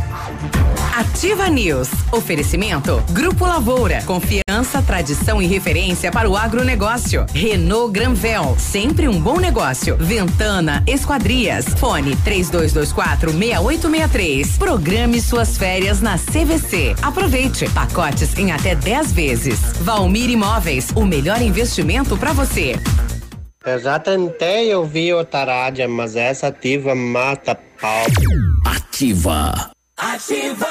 Ativa 1.01 1.49
News. 1.49 1.89
Oferecimento. 2.11 3.01
Grupo 3.11 3.45
Lavoura. 3.45 4.03
Confiança, 4.03 4.81
tradição 4.85 5.41
e 5.41 5.47
referência 5.47 6.11
para 6.11 6.29
o 6.29 6.35
agronegócio. 6.35 7.25
Renault 7.33 7.91
Granvel. 7.91 8.55
Sempre 8.59 9.07
um 9.07 9.19
bom 9.19 9.39
negócio. 9.39 9.95
Ventana 9.97 10.83
Esquadrias. 10.85 11.65
Fone 11.77 12.15
3224 12.17 13.31
6863. 13.31 14.57
Programe 14.57 15.21
suas 15.21 15.57
férias 15.57 16.01
na 16.01 16.17
CVC. 16.17 16.95
Aproveite. 17.01 17.69
Pacotes 17.69 18.30
em 18.37 18.51
até 18.51 18.75
10 18.75 19.11
vezes. 19.11 19.59
Valmir 19.81 20.29
Imóveis. 20.29 20.89
O 20.95 21.05
melhor 21.05 21.41
investimento 21.41 22.17
para 22.17 22.33
você. 22.33 22.75
Eu 23.63 23.79
já 23.79 23.99
tentei 23.99 24.73
ouvir 24.73 25.13
outra 25.13 25.45
rádio, 25.45 25.87
mas 25.89 26.15
essa 26.15 26.47
ativa 26.47 26.95
mata 26.95 27.55
pau. 27.79 28.05
Ativa. 28.65 29.71
Ativa. 29.97 30.67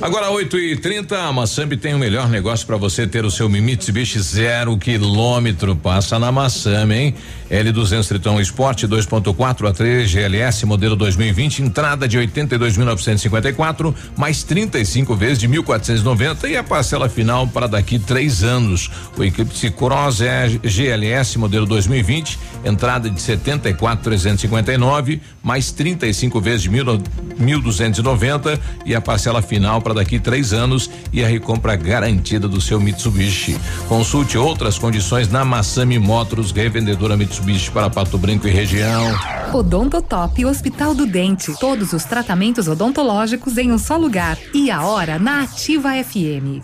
Agora 0.00 0.30
8 0.30 0.56
e 0.58 0.76
30 0.76 1.18
a 1.18 1.32
Massambi 1.32 1.76
tem 1.76 1.94
o 1.94 1.98
melhor 1.98 2.28
negócio 2.28 2.66
para 2.66 2.76
você 2.76 3.06
ter 3.06 3.24
o 3.24 3.30
seu 3.30 3.48
Mitsubishi 3.48 4.20
zero 4.20 4.76
quilômetro. 4.78 5.74
Passa 5.74 6.18
na 6.18 6.30
Massambi, 6.30 6.94
hein? 6.94 7.14
L200 7.50 8.06
Triton 8.06 8.40
Sport 8.40 8.84
2.4 8.84 9.72
A3 9.72 10.06
GLS 10.06 10.66
modelo 10.66 10.94
2020, 10.94 11.62
entrada 11.62 12.06
de 12.06 12.18
82.954, 12.18 13.94
mais 14.16 14.42
35 14.42 15.16
vezes 15.16 15.38
de 15.38 15.48
1.490 15.48 16.50
e 16.50 16.56
a 16.56 16.62
parcela 16.62 17.08
final 17.08 17.46
para 17.46 17.66
daqui 17.66 17.98
três 17.98 18.44
anos. 18.44 18.90
O 19.16 19.24
Eclipse 19.24 19.70
Cross 19.70 20.20
é 20.20 20.48
GLS 20.62 21.38
modelo 21.38 21.64
2020, 21.66 22.38
entrada 22.64 23.08
de 23.08 23.20
74.359, 23.20 25.20
mais 25.42 25.72
35 25.72 26.40
vezes 26.40 26.62
de 26.62 26.70
1.290 26.70 28.58
e 28.84 28.94
a 28.94 29.00
parcela 29.00 29.40
final 29.40 29.77
para 29.80 29.94
daqui 29.94 30.18
três 30.18 30.52
anos 30.52 30.90
e 31.12 31.24
a 31.24 31.28
recompra 31.28 31.76
garantida 31.76 32.46
do 32.48 32.60
seu 32.60 32.80
Mitsubishi. 32.80 33.58
Consulte 33.88 34.36
outras 34.36 34.78
condições 34.78 35.28
na 35.28 35.44
Massami 35.44 35.98
Motors, 35.98 36.50
revendedora 36.50 37.16
Mitsubishi 37.16 37.70
para 37.70 37.90
Pato 37.90 38.18
Branco 38.18 38.46
e 38.46 38.50
região. 38.50 39.14
Odontotop 39.52 40.44
Hospital 40.44 40.94
do 40.94 41.06
Dente. 41.06 41.52
Todos 41.58 41.92
os 41.92 42.04
tratamentos 42.04 42.68
odontológicos 42.68 43.58
em 43.58 43.72
um 43.72 43.78
só 43.78 43.96
lugar. 43.96 44.38
E 44.54 44.70
a 44.70 44.82
hora 44.82 45.18
na 45.18 45.42
Ativa 45.42 45.90
FM. 46.02 46.62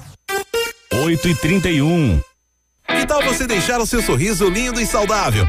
8 0.93 1.29
e 1.29 1.35
31 1.35 2.21
Que 2.87 3.07
tal 3.07 3.23
você 3.23 3.47
deixar 3.47 3.81
o 3.81 3.87
seu 3.87 4.01
sorriso 4.01 4.49
lindo 4.49 4.81
e 4.81 4.87
saudável? 4.87 5.49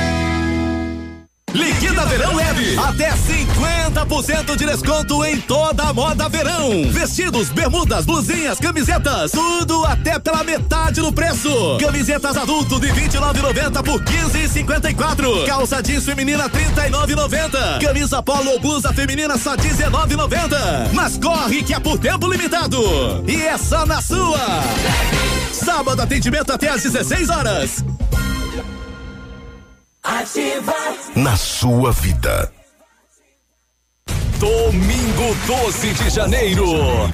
Liquida 1.53 2.05
Verão 2.05 2.35
Leve. 2.35 2.77
Até 2.77 3.11
50% 3.11 4.55
de 4.55 4.65
desconto 4.65 5.23
em 5.25 5.39
toda 5.41 5.83
a 5.83 5.93
moda 5.93 6.29
verão. 6.29 6.69
Vestidos, 6.89 7.49
bermudas, 7.49 8.05
blusinhas, 8.05 8.59
camisetas, 8.59 9.31
tudo 9.31 9.85
até 9.85 10.17
pela 10.17 10.43
metade 10.43 11.01
do 11.01 11.11
preço. 11.11 11.77
Camisetas 11.79 12.37
adulto 12.37 12.79
de 12.79 12.87
29,90 12.87 13.83
por 13.83 14.01
15,54. 14.01 15.45
Calça 15.45 15.81
jeans 15.81 16.05
feminina 16.05 16.49
39,90. 16.49 17.81
Camisa 17.85 18.23
polo 18.23 18.51
ou 18.51 18.59
blusa 18.59 18.93
feminina 18.93 19.37
só 19.37 19.55
19,90. 19.55 20.93
Mas 20.93 21.17
corre 21.17 21.63
que 21.63 21.73
é 21.73 21.79
por 21.79 21.97
tempo 21.99 22.27
limitado. 22.27 22.81
E 23.27 23.41
é 23.41 23.57
só 23.57 23.85
na 23.85 24.01
sua. 24.01 24.39
Sábado 25.51 26.01
atendimento 26.01 26.51
até 26.51 26.69
às 26.69 26.81
16 26.83 27.29
horas. 27.29 27.83
Ativa 30.03 30.73
na 31.15 31.37
sua 31.37 31.91
vida. 31.91 32.51
Domingo 34.39 35.35
12 35.45 35.93
de 35.93 36.09
janeiro, 36.09 36.65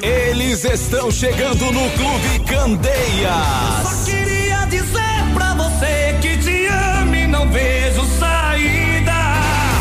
eles 0.02 0.64
estão 0.64 1.12
chegando 1.12 1.66
no 1.66 1.92
Clube 1.92 2.40
Candeias. 2.48 3.84
Só 3.84 4.06
queria 4.06 4.66
dizer 4.68 5.34
pra 5.34 5.54
você 5.56 6.18
que 6.22 6.38
te 6.38 6.66
amo 6.68 7.16
e 7.16 7.28
não 7.28 7.50
vejo 7.52 8.06
saída. 8.18 9.12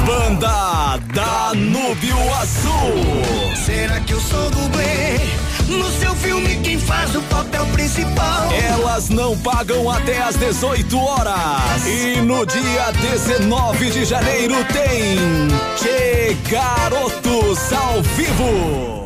Banda 0.05 0.99
Danúbio 1.15 2.17
Azul. 2.35 3.55
Será 3.65 4.01
que 4.01 4.15
eu 4.15 4.21
sou 4.21 4.51
dublê? 4.51 5.46
No 5.69 5.91
seu 5.91 6.15
filme, 6.15 6.57
quem 6.63 6.79
faz 6.79 7.15
o 7.17 7.23
papel 7.23 7.67
principal? 7.67 8.49
Elas 8.53 9.09
não 9.09 9.37
pagam 9.39 9.91
até 9.91 10.23
às 10.23 10.37
18 10.37 10.97
horas. 10.99 11.87
E 11.87 12.21
no 12.21 12.47
dia 12.47 12.93
19 12.93 13.91
de 13.91 14.05
janeiro 14.05 14.55
tem 14.73 15.19
Che 15.77 16.37
Garotos 16.49 17.73
ao 17.73 18.03
vivo. 18.03 19.06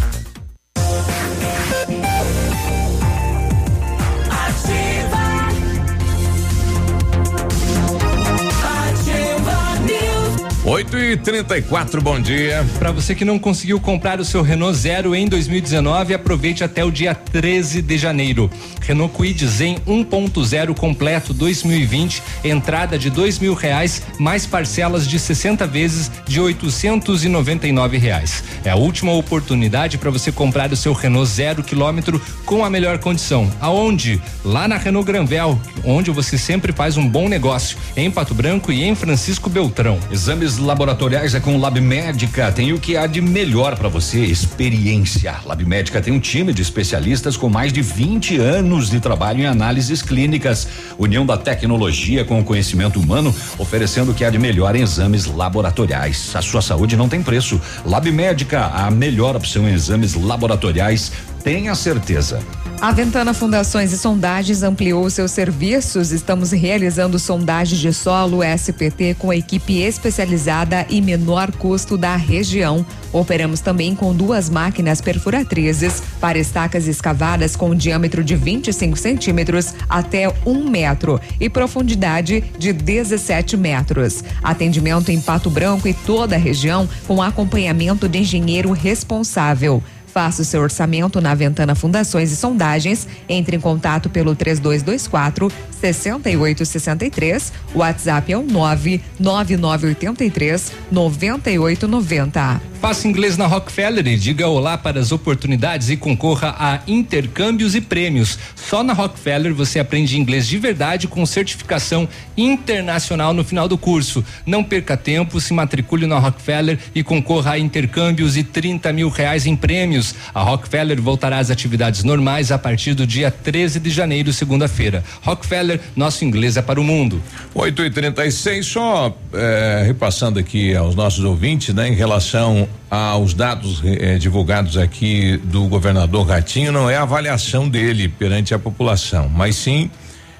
8 10.71 10.97
e 10.99 11.17
34 11.17 12.01
bom 12.01 12.17
dia. 12.17 12.65
Para 12.79 12.93
você 12.93 13.13
que 13.13 13.25
não 13.25 13.37
conseguiu 13.37 13.77
comprar 13.77 14.21
o 14.21 14.23
seu 14.25 14.41
Renault 14.41 14.77
Zero 14.77 15.13
em 15.13 15.27
2019, 15.27 16.13
aproveite 16.13 16.63
até 16.63 16.81
o 16.81 16.89
dia 16.89 17.13
13 17.13 17.81
de 17.81 17.97
janeiro. 17.97 18.49
Renault 18.79 19.13
Kwid 19.13 19.45
Zen 19.45 19.79
1.0 19.85 20.73
completo 20.73 21.33
2020, 21.33 22.23
entrada 22.45 22.97
de 22.97 23.09
dois 23.09 23.37
mil 23.37 23.53
reais, 23.53 24.01
mais 24.17 24.45
parcelas 24.45 25.05
de 25.05 25.19
60 25.19 25.67
vezes 25.67 26.09
de 26.25 26.39
899 26.39 27.97
reais. 27.97 28.41
É 28.63 28.69
a 28.69 28.77
última 28.77 29.11
oportunidade 29.11 29.97
para 29.97 30.09
você 30.09 30.31
comprar 30.31 30.71
o 30.71 30.77
seu 30.77 30.93
Renault 30.93 31.29
zero 31.29 31.63
quilômetro 31.63 32.21
com 32.45 32.63
a 32.63 32.69
melhor 32.69 32.97
condição. 32.97 33.51
Aonde? 33.59 34.21
Lá 34.45 34.69
na 34.69 34.77
Renault 34.77 35.05
Granvel, 35.05 35.59
onde 35.83 36.11
você 36.11 36.37
sempre 36.37 36.71
faz 36.71 36.95
um 36.95 37.05
bom 37.05 37.27
negócio, 37.27 37.77
em 37.97 38.09
Pato 38.09 38.33
Branco 38.33 38.71
e 38.71 38.85
em 38.85 38.95
Francisco 38.95 39.49
Beltrão. 39.49 39.99
Exames 40.09 40.60
laboratoriais 40.61 41.35
é 41.35 41.39
com 41.39 41.57
Lab 41.57 41.81
Médica. 41.81 42.51
Tem 42.51 42.71
o 42.71 42.79
que 42.79 42.95
há 42.95 43.07
de 43.07 43.19
melhor 43.19 43.75
para 43.75 43.89
você, 43.89 44.19
experiência. 44.19 45.35
Lab 45.45 45.65
Médica 45.65 46.01
tem 46.01 46.13
um 46.13 46.19
time 46.19 46.53
de 46.53 46.61
especialistas 46.61 47.35
com 47.35 47.49
mais 47.49 47.73
de 47.73 47.81
20 47.81 48.37
anos 48.37 48.89
de 48.89 48.99
trabalho 48.99 49.41
em 49.41 49.45
análises 49.45 50.01
clínicas. 50.01 50.67
União 50.97 51.25
da 51.25 51.37
tecnologia 51.37 52.23
com 52.23 52.39
o 52.39 52.43
conhecimento 52.43 52.99
humano, 52.99 53.35
oferecendo 53.57 54.11
o 54.11 54.13
que 54.13 54.23
há 54.23 54.29
de 54.29 54.39
melhor 54.39 54.75
em 54.75 54.81
exames 54.81 55.25
laboratoriais. 55.25 56.35
A 56.35 56.41
sua 56.41 56.61
saúde 56.61 56.95
não 56.95 57.09
tem 57.09 57.21
preço. 57.21 57.59
Lab 57.85 58.09
Médica, 58.11 58.67
a 58.67 58.89
melhor 58.89 59.35
opção 59.35 59.67
em 59.67 59.73
exames 59.73 60.13
laboratoriais. 60.13 61.11
Tenha 61.43 61.75
certeza. 61.75 62.39
A 62.81 62.91
Ventana 62.91 63.31
Fundações 63.31 63.93
e 63.93 63.97
Sondagens 63.97 64.63
ampliou 64.63 65.07
seus 65.07 65.29
serviços. 65.29 66.11
Estamos 66.11 66.49
realizando 66.49 67.19
sondagem 67.19 67.77
de 67.77 67.93
solo 67.93 68.39
SPT 68.43 69.15
com 69.19 69.29
a 69.29 69.35
equipe 69.35 69.79
especializada 69.79 70.87
e 70.89 70.99
menor 70.99 71.51
custo 71.51 71.95
da 71.95 72.15
região. 72.15 72.83
Operamos 73.13 73.59
também 73.59 73.93
com 73.93 74.15
duas 74.15 74.49
máquinas 74.49 74.99
perfuratrizes 74.99 76.01
para 76.19 76.39
estacas 76.39 76.87
escavadas 76.87 77.55
com 77.55 77.75
diâmetro 77.75 78.23
de 78.23 78.35
25 78.35 78.97
centímetros 78.97 79.75
até 79.87 80.33
um 80.43 80.67
metro 80.67 81.21
e 81.39 81.47
profundidade 81.47 82.41
de 82.57 82.73
17 82.73 83.57
metros. 83.57 84.23
Atendimento 84.41 85.11
em 85.11 85.21
Pato 85.21 85.51
Branco 85.51 85.87
e 85.87 85.93
toda 85.93 86.35
a 86.35 86.39
região 86.39 86.89
com 87.05 87.21
acompanhamento 87.21 88.09
de 88.09 88.17
engenheiro 88.17 88.71
responsável. 88.71 89.83
Faça 90.13 90.41
o 90.41 90.45
seu 90.45 90.61
orçamento 90.61 91.21
na 91.21 91.33
Ventana 91.33 91.73
Fundações 91.75 92.29
e 92.31 92.35
Sondagens. 92.35 93.07
Entre 93.29 93.55
em 93.55 93.59
contato 93.59 94.09
pelo 94.09 94.35
3224 94.35 95.49
6863. 95.79 97.53
O 97.73 97.79
WhatsApp 97.79 98.33
é 98.33 98.37
o 98.37 98.43
99983 98.43 100.71
9890. 100.91 102.70
Faça 102.81 103.07
inglês 103.07 103.37
na 103.37 103.45
Rockefeller 103.45 104.07
e 104.07 104.17
diga 104.17 104.47
olá 104.47 104.75
para 104.75 104.99
as 104.99 105.11
oportunidades 105.11 105.91
e 105.91 105.95
concorra 105.95 106.55
a 106.57 106.79
intercâmbios 106.87 107.75
e 107.75 107.79
prêmios. 107.79 108.39
Só 108.55 108.83
na 108.83 108.91
Rockefeller 108.91 109.53
você 109.53 109.77
aprende 109.77 110.17
inglês 110.17 110.47
de 110.47 110.57
verdade 110.57 111.07
com 111.07 111.23
certificação 111.23 112.09
internacional 112.35 113.35
no 113.35 113.43
final 113.43 113.67
do 113.67 113.77
curso. 113.77 114.25
Não 114.47 114.63
perca 114.63 114.97
tempo, 114.97 115.39
se 115.39 115.53
matricule 115.53 116.07
na 116.07 116.17
Rockefeller 116.17 116.79
e 116.95 117.03
concorra 117.03 117.51
a 117.51 117.59
intercâmbios 117.59 118.35
e 118.35 118.43
30 118.43 118.91
mil 118.91 119.09
reais 119.09 119.45
em 119.45 119.55
prêmios. 119.55 120.15
A 120.33 120.41
Rockefeller 120.41 120.99
voltará 120.99 121.37
às 121.37 121.51
atividades 121.51 122.03
normais 122.03 122.51
a 122.51 122.57
partir 122.57 122.95
do 122.95 123.05
dia 123.05 123.29
13 123.29 123.79
de 123.79 123.91
janeiro, 123.91 124.33
segunda-feira. 124.33 125.03
Rockefeller, 125.21 125.79
nosso 125.95 126.25
inglês 126.25 126.57
é 126.57 126.63
para 126.63 126.81
o 126.81 126.83
mundo. 126.83 127.21
8 127.53 127.83
e 127.83 127.91
36 127.91 128.65
só 128.65 129.15
é, 129.35 129.83
repassando 129.85 130.39
aqui 130.39 130.75
aos 130.75 130.95
nossos 130.95 131.23
ouvintes, 131.23 131.75
né, 131.75 131.87
em 131.87 131.93
relação 131.93 132.70
aos 132.89 133.33
dados 133.33 133.81
eh, 133.83 134.17
divulgados 134.17 134.77
aqui 134.77 135.37
do 135.37 135.67
governador 135.67 136.27
Ratinho, 136.27 136.71
não 136.71 136.89
é 136.89 136.97
a 136.97 137.03
avaliação 137.03 137.67
dele 137.67 138.07
perante 138.07 138.53
a 138.53 138.59
população, 138.59 139.29
mas 139.29 139.55
sim 139.55 139.89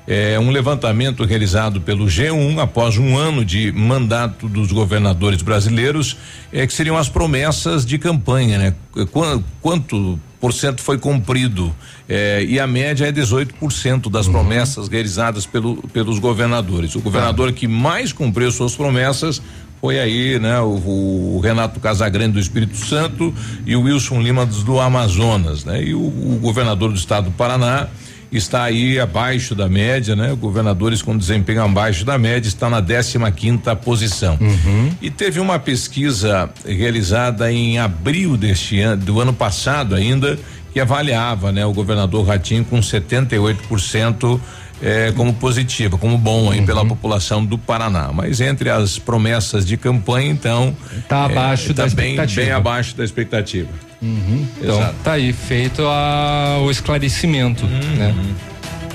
é 0.08 0.40
um 0.40 0.50
levantamento 0.50 1.24
realizado 1.24 1.80
pelo 1.80 2.06
G1 2.06 2.60
após 2.60 2.98
um 2.98 3.18
ano 3.18 3.46
de 3.46 3.72
mandato 3.72 4.48
dos 4.50 4.72
governadores 4.72 5.42
brasileiros, 5.42 6.18
é 6.52 6.66
que 6.66 6.74
seriam 6.74 6.98
as 6.98 7.08
promessas 7.08 7.86
de 7.86 7.98
campanha, 7.98 8.58
né? 8.58 8.76
Quanto, 9.12 9.46
quanto 9.62 10.20
por 10.40 10.54
cento 10.54 10.82
foi 10.82 10.98
cumprido 10.98 11.74
é, 12.10 12.44
e 12.44 12.60
a 12.60 12.66
média 12.66 13.06
é 13.06 13.12
18% 13.12 14.10
das 14.10 14.26
uhum. 14.26 14.34
promessas 14.34 14.88
realizadas 14.88 15.46
pelo, 15.46 15.78
pelos 15.90 16.18
governadores. 16.18 16.96
O 16.96 17.00
governador 17.00 17.50
ah. 17.50 17.54
que 17.54 17.68
mais 17.68 18.12
cumpriu 18.12 18.52
suas 18.52 18.76
promessas 18.76 19.42
foi 19.82 20.00
aí, 20.00 20.40
né? 20.40 20.60
O, 20.60 21.36
o, 21.36 21.42
Renato 21.44 21.80
Casagrande 21.80 22.34
do 22.34 22.40
Espírito 22.40 22.78
Santo 22.78 23.34
e 23.66 23.76
o 23.76 23.82
Wilson 23.82 24.22
Lima 24.22 24.46
do 24.46 24.80
Amazonas, 24.80 25.66
né? 25.66 25.84
E 25.84 25.96
o, 25.96 26.00
o, 26.00 26.38
governador 26.40 26.92
do 26.92 26.96
estado 26.96 27.26
do 27.26 27.32
Paraná 27.32 27.88
está 28.32 28.64
aí 28.64 29.00
abaixo 29.00 29.56
da 29.56 29.68
média, 29.68 30.16
né? 30.16 30.36
Governadores 30.40 31.02
com 31.02 31.18
desempenho 31.18 31.64
abaixo 31.64 32.06
da 32.06 32.16
média 32.18 32.48
está 32.48 32.70
na 32.70 32.80
15 32.80 33.20
quinta 33.36 33.76
posição. 33.76 34.38
Uhum. 34.40 34.92
E 35.02 35.10
teve 35.10 35.40
uma 35.40 35.58
pesquisa 35.58 36.48
realizada 36.64 37.52
em 37.52 37.80
abril 37.80 38.38
deste 38.38 38.80
ano, 38.80 39.04
do 39.04 39.20
ano 39.20 39.34
passado 39.34 39.96
ainda, 39.96 40.38
que 40.72 40.80
avaliava, 40.80 41.52
né? 41.52 41.66
O 41.66 41.74
governador 41.74 42.28
Ratinho 42.28 42.64
com 42.64 42.80
78% 42.80 44.40
é, 44.82 45.12
como 45.16 45.34
positiva, 45.34 45.98
como 45.98 46.18
bom 46.18 46.52
aí 46.52 46.60
uhum. 46.60 46.66
pela 46.66 46.86
população 46.86 47.46
do 47.46 47.58
Paraná. 47.58 48.12
Mas 48.14 48.42
entre 48.42 48.70
as 48.70 48.98
promessas 48.98 49.66
de 49.66 49.78
campanha, 49.78 50.32
então. 50.32 50.76
Está 50.98 51.26
abaixo 51.26 51.72
é, 51.72 51.74
da 51.74 51.88
tá 51.88 51.96
bem, 51.96 52.12
expectativa. 52.12 52.42
Bem 52.42 52.52
abaixo 52.52 52.96
da 52.96 53.04
expectativa. 53.04 53.70
Uhum. 54.02 54.48
Então, 54.60 54.80
Exato. 54.80 54.96
tá 55.04 55.12
aí 55.14 55.32
feito 55.32 55.84
a, 55.86 56.60
o 56.64 56.72
esclarecimento, 56.72 57.66
uhum. 57.66 57.96
né? 57.98 58.16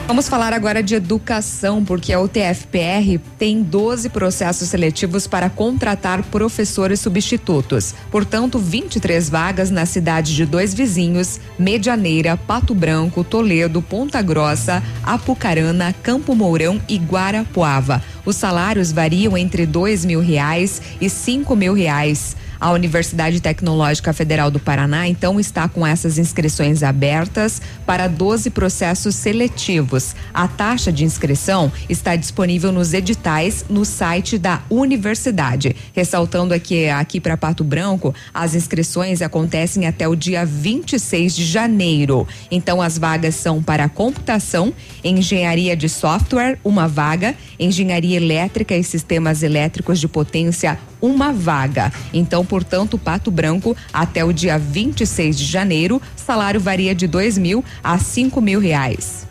Vamos 0.07 0.29
falar 0.29 0.53
agora 0.53 0.85
de 0.85 0.95
educação, 0.95 1.85
porque 1.85 2.13
a 2.13 2.21
UTFPR 2.21 3.19
tem 3.37 3.61
12 3.61 4.09
processos 4.11 4.69
seletivos 4.69 5.27
para 5.27 5.51
contratar 5.51 6.23
professores 6.23 7.01
substitutos. 7.01 7.93
Portanto, 8.09 8.57
23 8.57 9.29
vagas 9.29 9.69
na 9.69 9.85
cidade 9.85 10.37
de 10.37 10.47
dois 10.47 10.73
vizinhos, 10.73 11.41
Medianeira, 11.59 12.37
Pato 12.37 12.73
Branco, 12.73 13.25
Toledo, 13.25 13.83
Ponta 13.83 14.23
Grossa, 14.23 14.81
Apucarana, 15.03 15.93
Campo 16.05 16.37
Mourão 16.37 16.81
e 16.89 16.99
Guarapuava. 16.99 18.01
Os 18.25 18.37
salários 18.37 18.93
variam 18.93 19.37
entre 19.37 19.67
dois 19.67 20.05
mil 20.05 20.21
reais 20.21 20.81
e 21.01 21.11
cinco 21.11 21.57
mil 21.57 21.75
reais. 21.75 22.37
A 22.59 22.71
Universidade 22.71 23.41
Tecnológica 23.41 24.13
Federal 24.13 24.51
do 24.51 24.59
Paraná, 24.59 25.07
então, 25.07 25.39
está 25.39 25.69
com 25.69 25.87
essas 25.87 26.17
inscrições 26.17 26.83
abertas 26.83 27.61
para 27.85 28.09
12 28.09 28.51
processos 28.51 29.15
seletivos. 29.15 30.17
A 30.33 30.49
taxa 30.49 30.91
de 30.91 31.05
inscrição 31.05 31.71
está 31.89 32.17
disponível 32.17 32.73
nos 32.73 32.95
editais 32.95 33.65
no 33.69 33.85
site 33.85 34.39
da 34.39 34.63
universidade. 34.71 35.77
Ressaltando 35.93 36.55
aqui, 36.55 36.89
aqui 36.89 37.21
para 37.21 37.37
Pato 37.37 37.63
Branco, 37.63 38.15
as 38.33 38.55
inscrições 38.55 39.21
acontecem 39.21 39.87
até 39.87 40.09
o 40.09 40.17
dia 40.17 40.47
26 40.47 41.37
de 41.37 41.45
janeiro. 41.45 42.27
Então, 42.51 42.81
as 42.81 42.97
vagas 42.97 43.35
são 43.35 43.63
para 43.63 43.89
computação, 43.89 44.73
engenharia 45.05 45.77
de 45.77 45.89
software, 45.89 46.59
uma 46.65 46.89
vaga, 46.89 47.35
engenharia 47.61 48.17
elétrica 48.17 48.75
e 48.75 48.83
sistemas 48.83 49.43
elétricos 49.43 50.01
de 50.01 50.09
potência, 50.09 50.79
uma 51.01 51.33
vaga. 51.33 51.93
Então, 52.13 52.46
portanto, 52.47 52.97
Pato 52.97 53.31
Branco, 53.31 53.77
até 53.93 54.25
o 54.25 54.33
dia 54.33 54.59
26 54.59 55.39
de 55.39 55.45
janeiro, 55.45 56.01
salário 56.15 56.61
varia 56.61 56.95
de 56.95 57.07
dois 57.07 57.37
mil 57.37 57.65
a 57.83 57.99
cinco 57.99 58.41
mil 58.41 58.61
reais. 58.61 59.27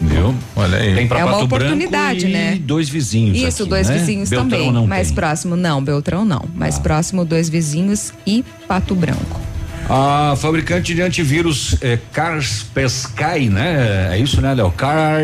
Viu? 0.00 0.34
Olha 0.54 0.78
aí. 0.78 0.94
Tem 0.94 1.08
pra 1.08 1.20
é 1.20 1.24
uma 1.24 1.32
Pato 1.32 1.44
oportunidade, 1.44 2.26
né? 2.28 2.58
Dois 2.60 2.88
vizinhos. 2.88 3.38
Isso, 3.38 3.62
aqui, 3.62 3.70
dois 3.70 3.88
né? 3.88 3.98
vizinhos 3.98 4.28
Beltrão 4.28 4.50
também. 4.50 4.72
Não 4.72 4.86
mais 4.86 5.08
tem. 5.08 5.14
próximo, 5.14 5.56
não, 5.56 5.82
Beltrão 5.82 6.24
não. 6.24 6.44
Mais 6.54 6.76
ah. 6.76 6.80
próximo, 6.80 7.24
dois 7.24 7.48
vizinhos 7.48 8.12
e 8.26 8.44
Pato 8.68 8.94
Branco. 8.94 9.40
A 9.88 10.34
fabricante 10.36 10.94
de 10.94 11.00
antivírus 11.00 11.76
é 11.80 11.96
Kaspersky, 12.12 13.48
né? 13.48 14.10
É 14.12 14.18
isso, 14.18 14.40
né, 14.40 14.52
Léo? 14.52 14.70
Car... 14.72 15.20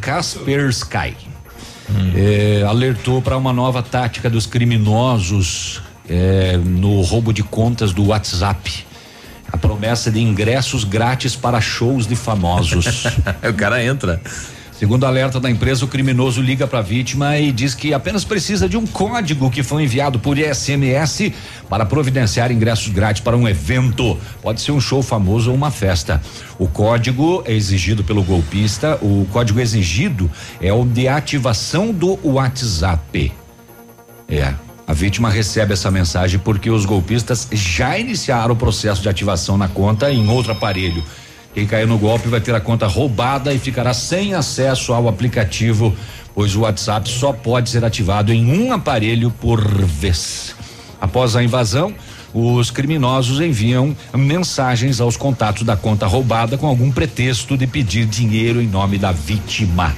Kaspersky 0.00 1.16
hum. 1.90 2.12
é, 2.14 2.62
alertou 2.62 3.20
para 3.20 3.36
uma 3.36 3.52
nova 3.52 3.82
tática 3.82 4.30
dos 4.30 4.46
criminosos 4.46 5.82
é, 6.08 6.56
no 6.56 7.00
roubo 7.02 7.32
de 7.32 7.42
contas 7.42 7.92
do 7.92 8.06
WhatsApp. 8.06 8.86
A 9.50 9.56
promessa 9.56 10.10
de 10.10 10.20
ingressos 10.20 10.84
grátis 10.84 11.36
para 11.36 11.60
shows 11.60 12.06
de 12.06 12.16
famosos. 12.16 13.04
o 13.48 13.54
cara 13.54 13.82
entra. 13.82 14.20
Segundo 14.78 15.06
alerta 15.06 15.40
da 15.40 15.50
empresa, 15.50 15.86
o 15.86 15.88
criminoso 15.88 16.42
liga 16.42 16.66
para 16.66 16.80
a 16.80 16.82
vítima 16.82 17.38
e 17.38 17.50
diz 17.50 17.74
que 17.74 17.94
apenas 17.94 18.24
precisa 18.24 18.68
de 18.68 18.76
um 18.76 18.86
código 18.86 19.50
que 19.50 19.62
foi 19.62 19.84
enviado 19.84 20.18
por 20.18 20.36
SMS 20.36 21.32
para 21.66 21.86
providenciar 21.86 22.52
ingressos 22.52 22.88
grátis 22.88 23.22
para 23.22 23.34
um 23.34 23.48
evento. 23.48 24.18
Pode 24.42 24.60
ser 24.60 24.72
um 24.72 24.80
show 24.80 25.02
famoso 25.02 25.48
ou 25.48 25.56
uma 25.56 25.70
festa. 25.70 26.20
O 26.58 26.68
código 26.68 27.42
é 27.46 27.54
exigido 27.54 28.04
pelo 28.04 28.22
golpista. 28.22 28.98
O 29.00 29.26
código 29.32 29.60
exigido 29.60 30.30
é 30.60 30.70
o 30.70 30.84
de 30.84 31.08
ativação 31.08 31.90
do 31.90 32.18
WhatsApp. 32.22 33.32
É. 34.28 34.65
A 34.86 34.92
vítima 34.92 35.28
recebe 35.28 35.72
essa 35.72 35.90
mensagem 35.90 36.38
porque 36.38 36.70
os 36.70 36.84
golpistas 36.84 37.48
já 37.50 37.98
iniciaram 37.98 38.54
o 38.54 38.56
processo 38.56 39.02
de 39.02 39.08
ativação 39.08 39.58
na 39.58 39.66
conta 39.66 40.12
em 40.12 40.28
outro 40.28 40.52
aparelho. 40.52 41.02
Quem 41.52 41.66
cair 41.66 41.88
no 41.88 41.98
golpe 41.98 42.28
vai 42.28 42.40
ter 42.40 42.54
a 42.54 42.60
conta 42.60 42.86
roubada 42.86 43.52
e 43.52 43.58
ficará 43.58 43.92
sem 43.92 44.34
acesso 44.34 44.92
ao 44.92 45.08
aplicativo, 45.08 45.92
pois 46.34 46.54
o 46.54 46.60
WhatsApp 46.60 47.08
só 47.08 47.32
pode 47.32 47.68
ser 47.68 47.84
ativado 47.84 48.32
em 48.32 48.60
um 48.60 48.72
aparelho 48.72 49.30
por 49.40 49.60
vez. 49.84 50.54
Após 51.00 51.34
a 51.34 51.42
invasão, 51.42 51.92
os 52.32 52.70
criminosos 52.70 53.40
enviam 53.40 53.96
mensagens 54.14 55.00
aos 55.00 55.16
contatos 55.16 55.64
da 55.64 55.76
conta 55.76 56.06
roubada 56.06 56.56
com 56.56 56.66
algum 56.66 56.92
pretexto 56.92 57.56
de 57.56 57.66
pedir 57.66 58.06
dinheiro 58.06 58.62
em 58.62 58.68
nome 58.68 58.98
da 58.98 59.10
vítima. 59.10 59.96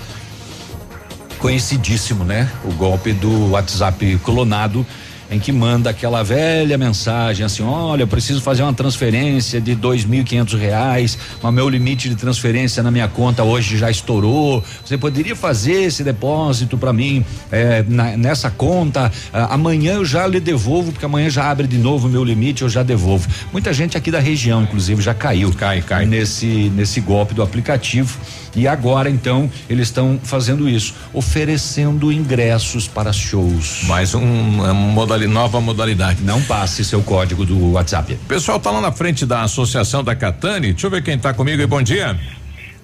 Conhecidíssimo, 1.38 2.24
né? 2.24 2.50
O 2.64 2.72
golpe 2.72 3.12
do 3.12 3.50
WhatsApp 3.50 4.18
clonado 4.24 4.84
em 5.30 5.38
que 5.38 5.52
manda 5.52 5.90
aquela 5.90 6.22
velha 6.22 6.78
mensagem 6.78 7.44
assim: 7.44 7.62
olha, 7.62 8.02
eu 8.02 8.06
preciso 8.06 8.40
fazer 8.40 8.62
uma 8.62 8.72
transferência 8.72 9.60
de 9.60 9.74
dois 9.74 10.04
mil 10.04 10.22
e 10.22 10.24
quinhentos 10.24 10.58
reais, 10.58 11.18
mas 11.42 11.54
meu 11.54 11.68
limite 11.68 12.08
de 12.08 12.14
transferência 12.14 12.82
na 12.82 12.90
minha 12.90 13.08
conta 13.08 13.42
hoje 13.42 13.76
já 13.76 13.90
estourou. 13.90 14.62
Você 14.84 14.96
poderia 14.96 15.36
fazer 15.36 15.82
esse 15.82 16.02
depósito 16.02 16.78
para 16.78 16.92
mim 16.92 17.24
é, 17.50 17.84
na, 17.86 18.16
nessa 18.16 18.50
conta? 18.50 19.10
Ah, 19.32 19.54
amanhã 19.54 19.94
eu 19.94 20.04
já 20.04 20.26
lhe 20.26 20.40
devolvo, 20.40 20.92
porque 20.92 21.04
amanhã 21.04 21.28
já 21.28 21.50
abre 21.50 21.66
de 21.66 21.78
novo 21.78 22.08
o 22.08 22.10
meu 22.10 22.24
limite, 22.24 22.62
eu 22.62 22.68
já 22.68 22.82
devolvo. 22.82 23.28
Muita 23.52 23.72
gente 23.72 23.96
aqui 23.96 24.10
da 24.10 24.20
região, 24.20 24.62
inclusive, 24.62 25.02
já 25.02 25.14
caiu. 25.14 25.52
Cai, 25.52 25.82
cai. 25.82 26.06
Nesse, 26.06 26.46
nesse 26.74 27.00
golpe 27.00 27.34
do 27.34 27.42
aplicativo. 27.42 28.18
E 28.54 28.66
agora, 28.66 29.10
então, 29.10 29.50
eles 29.68 29.88
estão 29.88 30.18
fazendo 30.22 30.68
isso, 30.68 30.94
oferecendo 31.12 32.12
ingressos 32.12 32.88
para 32.88 33.12
shows. 33.12 33.84
Mais 33.84 34.14
um, 34.14 34.20
uma 34.20 34.74
modalidade, 34.74 35.32
nova 35.32 35.60
modalidade. 35.60 36.22
Não 36.22 36.40
passe 36.42 36.84
seu 36.84 37.02
código 37.02 37.44
do 37.44 37.72
WhatsApp. 37.72 38.18
Pessoal, 38.28 38.58
tá 38.58 38.70
lá 38.70 38.80
na 38.80 38.92
frente 38.92 39.24
da 39.26 39.42
Associação 39.42 40.02
da 40.02 40.14
Catane. 40.14 40.72
Deixa 40.72 40.86
eu 40.86 40.90
ver 40.90 41.02
quem 41.02 41.18
tá 41.18 41.32
comigo 41.32 41.60
aí. 41.60 41.66
Bom 41.66 41.82
dia. 41.82 42.18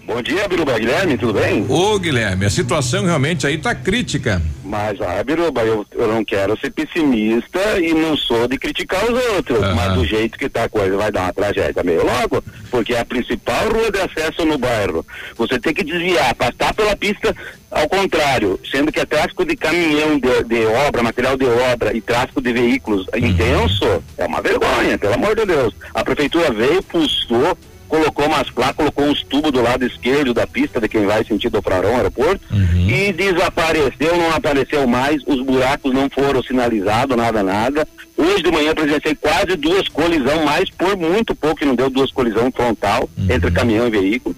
Bom 0.06 0.20
dia, 0.20 0.46
Biruba 0.46 0.78
Guilherme, 0.78 1.16
tudo 1.16 1.32
bem? 1.40 1.64
Ô, 1.66 1.98
Guilherme, 1.98 2.44
a 2.44 2.50
situação 2.50 3.06
realmente 3.06 3.46
aí 3.46 3.56
tá 3.56 3.74
crítica. 3.74 4.40
Mas, 4.62 5.00
ah, 5.00 5.24
Biruba, 5.24 5.62
eu, 5.62 5.86
eu 5.92 6.08
não 6.08 6.22
quero 6.22 6.58
ser 6.60 6.70
pessimista 6.72 7.80
e 7.80 7.94
não 7.94 8.14
sou 8.14 8.46
de 8.46 8.58
criticar 8.58 9.02
os 9.04 9.24
outros, 9.34 9.62
Aham. 9.62 9.74
mas 9.74 9.94
do 9.94 10.04
jeito 10.04 10.38
que 10.38 10.48
tá 10.48 10.64
a 10.64 10.68
coisa 10.68 10.94
vai 10.96 11.10
dar 11.10 11.22
uma 11.22 11.32
tragédia 11.32 11.82
meio 11.82 12.04
logo, 12.04 12.44
porque 12.70 12.92
é 12.92 13.00
a 13.00 13.04
principal 13.04 13.70
rua 13.70 13.90
de 13.90 13.98
acesso 13.98 14.44
no 14.44 14.58
bairro. 14.58 15.06
Você 15.36 15.58
tem 15.58 15.72
que 15.72 15.82
desviar, 15.82 16.34
passar 16.34 16.74
pela 16.74 16.94
pista 16.94 17.34
ao 17.70 17.88
contrário, 17.88 18.60
sendo 18.70 18.92
que 18.92 19.00
é 19.00 19.06
tráfego 19.06 19.44
de 19.44 19.56
caminhão 19.56 20.18
de, 20.18 20.44
de 20.44 20.66
obra, 20.86 21.02
material 21.02 21.36
de 21.36 21.46
obra 21.46 21.96
e 21.96 22.00
tráfego 22.00 22.42
de 22.42 22.52
veículos 22.52 23.06
intenso, 23.16 24.02
é 24.18 24.26
uma 24.26 24.42
vergonha, 24.42 24.98
pelo 24.98 25.14
amor 25.14 25.34
de 25.34 25.46
Deus. 25.46 25.74
A 25.94 26.04
prefeitura 26.04 26.52
veio, 26.52 26.82
pulsou, 26.82 27.56
colocou 27.94 28.26
umas 28.26 28.50
placas, 28.50 28.74
colocou 28.76 29.04
uns 29.06 29.22
tubos 29.22 29.52
do 29.52 29.62
lado 29.62 29.84
esquerdo 29.86 30.34
da 30.34 30.46
pista 30.46 30.80
de 30.80 30.88
quem 30.88 31.06
vai 31.06 31.24
sentido 31.24 31.62
Frarão 31.62 31.94
aeroporto 31.96 32.40
e 32.88 33.12
desapareceu, 33.12 34.16
não 34.16 34.32
apareceu 34.34 34.86
mais, 34.86 35.22
os 35.26 35.40
buracos 35.44 35.92
não 35.92 36.10
foram 36.10 36.42
sinalizados, 36.42 37.16
nada, 37.16 37.42
nada. 37.42 37.86
Hoje 38.16 38.42
de 38.42 38.50
manhã 38.50 38.74
presenciei 38.74 39.14
quase 39.14 39.56
duas 39.56 39.88
colisão, 39.88 40.44
mas 40.44 40.68
por 40.70 40.96
muito 40.96 41.34
pouco 41.36 41.56
que 41.56 41.64
não 41.64 41.74
deu 41.76 41.88
duas 41.88 42.10
colisão 42.10 42.50
frontal 42.50 43.08
entre 43.30 43.50
caminhão 43.50 43.86
e 43.86 43.90
veículo. 43.90 44.34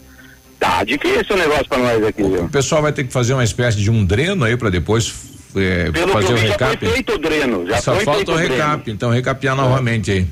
Tá 0.59 0.85
difícil 0.85 1.35
o 1.35 1.39
negócio 1.39 1.66
pra 1.69 1.78
nós 1.78 2.05
aqui, 2.05 2.23
viu? 2.23 2.45
O 2.45 2.49
pessoal 2.49 2.83
vai 2.83 2.93
ter 2.93 3.05
que 3.05 3.12
fazer 3.12 3.33
uma 3.35 3.45
espécie 3.45 3.78
de 3.78 3.91
um 3.91 4.05
dreno 4.05 4.45
aí 4.45 4.57
para 4.57 4.70
depois 4.70 5.15
é, 5.55 5.91
Pelo 5.91 6.07
que 6.09 6.12
fazer 6.12 6.28
eu 6.33 6.35
o 6.35 6.37
vi, 6.39 6.47
já 6.47 6.53
recap. 6.53 6.78
foi 6.78 6.89
feito 6.93 7.12
o 7.15 7.19
dreno, 7.19 7.66
já 7.66 7.81
Só 7.81 7.95
foi 7.95 8.05
falta 8.05 8.16
feito 8.19 8.33
o 8.33 8.35
o 8.35 8.39
dreno. 8.39 8.55
recap, 8.55 8.91
então 8.91 9.11
recapear 9.11 9.55
novamente 9.57 10.11
aí. 10.11 10.27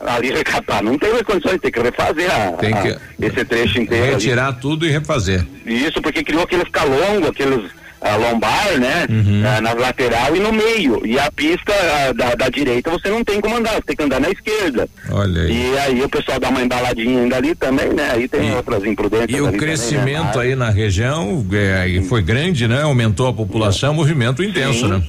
Ali 0.00 0.32
recapar, 0.32 0.82
não 0.82 0.98
tem 0.98 1.10
mais 1.10 1.22
condições, 1.22 1.60
tem 1.60 1.70
que 1.70 1.80
refazer 1.80 2.28
a, 2.30 2.52
Tem 2.52 2.74
que- 2.74 2.88
a- 2.88 2.98
esse 3.20 3.44
trecho 3.44 3.80
inteiro. 3.80 4.04
ali. 4.04 4.12
Retirar 4.14 4.52
tudo 4.54 4.86
e 4.86 4.90
refazer. 4.90 5.46
Isso, 5.64 6.00
porque 6.02 6.24
criou 6.24 6.42
aqueles 6.42 6.68
calongos, 6.70 7.28
aqueles 7.30 7.70
ah, 8.00 8.14
lombar, 8.16 8.78
né? 8.78 9.06
Uhum. 9.08 9.42
Ah, 9.46 9.60
na 9.60 9.72
lateral 9.72 10.36
e 10.36 10.40
no 10.40 10.52
meio. 10.52 11.04
E 11.06 11.18
a 11.18 11.30
pista 11.32 11.72
ah, 11.72 12.12
da, 12.12 12.34
da 12.34 12.48
direita 12.48 12.90
você 12.90 13.08
não 13.08 13.24
tem 13.24 13.40
como 13.40 13.56
andar, 13.56 13.74
você 13.74 13.82
tem 13.82 13.96
que 13.96 14.02
andar 14.02 14.20
na 14.20 14.30
esquerda. 14.30 14.88
Olha 15.10 15.42
aí. 15.42 15.70
E 15.72 15.78
aí 15.78 16.02
o 16.02 16.08
pessoal 16.08 16.38
dá 16.38 16.48
uma 16.50 16.62
embaladinha 16.62 17.22
ainda 17.22 17.36
ali 17.36 17.54
também, 17.54 17.88
né? 17.92 18.10
Aí 18.12 18.28
tem 18.28 18.54
outras 18.54 18.84
imprudências 18.84 19.30
E 19.30 19.40
o 19.40 19.46
ali 19.48 19.56
crescimento 19.58 20.32
também, 20.32 20.48
né? 20.48 20.52
aí 20.52 20.54
na 20.56 20.70
região 20.70 21.44
é, 21.52 22.02
foi 22.08 22.22
grande, 22.22 22.68
né? 22.68 22.82
Aumentou 22.82 23.28
a 23.28 23.32
população, 23.32 23.94
movimento 23.94 24.42
intenso, 24.42 24.80
Sim. 24.80 24.88
né? 24.88 25.02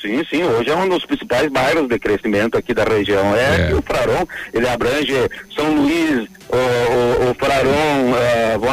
Sim, 0.00 0.22
sim, 0.28 0.42
hoje 0.42 0.70
é 0.70 0.76
um 0.76 0.88
dos 0.88 1.04
principais 1.06 1.50
bairros 1.50 1.88
de 1.88 1.98
crescimento 1.98 2.56
aqui 2.56 2.74
da 2.74 2.84
região. 2.84 3.34
É, 3.34 3.68
que 3.68 3.74
o 3.74 3.82
Fraron, 3.82 4.26
ele 4.52 4.68
abrange 4.68 5.14
São 5.54 5.74
Luís, 5.74 6.28
o, 6.48 7.26
o, 7.26 7.30
o 7.30 7.34
Fraron, 7.34 8.12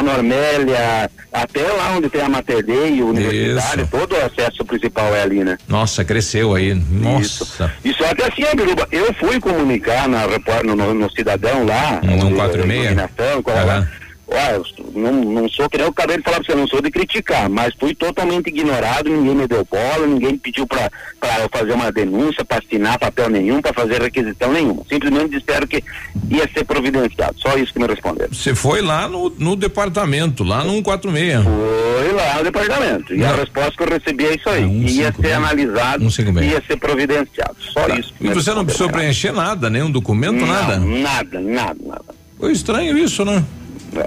Normélia, 0.04 1.10
até 1.32 1.62
lá 1.62 1.96
onde 1.96 2.08
tem 2.08 2.20
a 2.20 2.28
Mater 2.28 2.64
Dei, 2.64 3.00
a 3.00 3.04
universidade, 3.04 3.86
todo 3.90 4.14
o 4.14 4.24
acesso 4.24 4.64
principal 4.64 5.14
é 5.14 5.22
ali, 5.22 5.42
né? 5.42 5.58
Nossa, 5.66 6.04
cresceu 6.04 6.54
aí. 6.54 6.74
Nossa. 6.74 7.72
E 7.84 7.92
só 7.94 8.14
que 8.14 8.22
assim, 8.22 8.44
Biruba, 8.54 8.86
eu 8.92 9.12
fui 9.14 9.40
comunicar 9.40 10.08
na, 10.08 10.26
no, 10.64 10.76
no, 10.76 10.94
no 10.94 11.10
Cidadão 11.10 11.64
lá, 11.64 12.00
146? 12.02 12.84
iluminação, 12.84 13.42
qual 13.42 13.56
é 13.56 13.64
lá. 13.64 13.88
Olha, 14.34 14.62
não, 14.94 15.12
não 15.12 15.48
sou 15.48 15.68
que 15.70 15.76
nem 15.76 15.86
eu 15.86 15.90
acabei 15.90 16.16
de 16.16 16.22
falar 16.24 16.38
pra 16.38 16.46
você, 16.46 16.54
não 16.58 16.66
sou 16.66 16.82
de 16.82 16.90
criticar, 16.90 17.48
mas 17.48 17.72
fui 17.78 17.94
totalmente 17.94 18.48
ignorado, 18.48 19.08
ninguém 19.08 19.34
me 19.34 19.46
deu 19.46 19.64
bola, 19.70 20.06
ninguém 20.06 20.36
pediu 20.36 20.66
pra, 20.66 20.90
pra 21.20 21.40
eu 21.40 21.48
fazer 21.52 21.72
uma 21.72 21.92
denúncia, 21.92 22.44
pra 22.44 22.58
assinar 22.58 22.98
papel 22.98 23.30
nenhum, 23.30 23.62
pra 23.62 23.72
fazer 23.72 24.02
requisição 24.02 24.52
nenhuma. 24.52 24.82
Simplesmente 24.88 25.38
disseram 25.38 25.66
que 25.66 25.82
ia 26.28 26.48
ser 26.52 26.64
providenciado. 26.64 27.38
Só 27.38 27.56
isso 27.56 27.72
que 27.72 27.78
me 27.78 27.86
responderam. 27.86 28.32
Você 28.32 28.54
foi 28.54 28.82
lá 28.82 29.08
no, 29.08 29.30
no 29.30 29.54
departamento, 29.54 30.42
lá 30.42 30.64
no 30.64 30.72
146. 30.74 31.44
Foi 31.44 32.12
lá 32.12 32.38
no 32.38 32.44
departamento. 32.44 33.14
E 33.14 33.24
a 33.24 33.36
resposta 33.36 33.72
que 33.76 33.82
eu 33.82 33.88
recebi 33.88 34.26
é 34.26 34.34
isso 34.34 34.48
aí. 34.48 34.64
ia 34.64 35.12
ser 35.12 35.32
analisado, 35.32 36.04
ia 36.42 36.62
ser 36.66 36.76
providenciado. 36.76 37.56
Só 37.60 37.86
isso. 37.88 38.12
que 38.18 38.26
E 38.26 38.30
você 38.30 38.52
não 38.52 38.64
precisou 38.64 38.90
preencher 38.90 39.32
nada, 39.32 39.70
nenhum 39.70 39.90
documento, 39.90 40.40
Não, 40.40 40.46
nada? 40.46 40.78
Nada, 40.78 41.40
nada, 41.40 41.78
nada. 41.84 42.04
Foi 42.38 42.52
estranho 42.52 42.98
isso, 42.98 43.24
né? 43.24 43.44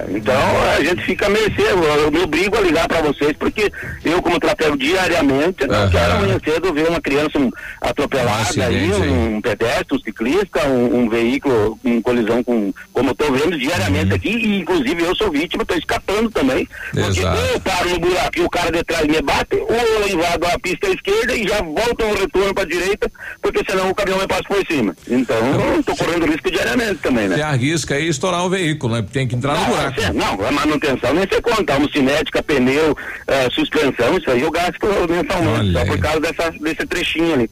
Então 0.09 0.35
a 0.75 0.83
gente 0.83 1.03
fica 1.03 1.27
a 1.27 1.29
mercê, 1.29 1.61
eu, 1.61 2.11
me 2.11 2.19
obrigo 2.19 2.57
a 2.57 2.61
ligar 2.61 2.87
para 2.87 3.01
vocês, 3.01 3.33
porque 3.37 3.71
eu, 4.03 4.21
como 4.21 4.39
trafego 4.39 4.77
diariamente, 4.77 5.65
não 5.65 5.89
quero 5.89 6.13
amanhã 6.13 6.39
cedo 6.43 6.73
ver 6.73 6.89
uma 6.89 7.01
criança 7.01 7.39
um, 7.39 7.51
atropelada 7.81 8.37
aí, 8.37 8.91
acidente 8.91 9.07
um, 9.07 9.41
pedestre, 9.41 9.97
um 9.97 9.99
ciclista, 9.99 10.67
um, 10.67 10.99
um 10.99 11.09
veículo 11.09 11.79
em 11.83 12.01
colisão 12.01 12.43
com. 12.43 12.73
Como 12.93 13.09
eu 13.11 13.15
tô 13.15 13.31
vendo 13.31 13.57
diariamente 13.57 14.13
aqui, 14.13 14.29
e 14.29 14.59
inclusive 14.59 15.03
eu 15.03 15.15
sou 15.15 15.31
vítima, 15.31 15.65
tô 15.65 15.75
escapando 15.75 16.29
também. 16.31 16.67
Porque 16.91 17.23
ou 17.23 17.45
eu 17.53 17.59
paro 17.59 17.89
no 17.89 17.99
buraco 17.99 18.39
e 18.39 18.41
o 18.41 18.49
cara 18.49 18.71
de 18.71 18.83
trás 18.83 19.05
me 19.05 19.21
bate, 19.21 19.55
ou 19.55 19.75
eu 19.75 20.09
invado 20.09 20.45
a 20.45 20.59
pista 20.59 20.87
esquerda 20.87 21.35
e 21.35 21.47
já 21.47 21.61
volto 21.61 22.03
um 22.03 22.13
retorno 22.13 22.53
para 22.53 22.65
direita, 22.65 23.11
porque 23.41 23.63
senão 23.69 23.89
o 23.89 23.95
caminhão 23.95 24.19
me 24.19 24.27
passa 24.27 24.43
por 24.43 24.65
cima. 24.65 24.95
Então, 25.07 25.37
eu 25.75 25.83
tô 25.83 25.95
correndo 25.95 26.25
risco 26.25 26.49
diariamente 26.49 26.95
também, 26.95 27.27
né? 27.27 27.35
Você 27.35 27.41
arrisca 27.41 27.95
aí 27.95 28.07
estourar 28.07 28.45
o 28.45 28.49
veículo, 28.49 28.95
né? 28.95 29.01
Porque 29.01 29.19
tem 29.19 29.27
que 29.27 29.35
entrar 29.35 29.57
no 29.57 29.65
buraco. 29.65 29.76
É, 29.97 30.13
não, 30.13 30.45
a 30.45 30.51
manutenção 30.51 31.13
nem 31.13 31.27
sei 31.27 31.41
quanto, 31.41 31.69
almocinética, 31.69 32.41
pneu, 32.43 32.95
eh, 33.27 33.49
suspensão, 33.51 34.17
isso 34.17 34.29
aí 34.31 34.41
eu 34.41 34.51
gasto 34.51 34.85
mensalmente, 35.09 35.73
só 35.73 35.85
por 35.85 35.99
causa 35.99 36.19
dessa, 36.19 36.51
desse 36.51 36.85
trechinho 36.87 37.33
ali. 37.33 37.49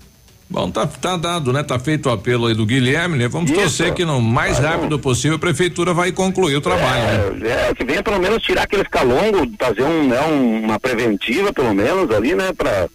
Bom, 0.48 0.70
tá, 0.70 0.86
tá 0.86 1.18
dado, 1.18 1.52
né? 1.52 1.64
Tá 1.64 1.80
feito 1.80 2.08
o 2.08 2.12
apelo 2.12 2.46
aí 2.46 2.54
do 2.54 2.68
Guilherme, 2.68 3.18
né? 3.18 3.28
Vamos 3.28 3.50
Isso. 3.50 3.60
torcer 3.60 3.94
que 3.96 4.06
no 4.06 4.22
mais 4.22 4.60
rápido 4.60 5.00
possível 5.00 5.38
a 5.38 5.40
prefeitura 5.40 5.92
vai 5.92 6.12
concluir 6.12 6.56
o 6.56 6.62
trabalho, 6.62 7.34
né? 7.36 7.50
É, 7.70 7.74
que 7.74 7.84
venha 7.84 8.04
pelo 8.04 8.20
menos 8.20 8.44
tirar 8.44 8.62
aqueles 8.62 8.88
calongos, 8.88 9.48
fazer 9.60 9.82
um, 9.82 10.08
né, 10.08 10.22
um- 10.22 10.66
uma 10.66 10.80
preventiva 10.80 11.52
pelo 11.52 11.74
menos 11.74 12.12
ali, 12.12 12.36
né, 12.36 12.54
pra, 12.56 12.88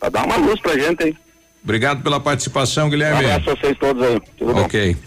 pra 0.00 0.08
dar 0.08 0.24
uma 0.26 0.36
luz 0.38 0.60
pra 0.60 0.76
gente 0.76 1.04
aí. 1.04 1.14
Obrigado 1.62 2.02
pela 2.02 2.18
participação, 2.18 2.88
Um 2.88 2.90
Guilherme. 2.90 3.24
abraço 3.26 3.50
a 3.50 3.54
vocês 3.54 3.76
todos 3.78 4.02
aí, 4.02 4.20
tudo? 4.36 4.56
Ok. 4.58 4.94
Bom, 4.94 5.00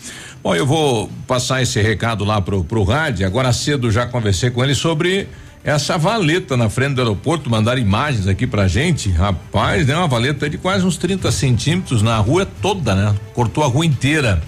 eu 0.43 0.65
vou 0.65 1.09
passar 1.27 1.61
esse 1.61 1.79
recado 1.81 2.25
lá 2.25 2.41
pro, 2.41 2.63
pro 2.63 2.83
rádio. 2.83 3.25
Agora 3.25 3.53
cedo 3.53 3.91
já 3.91 4.05
conversei 4.05 4.49
com 4.49 4.63
ele 4.63 4.73
sobre 4.73 5.27
essa 5.63 5.97
valeta 5.97 6.57
na 6.57 6.69
frente 6.69 6.95
do 6.95 7.01
aeroporto. 7.01 7.49
Mandaram 7.49 7.79
imagens 7.79 8.27
aqui 8.27 8.47
pra 8.47 8.67
gente. 8.67 9.09
Rapaz, 9.09 9.85
né? 9.85 9.95
Uma 9.95 10.07
valeta 10.07 10.49
de 10.49 10.57
quase 10.57 10.85
uns 10.85 10.97
30 10.97 11.31
centímetros 11.31 12.01
na 12.01 12.17
rua 12.17 12.47
toda, 12.61 12.95
né? 12.95 13.15
Cortou 13.33 13.63
a 13.63 13.67
rua 13.67 13.85
inteira. 13.85 14.41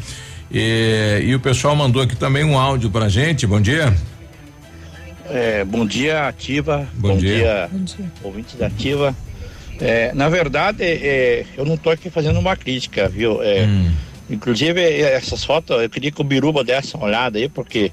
E, 0.52 1.22
e 1.26 1.36
o 1.36 1.40
pessoal 1.40 1.76
mandou 1.76 2.02
aqui 2.02 2.16
também 2.16 2.44
um 2.44 2.58
áudio 2.58 2.90
pra 2.90 3.08
gente. 3.08 3.46
Bom 3.46 3.62
dia. 3.62 3.94
É, 5.30 5.64
bom 5.64 5.86
dia, 5.86 6.28
Ativa. 6.28 6.88
Bom 6.94 7.18
dia. 7.18 7.70
dia, 7.70 8.12
ouvintes 8.24 8.56
da 8.56 8.68
Ativa. 8.68 9.16
É, 9.80 10.14
na 10.14 10.30
verdade, 10.30 10.84
é, 10.84 11.46
eu 11.58 11.66
não 11.66 11.76
estou 11.76 11.92
aqui 11.92 12.10
fazendo 12.10 12.40
uma 12.40 12.56
crítica, 12.56 13.10
viu? 13.10 13.42
É, 13.42 13.68
Inclusive, 14.30 14.82
essas 14.82 15.44
fotos, 15.44 15.82
eu 15.82 15.90
queria 15.90 16.12
que 16.12 16.22
o 16.22 16.24
Biruba 16.24 16.64
desse 16.64 16.96
uma 16.96 17.06
olhada 17.06 17.38
aí, 17.38 17.50
porque 17.50 17.92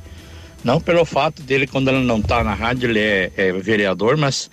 não 0.64 0.80
pelo 0.80 1.04
fato 1.04 1.42
dele, 1.42 1.66
quando 1.66 1.88
ele 1.88 2.04
não 2.04 2.18
está 2.18 2.42
na 2.44 2.54
rádio, 2.54 2.88
ele 2.90 2.98
é, 3.00 3.30
é 3.36 3.52
vereador, 3.52 4.16
mas 4.16 4.50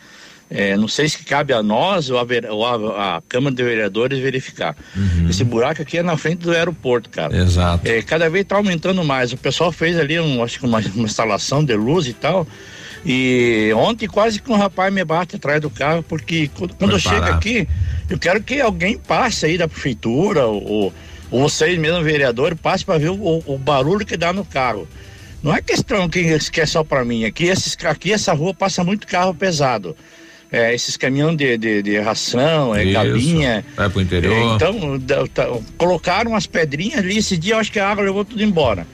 é, 0.50 0.76
não 0.78 0.88
sei 0.88 1.08
se 1.10 1.24
cabe 1.24 1.54
a 1.54 1.62
nós 1.62 2.10
ou 2.10 2.18
a, 2.18 2.26
ou 2.52 2.66
a- 2.66 3.18
a 3.18 3.22
Câmara 3.28 3.54
de 3.56 3.62
Vereadores 3.64 4.18
verificar. 4.20 4.76
Esse 5.30 5.44
buraco 5.44 5.82
aqui 5.82 5.98
é 5.98 6.04
na 6.04 6.18
frente 6.18 6.40
do 6.40 6.52
aeroporto, 6.52 7.10
cara. 7.10 7.36
Exato. 7.36 7.88
É, 7.88 8.02
cada 8.02 8.30
vez 8.30 8.44
está 8.44 8.56
aumentando 8.56 9.04
mais. 9.04 9.32
O 9.34 9.38
pessoal 9.38 9.72
fez 9.72 10.00
ali, 10.00 10.20
um, 10.20 10.42
acho 10.42 10.60
que 10.60 10.66
uma, 10.66 10.80
uma 10.96 11.06
instalação 11.06 11.64
de 11.64 11.76
luz 11.76 12.08
e 12.08 12.14
tal. 12.14 12.48
E 13.06 13.72
ontem 13.76 14.08
quase 14.08 14.42
que 14.42 14.52
um 14.52 14.56
rapaz 14.58 14.92
me 14.94 15.04
bate 15.06 15.36
atrás 15.36 15.62
do 15.62 15.70
carro, 15.70 16.02
porque 16.04 16.50
quando, 16.58 16.74
quando 16.76 16.92
eu 16.94 17.00
chego 17.00 17.26
aqui, 17.38 17.68
eu 18.10 18.18
quero 18.18 18.42
que 18.42 18.60
alguém 18.60 18.98
passe 18.98 19.46
aí 19.46 19.58
da 19.58 19.68
prefeitura, 19.68 20.46
ou, 20.46 20.64
ou 20.66 20.94
vocês 21.30 21.78
mesmo, 21.78 22.02
vereador, 22.04 22.56
passe 22.56 22.86
para 22.86 22.98
ver 23.00 23.10
o, 23.10 23.44
o 23.46 23.58
barulho 23.58 24.06
que 24.06 24.16
dá 24.18 24.32
no 24.32 24.46
carro. 24.46 24.88
Não 25.44 25.54
é 25.56 25.62
questão 25.62 26.10
que, 26.10 26.38
que 26.52 26.62
é 26.62 26.66
só 26.66 26.84
para 26.84 27.06
mim. 27.06 27.26
Aqui, 27.26 27.46
esses, 27.46 27.78
aqui 27.86 28.12
essa 28.12 28.34
rua 28.34 28.54
passa 28.54 28.84
muito 28.84 29.06
carro 29.08 29.34
pesado. 29.34 29.96
É, 30.52 30.74
esses 30.74 30.96
caminhão 30.96 31.36
de, 31.36 31.58
de, 31.58 31.82
de 31.84 32.00
ração, 32.00 32.74
é 32.74 32.84
galinha. 32.94 33.66
Vai 33.76 33.90
pro 33.90 34.02
interior. 34.02 34.34
É, 34.34 34.56
então, 34.56 34.98
da- 34.98 35.28
tá- 35.28 35.50
colocaram 35.78 36.32
umas 36.32 36.48
pedrinhas 36.48 37.00
ali, 37.00 37.18
esse 37.18 37.36
dia 37.38 37.56
eu 37.56 37.60
acho 37.60 37.72
que 37.72 37.80
a 37.80 37.88
água 37.90 38.04
levou 38.04 38.24
tudo 38.24 38.42
embora. 38.42 38.88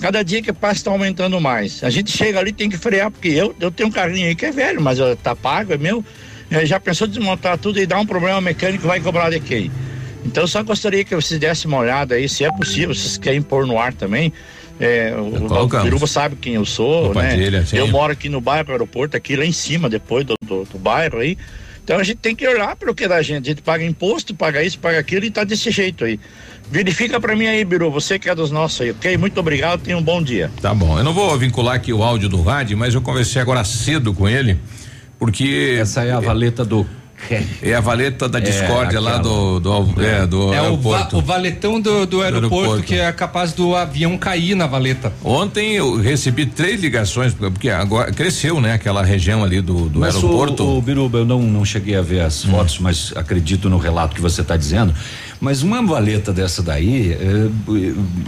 Cada 0.00 0.22
dia 0.22 0.42
que 0.42 0.52
passa 0.52 0.76
está 0.76 0.90
aumentando 0.90 1.40
mais. 1.40 1.82
A 1.82 1.90
gente 1.90 2.10
chega 2.10 2.38
ali 2.38 2.52
tem 2.52 2.68
que 2.70 2.76
frear, 2.78 3.10
porque 3.10 3.28
eu, 3.28 3.54
eu 3.60 3.70
tenho 3.70 3.88
um 3.88 3.92
carrinho 3.92 4.28
aí 4.28 4.34
que 4.34 4.46
é 4.46 4.52
velho, 4.52 4.80
mas 4.80 5.00
ó, 5.00 5.14
tá 5.16 5.34
pago, 5.34 5.72
é 5.72 5.78
meu. 5.78 6.04
É, 6.50 6.64
já 6.66 6.78
pensou 6.78 7.06
desmontar 7.06 7.56
tudo 7.58 7.80
e 7.80 7.86
dar 7.86 7.98
um 7.98 8.06
problema 8.06 8.40
mecânico, 8.40 8.86
vai 8.86 9.00
cobrar 9.00 9.30
de 9.30 9.40
quem? 9.40 9.70
Então 10.24 10.44
eu 10.44 10.48
só 10.48 10.62
gostaria 10.62 11.04
que 11.04 11.14
vocês 11.14 11.40
dessem 11.40 11.68
uma 11.68 11.78
olhada 11.78 12.14
aí, 12.14 12.28
se 12.28 12.44
é 12.44 12.52
possível, 12.52 12.94
se 12.94 13.02
vocês 13.02 13.18
querem 13.18 13.42
pôr 13.42 13.66
no 13.66 13.78
ar 13.78 13.92
também. 13.92 14.32
É, 14.78 15.14
o, 15.14 15.46
o. 15.46 15.82
Biruba 15.82 16.06
sabe 16.06 16.36
quem 16.36 16.54
eu 16.54 16.64
sou, 16.64 17.10
O 17.10 17.14
né? 17.14 17.30
Padilha, 17.30 17.66
sim. 17.66 17.76
Eu 17.76 17.88
moro 17.88 18.12
aqui 18.12 18.28
no 18.28 18.40
bairro 18.40 18.70
aeroporto, 18.70 19.16
aqui 19.16 19.36
lá 19.36 19.44
em 19.44 19.52
cima, 19.52 19.90
depois 19.90 20.24
do, 20.24 20.34
do, 20.42 20.64
do 20.64 20.78
bairro 20.78 21.18
aí. 21.18 21.36
Então 21.84 21.98
a 21.98 22.02
gente 22.02 22.18
tem 22.18 22.34
que 22.34 22.46
olhar 22.46 22.76
pelo 22.76 22.94
que 22.94 23.04
é 23.04 23.08
da 23.08 23.20
gente. 23.20 23.46
A 23.46 23.50
gente 23.50 23.62
paga 23.62 23.84
imposto, 23.84 24.34
paga 24.34 24.62
isso, 24.62 24.78
paga 24.78 24.98
aquilo 24.98 25.24
e 25.24 25.30
tá 25.30 25.44
desse 25.44 25.70
jeito 25.70 26.04
aí. 26.04 26.18
Verifica 26.70 27.20
para 27.20 27.34
mim 27.34 27.46
aí, 27.46 27.64
Biru, 27.64 27.90
você 27.90 28.18
que 28.18 28.30
é 28.30 28.34
dos 28.34 28.50
nossos 28.50 28.80
aí, 28.80 28.92
ok? 28.92 29.16
Muito 29.16 29.38
obrigado, 29.40 29.80
tenha 29.80 29.98
um 29.98 30.02
bom 30.02 30.22
dia. 30.22 30.50
Tá 30.62 30.72
bom. 30.72 30.96
Eu 30.96 31.02
não 31.02 31.12
vou 31.12 31.36
vincular 31.36 31.74
aqui 31.74 31.92
o 31.92 32.02
áudio 32.02 32.28
do 32.28 32.40
rádio, 32.40 32.78
mas 32.78 32.94
eu 32.94 33.02
conversei 33.02 33.42
agora 33.42 33.64
cedo 33.64 34.14
com 34.14 34.28
ele, 34.28 34.56
porque. 35.18 35.78
Essa 35.80 36.04
é 36.04 36.12
a 36.12 36.20
valeta 36.20 36.64
do 36.64 36.86
é 37.62 37.74
a 37.74 37.80
valeta 37.80 38.28
da 38.28 38.40
discórdia 38.40 38.98
é, 38.98 39.00
lá 39.00 39.18
do 39.18 39.60
do, 39.60 40.02
é, 40.02 40.26
do 40.26 40.52
é 40.52 40.58
aeroporto. 40.58 41.16
O, 41.16 41.20
va, 41.20 41.24
o 41.24 41.26
valetão 41.26 41.80
do, 41.80 42.06
do 42.06 42.22
aeroporto, 42.22 42.54
aeroporto, 42.56 42.82
que 42.84 42.94
é 42.94 43.12
capaz 43.12 43.52
do 43.52 43.74
avião 43.74 44.16
cair 44.16 44.54
na 44.54 44.66
valeta. 44.66 45.12
Ontem 45.22 45.72
eu 45.74 45.96
recebi 45.96 46.46
três 46.46 46.80
ligações, 46.80 47.34
porque 47.34 47.70
agora 47.70 48.12
cresceu, 48.12 48.60
né? 48.60 48.74
Aquela 48.74 49.02
região 49.02 49.44
ali 49.44 49.60
do, 49.60 49.88
do 49.88 50.00
mas 50.00 50.16
aeroporto. 50.16 50.62
O, 50.62 50.78
o 50.78 50.82
Biruba, 50.82 51.18
eu 51.18 51.24
não, 51.24 51.42
não 51.42 51.64
cheguei 51.64 51.96
a 51.96 52.02
ver 52.02 52.20
as 52.20 52.44
hum. 52.44 52.50
fotos, 52.50 52.78
mas 52.78 53.12
acredito 53.16 53.68
no 53.68 53.78
relato 53.78 54.14
que 54.14 54.20
você 54.20 54.40
está 54.40 54.56
dizendo. 54.56 54.94
Mas 55.40 55.62
uma 55.62 55.82
valeta 55.82 56.32
dessa 56.32 56.62
daí 56.62 57.12
é, 57.12 57.48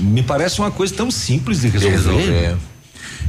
me 0.01 0.23
parece 0.23 0.59
uma 0.59 0.71
coisa 0.71 0.95
tão 0.95 1.11
simples 1.11 1.61
de 1.61 1.69
resolver. 1.69 1.97
resolver. 1.97 2.57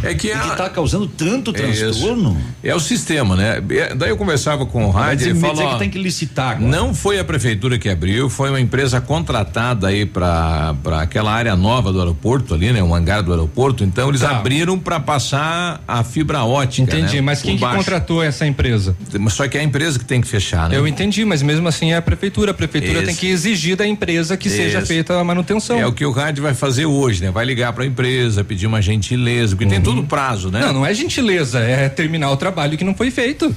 É 0.01 0.13
que 0.13 0.27
está 0.27 0.69
causando 0.69 1.07
tanto 1.07 1.53
transtorno. 1.53 2.37
É, 2.63 2.69
é, 2.69 2.75
o 2.75 2.79
sistema, 2.79 3.35
né? 3.35 3.61
É, 3.69 3.95
daí 3.95 4.09
eu 4.09 4.17
conversava 4.17 4.65
com 4.65 4.85
o 4.85 4.89
rádio, 4.89 5.29
ele 5.29 5.39
falou 5.39 5.73
que 5.73 5.79
tem 5.79 5.89
que 5.89 5.99
licitar. 5.99 6.51
Agora. 6.57 6.69
Não 6.69 6.93
foi 6.93 7.19
a 7.19 7.23
prefeitura 7.23 7.77
que 7.77 7.89
abriu, 7.89 8.29
foi 8.29 8.49
uma 8.49 8.59
empresa 8.59 8.99
contratada 8.99 9.87
aí 9.87 10.05
para 10.05 10.75
para 10.83 11.01
aquela 11.01 11.31
área 11.31 11.55
nova 11.55 11.91
do 11.91 11.99
aeroporto 11.99 12.53
ali, 12.53 12.71
né? 12.71 12.81
Um 12.81 12.93
hangar 12.93 13.21
do 13.21 13.31
aeroporto. 13.31 13.83
Então 13.83 14.09
eles 14.09 14.21
tá. 14.21 14.31
abriram 14.37 14.77
para 14.79 14.99
passar 14.99 15.83
a 15.87 16.03
fibra 16.03 16.43
ótica. 16.43 16.95
Entendi, 16.95 17.17
né? 17.17 17.21
mas 17.21 17.41
quem 17.41 17.57
que 17.57 17.65
contratou 17.65 18.23
essa 18.23 18.45
empresa? 18.45 18.95
Só 19.29 19.47
que 19.47 19.57
é 19.57 19.61
a 19.61 19.63
empresa 19.63 19.99
que 19.99 20.05
tem 20.05 20.21
que 20.21 20.27
fechar, 20.27 20.69
né? 20.69 20.77
Eu 20.77 20.87
entendi, 20.87 21.25
mas 21.25 21.41
mesmo 21.41 21.67
assim 21.67 21.91
é 21.91 21.97
a 21.97 22.01
prefeitura. 22.01 22.51
A 22.51 22.53
prefeitura 22.53 22.99
Isso. 22.99 23.05
tem 23.05 23.15
que 23.15 23.27
exigir 23.27 23.75
da 23.75 23.85
empresa 23.85 24.37
que 24.37 24.47
Isso. 24.47 24.57
seja 24.57 24.81
feita 24.81 25.19
a 25.19 25.23
manutenção. 25.23 25.79
É 25.79 25.85
o 25.85 25.93
que 25.93 26.05
o 26.05 26.11
rádio 26.11 26.43
vai 26.43 26.53
fazer 26.53 26.85
hoje, 26.85 27.23
né? 27.23 27.31
Vai 27.31 27.45
ligar 27.45 27.73
para 27.73 27.83
a 27.83 27.87
empresa, 27.87 28.43
pedir 28.43 28.67
uma 28.67 28.81
gentileza, 28.81 29.55
porque 29.55 29.65
uhum. 29.65 29.71
tem 29.71 29.81
todo 29.83 30.03
prazo, 30.03 30.49
né? 30.49 30.61
Não, 30.61 30.73
não 30.73 30.85
é 30.85 30.93
gentileza, 30.93 31.59
é 31.59 31.89
terminar 31.89 32.31
o 32.31 32.37
trabalho 32.37 32.77
que 32.77 32.83
não 32.83 32.95
foi 32.95 33.11
feito. 33.11 33.53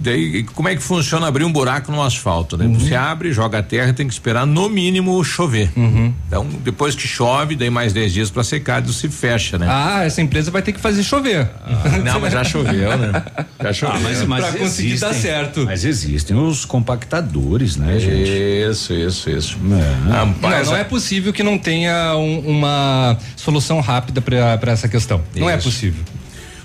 Daí, 0.00 0.44
como 0.44 0.68
é 0.68 0.76
que 0.76 0.82
funciona 0.82 1.26
abrir 1.26 1.44
um 1.44 1.52
buraco 1.52 1.90
no 1.90 2.02
asfalto, 2.02 2.56
né? 2.56 2.66
Uhum. 2.66 2.78
Você 2.78 2.94
abre, 2.94 3.32
joga 3.32 3.58
a 3.58 3.62
terra, 3.62 3.92
tem 3.92 4.06
que 4.06 4.12
esperar 4.12 4.46
no 4.46 4.68
mínimo 4.68 5.22
chover. 5.24 5.70
Uhum. 5.76 6.12
Então, 6.26 6.46
depois 6.62 6.94
que 6.94 7.06
chove, 7.06 7.56
daí 7.56 7.68
mais 7.68 7.92
10 7.92 8.12
dias 8.12 8.30
para 8.30 8.44
secar, 8.44 8.86
se 8.86 9.08
fecha, 9.08 9.58
né? 9.58 9.66
Ah, 9.68 10.04
essa 10.04 10.20
empresa 10.20 10.50
vai 10.50 10.62
ter 10.62 10.72
que 10.72 10.80
fazer 10.80 11.02
chover. 11.02 11.48
Ah, 11.64 11.98
não, 12.04 12.20
mas 12.20 12.32
já 12.32 12.44
choveu, 12.44 12.96
né? 12.96 13.22
Já 13.60 13.72
choveu. 13.72 13.96
Ah, 13.96 14.00
mas, 14.00 14.22
mas 14.24 14.44
pra 14.44 14.58
conseguir 14.58 14.88
existem, 14.92 15.08
dar 15.08 15.14
certo. 15.14 15.64
Mas 15.64 15.84
existem 15.84 16.36
os 16.36 16.64
compactadores, 16.64 17.76
né, 17.76 17.98
gente? 17.98 18.30
Isso, 18.30 18.92
isso, 18.94 19.30
isso. 19.30 19.58
É. 19.72 20.12
Ah, 20.12 20.26
não, 20.26 20.64
não 20.64 20.76
é 20.76 20.84
possível 20.84 21.32
que 21.32 21.42
não 21.42 21.58
tenha 21.58 22.16
um, 22.16 22.38
uma 22.40 23.16
solução 23.36 23.80
rápida 23.80 24.20
para 24.20 24.72
essa 24.72 24.88
questão. 24.88 25.22
Isso. 25.32 25.40
Não 25.40 25.50
é 25.50 25.56
possível. 25.56 26.04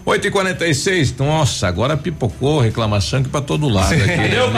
8 0.05 0.27
e 0.27 0.31
46 0.31 1.15
nossa, 1.17 1.67
agora 1.67 1.95
pipocou 1.95 2.59
reclamação 2.59 3.23
que 3.23 3.29
pra 3.29 3.41
todo 3.41 3.69
lado 3.69 3.93
aqui. 3.93 4.05
Meu 4.29 4.51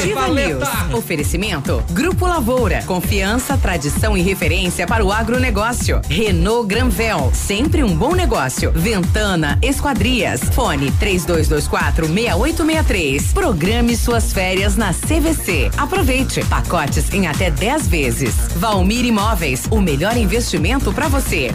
Ativa 0.00 0.28
News. 0.28 0.68
Oferecimento. 0.94 1.82
Grupo 1.90 2.26
Lavoura. 2.26 2.82
Confiança, 2.86 3.56
tradição 3.56 4.16
e 4.16 4.22
referência 4.22 4.86
para 4.86 5.04
o 5.04 5.12
agronegócio. 5.12 6.00
Renault 6.08 6.66
Granvel. 6.68 7.30
Sempre 7.34 7.82
um 7.82 7.94
bom 7.94 8.14
negócio. 8.14 8.72
Ventana 8.72 9.58
Esquadrias. 9.62 10.40
Fone 10.54 10.90
3224 10.92 12.06
6863. 12.06 13.32
Programe 13.32 13.96
suas 13.96 14.32
férias 14.32 14.76
na 14.76 14.92
CVC. 14.92 15.70
Aproveite. 15.76 16.44
Pacotes 16.46 17.12
em 17.12 17.26
até 17.26 17.50
10 17.50 17.88
vezes. 17.88 18.34
Valmir 18.56 19.04
Imóveis. 19.04 19.66
O 19.70 19.80
melhor 19.80 20.16
investimento 20.16 20.92
para 20.92 21.08
você. 21.08 21.54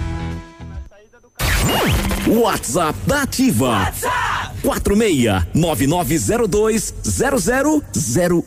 WhatsApp 2.27 2.97
da 3.05 3.23
Ativa. 3.23 3.79
WhatsApp 3.79 4.61
46 4.61 5.47
9902 5.53 6.93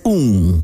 0001. 0.05 0.63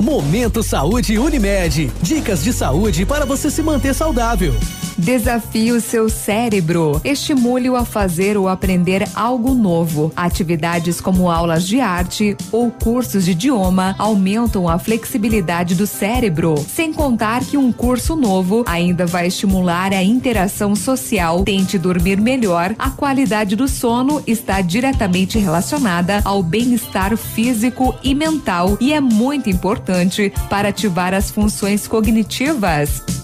Momento 0.00 0.62
Saúde 0.62 1.18
Unimed. 1.18 1.90
Dicas 2.02 2.42
de 2.42 2.52
saúde 2.52 3.06
para 3.06 3.24
você 3.24 3.50
se 3.50 3.62
manter 3.62 3.94
saudável. 3.94 4.54
Desafie 4.96 5.72
o 5.72 5.80
seu 5.80 6.08
cérebro. 6.08 7.00
Estimule-o 7.04 7.74
a 7.76 7.84
fazer 7.84 8.36
ou 8.36 8.48
aprender 8.48 9.06
algo 9.14 9.52
novo. 9.52 10.12
Atividades 10.14 11.00
como 11.00 11.30
aulas 11.30 11.66
de 11.66 11.80
arte 11.80 12.36
ou 12.52 12.70
cursos 12.70 13.24
de 13.24 13.32
idioma 13.32 13.96
aumentam 13.98 14.68
a 14.68 14.78
flexibilidade 14.78 15.74
do 15.74 15.86
cérebro. 15.86 16.54
Sem 16.68 16.92
contar 16.92 17.44
que 17.44 17.56
um 17.56 17.72
curso 17.72 18.14
novo 18.14 18.64
ainda 18.66 19.04
vai 19.04 19.26
estimular 19.26 19.92
a 19.92 20.02
interação 20.02 20.76
social. 20.76 21.42
Tente 21.44 21.76
dormir 21.76 22.20
melhor. 22.20 22.74
A 22.78 22.90
qualidade 22.90 23.56
do 23.56 23.66
sono 23.66 24.22
está 24.26 24.60
diretamente 24.60 25.38
relacionada 25.38 26.20
ao 26.24 26.42
bem-estar 26.42 27.16
físico 27.16 27.94
e 28.02 28.14
mental 28.14 28.78
e 28.80 28.92
é 28.92 29.00
muito 29.00 29.50
importante 29.50 30.32
para 30.48 30.68
ativar 30.68 31.12
as 31.12 31.30
funções 31.30 31.88
cognitivas. 31.88 33.23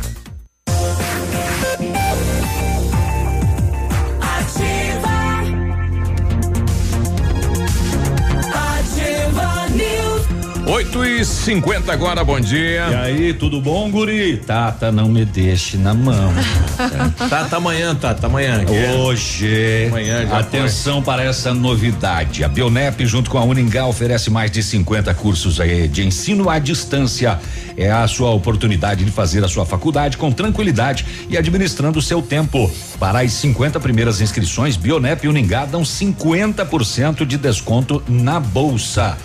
8 10.71 11.03
e 11.03 11.25
50 11.25 11.91
agora, 11.91 12.23
bom 12.23 12.39
dia. 12.39 12.87
E 12.89 12.95
aí, 12.95 13.33
tudo 13.33 13.59
bom, 13.59 13.91
guri? 13.91 14.37
Tata, 14.37 14.89
não 14.89 15.09
me 15.09 15.25
deixe 15.25 15.75
na 15.75 15.93
mão. 15.93 16.33
tá 17.29 17.57
amanhã, 17.57 17.93
tá 17.93 18.15
amanhã. 18.23 18.63
é? 18.69 18.93
Hoje, 18.93 19.87
Amanhã 19.89 20.25
já 20.25 20.39
atenção 20.39 21.03
para 21.03 21.23
essa 21.25 21.53
novidade. 21.53 22.41
A 22.45 22.47
Bionep, 22.47 23.05
junto 23.05 23.29
com 23.29 23.37
a 23.37 23.43
Uningá, 23.43 23.85
oferece 23.85 24.29
mais 24.29 24.49
de 24.49 24.63
50 24.63 25.13
cursos 25.15 25.59
aí 25.59 25.89
de 25.89 26.07
ensino 26.07 26.49
à 26.49 26.57
distância. 26.57 27.37
É 27.75 27.91
a 27.91 28.07
sua 28.07 28.29
oportunidade 28.29 29.03
de 29.03 29.11
fazer 29.11 29.43
a 29.43 29.49
sua 29.49 29.65
faculdade 29.65 30.15
com 30.15 30.31
tranquilidade 30.31 31.05
e 31.29 31.37
administrando 31.37 31.99
o 31.99 32.01
seu 32.01 32.21
tempo. 32.21 32.71
Para 32.97 33.19
as 33.19 33.33
50 33.33 33.77
primeiras 33.81 34.21
inscrições, 34.21 34.77
Bionep 34.77 35.25
e 35.25 35.27
Uningá 35.27 35.65
dão 35.65 35.81
50% 35.81 37.25
de 37.25 37.37
desconto 37.37 38.01
na 38.07 38.39
bolsa. 38.39 39.17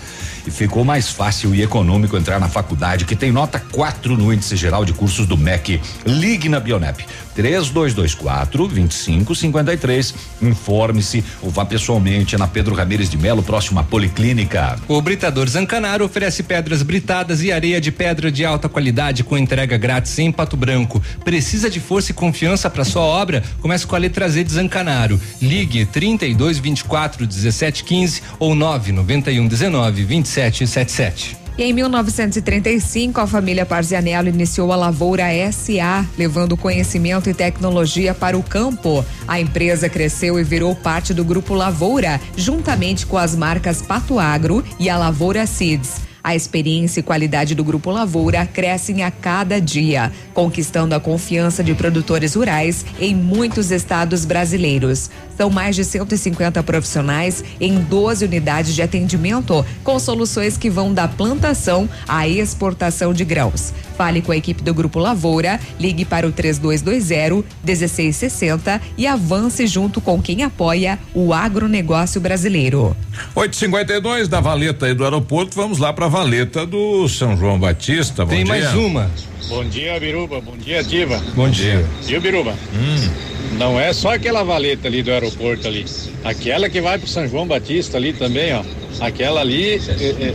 E 0.47 0.51
ficou 0.51 0.85
mais 0.85 1.09
fácil 1.09 1.53
e 1.53 1.61
econômico 1.61 2.15
entrar 2.15 2.39
na 2.39 2.47
faculdade 2.47 3.03
que 3.03 3.17
tem 3.17 3.33
nota 3.33 3.59
4 3.59 4.15
no 4.15 4.31
índice 4.31 4.55
geral 4.55 4.85
de 4.85 4.93
cursos 4.93 5.27
do 5.27 5.37
MEC. 5.37 5.81
Ligue 6.05 6.47
na 6.47 6.57
Bionep 6.57 7.05
3224 7.37 8.67
2553. 8.67 10.15
Informe-se 10.41 11.23
ou 11.43 11.51
vá 11.51 11.63
pessoalmente 11.63 12.35
na 12.35 12.47
Pedro 12.47 12.73
Ramires 12.73 13.09
de 13.09 13.17
Melo, 13.17 13.43
próximo 13.43 13.79
à 13.79 13.83
Policlínica. 13.83 14.79
O 14.87 14.99
Britador 14.99 15.47
Zancanaro 15.47 16.03
oferece 16.03 16.41
pedras 16.41 16.81
britadas 16.81 17.43
e 17.43 17.51
areia 17.51 17.79
de 17.79 17.91
pedra 17.91 18.31
de 18.31 18.43
alta 18.43 18.67
qualidade 18.67 19.23
com 19.23 19.37
entrega 19.37 19.77
grátis 19.77 20.17
em 20.17 20.31
Pato 20.31 20.57
Branco. 20.57 21.01
Precisa 21.23 21.69
de 21.69 21.79
força 21.79 22.09
e 22.09 22.15
confiança 22.15 22.71
para 22.71 22.83
sua 22.83 23.03
obra? 23.03 23.43
Comece 23.61 23.85
com 23.85 23.95
a 23.95 23.99
letra 23.99 24.27
Z 24.27 24.43
de 24.43 24.53
Zancanaro. 24.53 25.21
Ligue 25.39 25.85
32 25.85 26.57
24 26.57 27.27
17 27.27 27.83
15 27.83 28.23
ou 28.39 28.55
991 28.55 29.47
19 29.47 30.03
27 30.03 30.65
77. 30.65 31.46
E 31.57 31.63
em 31.63 31.73
1935, 31.73 33.19
a 33.19 33.25
família 33.25 33.65
Parzianello 33.65 34.29
iniciou 34.29 34.71
a 34.71 34.75
Lavoura 34.75 35.23
SA, 35.51 36.05
levando 36.15 36.55
conhecimento 36.55 37.31
e 37.31 37.33
tecnologia 37.33 38.13
para 38.13 38.37
o 38.37 38.43
campo. 38.43 39.03
A 39.27 39.39
empresa 39.39 39.89
cresceu 39.89 40.39
e 40.39 40.43
virou 40.43 40.75
parte 40.75 41.15
do 41.15 41.25
Grupo 41.25 41.55
Lavoura, 41.55 42.21
juntamente 42.35 43.07
com 43.07 43.17
as 43.17 43.35
marcas 43.35 43.81
Pato 43.81 44.19
Agro 44.19 44.63
e 44.79 44.87
a 44.87 44.99
Lavoura 44.99 45.47
Seeds. 45.47 46.07
A 46.27 46.35
experiência 46.35 46.99
e 46.99 47.03
qualidade 47.03 47.55
do 47.55 47.63
Grupo 47.63 47.89
Lavoura 47.89 48.45
crescem 48.45 49.01
a 49.01 49.09
cada 49.09 49.61
dia, 49.61 50.11
conquistando 50.33 50.93
a 50.93 50.99
confiança 50.99 51.63
de 51.63 51.73
produtores 51.73 52.35
rurais 52.35 52.85
em 52.99 53.15
muitos 53.15 53.71
estados 53.71 54.25
brasileiros. 54.25 55.09
São 55.37 55.49
mais 55.49 55.73
de 55.77 55.85
150 55.85 56.61
profissionais 56.63 57.45
em 57.61 57.79
12 57.79 58.25
unidades 58.25 58.75
de 58.75 58.81
atendimento, 58.81 59.65
com 59.85 59.97
soluções 59.97 60.57
que 60.57 60.69
vão 60.69 60.93
da 60.93 61.07
plantação 61.07 61.89
à 62.05 62.27
exportação 62.27 63.13
de 63.13 63.23
grãos. 63.23 63.71
Fale 63.97 64.21
com 64.21 64.31
a 64.31 64.37
equipe 64.37 64.61
do 64.61 64.75
Grupo 64.75 64.99
Lavoura, 64.99 65.59
ligue 65.79 66.05
para 66.05 66.27
o 66.27 66.31
3220 66.31 67.43
1660 67.63 68.79
e 68.95 69.07
avance 69.07 69.65
junto 69.65 69.99
com 69.99 70.21
quem 70.21 70.43
apoia 70.43 70.99
o 71.15 71.33
agronegócio 71.33 72.21
brasileiro. 72.21 72.95
852 73.33 74.27
da 74.27 74.39
valeta 74.39 74.85
aí 74.85 74.93
do 74.93 75.03
aeroporto, 75.03 75.55
vamos 75.55 75.79
lá 75.79 75.91
pra 75.91 76.07
valeta 76.07 76.63
do 76.63 77.09
São 77.09 77.35
João 77.35 77.59
Batista. 77.59 78.23
Bom 78.23 78.29
Tem 78.29 78.43
dia. 78.43 78.53
mais 78.53 78.73
uma. 78.75 79.09
Bom 79.49 79.63
dia, 79.63 79.99
Biruba. 79.99 80.41
Bom 80.41 80.57
dia, 80.57 80.83
Diva. 80.83 81.19
Bom 81.33 81.49
dia. 81.49 81.83
Viu, 82.03 82.21
Biruba? 82.21 82.51
Hum. 82.73 83.36
Não 83.53 83.79
é 83.79 83.93
só 83.93 84.13
aquela 84.13 84.43
valeta 84.43 84.87
ali 84.87 85.01
do 85.01 85.11
aeroporto 85.11 85.67
ali. 85.67 85.85
Aquela 86.23 86.69
que 86.69 86.81
vai 86.81 86.97
pro 86.97 87.07
São 87.07 87.27
João 87.27 87.47
Batista 87.47 87.97
ali 87.97 88.13
também, 88.13 88.53
ó. 88.53 88.63
Aquela 88.99 89.41
ali, 89.41 89.75
é, 89.75 90.03
é, 90.03 90.33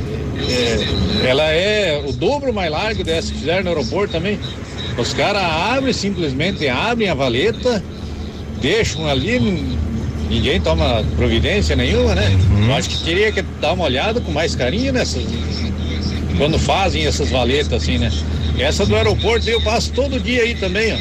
é, 0.48 1.28
ela 1.28 1.50
é 1.50 2.02
o 2.06 2.12
dobro 2.12 2.52
mais 2.52 2.70
largo 2.70 3.04
dessa 3.04 3.32
que 3.32 3.38
fizeram 3.38 3.64
no 3.64 3.68
aeroporto 3.70 4.12
também. 4.12 4.38
Os 4.96 5.12
caras 5.12 5.42
abrem, 5.42 5.92
simplesmente 5.92 6.68
abrem 6.68 7.08
a 7.08 7.14
valeta, 7.14 7.82
deixam 8.60 9.06
ali, 9.06 9.38
ninguém 10.28 10.60
toma 10.60 11.04
providência 11.16 11.74
nenhuma, 11.74 12.14
né? 12.14 12.30
Eu 12.66 12.74
acho 12.74 12.88
que 12.88 13.04
teria 13.04 13.32
que 13.32 13.42
dar 13.60 13.72
uma 13.72 13.84
olhada 13.84 14.20
com 14.20 14.30
mais 14.30 14.54
carinho 14.54 14.92
nessas. 14.92 15.24
Quando 16.38 16.58
fazem 16.58 17.06
essas 17.06 17.30
valetas 17.30 17.72
assim, 17.82 17.98
né? 17.98 18.10
Essa 18.58 18.84
do 18.86 18.94
aeroporto 18.96 19.48
eu 19.48 19.60
passo 19.62 19.92
todo 19.92 20.18
dia 20.20 20.42
aí 20.42 20.54
também, 20.54 20.92
ó. 20.92 20.96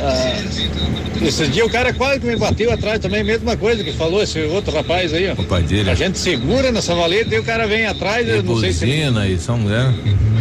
Ah, 0.00 0.42
esses 1.20 1.50
dias 1.52 1.66
o 1.66 1.70
cara 1.70 1.92
quase 1.92 2.20
que 2.20 2.26
me 2.26 2.36
bateu 2.36 2.72
atrás 2.72 3.00
também, 3.00 3.24
mesma 3.24 3.56
coisa 3.56 3.82
que 3.82 3.92
falou 3.92 4.22
esse 4.22 4.40
outro 4.42 4.72
rapaz 4.72 5.12
aí, 5.12 5.28
ó. 5.30 5.34
dele. 5.66 5.90
A 5.90 5.94
gente 5.94 6.18
segura 6.18 6.70
nessa 6.70 6.94
valeta 6.94 7.34
e 7.34 7.38
o 7.38 7.42
cara 7.44 7.66
vem 7.66 7.86
atrás, 7.86 8.26
eu 8.28 8.42
não 8.42 8.60
sei 8.60 8.72
se. 8.72 8.86
E 9.28 9.38
são 9.38 9.58
mulher. 9.58 9.92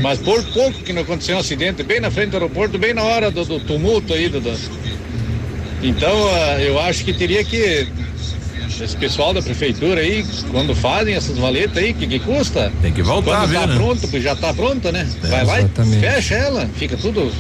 Mas 0.01 0.19
por 0.19 0.43
pouco 0.53 0.79
que 0.83 0.93
não 0.93 1.01
aconteceu 1.01 1.35
um 1.35 1.39
acidente, 1.39 1.81
bem 1.81 1.99
na 1.99 2.11
frente 2.11 2.29
do 2.29 2.35
aeroporto, 2.37 2.77
bem 2.77 2.93
na 2.93 3.03
hora 3.03 3.31
do, 3.31 3.43
do 3.43 3.59
tumulto 3.59 4.13
aí. 4.13 4.29
Do, 4.29 4.39
do- 4.39 4.57
Então, 5.81 6.29
ah, 6.29 6.61
eu 6.61 6.79
acho 6.79 7.03
que 7.03 7.13
teria 7.13 7.43
que. 7.43 7.87
Esse 8.81 8.95
pessoal 8.97 9.33
da 9.33 9.41
prefeitura 9.41 10.01
aí, 10.01 10.25
quando 10.51 10.75
fazem 10.75 11.15
essas 11.15 11.37
valetas 11.37 11.77
aí, 11.77 11.93
que, 11.93 12.05
que 12.07 12.19
custa? 12.19 12.71
Tem 12.81 12.91
que 12.93 13.01
voltar, 13.01 13.39
Quando 13.41 13.49
viu, 13.49 13.59
tá 13.59 13.67
né? 13.67 13.75
pronto, 13.75 14.01
porque 14.01 14.21
já 14.21 14.35
tá 14.35 14.53
pronta, 14.53 14.91
né? 14.91 15.07
É, 15.23 15.27
Vai 15.27 15.45
lá 15.45 15.61
e 15.61 15.67
fecha 15.99 16.35
ela, 16.35 16.67
fica 16.75 16.95
tudo 16.97 17.31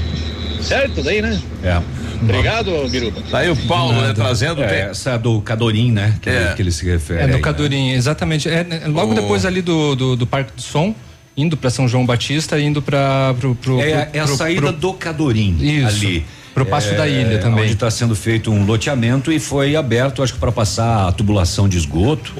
certo 0.61 1.01
daí, 1.03 1.21
né? 1.21 1.39
É. 1.63 1.81
Obrigado, 2.21 2.71
Biruba. 2.89 3.21
Tá 3.29 3.39
aí 3.39 3.49
o 3.49 3.55
Paulo, 3.55 4.01
né, 4.01 4.11
trazendo. 4.13 4.63
É, 4.63 4.89
essa 4.89 5.17
do 5.17 5.39
Cadorim, 5.41 5.91
né? 5.91 6.15
Que, 6.21 6.29
É. 6.31 6.53
que 6.55 6.61
ele 6.63 6.71
se 6.71 6.83
refere. 6.85 7.21
É 7.23 7.27
no 7.27 7.33
né? 7.33 7.39
Cadorim, 7.39 7.91
exatamente. 7.91 8.49
É, 8.49 8.63
né, 8.63 8.81
logo 8.87 9.11
O- 9.11 9.15
depois 9.15 9.45
ali 9.45 9.61
do, 9.61 9.95
do, 9.95 10.15
do 10.15 10.25
Parque 10.25 10.51
do 10.55 10.61
Som, 10.61 10.95
indo 11.35 11.55
para 11.55 11.69
São 11.69 11.87
João 11.87 12.03
Batista, 12.07 12.59
indo 12.59 12.81
para 12.81 13.35
pro, 13.39 13.53
pro, 13.53 13.79
É, 13.79 14.05
pro- 14.05 14.17
é 14.17 14.19
a 14.21 14.25
pro- 14.25 14.35
saída 14.35 14.61
pro- 14.61 14.71
do 14.73 14.93
Cadorim 14.93 15.55
Isso. 15.61 15.87
ali. 15.87 16.25
Pro 16.57 16.65
Passo 16.65 16.95
da 16.95 17.07
Ilha 17.07 17.37
também. 17.37 17.63
Onde 17.65 17.73
está 17.73 17.91
sendo 17.91 18.15
feito 18.15 18.51
um 18.51 18.65
loteamento 18.65 19.31
e 19.31 19.39
foi 19.39 19.75
aberto, 19.75 20.23
acho 20.23 20.33
que 20.33 20.39
para 20.39 20.51
passar 20.51 21.07
a 21.07 21.11
tubulação 21.11 21.69
de 21.69 21.77
esgoto. 21.77 22.33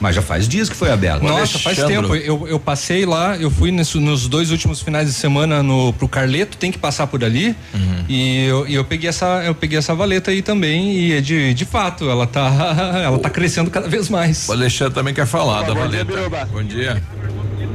Mas 0.00 0.14
já 0.14 0.22
faz 0.22 0.46
dias 0.48 0.68
que 0.68 0.76
foi 0.76 0.90
aberto. 0.92 1.22
Nossa, 1.24 1.58
faz 1.58 1.82
tempo. 1.82 2.14
Eu, 2.14 2.46
eu 2.46 2.60
passei 2.60 3.04
lá, 3.04 3.36
eu 3.36 3.50
fui 3.50 3.72
nisso- 3.72 4.00
nos 4.00 4.28
dois 4.28 4.50
últimos 4.52 4.80
finais 4.80 5.08
de 5.08 5.12
semana 5.14 5.62
no, 5.62 5.92
pro 5.92 6.06
Carleto, 6.06 6.56
tem 6.56 6.70
que 6.70 6.78
passar 6.78 7.08
por 7.08 7.24
ali. 7.24 7.48
Uhum. 7.74 8.04
E 8.08 8.44
eu, 8.46 8.68
e 8.68 8.74
eu 8.74 8.84
peguei 8.84 9.08
essa, 9.08 9.42
eu 9.44 9.54
peguei 9.54 9.78
essa 9.78 9.92
valeta 9.94 10.30
aí 10.30 10.40
também. 10.40 10.92
E 10.92 11.12
é 11.14 11.20
de, 11.20 11.52
de 11.52 11.64
fato, 11.64 12.08
ela 12.08 12.26
tá, 12.28 12.48
ela 13.04 13.18
tá 13.18 13.28
crescendo 13.28 13.70
cada 13.70 13.88
vez 13.88 14.08
mais. 14.08 14.48
O 14.48 14.52
Alexandre 14.52 14.94
também 14.94 15.12
quer 15.12 15.26
falar 15.26 15.62
da 15.62 15.74
Bom 15.74 15.88
dia, 15.88 16.04
valeta. 16.04 16.04
Biruba. 16.04 16.48
Bom 16.52 16.62
dia. 16.62 17.02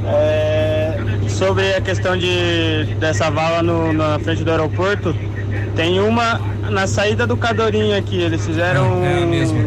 É, 0.06 0.98
sobre 1.28 1.74
a 1.74 1.80
questão 1.80 2.16
de 2.16 2.84
dessa 2.98 3.30
vala 3.30 3.62
no- 3.62 3.92
na 3.92 4.18
frente 4.18 4.42
do 4.42 4.50
aeroporto, 4.50 5.14
tem 5.74 6.00
uma 6.00 6.40
na 6.70 6.86
saída 6.86 7.26
do 7.26 7.36
Cadorinho 7.36 7.96
aqui. 7.96 8.20
Eles 8.20 8.44
fizeram 8.44 9.02
É, 9.04 9.22
é 9.22 9.26
mesma. 9.26 9.58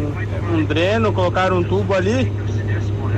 um, 0.53 0.63
dreno, 0.63 1.11
colocaram 1.13 1.57
um 1.57 1.63
tubo 1.63 1.93
ali, 1.93 2.31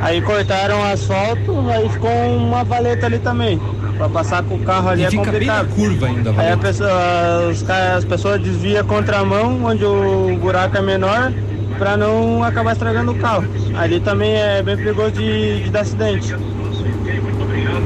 aí 0.02 0.22
cortaram 0.22 0.80
o 0.82 0.84
asfalto, 0.84 1.70
aí 1.70 1.90
ficou 1.90 2.12
uma 2.38 2.64
valeta 2.64 3.06
ali 3.06 3.20
também. 3.20 3.60
Pra 3.98 4.10
passar 4.10 4.44
com 4.44 4.56
o 4.56 4.60
carro 4.60 4.90
ali 4.90 5.03
E 5.03 5.06
é 5.06 5.10
fica 5.10 5.32
bem 5.32 5.48
na 5.48 5.60
complicado. 5.64 5.76
curva 5.76 6.06
ainda, 6.07 6.30
Aí 6.32 6.36
a 6.36 6.41
Valeta. 6.41 6.57
pessoa, 6.57 7.48
os 7.49 7.70
as 7.70 8.03
pessoas 8.06 8.41
desviam 8.41 8.82
a 8.82 8.84
contramão, 8.84 9.64
onde 9.64 9.86
o 9.86 10.38
buraco 10.38 10.76
é 10.78 10.82
menor, 10.82 11.32
pra 11.78 11.95
não 11.95 12.44
acabar 12.44 12.74
estragando 12.74 13.12
o 13.14 13.16
carro. 13.16 13.45
Ali 13.74 14.02
também 14.02 14.34
é 14.36 14.62
bem 14.62 14.76
perigoso 14.76 15.12
de, 15.14 15.64
de 15.64 15.70
dar 15.70 15.82
acidente. 15.82 16.36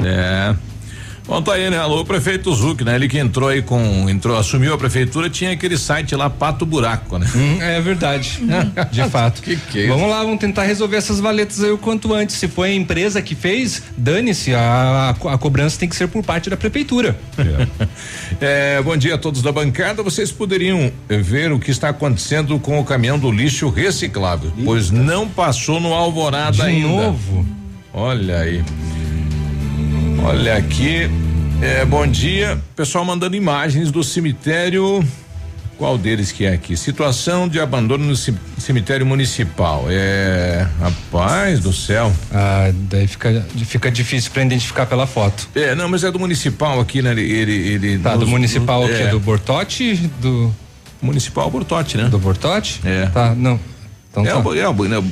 É. 0.04 0.56
Bom, 1.30 1.44
tá 1.44 1.54
aí, 1.54 1.70
né? 1.70 1.78
Alô, 1.78 2.04
prefeito 2.04 2.52
Zuc, 2.56 2.84
né? 2.84 2.96
Ele 2.96 3.08
que 3.08 3.20
entrou 3.20 3.50
aí 3.50 3.62
com. 3.62 4.10
entrou, 4.10 4.36
assumiu 4.36 4.74
a 4.74 4.78
prefeitura, 4.80 5.30
tinha 5.30 5.52
aquele 5.52 5.78
site 5.78 6.16
lá, 6.16 6.28
Pato 6.28 6.66
Buraco, 6.66 7.20
né? 7.20 7.28
Hum, 7.36 7.62
é 7.62 7.80
verdade. 7.80 8.40
De 8.92 9.08
fato. 9.12 9.44
Que 9.44 9.56
que 9.56 9.78
é 9.78 9.82
isso? 9.84 9.94
Vamos 9.94 10.10
lá, 10.10 10.24
vamos 10.24 10.40
tentar 10.40 10.64
resolver 10.64 10.98
essas 10.98 11.20
valetas 11.20 11.64
aí 11.64 11.70
o 11.70 11.78
quanto 11.78 12.16
antes. 12.16 12.36
Se 12.36 12.48
foi 12.48 12.72
a 12.72 12.74
empresa 12.74 13.22
que 13.22 13.36
fez, 13.36 13.84
dane-se, 13.96 14.56
a, 14.56 15.16
a, 15.24 15.34
a 15.34 15.38
cobrança 15.38 15.80
tem 15.80 15.88
que 15.88 15.96
ser 15.96 16.08
por 16.08 16.24
parte 16.24 16.50
da 16.50 16.58
prefeitura. 16.58 17.16
É, 18.42 18.82
bom 18.82 18.98
dia 18.98 19.14
a 19.14 19.18
todos 19.20 19.44
da 19.44 19.52
bancada. 19.52 20.02
Vocês 20.02 20.32
poderiam 20.32 20.92
ver 21.08 21.52
o 21.52 21.60
que 21.60 21.70
está 21.70 21.90
acontecendo 21.90 22.58
com 22.58 22.80
o 22.80 22.84
caminhão 22.84 23.20
do 23.20 23.32
lixo 23.32 23.70
reciclável, 23.70 24.52
pois 24.66 24.90
não 24.90 25.30
passou 25.30 25.80
no 25.80 25.94
Alvorada 25.94 26.54
De 26.54 26.62
ainda. 26.64 26.88
novo? 26.88 27.46
Olha 27.94 28.40
aí. 28.40 28.64
Olha 30.24 30.58
aqui. 30.58 31.10
É, 31.62 31.84
bom 31.86 32.06
dia. 32.08 32.58
Pessoal 32.76 33.04
mandando 33.04 33.36
imagens 33.36 33.92
do 33.92 34.04
cemitério. 34.04 35.04
Qual 35.78 35.98
deles 35.98 36.32
que 36.32 36.46
é 36.46 36.54
aqui? 36.54 36.76
Situação 36.76 37.48
de 37.48 37.58
abandono 37.60 38.06
no 38.06 38.16
cemitério 38.16 39.06
municipal. 39.06 39.86
É. 39.90 40.68
Rapaz 40.80 41.62
do 41.62 41.72
céu. 41.72 42.12
Ah, 42.34 42.70
daí 42.90 43.08
fica, 43.08 43.46
fica 43.66 43.90
difícil 43.90 44.32
para 44.32 44.44
identificar 44.44 44.86
pela 44.86 45.08
foto. 45.08 45.48
É, 45.56 45.74
não, 45.76 45.88
mas 45.88 46.04
é 46.04 46.12
do 46.12 46.20
municipal 46.20 46.80
aqui, 46.82 47.02
né? 47.02 47.12
Ele. 47.12 47.22
ele, 47.32 47.54
ele 47.54 48.00
Tá, 48.00 48.14
do 48.14 48.22
nos- 48.22 48.30
municipal 48.30 48.82
nos- 48.82 48.92
aqui, 48.92 49.04
é. 49.04 49.08
do 49.10 49.20
Bortote, 49.20 49.96
do. 50.22 50.54
Municipal 51.02 51.50
Bortote, 51.50 51.96
né? 51.96 52.10
Do 52.10 52.20
Bortote? 52.20 52.82
É. 52.84 53.06
Tá, 53.06 53.34
não. 53.34 53.58
Então 54.12 54.26
é, 54.26 54.30
tá. 54.32 54.40
o- 54.40 54.54
é, 54.54 54.68
o- 54.68 55.06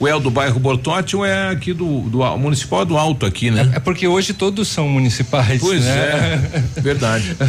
né, 0.00 0.04
o 0.04 0.06
é 0.08 0.20
do 0.20 0.30
bairro 0.30 0.58
Bortote 0.60 1.16
ou 1.16 1.24
é 1.24 1.48
aqui 1.50 1.72
do, 1.72 2.00
do 2.02 2.22
al- 2.22 2.38
municipal 2.38 2.82
é 2.82 2.84
do 2.84 2.96
alto 2.96 3.24
aqui, 3.26 3.50
né? 3.50 3.70
É 3.74 3.80
porque 3.80 4.06
hoje 4.06 4.32
todos 4.34 4.68
são 4.68 4.88
municipais. 4.88 5.60
Pois 5.60 5.82
né? 5.84 6.40
é, 6.76 6.80
verdade. 6.80 7.36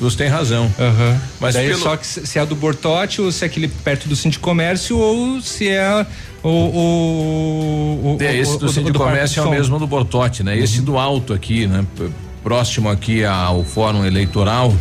Você 0.00 0.16
tem 0.16 0.28
razão. 0.28 0.68
Aham. 0.76 1.20
Mas 1.38 1.54
Daí 1.54 1.68
pelo- 1.68 1.80
só 1.80 1.96
que 1.96 2.04
se 2.04 2.36
é 2.38 2.44
do 2.44 2.56
Bortote 2.56 3.20
ou 3.22 3.30
se 3.30 3.44
é 3.44 3.46
aquele 3.46 3.68
perto 3.68 4.08
do 4.08 4.16
Cinto 4.16 4.32
de 4.32 4.38
Comércio 4.40 4.98
ou 4.98 5.40
se 5.40 5.68
é 5.68 6.04
o. 6.42 6.48
o, 6.48 8.16
o 8.18 8.22
É, 8.22 8.36
esse 8.36 8.58
do 8.58 8.66
o- 8.66 8.68
Centro 8.68 8.90
o 8.90 8.92
de 8.92 8.98
Parque 8.98 9.12
Comércio 9.14 9.40
é 9.42 9.46
o 9.46 9.50
mesmo 9.50 9.78
do 9.78 9.86
Bortote, 9.86 10.42
né? 10.42 10.58
Esse 10.58 10.80
do 10.80 10.98
alto 10.98 11.32
aqui, 11.32 11.66
né? 11.68 11.84
Próximo 12.42 12.90
aqui 12.90 13.24
ao 13.24 13.62
Fórum 13.64 14.04
Eleitoral. 14.04 14.74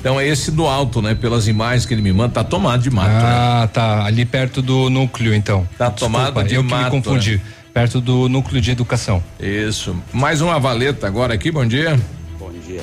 Então 0.00 0.18
é 0.20 0.26
esse 0.26 0.50
do 0.50 0.66
alto, 0.66 1.02
né? 1.02 1.14
Pelas 1.14 1.48
imagens 1.48 1.84
que 1.84 1.92
ele 1.92 2.02
me 2.02 2.12
manda, 2.12 2.32
tá 2.34 2.44
tomado 2.44 2.82
de 2.82 2.90
mato, 2.90 3.10
né? 3.10 3.20
Ah, 3.22 3.68
tá. 3.72 4.04
Ali 4.04 4.24
perto 4.24 4.62
do 4.62 4.88
núcleo, 4.88 5.34
então. 5.34 5.68
Tá 5.76 5.90
tomado 5.90 6.42
de 6.44 6.54
eu 6.54 6.62
que 6.62 6.66
me 6.68 6.70
mato, 6.80 6.90
confundi. 6.92 7.36
né? 7.36 7.42
Perto 7.74 8.00
do 8.00 8.28
núcleo 8.28 8.60
de 8.60 8.70
educação. 8.70 9.22
Isso. 9.40 9.96
Mais 10.12 10.40
uma 10.40 10.58
valeta 10.58 11.06
agora 11.06 11.34
aqui, 11.34 11.50
bom 11.50 11.66
dia. 11.66 11.98
Bom 12.38 12.50
dia. 12.66 12.82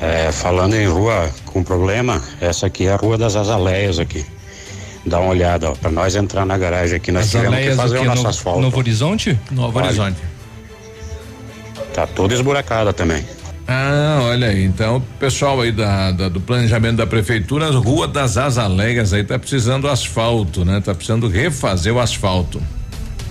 É, 0.00 0.30
falando 0.32 0.74
em 0.74 0.86
rua 0.86 1.30
com 1.46 1.62
problema, 1.62 2.20
essa 2.40 2.66
aqui 2.66 2.86
é 2.86 2.92
a 2.92 2.96
Rua 2.96 3.16
das 3.16 3.34
Azaleias 3.36 3.98
aqui. 3.98 4.24
Dá 5.06 5.18
uma 5.20 5.30
olhada, 5.30 5.70
ó, 5.70 5.74
pra 5.74 5.90
nós 5.90 6.14
entrar 6.14 6.44
na 6.44 6.56
garagem 6.58 6.96
aqui, 6.96 7.10
nós 7.10 7.30
tivemos 7.30 7.50
que 7.56 7.68
Azaleias, 7.68 7.76
fazer 7.76 7.98
o 7.98 8.04
nosso 8.04 8.22
No- 8.22 8.28
asfalto. 8.28 8.60
Novo 8.60 8.78
Horizonte? 8.78 9.38
Novo. 9.50 9.78
Horizonte. 9.78 10.18
Tá 11.94 12.06
toda 12.06 12.34
esburacada 12.34 12.92
também. 12.92 13.24
Ah, 13.66 14.20
olha 14.24 14.48
aí. 14.48 14.64
Então, 14.64 14.96
o 14.96 15.00
pessoal 15.18 15.60
aí 15.60 15.70
da, 15.72 16.10
da- 16.10 16.28
do 16.28 16.40
planejamento 16.40 16.96
da 16.96 17.06
prefeitura, 17.06 17.68
a 17.68 17.70
Rua 17.70 18.08
das 18.08 18.36
Azaleias 18.36 19.12
aí 19.12 19.22
tá 19.24 19.38
precisando 19.38 19.88
asfalto, 19.88 20.64
né? 20.64 20.80
Tá 20.80 20.94
precisando 20.94 21.28
refazer 21.28 21.94
o 21.94 22.00
asfalto. 22.00 22.60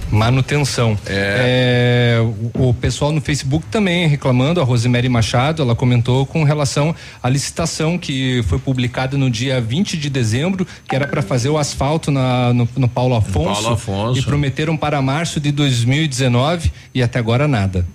Manutenção. 0.09 0.97
É, 1.07 2.17
o, 2.55 2.69
o 2.69 2.73
pessoal 2.73 3.13
no 3.13 3.21
Facebook 3.21 3.65
também 3.71 4.07
reclamando, 4.07 4.59
a 4.59 4.63
Rosemary 4.63 5.07
Machado, 5.07 5.61
ela 5.61 5.73
comentou 5.73 6.25
com 6.25 6.43
relação 6.43 6.93
à 7.23 7.29
licitação 7.29 7.97
que 7.97 8.43
foi 8.47 8.59
publicada 8.59 9.17
no 9.17 9.29
dia 9.29 9.61
20 9.61 9.97
de 9.97 10.09
dezembro, 10.09 10.67
que 10.87 10.93
era 10.95 11.07
para 11.07 11.21
fazer 11.21 11.47
o 11.47 11.57
asfalto 11.57 12.11
na, 12.11 12.53
no, 12.53 12.67
no 12.75 12.89
Paulo 12.89 13.15
Afonso. 13.15 13.61
Paulo 13.61 13.69
Afonso. 13.75 14.19
E 14.19 14.23
prometeram 14.23 14.75
para 14.75 15.01
março 15.01 15.39
de 15.39 15.49
2019 15.51 16.71
e 16.93 17.01
até 17.01 17.17
agora 17.17 17.47
nada. 17.47 17.85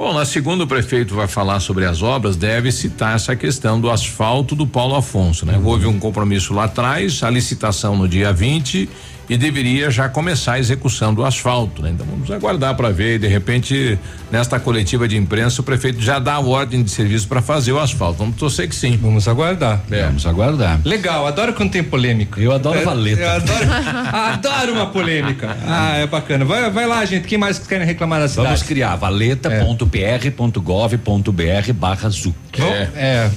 Bom, 0.00 0.14
na 0.14 0.24
segunda 0.24 0.64
o 0.64 0.66
prefeito 0.66 1.14
vai 1.14 1.28
falar 1.28 1.60
sobre 1.60 1.84
as 1.84 2.00
obras, 2.00 2.34
deve 2.34 2.72
citar 2.72 3.14
essa 3.14 3.36
questão 3.36 3.78
do 3.78 3.90
asfalto 3.90 4.54
do 4.56 4.66
Paulo 4.66 4.94
Afonso, 4.94 5.44
né? 5.44 5.60
Houve 5.62 5.86
um 5.86 5.98
compromisso 5.98 6.54
lá 6.54 6.64
atrás, 6.64 7.22
a 7.22 7.28
licitação 7.28 7.94
no 7.98 8.08
dia 8.08 8.32
20 8.32 8.88
e 9.30 9.36
deveria 9.38 9.90
já 9.92 10.08
começar 10.08 10.54
a 10.54 10.58
execução 10.58 11.14
do 11.14 11.24
asfalto, 11.24 11.80
né? 11.82 11.90
Então 11.94 12.04
vamos 12.04 12.28
aguardar 12.30 12.74
para 12.74 12.90
ver 12.90 13.14
e 13.14 13.18
de 13.20 13.28
repente 13.28 13.96
nesta 14.30 14.58
coletiva 14.58 15.06
de 15.06 15.16
imprensa 15.16 15.60
o 15.60 15.64
prefeito 15.64 16.00
já 16.02 16.18
dá 16.18 16.34
a 16.34 16.40
ordem 16.40 16.82
de 16.82 16.90
serviço 16.90 17.28
para 17.28 17.40
fazer 17.40 17.70
o 17.72 17.78
asfalto. 17.78 18.18
Vamos 18.18 18.34
torcer 18.36 18.68
que 18.68 18.74
sim. 18.74 18.98
Vamos 19.00 19.28
aguardar. 19.28 19.80
É. 19.90 20.02
Vamos 20.02 20.26
aguardar. 20.26 20.80
Legal, 20.84 21.26
adoro 21.28 21.52
quando 21.54 21.70
tem 21.70 21.82
polêmica. 21.82 22.40
Eu 22.40 22.50
adoro 22.52 22.78
É, 22.80 22.84
valeta. 22.84 23.22
Eu 23.22 23.30
adoro, 23.30 23.70
adoro 24.12 24.72
uma 24.72 24.86
polêmica. 24.88 25.56
Ah, 25.66 25.96
é 25.98 26.06
bacana. 26.08 26.44
Vai, 26.44 26.68
vai 26.68 26.86
lá, 26.88 27.04
gente. 27.04 27.28
Quem 27.28 27.38
mais 27.38 27.58
querem 27.60 27.86
reclamar 27.86 28.18
da 28.20 28.28
cidade? 28.28 28.48
Vamos 28.48 28.62
criar 28.64 28.96
valeta.pr.gov.br 28.96 31.72
barra 31.74 32.08
Zuc. 32.10 32.34
Vamos, 32.58 32.74
é. 32.96 33.30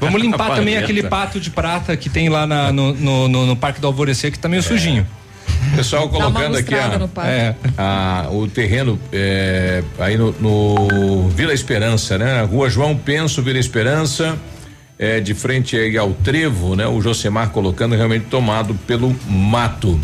Vamos 0.00 0.20
limpar 0.20 0.50
também 0.56 0.76
aquele 0.76 1.02
pato 1.04 1.40
de 1.40 1.50
prata 1.50 1.96
que 1.96 2.08
tem 2.08 2.28
lá 2.28 2.46
na- 2.46 2.72
no, 2.72 2.92
no, 2.94 3.28
no- 3.28 3.46
no 3.46 3.56
Parque 3.56 3.80
do 3.80 3.86
Alvorecer, 3.86 4.30
que 4.30 4.38
tá 4.38 4.48
meio 4.48 4.62
sujinho. 4.62 5.06
Pessoal 5.76 6.08
colocando 6.08 6.56
aqui 6.56 6.74
a, 6.74 7.08
é, 7.24 7.54
a- 7.76 8.28
o 8.30 8.46
terreno 8.48 8.98
é, 9.12 9.82
aí 9.98 10.16
no, 10.16 10.32
no 10.40 11.28
Vila 11.28 11.52
Esperança, 11.52 12.18
né? 12.18 12.42
Rua 12.42 12.68
João 12.70 12.96
Penso, 12.96 13.42
Vila 13.42 13.58
Esperança, 13.58 14.36
é, 14.98 15.20
de 15.20 15.34
frente 15.34 15.76
aí 15.76 15.96
ao 15.96 16.12
trevo, 16.12 16.74
né? 16.74 16.86
O 16.86 17.00
Josemar 17.00 17.50
colocando 17.50 17.94
realmente 17.94 18.26
tomado 18.26 18.74
pelo 18.86 19.14
mato. 19.28 19.98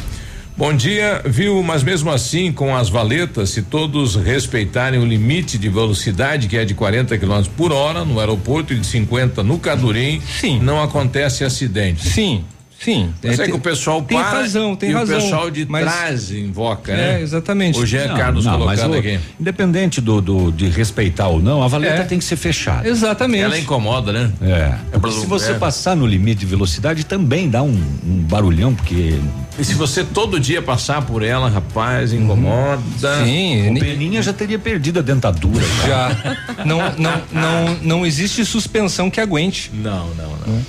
Bom 0.56 0.72
dia, 0.72 1.20
viu? 1.26 1.60
Mas 1.64 1.82
mesmo 1.82 2.12
assim, 2.12 2.52
com 2.52 2.76
as 2.76 2.88
valetas, 2.88 3.50
se 3.50 3.60
todos 3.62 4.14
respeitarem 4.14 5.00
o 5.00 5.04
limite 5.04 5.58
de 5.58 5.68
velocidade, 5.68 6.46
que 6.46 6.56
é 6.56 6.64
de 6.64 6.74
40 6.74 7.18
km 7.18 7.42
por 7.56 7.72
hora, 7.72 8.04
no 8.04 8.20
aeroporto 8.20 8.72
e 8.72 8.78
de 8.78 8.86
50 8.86 9.42
no 9.42 9.58
Cadurim, 9.58 10.20
Sim. 10.40 10.60
não 10.60 10.80
acontece 10.80 11.42
acidente. 11.42 12.08
Sim, 12.08 12.44
sim. 12.84 13.10
Mas 13.22 13.38
é, 13.38 13.42
tem- 13.42 13.50
que 13.52 13.56
o 13.56 13.60
pessoal 13.60 14.02
tem 14.02 14.18
para 14.18 14.30
razão, 14.30 14.76
tem 14.76 14.90
e 14.90 14.92
razão. 14.92 15.18
o 15.18 15.20
pessoal 15.22 15.50
de 15.50 15.66
mas- 15.66 15.82
trás 15.84 16.30
invoca, 16.30 16.92
É, 16.92 16.96
né? 16.96 17.22
exatamente. 17.22 17.78
O 17.78 17.86
Jean 17.86 18.08
Não, 18.08 18.16
Carlos 18.16 18.44
não, 18.44 18.58
mas 18.64 18.80
colocando 18.80 18.94
o- 18.94 18.98
aqui. 18.98 19.20
Independente 19.40 20.00
do, 20.00 20.20
do- 20.20 20.52
de 20.52 20.68
respeitar 20.68 21.28
ou 21.28 21.40
não, 21.42 21.62
a 21.62 21.68
valeta 21.68 22.02
É. 22.02 22.04
tem 22.04 22.18
que 22.18 22.24
ser 22.24 22.36
fechada. 22.36 22.88
Exatamente. 22.88 23.42
Ela 23.44 23.58
incomoda, 23.58 24.12
né? 24.12 24.30
É. 24.42 24.98
pra- 24.98 25.10
se 25.10 25.26
você 25.26 25.52
é. 25.52 25.54
passar 25.54 25.94
no 25.96 26.06
limite 26.06 26.40
de 26.40 26.46
velocidade, 26.46 27.04
também 27.04 27.48
dá 27.48 27.62
um, 27.62 27.80
um 28.06 28.16
barulhão, 28.28 28.74
porque. 28.74 29.18
E 29.58 29.64
se 29.64 29.74
você 29.74 30.02
todo 30.02 30.40
dia 30.40 30.60
passar 30.60 31.02
por 31.02 31.22
ela, 31.22 31.48
rapaz, 31.48 32.12
incomoda. 32.12 33.24
Sim, 33.24 33.70
O 33.70 33.78
Peninha 33.80 34.20
já 34.22 34.32
teria 34.32 34.58
perdido 34.58 34.98
a 34.98 35.02
dentadura. 35.02 35.64
já. 35.86 36.64
Não, 36.64 36.78
não, 36.98 37.22
não, 37.32 37.74
não 37.82 38.06
existe 38.06 38.44
suspensão 38.44 39.08
que 39.10 39.20
aguente. 39.20 39.70
Não, 39.72 40.08
não, 40.14 40.30
não. 40.46 40.62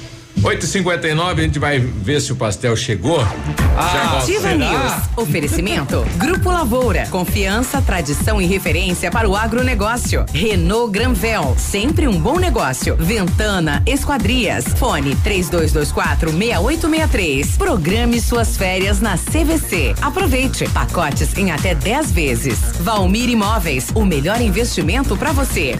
8h59, 0.46 1.40
a 1.40 1.42
gente 1.42 1.58
vai 1.58 1.80
ver 1.80 2.22
se 2.22 2.32
o 2.32 2.36
pastel 2.36 2.76
chegou. 2.76 3.18
Volto. 3.18 4.22
Ativa 4.22 4.54
News. 4.54 4.94
Oferecimento. 5.18 6.06
Grupo 6.18 6.52
Lavoura. 6.52 7.08
Confiança, 7.08 7.82
tradição 7.82 8.40
e 8.40 8.46
referência 8.46 9.10
para 9.10 9.28
o 9.28 9.36
agronegócio. 9.36 10.24
Renault 10.32 10.92
Granvel. 10.92 11.56
Sempre 11.58 12.08
um 12.08 12.20
bom 12.20 12.38
negócio. 12.38 12.96
Ventana 12.96 13.82
Esquadrias. 13.88 14.66
Fone 14.78 15.16
3224 15.24 16.32
6863. 16.32 17.58
Programe 17.58 18.22
suas 18.22 18.56
férias 18.56 19.02
na 19.02 19.18
CVC. 19.18 19.96
Aproveite. 20.00 20.70
Pacotes 20.70 21.36
em 21.38 21.52
até 21.52 21.74
10 21.74 22.12
vezes. 22.12 22.60
Valmir 22.82 23.30
Imóveis. 23.30 23.88
O 23.96 24.06
melhor 24.06 24.40
investimento 24.40 25.18
para 25.18 25.32
você. 25.32 25.80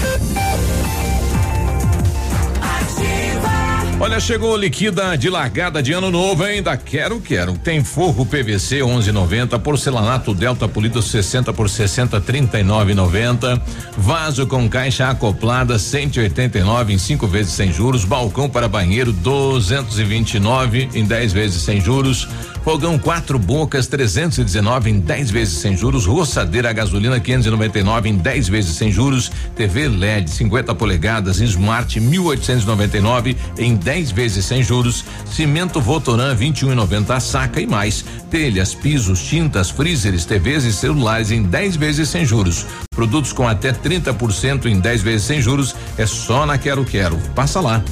Olha, 4.01 4.19
chegou 4.19 4.57
liquida 4.57 5.15
de 5.15 5.29
largada 5.29 5.81
de 5.81 5.93
ano 5.93 6.09
novo, 6.09 6.43
hein? 6.47 6.63
Da 6.63 6.75
Quero 6.75 7.21
Quero. 7.21 7.55
Tem 7.55 7.83
forro 7.83 8.25
PVC 8.25 8.79
11,90, 8.79 9.59
porcelanato 9.59 10.33
Delta 10.33 10.67
polido 10.67 11.03
60 11.03 11.53
por 11.53 11.69
60 11.69 12.19
39,90, 12.19 13.61
vaso 13.95 14.47
com 14.47 14.67
caixa 14.67 15.07
acoplada 15.07 15.77
189 15.77 16.93
em 16.93 16.97
cinco 16.97 17.27
vezes 17.27 17.53
sem 17.53 17.71
juros, 17.71 18.03
balcão 18.03 18.49
para 18.49 18.67
banheiro 18.67 19.13
229 19.13 20.89
em 20.95 21.05
10 21.05 21.31
vezes 21.31 21.61
sem 21.61 21.79
juros. 21.79 22.27
Fogão 22.63 22.97
quatro 22.99 23.39
bocas 23.39 23.87
319 23.87 24.91
em 24.91 24.99
10 24.99 25.31
vezes 25.31 25.57
sem 25.57 25.75
juros, 25.75 26.05
roçadeira 26.05 26.69
a 26.69 26.73
gasolina 26.73 27.19
599 27.19 28.09
em 28.09 28.15
10 28.15 28.49
vezes 28.49 28.75
sem 28.75 28.91
juros, 28.91 29.31
TV 29.55 29.87
LED 29.87 30.29
50 30.29 30.75
polegadas 30.75 31.39
Smart 31.39 31.99
1899 31.99 33.35
em 33.57 33.75
10 33.75 33.90
vezes 34.11 34.45
sem 34.45 34.63
juros, 34.63 35.03
cimento 35.25 35.81
Votoran 35.81 36.33
21,90 36.35 37.09
a 37.09 37.19
saca 37.19 37.59
e 37.59 37.67
mais, 37.67 38.05
telhas, 38.29 38.73
pisos, 38.73 39.21
tintas, 39.21 39.69
freezers, 39.69 40.23
TVs 40.23 40.63
e 40.63 40.71
celulares 40.71 41.31
em 41.31 41.43
10 41.43 41.75
vezes 41.75 42.07
sem 42.07 42.23
juros. 42.25 42.65
Produtos 42.95 43.33
com 43.33 43.47
até 43.47 43.73
30% 43.73 44.67
em 44.67 44.79
10 44.79 45.01
vezes 45.01 45.27
sem 45.27 45.41
juros 45.41 45.75
é 45.97 46.05
só 46.05 46.45
na 46.45 46.57
Quero 46.57 46.85
Quero. 46.85 47.17
Passa 47.35 47.59
lá. 47.59 47.83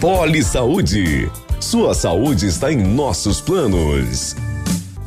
Poli 0.00 0.42
Saúde. 0.42 1.30
Sua 1.60 1.94
saúde 1.94 2.46
está 2.46 2.72
em 2.72 2.82
nossos 2.82 3.40
planos. 3.40 4.34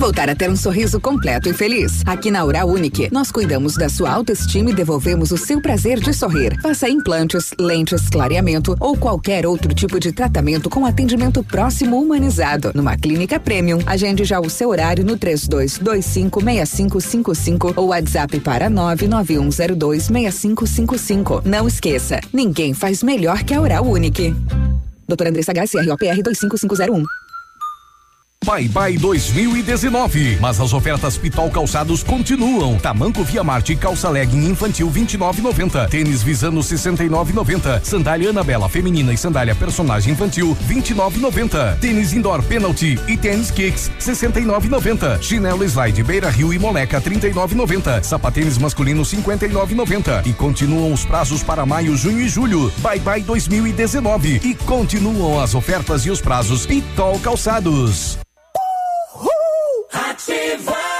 Voltar 0.00 0.28
a 0.30 0.34
ter 0.34 0.48
um 0.48 0.56
sorriso 0.56 0.98
completo 0.98 1.50
e 1.50 1.52
feliz? 1.52 2.00
Aqui 2.06 2.30
na 2.30 2.42
Oral 2.42 2.70
Unique, 2.70 3.10
nós 3.12 3.30
cuidamos 3.30 3.74
da 3.74 3.90
sua 3.90 4.10
autoestima 4.10 4.70
e 4.70 4.74
devolvemos 4.74 5.30
o 5.30 5.36
seu 5.36 5.60
prazer 5.60 6.00
de 6.00 6.14
sorrir. 6.14 6.58
Faça 6.62 6.88
implantes, 6.88 7.52
lentes, 7.60 8.08
clareamento 8.08 8.74
ou 8.80 8.96
qualquer 8.96 9.46
outro 9.46 9.74
tipo 9.74 10.00
de 10.00 10.10
tratamento 10.10 10.70
com 10.70 10.86
atendimento 10.86 11.44
próximo 11.44 12.00
humanizado. 12.00 12.72
Numa 12.74 12.96
clínica 12.96 13.38
premium, 13.38 13.80
agende 13.84 14.24
já 14.24 14.40
o 14.40 14.48
seu 14.48 14.70
horário 14.70 15.04
no 15.04 15.18
32256555 15.18 17.74
ou 17.76 17.88
WhatsApp 17.88 18.40
para 18.40 18.70
991026555. 18.70 21.42
Não 21.44 21.68
esqueça, 21.68 22.20
ninguém 22.32 22.72
faz 22.72 23.02
melhor 23.02 23.44
que 23.44 23.52
a 23.52 23.60
Oral 23.60 23.84
Unique. 23.84 24.34
Doutora 25.06 25.28
Andressa 25.28 25.52
Garcia, 25.52 25.82
ROPR 25.82 26.22
25501. 26.22 27.04
Bye 28.50 28.68
Bye 28.68 28.98
2019. 28.98 30.38
Mas 30.40 30.60
as 30.60 30.72
ofertas 30.72 31.18
Pitol 31.18 31.50
Calçados 31.50 32.02
continuam. 32.02 32.78
Tamanco 32.78 33.22
Via 33.22 33.44
Marte 33.44 33.76
calça 33.76 34.08
legging 34.08 34.48
infantil 34.48 34.90
29,90. 34.90 35.88
Tênis 35.88 36.22
Visano 36.22 36.60
69,90. 36.60 37.84
Sandália 37.84 38.30
Anabela 38.30 38.68
feminina 38.68 39.12
e 39.12 39.16
sandália 39.16 39.54
personagem 39.54 40.14
infantil 40.14 40.56
29,90. 40.66 41.78
Tênis 41.78 42.12
Indoor 42.12 42.42
Penalty 42.42 42.98
e 43.06 43.16
tênis 43.16 43.50
Kicks 43.50 43.90
69,90. 44.00 45.22
Chinelo 45.22 45.62
Slide 45.62 46.02
Beira 46.02 46.30
Rio 46.30 46.52
e 46.52 46.58
Moleca 46.58 47.00
39,90. 47.00 48.02
Sapatênis 48.02 48.56
masculino 48.56 49.02
59,90. 49.02 50.26
E 50.26 50.32
continuam 50.32 50.92
os 50.92 51.04
prazos 51.04 51.42
para 51.42 51.66
maio, 51.66 51.94
junho 51.94 52.20
e 52.20 52.28
julho. 52.28 52.72
Bye 52.78 53.00
Bye 53.00 53.22
2019. 53.22 54.40
E 54.42 54.54
continuam 54.54 55.40
as 55.40 55.54
ofertas 55.54 56.06
e 56.06 56.10
os 56.10 56.22
prazos 56.22 56.64
Pitol 56.64 57.20
Calçados. 57.20 58.18
Ativa! 59.92 60.99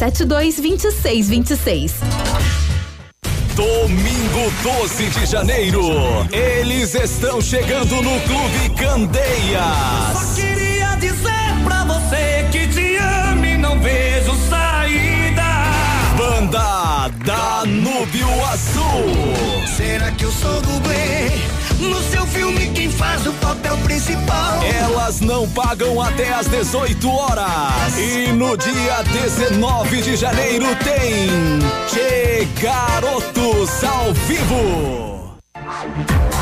2626. 0.00 1.94
Domingo 3.54 4.50
12 4.62 5.10
de 5.10 5.26
janeiro, 5.26 5.82
eles 6.32 6.94
estão 6.94 7.40
chegando 7.42 7.96
no 7.96 8.18
Clube 8.20 8.70
Candeias. 8.78 9.60
Só 10.14 10.34
queria 10.40 10.94
dizer 10.96 11.64
pra 11.64 11.84
você 11.84 12.48
que 12.50 12.66
te 12.68 12.96
amo 12.96 13.44
e 13.44 13.58
não 13.58 13.78
vejo 13.78 14.34
saída. 14.48 15.42
Banda 16.16 17.10
Danúbio 17.22 18.28
Azul. 18.46 19.66
Será 19.76 20.10
que 20.12 20.24
eu 20.24 20.32
sou 20.32 20.62
dublê? 20.62 21.28
No 21.80 22.02
seu 22.02 22.26
filme, 22.26 22.70
quem 22.74 22.90
faz 22.90 23.26
o 23.26 23.32
papel 23.34 23.76
principal? 23.78 24.62
Elas 24.62 25.20
não 25.20 25.48
pagam 25.48 26.00
até 26.00 26.30
às 26.30 26.46
18 26.46 27.10
horas. 27.10 27.96
E 27.96 28.30
no 28.32 28.54
dia 28.56 29.02
19 29.02 30.02
de 30.02 30.14
janeiro 30.14 30.66
tem 30.84 31.28
Che 31.88 32.46
Garotos 32.60 33.82
ao 33.82 34.12
vivo. 34.12 35.38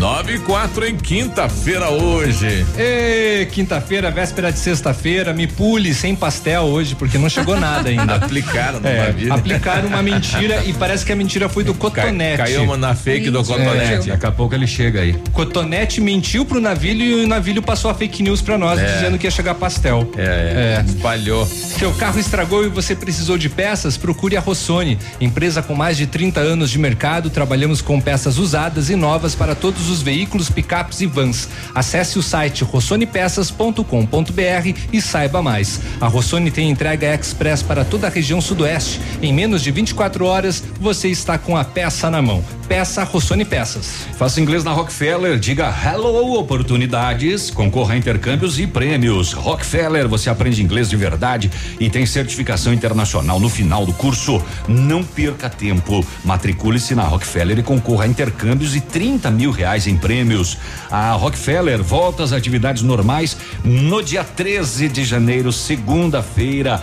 Ativa 0.00 0.17
News. 0.17 0.17
Nove 0.28 0.34
e 0.34 0.38
quatro 0.40 0.86
em 0.86 0.94
quinta-feira 0.94 1.88
hoje. 1.88 2.66
Ê, 2.76 3.48
quinta-feira, 3.50 4.10
véspera 4.10 4.52
de 4.52 4.58
sexta-feira, 4.58 5.32
me 5.32 5.46
pule 5.46 5.94
sem 5.94 6.14
pastel 6.14 6.64
hoje, 6.64 6.94
porque 6.94 7.16
não 7.16 7.30
chegou 7.30 7.58
nada 7.58 7.88
ainda. 7.88 8.16
aplicaram 8.16 8.78
numa 8.78 8.90
é, 8.90 9.10
vida. 9.10 9.34
Aplicaram 9.34 9.88
uma 9.88 10.02
mentira 10.02 10.62
e 10.66 10.74
parece 10.74 11.06
que 11.06 11.12
a 11.12 11.16
mentira 11.16 11.48
foi 11.48 11.64
do 11.64 11.72
cotonete. 11.72 12.36
Caiu 12.36 12.64
uma 12.64 12.76
na 12.76 12.94
fake 12.94 13.30
do 13.30 13.42
cotonete. 13.42 14.10
É, 14.10 14.12
Daqui 14.12 14.26
a 14.26 14.30
pouco 14.30 14.54
ele 14.54 14.66
chega 14.66 15.00
aí. 15.00 15.14
Cotonete 15.32 15.98
mentiu 15.98 16.44
pro 16.44 16.60
Navilho 16.60 17.02
e 17.02 17.24
o 17.24 17.26
Navilho 17.26 17.62
passou 17.62 17.90
a 17.90 17.94
fake 17.94 18.22
news 18.22 18.42
pra 18.42 18.58
nós, 18.58 18.78
É. 18.78 18.84
dizendo 18.84 19.16
que 19.16 19.26
ia 19.26 19.30
chegar 19.30 19.54
pastel. 19.54 20.10
É, 20.14 20.82
é. 20.82 20.84
Espalhou. 20.86 21.46
Seu 21.46 21.92
carro 21.94 22.20
estragou 22.20 22.66
e 22.66 22.68
você 22.68 22.94
precisou 22.94 23.38
de 23.38 23.48
peças? 23.48 23.96
Procure 23.96 24.36
a 24.36 24.40
Rossoni. 24.40 24.98
Empresa 25.22 25.62
com 25.62 25.74
mais 25.74 25.96
de 25.96 26.06
30 26.06 26.40
anos 26.40 26.68
de 26.68 26.78
mercado, 26.78 27.30
trabalhamos 27.30 27.80
com 27.80 27.98
peças 27.98 28.36
usadas 28.36 28.90
e 28.90 28.96
novas 28.96 29.34
para 29.34 29.54
todos 29.54 29.88
os 29.88 30.02
veículos, 30.02 30.17
picapes 30.50 31.00
e 31.00 31.06
vans. 31.06 31.48
Acesse 31.74 32.18
o 32.18 32.22
site 32.22 32.64
rossonepeças.com.br 32.64 34.78
e 34.92 35.00
saiba 35.00 35.42
mais. 35.42 35.80
A 36.00 36.06
Rossoni 36.06 36.50
tem 36.50 36.70
entrega 36.70 37.14
express 37.14 37.62
para 37.62 37.84
toda 37.84 38.06
a 38.06 38.10
região 38.10 38.40
sudoeste. 38.40 39.00
Em 39.22 39.32
menos 39.32 39.62
de 39.62 39.70
24 39.70 40.24
horas, 40.24 40.62
você 40.80 41.08
está 41.08 41.38
com 41.38 41.56
a 41.56 41.64
peça 41.64 42.10
na 42.10 42.22
mão. 42.22 42.44
Peça 42.68 43.02
Rossoni 43.02 43.46
Peças. 43.46 44.06
Faça 44.18 44.40
inglês 44.40 44.62
na 44.62 44.72
Rockefeller, 44.72 45.38
diga 45.38 45.74
hello 45.84 46.38
oportunidades, 46.38 47.50
concorra 47.50 47.94
a 47.94 47.96
intercâmbios 47.96 48.60
e 48.60 48.66
prêmios. 48.66 49.32
Rockefeller, 49.32 50.06
você 50.06 50.28
aprende 50.28 50.62
inglês 50.62 50.90
de 50.90 50.96
verdade 50.96 51.50
e 51.80 51.88
tem 51.88 52.04
certificação 52.04 52.72
internacional 52.72 53.40
no 53.40 53.48
final 53.48 53.86
do 53.86 53.92
curso. 53.94 54.42
Não 54.68 55.02
perca 55.02 55.48
tempo. 55.48 56.04
Matricule-se 56.24 56.94
na 56.94 57.04
Rockefeller 57.04 57.58
e 57.58 57.62
concorra 57.62 58.04
a 58.04 58.08
intercâmbios 58.08 58.76
e 58.76 58.80
30 58.80 59.30
mil 59.30 59.50
reais 59.50 59.86
em 59.86 59.96
prêmios. 59.98 60.56
A 60.90 61.12
Rockefeller 61.12 61.82
volta 61.82 62.22
às 62.22 62.32
atividades 62.32 62.82
normais 62.82 63.36
no 63.64 64.02
dia 64.02 64.24
13 64.24 64.88
de 64.88 65.04
janeiro, 65.04 65.52
segunda-feira. 65.52 66.82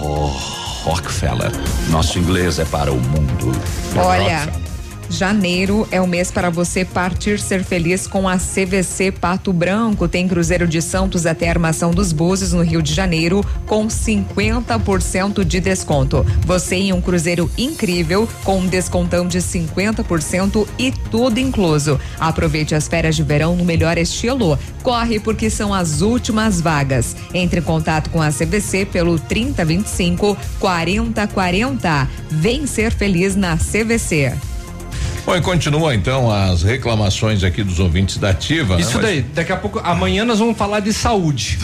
Oh, 0.00 0.30
Rockefeller, 0.84 1.52
nosso 1.90 2.18
inglês 2.18 2.58
é 2.58 2.64
para 2.64 2.92
o 2.92 2.96
mundo. 2.96 3.52
Olha, 3.96 4.48
janeiro 5.12 5.86
é 5.90 6.00
o 6.00 6.06
mês 6.06 6.30
para 6.30 6.48
você 6.48 6.84
partir 6.84 7.38
ser 7.38 7.62
feliz 7.62 8.06
com 8.06 8.28
a 8.28 8.38
CVC 8.38 9.12
Pato 9.12 9.52
Branco. 9.52 10.08
Tem 10.08 10.26
Cruzeiro 10.26 10.66
de 10.66 10.80
Santos 10.80 11.26
até 11.26 11.48
a 11.48 11.50
Armação 11.50 11.90
dos 11.90 12.12
Búzios 12.12 12.52
no 12.52 12.62
Rio 12.62 12.82
de 12.82 12.94
Janeiro 12.94 13.44
com 13.66 13.86
50% 13.86 15.44
de 15.44 15.60
desconto. 15.60 16.24
Você 16.46 16.76
em 16.76 16.92
um 16.92 17.00
cruzeiro 17.00 17.50
incrível 17.56 18.28
com 18.42 18.60
um 18.60 18.66
descontão 18.66 19.26
de 19.28 19.38
50% 19.38 20.66
e 20.78 20.90
tudo 21.10 21.38
incluso. 21.38 22.00
Aproveite 22.18 22.74
as 22.74 22.88
férias 22.88 23.14
de 23.14 23.22
verão 23.22 23.54
no 23.54 23.64
melhor 23.64 23.98
estilo. 23.98 24.58
Corre 24.82 25.20
porque 25.20 25.50
são 25.50 25.74
as 25.74 26.00
últimas 26.00 26.60
vagas. 26.60 27.14
Entre 27.34 27.60
em 27.60 27.62
contato 27.62 28.10
com 28.10 28.20
a 28.20 28.30
CVC 28.30 28.86
pelo 28.86 29.18
3025 29.18 30.36
4040. 30.58 32.08
Vem 32.30 32.66
ser 32.66 32.92
feliz 32.92 33.36
na 33.36 33.56
CVC. 33.56 34.51
Bom, 35.24 35.36
e 35.36 35.40
continua 35.40 35.94
então 35.94 36.28
as 36.32 36.62
reclamações 36.64 37.44
aqui 37.44 37.62
dos 37.62 37.78
ouvintes 37.78 38.16
da 38.18 38.30
Ativa. 38.30 38.80
Isso 38.80 38.90
né? 38.90 38.94
Mas- 38.96 39.02
daí, 39.04 39.22
daqui 39.22 39.52
a 39.52 39.56
pouco, 39.56 39.78
amanhã 39.84 40.24
nós 40.24 40.40
vamos 40.40 40.58
falar 40.58 40.80
de 40.80 40.92
saúde. 40.92 41.58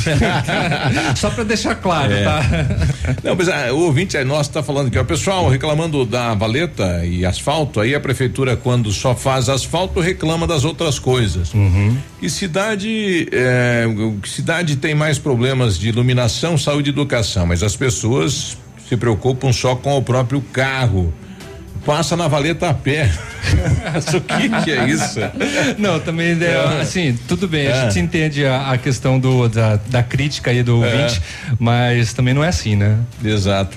Só 1.17 1.29
para 1.31 1.43
deixar 1.43 1.75
claro, 1.75 2.13
É. 2.13 2.23
tá? 2.23 2.41
Não, 3.25 3.35
mas 3.35 3.49
ah, 3.49 3.73
o 3.73 3.81
ouvinte 3.81 4.17
é 4.17 4.23
nosso 4.25 4.51
está 4.51 4.63
falando 4.63 4.87
aqui, 4.87 4.99
ó, 4.99 5.03
pessoal 5.03 5.49
reclamando 5.49 6.05
da 6.07 6.35
valeta 6.35 7.05
e 7.05 7.27
asfalto, 7.27 7.81
aí 7.81 7.97
a 7.97 8.01
prefeitura 8.01 8.57
quando 8.57 8.93
só 8.93 9.15
faz 9.15 9.49
asfalto 9.49 9.99
reclama 9.99 10.47
das 10.47 10.65
outras 10.65 11.01
coisas. 11.01 11.51
Que 12.21 12.31
cidade, 12.31 13.29
é, 13.33 13.87
que 14.23 14.29
cidade 14.29 14.77
tem 14.77 14.95
mais 14.95 15.19
problemas 15.19 15.77
de 15.77 15.89
iluminação, 15.89 16.57
saúde 16.57 16.91
e 16.91 16.93
educação, 16.93 17.45
mas 17.45 17.65
as 17.65 17.75
pessoas 17.75 18.57
se 18.89 18.97
preocupam 18.97 19.53
só 19.53 19.75
com 19.75 19.97
o 19.97 20.03
próprio 20.03 20.41
carro. 20.53 21.13
Passa 21.89 22.15
na 22.19 22.29
valeta 22.29 22.69
a 22.69 22.75
pé. 22.75 23.11
o 24.15 24.21
que, 24.21 24.63
que 24.63 24.71
é 24.73 24.87
isso? 24.91 25.19
Não, 25.79 25.99
também, 25.99 26.37
é, 26.39 26.83
assim, 26.83 27.19
tudo 27.27 27.49
bem, 27.49 27.67
a 27.67 27.71
É. 27.71 27.85
gente 27.85 27.99
entende 27.99 28.45
a, 28.45 28.73
a 28.73 28.77
questão 28.77 29.19
do, 29.19 29.49
da, 29.49 29.77
da 29.87 30.03
crítica 30.03 30.51
aí 30.51 30.63
do 30.63 30.85
É. 30.85 30.87
ouvinte, 30.93 31.23
mas 31.59 32.13
também 32.13 32.35
não 32.35 32.45
é 32.45 32.49
assim, 32.49 32.77
né? 32.77 32.99
Exato. 33.25 33.75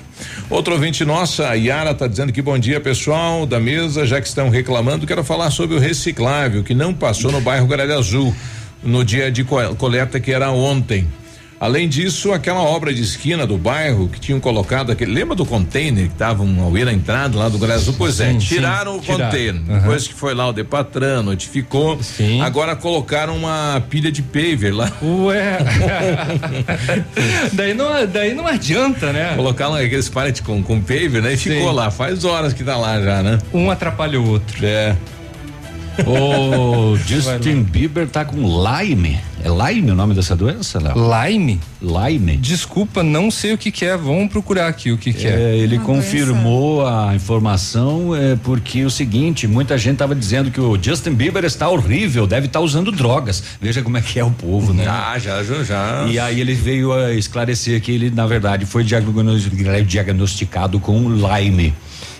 Outro 0.50 0.74
ouvinte 0.74 1.06
nossa, 1.06 1.48
a 1.48 1.54
Yara 1.54 1.92
está 1.92 2.06
dizendo 2.06 2.34
que 2.34 2.42
bom 2.42 2.58
dia 2.58 2.78
pessoal 2.82 3.46
da 3.46 3.58
mesa, 3.58 4.04
já 4.06 4.20
que 4.20 4.28
estão 4.28 4.50
reclamando, 4.50 5.06
quero 5.06 5.24
falar 5.24 5.50
sobre 5.50 5.74
o 5.76 5.78
reciclável 5.78 6.62
que 6.62 6.74
não 6.74 6.92
passou 6.92 7.32
no 7.32 7.40
bairro 7.40 7.66
Gralha 7.66 7.94
Azul 7.96 8.34
no 8.82 9.02
dia 9.02 9.32
de 9.32 9.42
co- 9.42 9.74
coleta 9.76 10.20
que 10.20 10.32
era 10.32 10.50
ontem. 10.50 11.08
Além 11.62 11.88
disso, 11.88 12.32
aquela 12.32 12.60
obra 12.60 12.92
de 12.92 13.00
esquina 13.02 13.46
do 13.46 13.56
bairro 13.56 14.08
que 14.08 14.18
tinham 14.18 14.40
colocado 14.40 14.90
aquele, 14.90 15.12
lembra 15.12 15.36
do 15.36 15.46
container 15.46 16.08
que 16.08 16.14
tava 16.16 16.42
uma 16.42 16.68
na 16.84 16.92
entrada 16.92 17.38
lá 17.38 17.48
do 17.48 17.64
Azul? 17.72 17.94
Pois 17.96 18.18
é, 18.18 18.32
Sim, 18.32 18.40
sim, 18.40 18.46
tiraram 18.56 18.96
o 18.96 19.00
tiraram. 19.00 19.26
container. 19.26 19.62
Aham. 19.68 19.78
Depois 19.78 20.08
que 20.08 20.12
foi 20.14 20.34
lá 20.34 20.48
o 20.48 20.52
Depatran, 20.52 21.22
notificou. 21.22 22.00
Agora 22.42 22.74
colocaram 22.74 23.36
uma 23.36 23.80
pilha 23.88 24.10
de 24.10 24.22
paver 24.22 24.74
lá. 24.74 24.90
Ué. 25.00 25.58
daí, 27.54 27.74
não, 27.74 28.08
daí 28.08 28.34
não 28.34 28.48
adianta, 28.48 29.12
né? 29.12 29.34
Colocaram 29.36 29.74
aqueles 29.76 30.08
pallets 30.08 30.40
com, 30.40 30.60
com 30.64 30.80
paver, 30.80 31.22
né? 31.22 31.34
E 31.34 31.36
ficou 31.36 31.70
Sim. 31.70 31.76
lá. 31.76 31.92
Faz 31.92 32.24
horas 32.24 32.52
que 32.52 32.64
tá 32.64 32.76
lá 32.76 33.00
já, 33.00 33.22
né? 33.22 33.38
Um 33.54 33.70
atrapalha 33.70 34.20
o 34.20 34.28
outro. 34.28 34.66
É. 34.66 34.96
O 36.06 36.96
Justin 36.96 37.62
Bieber 37.62 38.08
tá 38.08 38.24
com 38.24 38.36
Lyme. 38.38 39.18
É 39.44 39.48
Lyme 39.48 39.90
o 39.90 39.94
nome 39.94 40.14
dessa 40.14 40.36
doença, 40.36 40.78
Léo? 40.80 40.94
Lyme? 40.96 41.60
Lyme. 41.82 42.36
Desculpa, 42.36 43.02
não 43.02 43.30
sei 43.30 43.52
o 43.54 43.58
que, 43.58 43.70
que 43.72 43.84
é. 43.84 43.96
Vamos 43.96 44.30
procurar 44.30 44.68
aqui 44.68 44.92
o 44.92 44.96
que, 44.98 45.12
que 45.12 45.26
é. 45.26 45.30
É, 45.30 45.56
ele 45.56 45.78
confirmou 45.80 46.86
a 46.86 47.14
informação 47.14 48.14
é, 48.14 48.36
porque 48.36 48.84
o 48.84 48.90
seguinte, 48.90 49.46
muita 49.48 49.76
gente 49.76 49.96
tava 49.96 50.14
dizendo 50.14 50.50
que 50.50 50.60
o 50.60 50.78
Justin 50.80 51.14
Bieber 51.14 51.44
está 51.44 51.68
horrível, 51.68 52.26
deve 52.26 52.46
estar 52.46 52.60
usando 52.60 52.92
drogas. 52.92 53.42
Veja 53.60 53.82
como 53.82 53.96
é 53.96 54.00
que 54.00 54.18
é 54.18 54.24
o 54.24 54.30
povo, 54.30 54.72
né? 54.72 54.86
Ah, 54.88 55.18
já, 55.18 55.42
já, 55.42 55.62
já. 55.64 56.06
E 56.08 56.18
aí 56.18 56.40
ele 56.40 56.54
veio 56.54 56.92
a 56.92 57.12
esclarecer 57.12 57.80
que 57.80 57.90
ele, 57.90 58.10
na 58.10 58.26
verdade, 58.26 58.64
foi 58.64 58.84
diagnos- 58.84 59.48
diagnosticado 59.86 60.78
com 60.78 61.08
Lyme. 61.10 61.74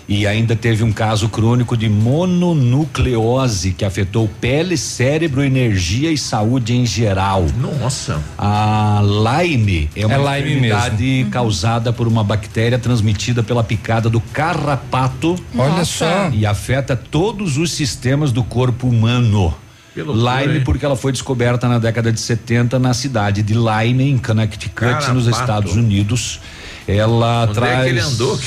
E 0.07 0.27
ainda 0.27 0.55
teve 0.55 0.83
um 0.83 0.91
caso 0.91 1.29
crônico 1.29 1.77
de 1.77 1.87
mononucleose 1.89 3.71
que 3.71 3.85
afetou 3.85 4.29
pele, 4.41 4.75
cérebro, 4.75 5.43
energia 5.43 6.11
e 6.11 6.17
saúde 6.17 6.75
em 6.75 6.85
geral. 6.85 7.45
Nossa. 7.57 8.21
A 8.37 9.01
Lyme 9.01 9.89
é 9.95 10.05
uma 10.05 10.15
É 10.15 10.39
Lyme 10.41 10.57
enfermidade 10.57 11.27
causada 11.31 11.93
por 11.93 12.07
uma 12.07 12.23
bactéria 12.23 12.77
transmitida 12.77 13.41
pela 13.41 13.63
picada 13.63 14.09
do 14.09 14.19
carrapato. 14.19 15.37
Olha 15.57 15.69
Nossa. 15.69 15.85
só. 15.85 16.29
E 16.33 16.45
afeta 16.45 16.95
todos 16.95 17.57
os 17.57 17.71
sistemas 17.71 18.31
do 18.31 18.43
corpo 18.43 18.87
humano. 18.87 19.53
Lyme, 19.95 20.61
porque 20.61 20.83
ela 20.83 20.95
foi 20.95 21.11
descoberta 21.11 21.67
na 21.69 21.77
década 21.77 22.11
de 22.11 22.19
70 22.19 22.79
na 22.79 22.95
cidade 22.95 23.43
de 23.43 23.53
Lyme, 23.53 24.09
em 24.09 24.17
Connecticut, 24.17 24.81
nos 25.13 25.25
Carrapato. 25.25 25.29
Estados 25.29 25.75
Unidos. 25.75 26.39
Ela 26.87 27.43
Onde 27.43 27.53
traz. 27.53 27.79
é 27.79 27.83
que 27.83 27.89
ele 27.89 27.99
andou? 27.99 28.39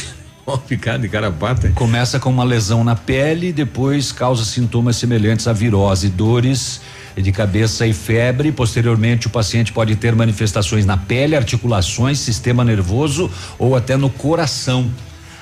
Picado 0.67 1.03
de 1.03 1.09
carapata. 1.09 1.71
Começa 1.75 2.19
com 2.19 2.31
uma 2.31 2.45
lesão 2.45 2.85
na 2.85 2.95
pele, 2.95 3.53
depois 3.53 4.13
causa 4.13 4.45
sintomas 4.45 4.97
semelhantes 4.97 5.47
a 5.47 5.53
virose, 5.53 6.09
dores 6.09 6.81
de 7.17 7.33
cabeça 7.33 7.87
e 7.87 7.93
febre. 7.93 8.53
Posteriormente, 8.53 9.27
o 9.27 9.31
paciente 9.31 9.73
pode 9.73 9.97
ter 9.97 10.15
manifestações 10.15 10.85
na 10.85 10.97
pele, 10.97 11.35
articulações, 11.35 12.19
sistema 12.19 12.65
nervoso 12.65 13.31
ou 13.59 13.75
até 13.75 13.97
no 13.97 14.11
coração. 14.11 14.91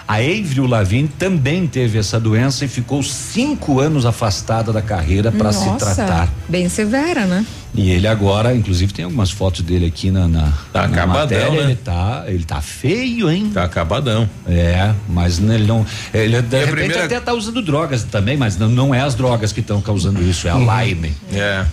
A 0.07 0.17
Avril 0.17 0.67
Lavigne 0.67 1.09
também 1.19 1.67
teve 1.67 1.99
essa 1.99 2.21
doença 2.21 2.65
e 2.65 2.69
ficou 2.69 3.03
cinco 3.03 3.81
anos 3.81 4.05
afastada 4.05 4.73
da 4.73 4.83
carreira 4.83 5.33
para 5.33 5.51
se 5.53 5.65
tratar. 5.79 6.29
Bem 6.49 6.69
severa, 6.69 7.25
né? 7.25 7.45
E 7.75 7.91
ele 7.91 8.07
agora, 8.07 8.55
inclusive, 8.55 8.93
tem 8.93 9.05
algumas 9.05 9.31
fotos 9.31 9.63
dele 9.63 9.87
aqui 9.87 10.11
na, 10.11 10.29
na, 10.29 10.53
Tá 10.73 10.83
na 10.83 10.95
acabadão, 10.95 11.39
matéria, 11.39 11.51
né? 11.65 11.71
Ele 11.73 11.75
tá, 11.77 12.25
ele 12.29 12.45
tá 12.45 12.61
feio, 12.61 13.31
hein? 13.31 13.51
Tá 13.53 13.65
acabadão. 13.65 14.29
É, 14.47 14.93
mas 15.09 15.39
ele 15.41 15.65
não. 15.67 15.85
Ele 16.13 16.41
de 16.41 16.55
a 16.55 16.59
repente 16.61 16.71
primeira- 16.77 17.05
até 17.07 17.19
tá 17.19 17.33
usando 17.33 17.61
drogas 17.63 18.05
também, 18.05 18.37
mas 18.37 18.57
não, 18.59 18.69
não 18.69 18.95
é 18.95 19.01
as 19.01 19.15
drogas 19.15 19.53
que 19.53 19.61
estão 19.61 19.81
causando 19.81 20.23
isso, 20.23 20.47
é 20.47 20.51
a 20.53 20.85
Lyme. 20.85 21.13
É. 21.33 21.65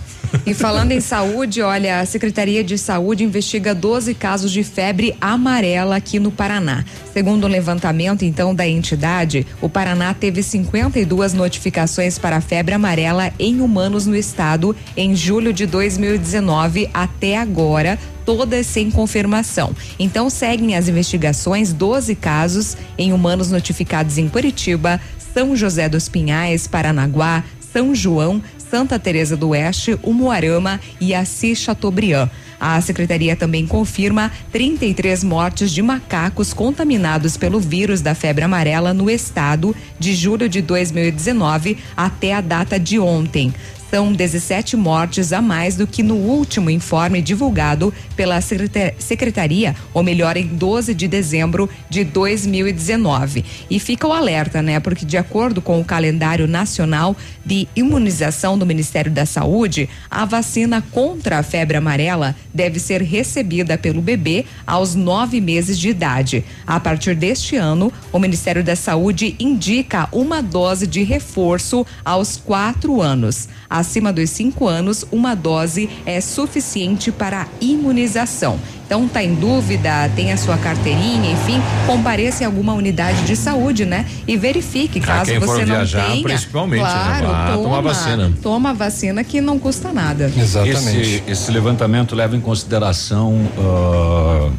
E 0.46 0.54
falando 0.54 0.92
em 0.92 1.00
saúde, 1.00 1.60
olha, 1.60 2.00
a 2.00 2.06
Secretaria 2.06 2.64
de 2.64 2.78
Saúde 2.78 3.22
investiga 3.22 3.74
12 3.74 4.14
casos 4.14 4.50
de 4.50 4.64
febre 4.64 5.14
amarela 5.20 5.96
aqui 5.96 6.18
no 6.18 6.32
Paraná. 6.32 6.84
Segundo 7.12 7.44
o 7.44 7.48
levantamento, 7.48 8.24
então, 8.24 8.54
da 8.54 8.66
entidade, 8.66 9.46
o 9.60 9.68
Paraná 9.68 10.14
teve 10.14 10.42
52 10.42 11.34
notificações 11.34 12.18
para 12.18 12.40
febre 12.40 12.74
amarela 12.74 13.32
em 13.38 13.60
humanos 13.60 14.06
no 14.06 14.16
estado 14.16 14.74
em 14.96 15.14
julho 15.14 15.52
de 15.52 15.66
2019 15.66 16.88
até 16.92 17.36
agora, 17.36 17.98
todas 18.24 18.66
sem 18.66 18.90
confirmação. 18.90 19.74
Então, 19.98 20.30
seguem 20.30 20.76
as 20.76 20.88
investigações 20.88 21.72
12 21.72 22.14
casos 22.14 22.76
em 22.96 23.12
humanos 23.12 23.50
notificados 23.50 24.18
em 24.18 24.28
Curitiba, 24.28 25.00
São 25.34 25.54
José 25.54 25.88
dos 25.88 26.08
Pinhais, 26.08 26.66
Paranaguá, 26.66 27.44
São 27.72 27.94
João, 27.94 28.42
Santa 28.72 28.98
Teresa 28.98 29.36
do 29.36 29.50
Oeste, 29.50 29.98
Umuarama 30.02 30.80
e 30.98 31.14
Assis 31.14 31.58
Chateaubriand. 31.58 32.30
A 32.58 32.80
secretaria 32.80 33.36
também 33.36 33.66
confirma 33.66 34.32
33 34.50 35.22
mortes 35.22 35.70
de 35.70 35.82
macacos 35.82 36.54
contaminados 36.54 37.36
pelo 37.36 37.60
vírus 37.60 38.00
da 38.00 38.14
febre 38.14 38.44
amarela 38.44 38.94
no 38.94 39.10
estado 39.10 39.76
de 39.98 40.14
julho 40.14 40.48
de 40.48 40.62
2019 40.62 41.76
até 41.94 42.32
a 42.32 42.40
data 42.40 42.80
de 42.80 42.98
ontem 42.98 43.52
são 43.92 44.10
17 44.10 44.74
mortes 44.74 45.34
a 45.34 45.42
mais 45.42 45.76
do 45.76 45.86
que 45.86 46.02
no 46.02 46.14
último 46.14 46.70
informe 46.70 47.20
divulgado 47.20 47.92
pela 48.16 48.40
secretaria, 48.40 49.76
ou 49.92 50.02
melhor, 50.02 50.34
em 50.38 50.46
12 50.46 50.94
de 50.94 51.06
dezembro 51.06 51.68
de 51.90 52.02
2019. 52.02 53.44
E 53.68 53.78
fica 53.78 54.08
o 54.08 54.12
alerta, 54.14 54.62
né? 54.62 54.80
Porque 54.80 55.04
de 55.04 55.18
acordo 55.18 55.60
com 55.60 55.78
o 55.78 55.84
calendário 55.84 56.48
nacional 56.48 57.14
de 57.44 57.68
imunização 57.74 58.56
do 58.56 58.66
Ministério 58.66 59.10
da 59.10 59.26
Saúde, 59.26 59.88
a 60.10 60.24
vacina 60.24 60.82
contra 60.90 61.38
a 61.38 61.42
febre 61.42 61.76
amarela 61.76 62.36
deve 62.52 62.78
ser 62.78 63.02
recebida 63.02 63.76
pelo 63.76 64.00
bebê 64.00 64.44
aos 64.66 64.94
nove 64.94 65.40
meses 65.40 65.78
de 65.78 65.88
idade. 65.88 66.44
A 66.66 66.78
partir 66.78 67.14
deste 67.14 67.56
ano, 67.56 67.92
o 68.12 68.18
Ministério 68.18 68.62
da 68.62 68.76
Saúde 68.76 69.36
indica 69.38 70.08
uma 70.12 70.42
dose 70.42 70.86
de 70.86 71.02
reforço 71.02 71.86
aos 72.04 72.36
quatro 72.36 73.00
anos. 73.00 73.48
Acima 73.68 74.12
dos 74.12 74.30
cinco 74.30 74.68
anos, 74.68 75.04
uma 75.10 75.34
dose 75.34 75.88
é 76.04 76.20
suficiente 76.20 77.10
para 77.10 77.48
imunização. 77.60 78.58
Então, 78.92 79.08
tá 79.08 79.24
em 79.24 79.34
dúvida, 79.34 80.10
tem 80.14 80.32
a 80.32 80.36
sua 80.36 80.58
carteirinha, 80.58 81.32
enfim, 81.32 81.62
compareça 81.86 82.42
em 82.42 82.46
alguma 82.46 82.74
unidade 82.74 83.22
de 83.22 83.34
saúde, 83.34 83.86
né? 83.86 84.04
E 84.28 84.36
verifique, 84.36 85.00
caso 85.00 85.30
quem 85.30 85.38
você 85.38 85.60
não 85.60 85.76
viajar, 85.76 86.10
tenha. 86.10 86.22
principalmente, 86.22 86.82
né? 86.82 86.90
claro, 86.90 87.26
Vá 87.26 87.46
toma, 87.52 87.62
tomar 87.62 87.80
vacina. 87.80 88.32
Toma 88.42 88.68
a 88.68 88.72
vacina 88.74 89.24
que 89.24 89.40
não 89.40 89.58
custa 89.58 89.94
nada. 89.94 90.30
Esse, 90.36 91.22
esse 91.26 91.50
levantamento 91.50 92.14
leva 92.14 92.36
em 92.36 92.40
consideração 92.40 93.48
ah, 93.58 94.50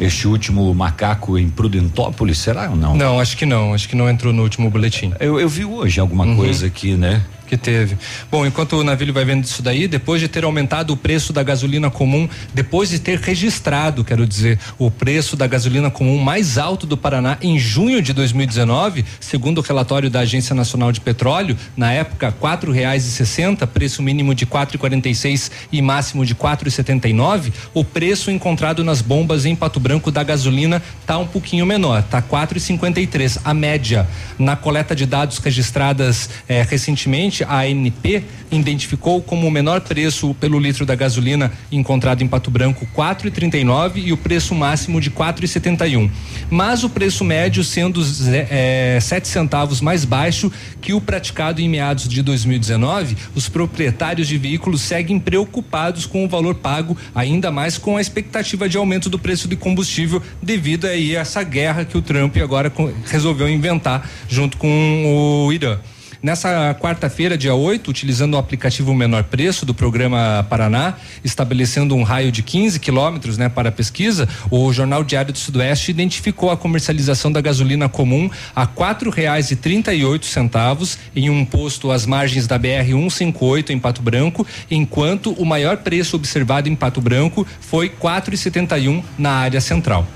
este 0.00 0.28
último 0.28 0.72
macaco 0.72 1.36
em 1.36 1.48
Prudentópolis, 1.48 2.38
será 2.38 2.70
ou 2.70 2.76
não? 2.76 2.94
Não, 2.94 3.18
acho 3.18 3.36
que 3.36 3.44
não. 3.44 3.74
Acho 3.74 3.88
que 3.88 3.96
não 3.96 4.08
entrou 4.08 4.32
no 4.32 4.44
último 4.44 4.70
boletim. 4.70 5.12
Eu, 5.18 5.40
eu 5.40 5.48
vi 5.48 5.64
hoje 5.64 5.98
alguma 5.98 6.24
Uhum. 6.24 6.36
coisa 6.36 6.68
aqui, 6.68 6.94
né? 6.94 7.22
Que 7.50 7.56
teve. 7.56 7.98
Bom, 8.30 8.46
enquanto 8.46 8.74
o 8.74 8.84
navio 8.84 9.12
vai 9.12 9.24
vendo 9.24 9.42
isso 9.42 9.60
daí, 9.60 9.88
depois 9.88 10.20
de 10.20 10.28
ter 10.28 10.44
aumentado 10.44 10.92
o 10.92 10.96
preço 10.96 11.32
da 11.32 11.42
gasolina 11.42 11.90
comum, 11.90 12.28
depois 12.54 12.90
de 12.90 13.00
ter 13.00 13.18
registrado, 13.18 14.04
quero 14.04 14.24
dizer, 14.24 14.56
o 14.78 14.88
preço 14.88 15.36
da 15.36 15.48
gasolina 15.48 15.90
comum 15.90 16.16
mais 16.16 16.58
alto 16.58 16.86
do 16.86 16.96
Paraná 16.96 17.38
em 17.42 17.58
junho 17.58 18.00
de 18.00 18.12
2019, 18.12 19.04
segundo 19.18 19.58
o 19.58 19.62
relatório 19.62 20.08
da 20.08 20.20
Agência 20.20 20.54
Nacional 20.54 20.92
de 20.92 21.00
Petróleo, 21.00 21.56
na 21.76 21.92
época 21.92 22.30
quatro 22.30 22.70
reais 22.70 23.04
e 23.04 23.10
sessenta, 23.10 23.66
preço 23.66 24.00
mínimo 24.00 24.32
de 24.32 24.46
quatro 24.46 24.76
e 24.76 24.78
quarenta 24.78 25.08
e 25.08 25.14
seis 25.16 25.50
e 25.72 25.82
máximo 25.82 26.24
de 26.24 26.36
quatro 26.36 26.68
e 26.68 26.70
setenta 26.70 27.08
e 27.08 27.12
nove, 27.12 27.52
o 27.74 27.82
preço 27.82 28.30
encontrado 28.30 28.84
nas 28.84 29.02
bombas 29.02 29.44
em 29.44 29.56
Pato 29.56 29.80
Branco 29.80 30.12
da 30.12 30.22
gasolina 30.22 30.80
tá 31.04 31.18
um 31.18 31.26
pouquinho 31.26 31.66
menor, 31.66 32.04
tá 32.04 32.22
quatro 32.22 32.56
e 32.56 32.60
cinquenta 32.60 33.00
e 33.00 33.08
três, 33.08 33.40
a 33.42 33.52
média 33.52 34.06
na 34.38 34.54
coleta 34.54 34.94
de 34.94 35.04
dados 35.04 35.38
registradas 35.38 36.30
eh, 36.48 36.62
recentemente 36.62 37.39
a 37.44 37.60
ANP 37.60 38.24
identificou 38.50 39.22
como 39.22 39.46
o 39.46 39.50
menor 39.50 39.80
preço 39.80 40.34
pelo 40.34 40.58
litro 40.58 40.84
da 40.84 40.94
gasolina 40.94 41.52
encontrado 41.70 42.22
em 42.22 42.28
Pato 42.28 42.50
Branco 42.50 42.86
4,39 42.96 44.02
e 44.04 44.12
o 44.12 44.16
preço 44.16 44.54
máximo 44.54 45.00
de 45.00 45.10
4,71. 45.10 46.10
Mas 46.50 46.82
o 46.82 46.90
preço 46.90 47.24
médio 47.24 47.62
sendo 47.62 48.02
eh, 48.50 48.98
sete 49.00 49.28
centavos 49.28 49.80
mais 49.80 50.04
baixo 50.04 50.50
que 50.80 50.92
o 50.92 51.00
praticado 51.00 51.60
em 51.60 51.68
meados 51.68 52.08
de 52.08 52.22
2019, 52.22 53.16
os 53.34 53.48
proprietários 53.48 54.26
de 54.26 54.36
veículos 54.36 54.80
seguem 54.80 55.18
preocupados 55.18 56.06
com 56.06 56.24
o 56.24 56.28
valor 56.28 56.56
pago, 56.56 56.96
ainda 57.14 57.50
mais 57.50 57.78
com 57.78 57.96
a 57.96 58.00
expectativa 58.00 58.68
de 58.68 58.76
aumento 58.76 59.08
do 59.08 59.18
preço 59.18 59.46
de 59.46 59.56
combustível 59.56 60.22
devido 60.42 60.86
aí 60.86 61.16
a 61.16 61.20
essa 61.20 61.42
guerra 61.42 61.84
que 61.84 61.96
o 61.96 62.02
Trump 62.02 62.36
agora 62.38 62.72
resolveu 63.06 63.48
inventar 63.48 64.08
junto 64.28 64.56
com 64.56 65.46
o 65.46 65.52
Irã. 65.52 65.78
Nessa 66.22 66.76
quarta-feira, 66.78 67.36
dia 67.36 67.54
8, 67.54 67.90
utilizando 67.90 68.34
o 68.34 68.36
aplicativo 68.36 68.94
Menor 68.94 69.24
Preço 69.24 69.64
do 69.64 69.72
programa 69.72 70.46
Paraná, 70.50 70.96
estabelecendo 71.24 71.94
um 71.94 72.02
raio 72.02 72.30
de 72.30 72.42
15 72.42 72.78
quilômetros 72.78 73.38
né, 73.38 73.48
para 73.48 73.72
pesquisa, 73.72 74.28
o 74.50 74.70
Jornal 74.70 75.02
Diário 75.02 75.32
do 75.32 75.38
Sudoeste 75.38 75.90
identificou 75.90 76.50
a 76.50 76.58
comercialização 76.58 77.32
da 77.32 77.40
gasolina 77.40 77.88
comum 77.88 78.30
a 78.54 78.66
quatro 78.66 79.08
reais 79.08 79.50
e 79.50 79.56
trinta 79.56 79.94
e 79.94 80.04
oito 80.04 80.26
centavos 80.26 80.98
em 81.16 81.30
um 81.30 81.42
posto 81.42 81.90
às 81.90 82.04
margens 82.04 82.46
da 82.46 82.58
BR 82.58 82.84
158 82.84 83.72
em 83.72 83.78
Pato 83.78 84.02
Branco, 84.02 84.46
enquanto 84.70 85.32
o 85.32 85.46
maior 85.46 85.78
preço 85.78 86.16
observado 86.16 86.68
em 86.68 86.76
Pato 86.76 87.00
Branco 87.00 87.46
foi 87.62 87.88
quatro 87.88 88.34
e 88.34 88.36
setenta 88.36 88.78
e 88.78 88.90
um 88.90 89.02
na 89.16 89.30
área 89.30 89.60
central. 89.60 90.06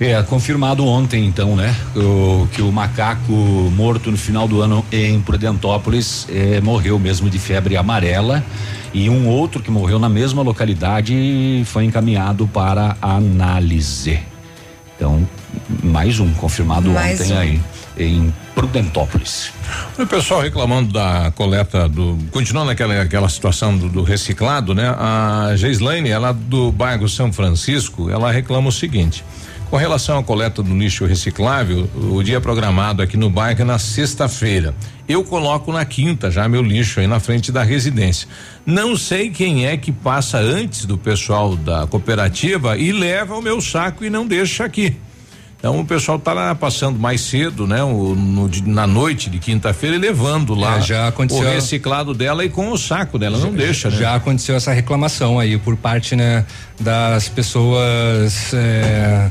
É, 0.00 0.22
confirmado 0.22 0.86
ontem, 0.86 1.26
então, 1.26 1.54
né? 1.54 1.76
O, 1.94 2.48
que 2.52 2.62
o 2.62 2.72
macaco 2.72 3.32
morto 3.76 4.10
no 4.10 4.16
final 4.16 4.48
do 4.48 4.62
ano 4.62 4.82
em 4.90 5.20
Prudentópolis 5.20 6.26
eh, 6.30 6.58
morreu 6.62 6.98
mesmo 6.98 7.28
de 7.28 7.38
febre 7.38 7.76
amarela. 7.76 8.42
E 8.94 9.10
um 9.10 9.28
outro 9.28 9.62
que 9.62 9.70
morreu 9.70 9.98
na 9.98 10.08
mesma 10.08 10.40
localidade 10.40 11.62
foi 11.66 11.84
encaminhado 11.84 12.48
para 12.48 12.96
análise. 13.02 14.18
Então, 14.96 15.28
mais 15.82 16.18
um 16.18 16.32
confirmado 16.32 16.90
Mais 16.90 17.20
ontem 17.20 17.34
um. 17.34 17.38
aí 17.38 17.60
em 17.98 18.34
Prudentópolis. 18.54 19.52
O 19.98 20.06
pessoal 20.06 20.40
reclamando 20.40 20.92
da 20.94 21.30
coleta 21.34 21.86
do. 21.86 22.18
Continuando 22.30 22.70
aquela, 22.70 23.02
aquela 23.02 23.28
situação 23.28 23.76
do, 23.76 23.88
do 23.88 24.02
reciclado, 24.02 24.74
né? 24.74 24.94
A 24.98 25.52
Geislaine, 25.56 26.08
ela 26.08 26.32
do 26.32 26.72
bairro 26.72 27.06
São 27.06 27.30
Francisco, 27.30 28.08
ela 28.08 28.32
reclama 28.32 28.68
o 28.68 28.72
seguinte. 28.72 29.22
Com 29.70 29.76
relação 29.76 30.18
à 30.18 30.22
coleta 30.22 30.64
do 30.64 30.76
lixo 30.76 31.04
reciclável, 31.06 31.88
o 31.94 32.20
dia 32.24 32.40
programado 32.40 33.00
aqui 33.02 33.16
no 33.16 33.30
bairro 33.30 33.62
é 33.62 33.64
na 33.64 33.78
sexta-feira. 33.78 34.74
Eu 35.08 35.22
coloco 35.22 35.72
na 35.72 35.84
quinta 35.84 36.28
já 36.28 36.48
meu 36.48 36.60
lixo 36.60 36.98
aí 36.98 37.06
na 37.06 37.20
frente 37.20 37.52
da 37.52 37.62
residência. 37.62 38.26
Não 38.66 38.96
sei 38.96 39.30
quem 39.30 39.66
é 39.66 39.76
que 39.76 39.92
passa 39.92 40.38
antes 40.38 40.84
do 40.86 40.98
pessoal 40.98 41.54
da 41.54 41.86
cooperativa 41.86 42.76
e 42.76 42.90
leva 42.90 43.36
o 43.36 43.42
meu 43.42 43.60
saco 43.60 44.04
e 44.04 44.10
não 44.10 44.26
deixa 44.26 44.64
aqui. 44.64 44.96
Então 45.56 45.78
o 45.78 45.84
pessoal 45.84 46.18
tá 46.18 46.32
lá 46.32 46.52
passando 46.54 46.98
mais 46.98 47.20
cedo, 47.20 47.64
né? 47.66 47.80
O, 47.84 48.14
no 48.16 48.50
na 48.66 48.88
noite 48.88 49.30
de 49.30 49.38
quinta-feira 49.38 49.94
e 49.94 49.98
levando 50.00 50.52
lá 50.54 50.78
É, 50.78 50.80
já 50.80 51.06
aconteceu- 51.08 51.46
o 51.46 51.52
reciclado 51.52 52.12
dela 52.12 52.44
e 52.44 52.48
com 52.48 52.72
o 52.72 52.78
saco 52.78 53.18
dela, 53.20 53.38
não 53.38 53.52
deixa, 53.52 53.88
né? 53.88 53.96
Já 53.98 54.14
aconteceu 54.16 54.56
essa 54.56 54.72
reclamação 54.72 55.38
aí 55.38 55.58
por 55.58 55.76
parte, 55.76 56.16
né, 56.16 56.44
das 56.80 57.28
pessoas 57.28 58.52
é, 58.54 59.30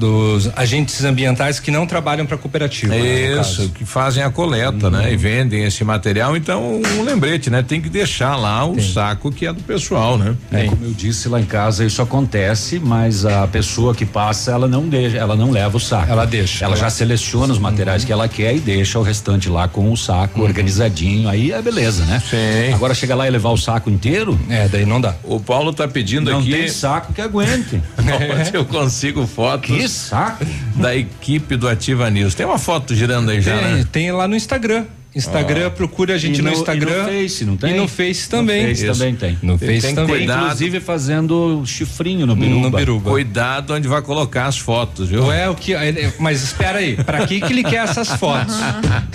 dos 0.00 0.50
agentes 0.56 1.04
ambientais 1.04 1.60
que 1.60 1.70
não 1.70 1.86
trabalham 1.86 2.24
para 2.24 2.38
cooperativa. 2.38 2.94
né, 2.94 3.38
Isso, 3.40 3.56
caso. 3.62 3.68
que 3.70 3.84
fazem 3.84 4.22
a 4.22 4.30
coleta, 4.30 4.88
né? 4.90 5.12
E 5.12 5.16
vendem 5.16 5.64
esse 5.64 5.84
material. 5.84 6.36
Então, 6.36 6.80
um 6.98 7.02
lembrete, 7.02 7.50
né? 7.50 7.62
Tem 7.62 7.80
que 7.80 7.88
deixar 7.90 8.34
lá 8.36 8.64
o 8.64 8.80
saco 8.80 9.30
que 9.30 9.46
é 9.46 9.52
do 9.52 9.62
pessoal, 9.62 10.16
né? 10.16 10.34
É, 10.50 10.64
como 10.64 10.84
eu 10.84 10.92
disse 10.92 11.28
lá 11.28 11.38
em 11.40 11.44
casa, 11.44 11.84
isso 11.84 12.00
acontece, 12.00 12.78
mas 12.78 13.26
a 13.26 13.46
pessoa 13.46 13.94
que 13.94 14.06
passa, 14.06 14.50
ela 14.52 14.66
não 14.66 14.88
deixa, 14.88 15.18
ela 15.18 15.36
não 15.36 15.50
leva 15.50 15.76
o 15.76 15.80
saco. 15.80 16.10
Ela 16.10 16.24
deixa. 16.24 16.64
Ela 16.64 16.74
Ela- 16.74 16.84
já 16.84 16.90
seleciona 16.90 17.52
os 17.52 17.58
materiais 17.58 18.02
que 18.04 18.12
ela 18.12 18.26
quer 18.26 18.56
e 18.56 18.60
deixa 18.60 18.98
o 18.98 19.02
restante 19.02 19.48
lá 19.50 19.68
com 19.68 19.92
o 19.92 19.96
saco 19.96 20.40
organizadinho. 20.42 21.28
Aí 21.28 21.52
é 21.52 21.60
beleza, 21.60 22.04
né? 22.06 22.22
Sim. 22.30 22.72
Agora 22.72 22.94
chega 22.94 23.14
lá 23.14 23.26
e 23.26 23.30
levar 23.30 23.50
o 23.50 23.56
saco 23.58 23.90
inteiro? 23.90 24.38
É, 24.48 24.66
daí 24.66 24.86
não 24.86 25.00
dá. 25.00 25.14
O 25.22 25.38
Paulo 25.38 25.72
tá 25.74 25.86
pedindo 25.86 26.30
não 26.30 26.38
aqui. 26.40 26.52
tem 26.52 26.68
saco 26.68 27.12
que 27.12 27.20
aguente. 27.20 27.82
Onde 28.40 28.54
eu 28.56 28.64
consigo 28.64 29.26
fotos 29.26 29.66
Que 29.70 29.88
saco? 29.90 30.44
da 30.76 30.94
equipe 30.96 31.56
do 31.56 31.68
Ativa 31.68 32.08
News. 32.10 32.34
Tem 32.34 32.46
uma 32.46 32.58
foto 32.58 32.94
girando 32.94 33.30
aí 33.30 33.40
já, 33.40 33.58
Tem, 33.58 33.74
né? 33.76 33.86
tem 33.90 34.12
lá 34.12 34.26
no 34.28 34.34
Instagram. 34.36 34.84
Instagram, 35.14 35.66
Ó. 35.66 35.70
procura 35.70 36.14
a 36.14 36.18
gente 36.18 36.40
no, 36.40 36.50
no- 36.50 36.56
Instagram. 36.56 36.90
e 36.92 36.98
no 36.98 37.22
Face, 37.22 37.44
não 37.44 37.56
tem? 37.56 37.74
E 37.74 37.76
no 37.76 37.88
Face 37.88 38.28
também. 38.28 38.62
No 38.62 38.68
Face 38.68 38.84
Isso. 38.86 38.92
também 38.98 39.14
tem. 39.16 39.38
No 39.42 39.58
Tem- 39.58 39.68
Face 39.68 39.80
tem 39.80 39.90
que 39.90 40.00
também. 40.00 40.16
cuidar. 40.18 40.42
Inclusive 40.44 40.80
fazendo 40.80 41.62
chifrinho 41.66 42.26
no 42.26 42.36
biruba. 42.36 42.70
No 42.70 42.76
biruba. 42.76 43.10
Cuidado 43.10 43.74
onde 43.74 43.88
vai 43.88 44.02
colocar 44.02 44.46
as 44.46 44.58
fotos, 44.58 45.08
viu? 45.08 45.24
Ué, 45.26 45.48
o 45.48 45.54
que? 45.54 45.74
Mas 46.18 46.42
espera 46.42 46.78
aí, 46.78 46.94
pra 46.96 47.26
que 47.26 47.40
que 47.40 47.52
ele 47.52 47.64
quer 47.64 47.84
essas 47.84 48.08
fotos? 48.08 48.54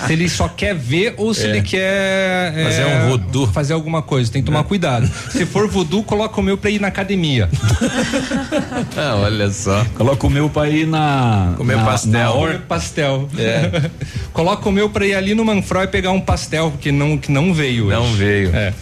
se 0.05 0.11
ele 0.13 0.27
só 0.27 0.47
quer 0.49 0.75
ver 0.75 1.13
ou 1.17 1.33
se 1.33 1.45
É. 1.45 1.49
ele 1.49 1.61
quer 1.61 2.53
é, 2.55 2.63
Fazer 2.65 2.85
um 2.85 3.09
voodoo. 3.09 3.47
fazer 3.47 3.73
alguma 3.73 4.01
coisa, 4.01 4.31
tem 4.31 4.41
que 4.41 4.45
tomar 4.45 4.63
cuidado. 4.65 5.09
Se 5.31 5.45
for 5.45 5.67
voodoo, 5.69 6.03
coloca 6.03 6.39
o 6.39 6.43
meu 6.43 6.57
pra 6.57 6.69
ir 6.69 6.79
na 6.81 6.87
academia. 6.89 7.49
Ah, 8.97 9.15
olha 9.17 9.49
só. 9.51 9.85
Coloca 9.95 10.25
o 10.25 10.29
meu 10.29 10.49
pra 10.49 10.69
ir 10.69 10.85
na. 10.87 11.53
Comer 11.57 11.77
na- 11.77 11.85
pastel. 11.85 12.11
na 12.11 12.31
Comer 12.31 12.59
pastel. 12.61 13.29
É. 13.37 13.89
coloca 14.33 14.67
o 14.67 14.71
meu 14.71 14.89
pra 14.89 15.05
ir 15.05 15.13
ali 15.15 15.33
no 15.35 15.43
Manfroy 15.45 15.84
pegar 15.87 16.11
um 16.11 16.21
pastel 16.21 16.73
que 16.79 16.91
não 16.91 17.17
que 17.17 17.31
não 17.31 17.53
veio. 17.53 17.87
Não 17.87 18.03
hoje. 18.03 18.15
veio. 18.15 18.55
É. 18.55 18.73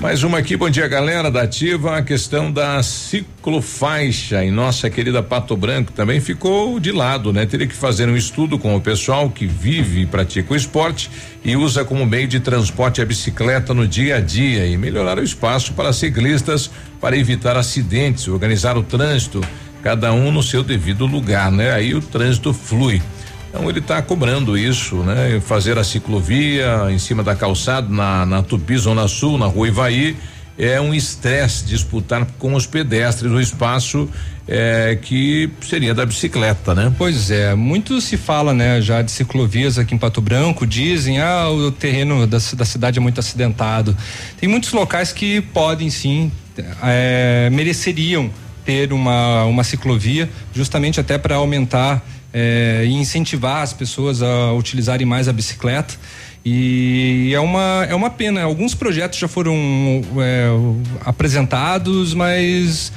Mais 0.00 0.22
uma 0.22 0.38
aqui, 0.38 0.56
bom 0.56 0.70
dia 0.70 0.88
galera 0.88 1.30
da 1.30 1.42
Ativa, 1.42 1.98
a 1.98 2.02
questão 2.02 2.50
da 2.50 2.82
ciclofaixa 2.82 4.42
em 4.42 4.50
nossa 4.50 4.88
querida 4.88 5.22
Pato 5.22 5.54
Branco 5.54 5.92
também 5.92 6.22
ficou 6.22 6.80
de 6.80 6.90
lado, 6.90 7.34
né? 7.34 7.44
Teria 7.44 7.66
que 7.66 7.74
fazer 7.74 8.08
um 8.08 8.16
estudo 8.16 8.58
com 8.58 8.74
o 8.74 8.80
pessoal 8.80 9.28
que 9.28 9.46
vive 9.46 10.00
e 10.00 10.06
pratica 10.06 10.54
o 10.54 10.56
esporte 10.56 11.10
e 11.44 11.54
usa 11.54 11.84
como 11.84 12.06
meio 12.06 12.26
de 12.26 12.40
transporte 12.40 13.02
a 13.02 13.04
bicicleta 13.04 13.74
no 13.74 13.86
dia 13.86 14.16
a 14.16 14.20
dia 14.20 14.66
e 14.66 14.74
melhorar 14.78 15.18
o 15.18 15.22
espaço 15.22 15.74
para 15.74 15.92
ciclistas 15.92 16.70
para 16.98 17.14
evitar 17.14 17.58
acidentes, 17.58 18.26
organizar 18.26 18.78
o 18.78 18.82
trânsito, 18.82 19.42
cada 19.82 20.14
um 20.14 20.32
no 20.32 20.42
seu 20.42 20.62
devido 20.62 21.04
lugar, 21.04 21.52
né? 21.52 21.72
Aí 21.72 21.94
o 21.94 22.00
trânsito 22.00 22.54
flui. 22.54 23.02
Então 23.50 23.68
ele 23.68 23.80
está 23.80 24.00
cobrando 24.00 24.56
isso, 24.56 24.96
né? 25.02 25.40
Fazer 25.40 25.76
a 25.76 25.82
ciclovia 25.82 26.86
em 26.88 26.98
cima 26.98 27.22
da 27.22 27.34
calçada 27.34 27.88
na, 27.92 28.24
na 28.24 28.42
Tupi 28.42 28.78
Zona 28.78 29.08
Sul, 29.08 29.36
na 29.36 29.46
Rua 29.46 29.66
Ivaí, 29.66 30.16
é 30.56 30.80
um 30.80 30.94
estresse 30.94 31.64
disputar 31.64 32.26
com 32.38 32.54
os 32.54 32.66
pedestres 32.66 33.32
o 33.32 33.40
espaço 33.40 34.08
é, 34.46 34.98
que 35.00 35.50
seria 35.62 35.94
da 35.94 36.04
bicicleta, 36.04 36.74
né? 36.74 36.92
Pois 36.96 37.30
é, 37.30 37.54
muito 37.54 38.00
se 38.00 38.16
fala, 38.16 38.52
né, 38.52 38.80
já 38.80 39.00
de 39.00 39.10
ciclovias 39.10 39.78
aqui 39.78 39.94
em 39.94 39.98
Pato 39.98 40.20
Branco, 40.20 40.66
dizem, 40.66 41.20
ah, 41.20 41.48
o 41.48 41.70
terreno 41.70 42.26
da, 42.26 42.38
da 42.54 42.64
cidade 42.64 42.98
é 42.98 43.00
muito 43.00 43.18
acidentado. 43.18 43.96
Tem 44.38 44.48
muitos 44.48 44.72
locais 44.72 45.12
que 45.12 45.40
podem 45.40 45.88
sim, 45.88 46.30
é, 46.82 47.48
mereceriam 47.50 48.30
ter 48.64 48.92
uma, 48.92 49.44
uma 49.44 49.64
ciclovia, 49.64 50.28
justamente 50.52 51.00
até 51.00 51.16
para 51.16 51.36
aumentar 51.36 52.04
é, 52.32 52.82
e 52.84 52.92
incentivar 52.92 53.62
as 53.62 53.72
pessoas 53.72 54.22
a 54.22 54.52
utilizarem 54.52 55.06
mais 55.06 55.28
a 55.28 55.32
bicicleta. 55.32 55.94
E 56.44 57.32
é 57.34 57.40
uma, 57.40 57.86
é 57.88 57.94
uma 57.94 58.08
pena. 58.08 58.42
Alguns 58.42 58.74
projetos 58.74 59.18
já 59.18 59.28
foram 59.28 59.54
é, 60.18 60.48
apresentados, 61.04 62.14
mas 62.14 62.92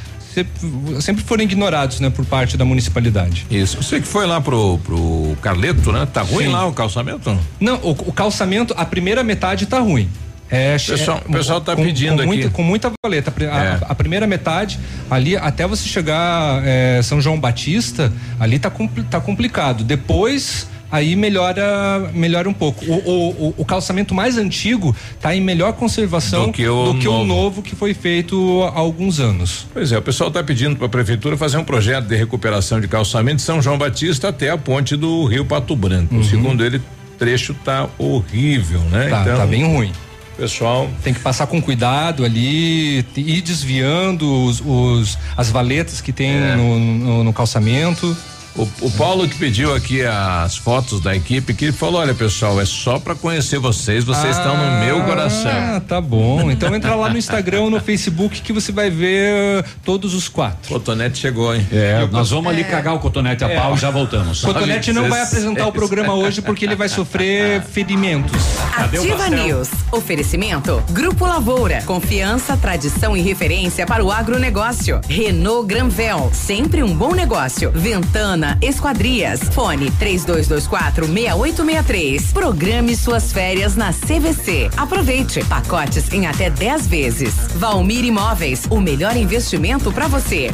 sempre 1.01 1.23
foram 1.23 1.43
ignorados, 1.43 1.99
né, 1.99 2.09
por 2.09 2.25
parte 2.25 2.57
da 2.57 2.65
municipalidade. 2.65 3.45
Isso. 3.51 3.81
Você 3.83 3.99
que 3.99 4.07
foi 4.07 4.25
lá 4.25 4.41
pro, 4.41 4.79
pro 4.79 5.37
Carleto, 5.41 5.91
né? 5.91 6.07
Tá 6.11 6.21
ruim 6.21 6.45
Sim. 6.45 6.51
lá 6.51 6.65
o 6.65 6.73
calçamento? 6.73 7.37
Não, 7.59 7.75
o, 7.83 7.91
o 7.91 8.13
calçamento, 8.13 8.73
a 8.77 8.85
primeira 8.85 9.23
metade 9.23 9.65
tá 9.65 9.79
ruim. 9.79 10.09
É, 10.49 10.73
pessoal, 10.73 11.17
é, 11.17 11.29
o 11.29 11.31
pessoal 11.31 11.59
está 11.59 11.75
pedindo 11.75 12.17
com 12.17 12.21
aqui. 12.21 12.27
Muita, 12.27 12.49
com 12.49 12.63
muita 12.63 12.91
valeta. 13.03 13.33
A, 13.51 13.63
é. 13.63 13.79
a, 13.81 13.95
primeira 13.95 14.27
metade, 14.27 14.79
ali, 15.09 15.35
até 15.35 15.65
você 15.65 15.87
chegar 15.87 16.61
é, 16.65 17.01
São 17.01 17.19
João 17.19 17.39
Batista, 17.39 18.11
ali 18.39 18.59
tá, 18.59 18.71
tá 19.09 19.19
complicado. 19.19 19.83
Depois 19.83 20.67
aí 20.93 21.15
melhora 21.15 22.11
melhora 22.13 22.47
um 22.47 22.53
pouco. 22.53 22.85
O, 22.85 22.93
o, 22.93 23.53
o, 23.57 23.65
calçamento 23.65 24.13
mais 24.13 24.37
antigo 24.37 24.95
está 25.15 25.35
em 25.35 25.41
melhor 25.41 25.73
conservação 25.73 26.45
do 26.45 26.53
que, 26.53 26.67
o, 26.67 26.93
do 26.93 26.99
que 26.99 27.05
novo. 27.05 27.21
o 27.21 27.25
novo 27.25 27.61
que 27.63 27.75
foi 27.75 27.95
feito 27.95 28.61
há 28.63 28.77
alguns 28.77 29.19
anos. 29.19 29.65
Pois 29.73 29.91
é, 29.91 29.97
o 29.97 30.01
pessoal 30.03 30.27
está 30.27 30.43
pedindo 30.43 30.75
para 30.75 30.85
a 30.85 30.89
prefeitura 30.89 31.35
fazer 31.35 31.57
um 31.57 31.63
projeto 31.63 32.05
de 32.05 32.15
recuperação 32.15 32.79
de 32.79 32.87
calçamento 32.87 33.37
de 33.37 33.41
São 33.41 33.59
João 33.59 33.75
Batista 33.75 34.29
até 34.29 34.51
a 34.51 34.57
ponte 34.57 34.95
do 34.95 35.25
Rio 35.25 35.45
Pato 35.45 35.75
Branco. 35.75 36.13
Uhum. 36.13 36.23
Segundo 36.23 36.63
ele, 36.63 36.79
trecho 37.17 37.55
tá 37.55 37.89
horrível, 37.97 38.81
né? 38.91 39.09
Tá, 39.09 39.21
então, 39.21 39.37
tá 39.37 39.45
bem 39.47 39.65
ruim 39.65 39.91
pessoal 40.37 40.89
tem 41.03 41.13
que 41.13 41.19
passar 41.19 41.47
com 41.47 41.61
cuidado 41.61 42.25
ali, 42.25 43.05
ir 43.15 43.41
desviando 43.41 44.45
os, 44.45 44.61
os 44.65 45.17
as 45.37 45.49
valetas 45.49 46.01
que 46.01 46.11
tem 46.11 46.31
é. 46.31 46.55
no, 46.55 46.79
no, 46.79 47.23
no, 47.23 47.33
calçamento. 47.33 48.15
O, 48.55 48.69
o, 48.81 48.91
Paulo 48.91 49.27
que 49.27 49.35
pediu 49.35 49.73
aqui 49.73 50.03
as 50.05 50.55
fotos 50.55 50.99
da 50.99 51.15
equipe, 51.15 51.55
que 51.55 51.65
ele 51.65 51.71
falou: 51.71 51.99
olha, 51.99 52.13
pessoal, 52.13 52.61
é 52.61 52.65
só 52.65 52.99
para 52.99 53.15
conhecer 53.15 53.57
vocês, 53.57 54.03
vocês 54.03 54.37
ah, 54.37 54.41
estão 54.41 54.57
no 54.57 54.85
meu 54.85 55.03
coração. 55.03 55.51
Ah, 55.51 55.81
tá 55.85 55.99
bom. 55.99 56.51
Então 56.51 56.75
entra 56.75 56.93
lá 56.93 57.09
no 57.09 57.17
Instagram, 57.17 57.71
no 57.71 57.79
Facebook, 57.79 58.41
que 58.41 58.53
você 58.53 58.71
vai 58.71 58.91
ver 58.91 59.65
todos 59.83 60.13
os 60.13 60.29
quatro. 60.29 60.71
Cotonete 60.71 61.17
chegou, 61.17 61.55
hein? 61.55 61.65
É, 61.71 62.07
nós 62.11 62.29
vamos 62.29 62.47
ali 62.51 62.61
é. 62.61 62.65
cagar 62.65 62.93
o 62.93 62.99
cotonete 62.99 63.43
a 63.43 63.49
é. 63.49 63.59
pau 63.59 63.73
e 63.73 63.77
já 63.77 63.89
voltamos. 63.89 64.41
Cotonete 64.41 64.93
não 64.93 65.09
vai 65.09 65.23
apresentar 65.23 65.65
o 65.65 65.71
programa 65.71 66.13
hoje 66.13 66.39
porque 66.41 66.63
ele 66.63 66.75
vai 66.75 66.89
sofrer 66.89 67.63
ferimentos. 67.73 68.39
Ativa 68.75 69.29
News. 69.29 69.69
Oferecimento. 69.91 70.83
Grupo 70.91 71.25
Lavoura. 71.25 71.81
Confiança, 71.85 72.55
tradição 72.55 73.17
e 73.17 73.21
referência 73.21 73.85
para 73.87 74.03
o 74.03 74.11
agronegócio. 74.11 75.01
Renault 75.09 75.67
Granvel. 75.67 76.29
Sempre 76.31 76.83
um 76.83 76.95
bom 76.95 77.15
negócio. 77.15 77.71
Ventana 77.71 78.42
Esquadrias. 78.61 79.41
Fone 79.53 79.89
3224 79.91 81.05
6863. 81.05 82.33
Programe 82.33 82.95
suas 82.95 83.31
férias 83.31 83.75
na 83.75 83.91
CVC. 83.93 84.69
Aproveite 84.77 85.43
pacotes 85.45 86.11
em 86.13 86.27
até 86.27 86.49
10 86.49 86.87
vezes. 86.87 87.33
Valmir 87.55 88.05
Imóveis, 88.05 88.65
o 88.69 88.79
melhor 88.79 89.15
investimento 89.15 89.91
para 89.91 90.07
você. 90.07 90.51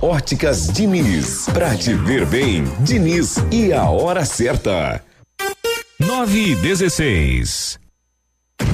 Óticas 0.00 0.66
Diniz, 0.66 1.46
pra 1.52 1.76
te 1.76 1.94
ver 1.94 2.26
bem, 2.26 2.64
Diniz 2.80 3.36
e 3.52 3.72
a 3.72 3.88
hora 3.88 4.24
certa. 4.24 5.00
Nove 6.00 6.50
e 6.50 6.54
dezesseis. 6.56 7.78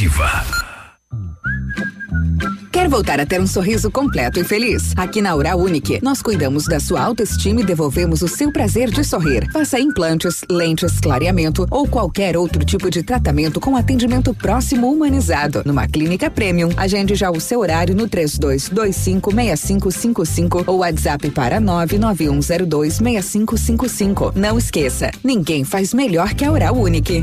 Ativa. 0.00 0.46
Quer 2.72 2.88
voltar 2.88 3.20
a 3.20 3.26
ter 3.26 3.38
um 3.38 3.46
sorriso 3.46 3.90
completo 3.90 4.40
e 4.40 4.44
feliz? 4.44 4.94
Aqui 4.96 5.20
na 5.20 5.34
Oral 5.34 5.60
Unique, 5.60 6.00
nós 6.02 6.22
cuidamos 6.22 6.64
da 6.64 6.80
sua 6.80 7.02
autoestima 7.02 7.60
e 7.60 7.64
devolvemos 7.64 8.22
o 8.22 8.28
seu 8.28 8.50
prazer 8.50 8.88
de 8.88 9.04
sorrir. 9.04 9.46
Faça 9.52 9.78
implantes, 9.78 10.40
lentes, 10.50 10.98
clareamento 11.00 11.66
ou 11.70 11.86
qualquer 11.86 12.34
outro 12.34 12.64
tipo 12.64 12.90
de 12.90 13.02
tratamento 13.02 13.60
com 13.60 13.76
atendimento 13.76 14.32
próximo 14.32 14.90
humanizado. 14.90 15.60
Numa 15.66 15.86
clínica 15.86 16.30
premium, 16.30 16.70
agende 16.78 17.14
já 17.14 17.30
o 17.30 17.38
seu 17.38 17.60
horário 17.60 17.94
no 17.94 18.08
32256555 18.08 20.64
ou 20.66 20.78
WhatsApp 20.78 21.28
para 21.28 21.60
991026555. 21.60 24.32
Não 24.34 24.56
esqueça, 24.56 25.10
ninguém 25.22 25.62
faz 25.62 25.92
melhor 25.92 26.32
que 26.32 26.46
a 26.46 26.50
Oral 26.50 26.74
Unique. 26.74 27.22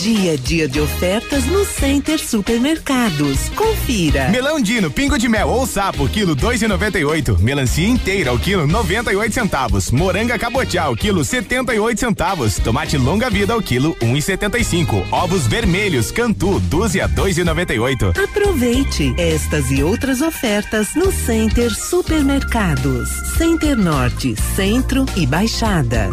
dia 0.00 0.32
a 0.32 0.36
dia 0.36 0.66
de 0.66 0.80
ofertas 0.80 1.44
no 1.44 1.62
Center 1.62 2.18
Supermercados. 2.18 3.50
Confira. 3.54 4.30
Melão 4.30 4.58
Dino, 4.58 4.90
pingo 4.90 5.18
de 5.18 5.28
mel 5.28 5.48
ou 5.48 5.66
sapo, 5.66 6.08
quilo 6.08 6.34
dois 6.34 6.62
e 6.62 6.66
noventa 6.66 6.98
e 6.98 7.04
oito. 7.04 7.36
Melancia 7.38 7.86
inteira, 7.86 8.32
o 8.32 8.38
quilo 8.38 8.66
noventa 8.66 9.12
e 9.12 9.16
oito 9.16 9.34
centavos. 9.34 9.90
Moranga 9.90 10.38
cabotial, 10.38 10.96
quilo 10.96 11.22
setenta 11.22 11.74
e 11.74 11.78
oito 11.78 12.00
centavos. 12.00 12.56
Tomate 12.56 12.96
longa 12.96 13.28
vida, 13.28 13.54
o 13.54 13.62
quilo 13.62 13.94
um 14.02 14.16
e 14.16 14.22
setenta 14.22 14.58
e 14.58 14.64
cinco. 14.64 15.06
Ovos 15.10 15.46
vermelhos, 15.46 16.10
Cantu, 16.10 16.58
dúzia, 16.60 17.06
dois 17.06 17.36
e 17.36 17.44
noventa 17.44 17.74
e 17.74 17.78
oito. 17.78 18.06
Aproveite 18.08 19.14
estas 19.18 19.70
e 19.70 19.82
outras 19.82 20.22
ofertas 20.22 20.94
no 20.94 21.12
Center 21.12 21.70
Supermercados. 21.74 23.10
Center 23.36 23.76
Norte, 23.76 24.34
Centro 24.56 25.04
e 25.14 25.26
Baixada. 25.26 26.08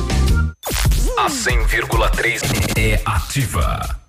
A 1.28 1.30
100,3 1.30 2.42
é 2.78 3.02
ativa. 3.04 4.00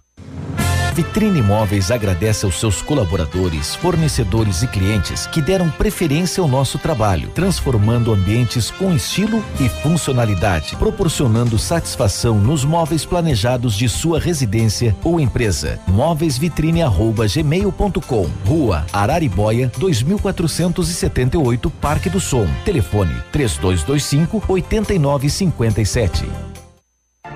Vitrine 0.95 1.40
Imóveis 1.40 1.90
agradece 1.90 2.47
aos 2.47 2.61
seus 2.61 2.81
colaboradores, 2.81 3.74
fornecedores 3.74 4.62
e 4.62 4.69
clientes 4.69 5.27
que 5.27 5.43
deram 5.43 5.69
preferência 5.69 6.40
ao 6.40 6.47
nosso 6.47 6.78
trabalho, 6.78 7.31
transformando 7.31 8.12
ambientes 8.12 8.70
com 8.70 8.95
estilo 8.95 9.45
e 9.59 9.69
funcionalidade, 9.69 10.77
proporcionando 10.77 11.59
satisfação 11.59 12.39
nos 12.39 12.65
móveis 12.65 13.05
planejados 13.05 13.74
de 13.74 13.89
sua 13.89 14.20
residência 14.20 14.97
ou 15.03 15.19
empresa. 15.19 15.81
Móveisvitrine@gmail.com, 15.89 18.31
Rua 18.47 18.86
Araribóia, 18.93 19.73
2478, 19.77 21.69
Parque 21.69 22.09
do 22.09 22.20
Som. 22.20 22.47
Telefone 22.65 23.20
3225 23.32 24.40
8957. 24.47 26.58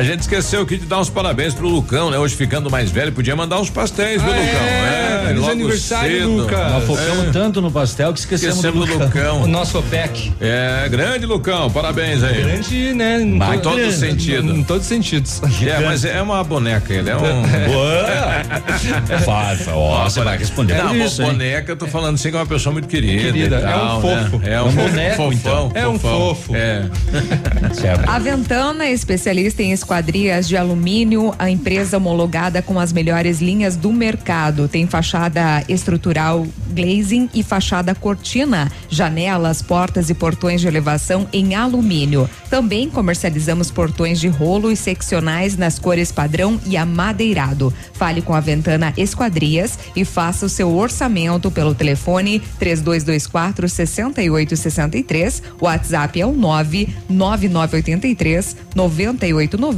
A 0.00 0.02
gente 0.02 0.20
esqueceu 0.20 0.62
aqui 0.62 0.78
de 0.78 0.86
dar 0.86 0.98
os 0.98 1.10
parabéns 1.10 1.52
pro 1.52 1.68
Lucão, 1.68 2.10
né? 2.10 2.16
Hoje 2.18 2.34
ficando 2.34 2.70
mais 2.70 2.90
velho, 2.90 3.12
podia 3.12 3.36
mandar 3.36 3.60
uns 3.60 3.68
pastéis, 3.68 4.22
viu, 4.22 4.32
Ah, 4.32 4.34
Lucão? 4.34 4.66
é, 4.66 5.22
feliz 5.26 5.40
logo 5.40 5.52
aniversário, 5.52 6.16
cedo. 6.16 6.30
Lucas. 6.38 6.72
Nós 6.72 6.84
focamos 6.84 7.32
tanto 7.34 7.60
no 7.60 7.70
pastel 7.70 8.10
que 8.14 8.20
esquecemos, 8.20 8.56
Esquecemos 8.56 8.88
do 8.88 8.98
Lucão. 8.98 9.42
O 9.42 9.46
nosso 9.46 9.78
OPEC. 9.78 10.32
É, 10.40 10.88
grande 10.88 11.26
Lucão, 11.26 11.70
parabéns 11.70 12.22
aí. 12.22 12.42
Grande, 12.42 12.94
né? 12.94 13.20
Em 13.20 13.34
Em 13.36 13.38
todo- 13.38 13.60
todo 13.76 13.92
sentido. 13.92 14.56
Em 14.56 14.64
todos 14.64 14.84
os 14.84 14.88
sentidos. 14.88 15.38
É, 15.62 15.80
mas 15.84 16.02
é 16.06 16.22
uma 16.22 16.42
boneca, 16.42 16.94
ele 16.94 17.10
é 17.10 17.16
um. 17.16 17.20
É 19.10 19.18
fácil, 19.18 19.72
ó, 19.74 20.04
você 20.04 20.22
vai 20.22 20.38
responder 20.38 20.74
Não, 20.78 20.88
por 20.88 20.96
isso, 20.96 21.20
hein? 21.22 21.28
boneca, 21.28 21.72
eu 21.72 21.76
tô 21.76 21.86
falando 21.86 22.14
assim 22.14 22.30
que 22.30 22.36
é 22.36 22.38
uma 22.38 22.46
pessoa 22.46 22.72
muito 22.72 22.88
querida. 22.88 23.22
Querida, 23.22 23.56
é 23.56 23.76
um 23.76 23.78
tal, 23.78 24.00
fofo. 24.00 24.38
né? 24.38 24.48
É 24.50 24.54
É 24.54 24.62
um 24.62 24.66
um 24.66 24.72
fofo, 24.72 24.88
boneco, 24.88 25.16
fofão, 25.16 25.32
então. 25.32 25.72
É 25.74 25.88
um 25.88 25.98
fofo. 25.98 26.56
É. 26.56 26.84
A 28.06 28.18
Ventana, 28.18 28.88
especialista 28.88 29.62
em 29.62 29.72
esquadrias 29.90 30.46
de 30.46 30.56
alumínio, 30.56 31.34
a 31.36 31.50
empresa 31.50 31.96
homologada 31.96 32.62
com 32.62 32.78
as 32.78 32.92
melhores 32.92 33.40
linhas 33.40 33.74
do 33.74 33.92
mercado. 33.92 34.68
Tem 34.68 34.86
fachada 34.86 35.64
estrutural 35.68 36.46
glazing 36.68 37.28
e 37.34 37.42
fachada 37.42 37.92
cortina, 37.92 38.70
janelas, 38.88 39.60
portas 39.60 40.08
e 40.08 40.14
portões 40.14 40.60
de 40.60 40.68
elevação 40.68 41.26
em 41.32 41.56
alumínio. 41.56 42.30
Também 42.48 42.88
comercializamos 42.88 43.72
portões 43.72 44.20
de 44.20 44.28
rolo 44.28 44.70
e 44.70 44.76
seccionais 44.76 45.56
nas 45.56 45.80
cores 45.80 46.12
padrão 46.12 46.60
e 46.64 46.76
amadeirado. 46.76 47.74
Fale 47.92 48.22
com 48.22 48.32
a 48.32 48.40
Ventana 48.40 48.94
Esquadrias 48.96 49.76
e 49.96 50.04
faça 50.04 50.46
o 50.46 50.48
seu 50.48 50.72
orçamento 50.72 51.50
pelo 51.50 51.74
telefone 51.74 52.40
3224 52.60 53.68
6863. 53.68 55.42
O 55.60 55.64
WhatsApp 55.64 56.20
é 56.20 56.26
o 56.26 56.32
99983 56.32 58.56
9890. 58.76 59.69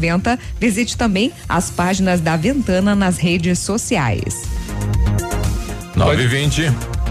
Visite 0.59 0.97
também 0.97 1.33
as 1.49 1.71
páginas 1.71 2.21
da 2.21 2.37
Ventana 2.37 2.95
nas 2.95 3.19
redes 3.19 3.59
sociais. 3.59 4.43
9 5.97 6.23
e 6.23 6.27
20. 6.27 7.02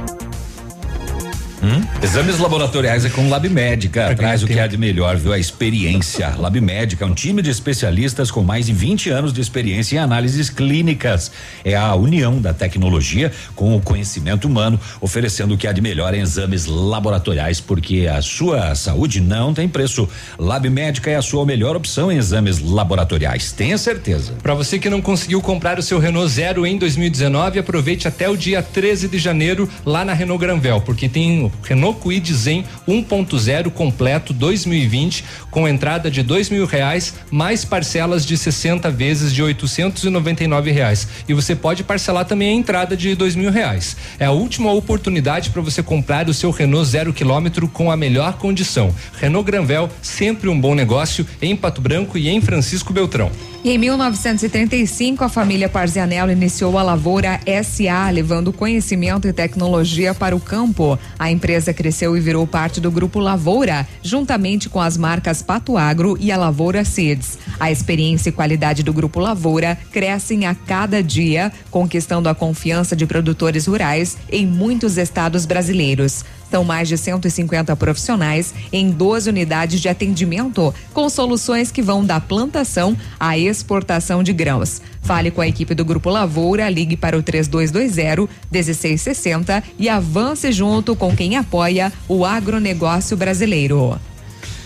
Exames 2.01 2.39
laboratoriais 2.39 3.05
é 3.05 3.09
com 3.09 3.29
Lab 3.29 3.47
Médica. 3.47 4.15
Traz 4.15 4.41
o 4.41 4.47
que 4.47 4.59
há 4.59 4.65
de 4.65 4.77
melhor, 4.77 5.15
viu? 5.15 5.31
A 5.31 5.37
experiência. 5.37 6.33
Lab 6.39 6.59
Médica 6.59 7.05
é 7.05 7.07
um 7.07 7.13
time 7.13 7.39
de 7.39 7.51
especialistas 7.51 8.31
com 8.31 8.41
mais 8.41 8.65
de 8.65 8.73
20 8.73 9.11
anos 9.11 9.31
de 9.31 9.41
experiência 9.41 9.97
em 9.97 9.99
análises 9.99 10.49
clínicas. 10.49 11.31
É 11.63 11.75
a 11.75 11.93
união 11.93 12.41
da 12.41 12.51
tecnologia 12.51 13.31
com 13.55 13.75
o 13.75 13.81
conhecimento 13.81 14.47
humano, 14.47 14.79
oferecendo 14.99 15.53
o 15.53 15.57
que 15.57 15.67
há 15.67 15.71
de 15.71 15.81
melhor 15.81 16.15
em 16.15 16.21
exames 16.21 16.65
laboratoriais, 16.65 17.61
porque 17.61 18.07
a 18.11 18.23
sua 18.23 18.73
saúde 18.73 19.21
não 19.21 19.53
tem 19.53 19.69
preço. 19.69 20.09
Lab 20.39 20.67
Médica 20.67 21.11
é 21.11 21.15
a 21.15 21.21
sua 21.21 21.45
melhor 21.45 21.75
opção 21.75 22.11
em 22.11 22.17
exames 22.17 22.59
laboratoriais. 22.59 23.51
Tenha 23.51 23.77
certeza. 23.77 24.33
Para 24.41 24.55
você 24.55 24.79
que 24.79 24.89
não 24.89 25.01
conseguiu 25.01 25.39
comprar 25.41 25.77
o 25.77 25.83
seu 25.83 25.99
Renault 25.99 26.31
Zero 26.31 26.65
em 26.65 26.79
2019, 26.79 27.59
aproveite 27.59 28.07
até 28.07 28.27
o 28.27 28.35
dia 28.35 28.63
13 28.63 29.07
de 29.07 29.19
janeiro 29.19 29.69
lá 29.85 30.03
na 30.03 30.13
Renault 30.13 30.41
Granvel, 30.43 30.81
porque 30.81 31.07
tem 31.07 31.50
Renault 31.63 31.99
Kwid 31.99 32.33
Zen 32.33 32.65
1.0 32.87 33.69
completo 33.71 34.33
2020 34.33 35.23
com 35.49 35.67
entrada 35.67 36.09
de 36.09 36.23
dois 36.23 36.49
mil 36.49 36.65
reais 36.65 37.13
mais 37.29 37.63
parcelas 37.65 38.25
de 38.25 38.37
60 38.37 38.89
vezes 38.91 39.33
de 39.33 39.41
899 39.41 40.71
reais 40.71 41.07
e 41.27 41.33
você 41.33 41.55
pode 41.55 41.83
parcelar 41.83 42.25
também 42.25 42.49
a 42.49 42.55
entrada 42.55 42.95
de 42.95 43.15
dois 43.15 43.35
mil 43.35 43.51
reais. 43.51 43.95
É 44.19 44.25
a 44.25 44.31
última 44.31 44.71
oportunidade 44.71 45.49
para 45.49 45.61
você 45.61 45.81
comprar 45.83 46.27
o 46.29 46.33
seu 46.33 46.51
Renault 46.51 46.89
zero 46.89 47.13
quilômetro 47.13 47.67
com 47.67 47.91
a 47.91 47.97
melhor 47.97 48.33
condição. 48.37 48.93
Renault 49.19 49.45
Granvel 49.45 49.89
sempre 50.01 50.49
um 50.49 50.59
bom 50.59 50.75
negócio 50.75 51.25
em 51.41 51.55
Pato 51.55 51.81
Branco 51.81 52.17
e 52.17 52.29
em 52.29 52.41
Francisco 52.41 52.93
Beltrão. 52.93 53.31
E 53.63 53.69
em 53.69 53.77
1935, 53.77 55.23
a 55.23 55.29
família 55.29 55.69
Parzianello 55.69 56.31
iniciou 56.31 56.79
a 56.79 56.83
Lavoura 56.83 57.39
SA, 57.63 58.09
levando 58.09 58.51
conhecimento 58.51 59.27
e 59.27 59.33
tecnologia 59.33 60.15
para 60.15 60.35
o 60.35 60.39
campo. 60.39 60.97
A 61.19 61.29
empresa 61.41 61.73
cresceu 61.73 62.15
e 62.15 62.19
virou 62.19 62.45
parte 62.45 62.79
do 62.79 62.91
grupo 62.91 63.19
Lavoura, 63.19 63.87
juntamente 64.03 64.69
com 64.69 64.79
as 64.79 64.95
marcas 64.95 65.41
Pato 65.41 65.75
Agro 65.75 66.15
e 66.19 66.31
a 66.31 66.37
Lavoura 66.37 66.85
Seeds. 66.85 67.39
A 67.59 67.71
experiência 67.71 68.29
e 68.29 68.31
qualidade 68.31 68.83
do 68.83 68.93
grupo 68.93 69.19
Lavoura 69.19 69.75
crescem 69.91 70.45
a 70.45 70.53
cada 70.53 71.01
dia, 71.01 71.51
conquistando 71.71 72.29
a 72.29 72.35
confiança 72.35 72.95
de 72.95 73.07
produtores 73.07 73.65
rurais 73.65 74.17
em 74.31 74.45
muitos 74.45 74.99
estados 74.99 75.47
brasileiros. 75.47 76.23
São 76.51 76.63
mais 76.65 76.89
de 76.89 76.97
150 76.97 77.73
profissionais 77.77 78.53
em 78.73 78.91
12 78.91 79.29
unidades 79.29 79.79
de 79.79 79.87
atendimento, 79.87 80.75
com 80.93 81.07
soluções 81.07 81.71
que 81.71 81.81
vão 81.81 82.05
da 82.05 82.19
plantação 82.19 82.97
à 83.17 83.37
exportação 83.37 84.21
de 84.21 84.33
grãos. 84.33 84.81
Fale 85.01 85.31
com 85.31 85.39
a 85.39 85.47
equipe 85.47 85.73
do 85.73 85.85
Grupo 85.85 86.09
Lavoura, 86.09 86.69
ligue 86.69 86.97
para 86.97 87.17
o 87.17 87.23
3220-1660 87.23 89.63
e 89.79 89.87
avance 89.87 90.51
junto 90.51 90.93
com 90.93 91.15
quem 91.15 91.37
apoia 91.37 91.89
o 92.07 92.25
agronegócio 92.25 93.15
brasileiro. 93.15 93.97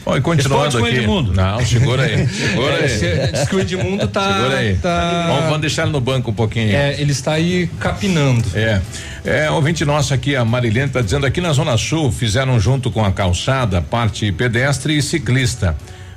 Bom, 0.06 0.16
e 0.16 0.22
continuando 0.22 0.77
aqui. 0.77 0.98
Edmundo. 0.98 1.34
Não, 1.34 1.66
segura 1.66 2.03
aí. 2.03 2.27
Segura 2.30 2.74
É, 2.75 2.84
aí. 2.84 2.90
se- 2.90 3.32
diz 3.32 3.48
que 3.50 3.56
o 3.56 3.59
Edmundo 3.59 4.08
tá. 4.08 4.34
Segura 4.34 4.58
aí. 4.58 4.75
tá- 4.75 5.25
Vamos, 5.27 5.43
vamos 5.45 5.61
deixar 5.61 5.84
ele 5.84 5.92
no 5.93 6.00
banco 6.00 6.30
um 6.30 6.34
pouquinho. 6.34 6.75
É, 6.75 7.00
ele 7.01 7.11
está 7.11 7.34
aí 7.34 7.67
capinando. 7.80 8.45
É. 8.53 8.82
É, 9.25 9.50
ouvinte 9.50 9.84
nosso 9.84 10.14
aqui, 10.14 10.35
a 10.35 10.45
Marilene, 10.45 10.85
está 10.88 11.01
dizendo 11.01 11.25
aqui 11.25 11.42
na 11.42 11.51
Zona 11.51 11.75
Sul, 11.77 12.11
fizeram 12.11 12.59
junto 12.59 12.92
com 12.92 13.03
a 13.03 13.11
calçada, 13.11 13.82
parte 13.82 14.32
pedestre 14.32 14.95
e 14.95 15.01
ciclista. 15.01 15.75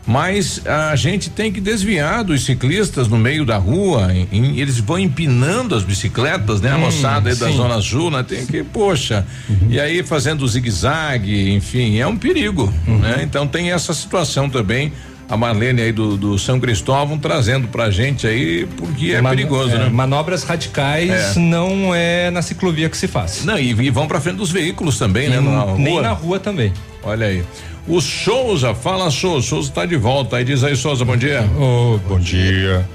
Mas 0.08 0.62
a 0.66 0.96
gente 0.96 1.28
tem 1.28 1.52
que 1.52 1.60
desviar 1.60 2.24
dos 2.24 2.42
ciclistas 2.46 3.08
no 3.08 3.18
meio 3.18 3.44
da 3.44 3.58
rua, 3.58 4.10
em- 4.10 4.26
em- 4.32 4.58
eles 4.58 4.78
vão 4.80 4.98
empinando 4.98 5.74
as 5.74 5.82
bicicletas, 5.84 6.62
né? 6.62 6.70
A 6.72 6.76
Hum, 6.76 6.80
moçada 6.80 7.28
aí 7.28 7.36
da 7.36 7.46
sim. 7.48 7.56
Zona 7.58 7.78
Sul, 7.82 8.10
né? 8.10 8.22
Tem 8.26 8.46
que, 8.46 8.64
poxa, 8.64 9.26
e 9.68 9.78
aí 9.78 10.02
fazendo 10.02 10.48
zigue-zague, 10.48 11.50
enfim, 11.52 11.98
é 11.98 12.06
um 12.06 12.16
perigo, 12.16 12.72
né? 12.86 13.20
Então 13.22 13.46
tem 13.46 13.70
essa 13.70 13.92
situação 13.92 14.48
também. 14.48 14.92
A 15.28 15.36
Marlene 15.36 15.82
aí 15.82 15.92
do, 15.92 16.16
do 16.16 16.38
São 16.38 16.58
Cristóvão 16.58 17.18
trazendo 17.18 17.68
pra 17.68 17.90
gente 17.90 18.26
aí, 18.26 18.66
porque 18.78 19.10
é 19.12 19.20
Mano- 19.20 19.36
perigoso, 19.36 19.72
é, 19.74 19.78
né? 19.78 19.88
Manobras 19.90 20.42
radicais 20.42 21.36
É. 21.36 21.38
não 21.38 21.94
é 21.94 22.30
na 22.30 22.40
ciclovia 22.40 22.88
que 22.88 22.96
se 22.96 23.06
faz. 23.06 23.44
Não, 23.44 23.58
e, 23.58 23.72
e 23.72 23.90
vão 23.90 24.08
pra 24.08 24.22
frente 24.22 24.36
dos 24.38 24.50
veículos 24.50 24.98
também, 24.98 25.28
né? 25.28 25.36
E 25.36 25.40
Na 25.42 25.60
rua. 25.60 25.76
nem 25.78 26.00
na 26.00 26.12
rua 26.12 26.40
também. 26.40 26.72
Olha 27.02 27.26
aí. 27.26 27.44
O 27.88 28.00
Souza, 28.00 28.74
fala 28.74 29.10
Souza, 29.10 29.46
Souza 29.46 29.72
tá 29.72 29.86
de 29.86 29.96
volta. 29.96 30.36
Aí 30.36 30.44
diz 30.44 30.62
aí, 30.62 30.76
Souza, 30.76 31.04
bom 31.04 31.16
dia. 31.16 31.42
Oh, 31.58 31.98
bom 32.06 32.18
dia. 32.20 32.86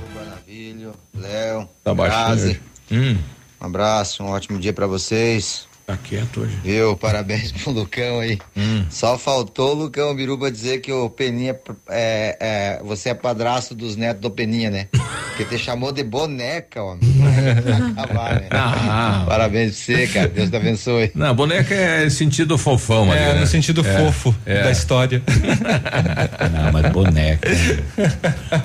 Léo, 1.15 1.67
Tá 1.83 1.93
baixinho. 1.93 2.59
Hum. 2.91 3.17
um 3.61 3.65
abraço, 3.65 4.23
um 4.23 4.30
ótimo 4.30 4.59
dia 4.59 4.73
pra 4.73 4.85
vocês. 4.85 5.67
Tá 5.85 5.97
quieto 6.01 6.41
hoje. 6.41 6.57
Viu? 6.63 6.95
Parabéns 6.95 7.51
pro 7.51 7.71
Lucão 7.71 8.19
aí. 8.21 8.37
Hum. 8.55 8.85
Só 8.89 9.17
faltou 9.17 9.71
o 9.71 9.73
Lucão 9.83 10.15
Biruba 10.15 10.49
dizer 10.49 10.79
que 10.79 10.91
o 10.93 11.09
Peninha 11.09 11.59
é, 11.89 12.37
é, 12.39 12.81
você 12.85 13.09
é 13.09 13.13
padrasto 13.13 13.75
dos 13.75 13.97
netos 13.97 14.21
do 14.21 14.31
Peninha, 14.31 14.69
né? 14.71 14.87
Porque 15.35 15.43
te 15.43 15.57
chamou 15.61 15.91
de 15.91 16.01
boneca, 16.03 16.81
homem. 16.81 17.01
acabar, 17.97 18.35
né? 18.35 18.47
Ah. 18.51 19.25
Parabéns 19.27 19.75
pra 19.85 19.95
você, 19.97 20.07
cara. 20.07 20.27
Deus 20.29 20.49
te 20.49 20.55
abençoe. 20.55 21.11
Não, 21.13 21.35
boneca 21.35 21.73
é 21.75 22.09
sentido 22.09 22.57
fofão 22.57 23.11
ali, 23.11 23.19
É, 23.21 23.33
né? 23.33 23.39
no 23.41 23.47
sentido 23.47 23.85
É, 23.85 23.97
fofo 23.97 24.33
é. 24.45 24.63
da 24.63 24.71
história. 24.71 25.21
Não, 26.53 26.71
mas 26.71 26.91
boneca. 26.93 27.49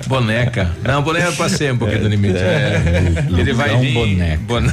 Boneca. 0.07 0.71
Não, 0.85 1.03
boneca 1.03 1.33
passei 1.33 1.71
um 1.73 1.79
pouquinho 1.79 2.03
do 2.03 2.09
limite. 2.09 2.39
É. 2.39 2.81
Ele 3.37 3.53
vai 3.53 3.77
vir. 3.79 3.95
boneca. 3.95 4.43
Bone- 4.47 4.73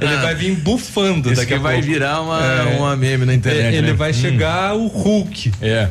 Ele 0.00 0.16
vai 0.18 0.34
vir 0.34 0.54
bufando 0.56 1.32
Isso 1.32 1.40
daqui 1.40 1.54
a 1.54 1.58
vai 1.72 1.80
virar 1.82 2.20
uma, 2.22 2.40
É. 2.42 2.76
uma 2.78 2.96
meme 2.96 3.24
na 3.24 3.34
internet. 3.34 3.74
Ele 3.76 3.88
né? 3.88 3.92
vai 3.92 4.10
Hum. 4.10 4.14
chegar 4.14 4.74
o 4.74 4.86
Hulk. 4.86 5.52
É. 5.60 5.88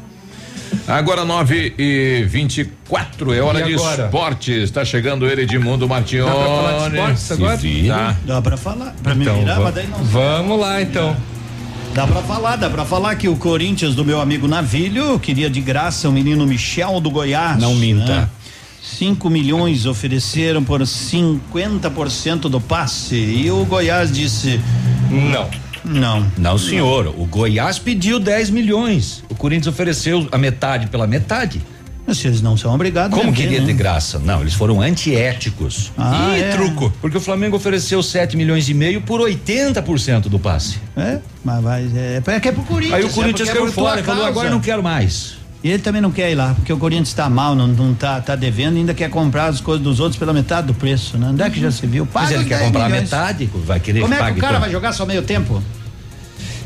Agora 0.88 1.24
9 1.24 1.72
e 1.78 2.24
24 2.28 3.32
é 3.32 3.40
hora 3.40 3.60
E 3.60 3.64
de 3.64 3.74
agora? 3.74 4.04
esportes. 4.06 4.56
Está 4.64 4.84
chegando 4.84 5.26
ele 5.26 5.42
Edmundo 5.42 5.88
Martione. 5.88 6.28
Dá 6.30 6.34
pra 6.36 6.44
falar 6.44 6.88
de 6.88 6.94
esportes 6.96 7.32
agora? 7.32 7.58
Tá. 7.88 8.16
Dá 8.26 8.42
pra 8.42 8.56
falar. 8.56 8.94
Pra 9.02 9.14
me 9.14 9.22
Então, 9.24 9.38
virar, 9.38 9.60
mas 9.60 9.74
daí 9.74 9.86
não. 9.86 9.98
vamos 10.04 10.60
lá 10.60 10.82
então. 10.82 11.16
Dá 11.94 12.06
pra 12.08 12.22
falar, 12.22 12.56
dá 12.56 12.68
pra 12.68 12.84
falar 12.84 13.14
que 13.14 13.28
o 13.28 13.36
Corinthians 13.36 13.94
do 13.94 14.04
meu 14.04 14.20
amigo 14.20 14.48
Navilho 14.48 15.16
queria 15.20 15.48
de 15.48 15.60
graça 15.60 16.08
o 16.08 16.12
menino 16.12 16.44
Michel 16.44 17.00
do 17.00 17.08
Goiás. 17.08 17.56
Não 17.60 17.74
minta. 17.74 18.22
né? 18.22 18.28
5 18.82 19.30
milhões 19.30 19.86
ofereceram 19.86 20.62
por 20.64 20.80
50% 20.80 22.40
do 22.50 22.60
passe. 22.60 23.14
E 23.14 23.48
o 23.50 23.64
Goiás 23.64 24.12
disse: 24.12 24.60
Não. 25.08 25.48
Não. 25.84 26.26
Não, 26.36 26.58
senhor. 26.58 27.14
O 27.16 27.24
Goiás 27.26 27.78
pediu 27.78 28.18
10 28.18 28.50
milhões. 28.50 29.22
O 29.28 29.34
Corinthians 29.34 29.72
ofereceu 29.72 30.26
a 30.32 30.38
metade 30.38 30.88
pela 30.88 31.06
metade. 31.06 31.62
Mas 32.06 32.22
eles 32.24 32.42
não 32.42 32.56
são 32.56 32.74
obrigados 32.74 33.18
Como 33.18 33.32
queria 33.32 33.60
né? 33.60 33.66
de 33.66 33.72
graça? 33.72 34.18
Não, 34.18 34.40
eles 34.40 34.54
foram 34.54 34.80
antiéticos. 34.80 35.90
Ah, 35.96 36.36
e 36.36 36.42
é. 36.42 36.50
truco. 36.50 36.92
Porque 37.00 37.16
o 37.16 37.20
Flamengo 37.20 37.56
ofereceu 37.56 38.02
7 38.02 38.36
milhões 38.36 38.68
e 38.68 38.74
meio 38.74 39.00
por 39.00 39.20
80% 39.20 40.22
do 40.28 40.38
passe. 40.38 40.78
É, 40.96 41.18
mas 41.42 41.62
vai, 41.62 41.90
é, 41.94 42.22
é 42.26 42.40
que 42.40 42.48
é 42.48 42.52
pro 42.52 42.62
Corinthians. 42.62 42.94
Aí 42.94 43.04
o 43.04 43.10
Corinthians 43.10 43.48
é 43.48 43.52
caiu 43.52 43.72
fora 43.72 44.02
falou: 44.02 44.24
agora 44.26 44.50
não 44.50 44.60
quero 44.60 44.82
mais. 44.82 45.36
E 45.62 45.70
ele 45.70 45.78
também 45.78 46.02
não 46.02 46.10
quer 46.10 46.30
ir 46.30 46.34
lá, 46.34 46.52
porque 46.52 46.70
o 46.70 46.76
Corinthians 46.76 47.08
está 47.08 47.30
mal, 47.30 47.54
não, 47.54 47.66
não 47.66 47.94
tá, 47.94 48.20
tá 48.20 48.36
devendo, 48.36 48.76
ainda 48.76 48.92
quer 48.92 49.08
comprar 49.08 49.46
as 49.46 49.62
coisas 49.62 49.82
dos 49.82 49.98
outros 49.98 50.18
pela 50.18 50.30
metade 50.30 50.66
do 50.66 50.74
preço, 50.74 51.16
né? 51.16 51.28
Onde 51.30 51.42
é 51.42 51.48
que 51.48 51.58
já 51.58 51.70
se 51.70 51.86
viu? 51.86 52.06
Mas 52.12 52.24
Paga 52.24 52.34
ele 52.34 52.42
os 52.42 52.48
quer 52.48 52.58
10 52.58 52.66
comprar 52.66 52.84
milhões. 52.84 53.02
metade, 53.04 53.50
vai 53.64 53.80
querer 53.80 54.00
Como 54.00 54.12
é 54.12 54.16
que 54.18 54.22
pague 54.22 54.38
o 54.38 54.42
cara 54.42 54.58
vai 54.58 54.70
jogar 54.70 54.92
só 54.92 55.06
meio 55.06 55.22
tempo? 55.22 55.62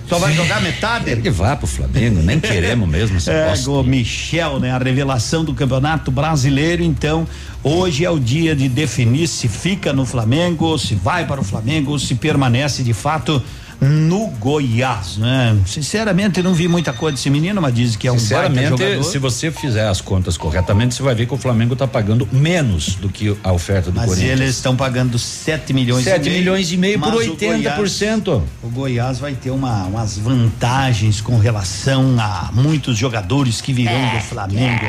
Só 0.08 0.18
vai 0.18 0.32
jogar 0.32 0.62
metade? 0.62 1.10
Ele 1.10 1.28
vá 1.30 1.54
pro 1.54 1.66
Flamengo, 1.66 2.22
nem 2.22 2.40
queremos 2.40 2.88
mesmo 2.88 3.18
essa 3.18 3.30
É, 3.38 3.50
bosta. 3.50 3.70
o 3.70 3.82
Michel, 3.84 4.58
né? 4.58 4.70
A 4.70 4.78
revelação 4.78 5.44
do 5.44 5.52
Campeonato 5.52 6.10
Brasileiro. 6.10 6.82
Então, 6.82 7.26
hoje 7.62 8.04
é 8.04 8.10
o 8.10 8.18
dia 8.18 8.56
de 8.56 8.68
definir 8.68 9.28
se 9.28 9.48
fica 9.48 9.92
no 9.92 10.06
Flamengo, 10.06 10.78
se 10.78 10.94
vai 10.94 11.26
para 11.26 11.40
o 11.40 11.44
Flamengo, 11.44 11.98
se 11.98 12.14
permanece 12.14 12.82
de 12.82 12.94
fato 12.94 13.42
no 13.80 14.26
Goiás, 14.40 15.16
né? 15.18 15.56
Sinceramente, 15.64 16.38
eu 16.38 16.44
não 16.44 16.52
vi 16.52 16.66
muita 16.66 16.92
coisa 16.92 17.14
desse 17.16 17.30
menino, 17.30 17.62
mas 17.62 17.72
diz 17.74 17.94
que 17.94 18.08
é 18.08 18.10
um 18.10 18.14
baita 18.14 18.26
Sinceramente, 18.28 18.68
jogador. 18.70 19.02
se 19.04 19.18
você 19.18 19.50
fizer 19.52 19.86
as 19.86 20.00
contas 20.00 20.36
corretamente, 20.36 20.94
você 20.96 21.02
vai 21.02 21.14
ver 21.14 21.26
que 21.26 21.34
o 21.34 21.36
Flamengo 21.36 21.74
está 21.74 21.86
pagando 21.86 22.28
menos 22.32 22.96
do 22.96 23.08
que 23.08 23.36
a 23.44 23.52
oferta 23.52 23.90
do 23.92 23.96
Mas 23.96 24.06
Corinthians. 24.08 24.40
eles 24.40 24.56
estão 24.56 24.74
pagando 24.74 25.16
7 25.16 25.72
milhões 25.72 26.02
7 26.04 26.26
e 26.26 26.30
meio. 26.30 26.38
milhões 26.40 26.72
e 26.72 26.76
meio 26.76 26.98
por 26.98 27.14
mas 27.14 27.28
o 27.28 27.36
80%. 27.36 28.24
Goiás- 28.24 28.42
O 28.64 28.68
Goiás 28.68 29.18
vai 29.20 29.34
ter 29.34 29.50
uma, 29.50 29.84
umas 29.84 30.18
vantagens 30.18 31.20
com 31.20 31.38
relação 31.38 32.16
a 32.18 32.50
muitos 32.52 32.96
jogadores 32.98 33.60
que 33.60 33.72
virão 33.72 33.92
É, 33.92 34.16
do 34.16 34.22
Flamengo. 34.24 34.86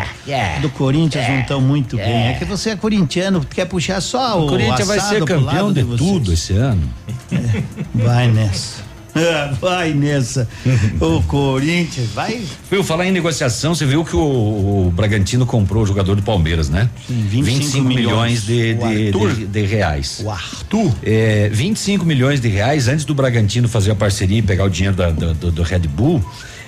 do 0.61 0.69
Corinthians 0.71 1.27
não 1.27 1.39
estão 1.41 1.61
muito 1.61 1.95
bem. 1.95 2.29
É 2.29 2.33
que 2.33 2.45
você 2.45 2.71
é 2.71 2.75
corintiano, 2.75 3.45
quer 3.45 3.65
puxar 3.65 4.01
só 4.01 4.39
o. 4.39 4.45
O 4.45 4.49
Corinthians 4.49 4.87
vai 4.87 4.99
ser 4.99 5.19
campeão 5.23 5.43
lado 5.67 5.73
de 5.73 5.83
vocês. 5.83 6.09
tudo 6.09 6.33
esse 6.33 6.53
ano. 6.53 6.89
Vai 7.93 8.27
nessa. 8.29 8.78
Vai 9.59 9.93
nessa. 9.93 10.47
o 11.01 11.21
Corinthians 11.23 12.09
vai. 12.11 12.39
Viu, 12.69 12.83
falar 12.83 13.07
em 13.07 13.11
negociação, 13.11 13.73
você 13.75 13.85
viu 13.85 14.05
que 14.05 14.15
o, 14.15 14.19
o 14.88 14.91
Bragantino 14.95 15.45
comprou 15.45 15.83
o 15.83 15.85
jogador 15.85 16.15
do 16.15 16.21
Palmeiras, 16.21 16.69
né? 16.69 16.89
Sim, 17.07 17.25
25 17.27 17.85
milhões, 17.88 18.45
de, 18.45 18.77
O 18.79 18.88
de, 18.88 19.07
Arthur? 19.07 19.35
de- 19.35 19.45
de 19.47 19.65
reais. 19.65 20.21
O 20.23 20.29
Arthur. 20.29 20.93
É, 21.03 21.49
25 21.51 22.05
milhões 22.05 22.39
de 22.39 22.47
reais 22.47 22.88
antes 22.88 23.03
do 23.05 23.13
Bragantino 23.13 23.67
fazer 23.67 23.91
a 23.91 23.95
parceria 23.95 24.38
e 24.39 24.41
pegar 24.41 24.63
o 24.65 24.69
dinheiro 24.69 24.95
da- 24.95 25.09
do, 25.11 25.33
do- 25.33 25.51
do 25.51 25.63
Red 25.63 25.79
Bull. 25.79 26.23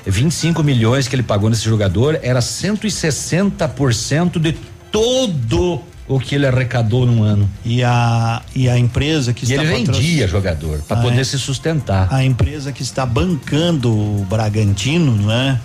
25 0.05 0.63
milhões 0.63 1.07
que 1.07 1.15
ele 1.15 1.23
pagou 1.23 1.49
nesse 1.49 1.63
jogador 1.65 2.19
era 2.23 2.39
160% 2.39 4.39
de 4.39 4.57
todo 4.91 5.81
o 6.13 6.19
que 6.19 6.35
ele 6.35 6.45
arrecadou 6.45 7.05
num 7.05 7.23
ano. 7.23 7.49
E 7.63 7.81
a, 7.83 8.41
e 8.55 8.67
a 8.69 8.77
empresa 8.77 9.33
que 9.33 9.45
E 9.45 9.51
está 9.53 9.63
ele 9.63 9.85
vendia 9.85 10.27
jogador 10.27 10.81
para 10.87 10.99
Ah, 10.99 11.01
poder 11.01 11.21
é? 11.21 11.23
se 11.23 11.39
sustentar. 11.39 12.07
a 12.13 12.23
empresa 12.23 12.71
que 12.71 12.83
está 12.83 13.05
bancando 13.05 13.89
o 13.91 14.25
Bragantino, 14.29 15.15
não 15.15 15.31
é? 15.31 15.59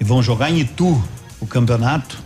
E 0.00 0.04
vão 0.04 0.22
jogar 0.22 0.50
em 0.50 0.60
Itu 0.60 1.02
o 1.40 1.46
campeonato. 1.46 2.18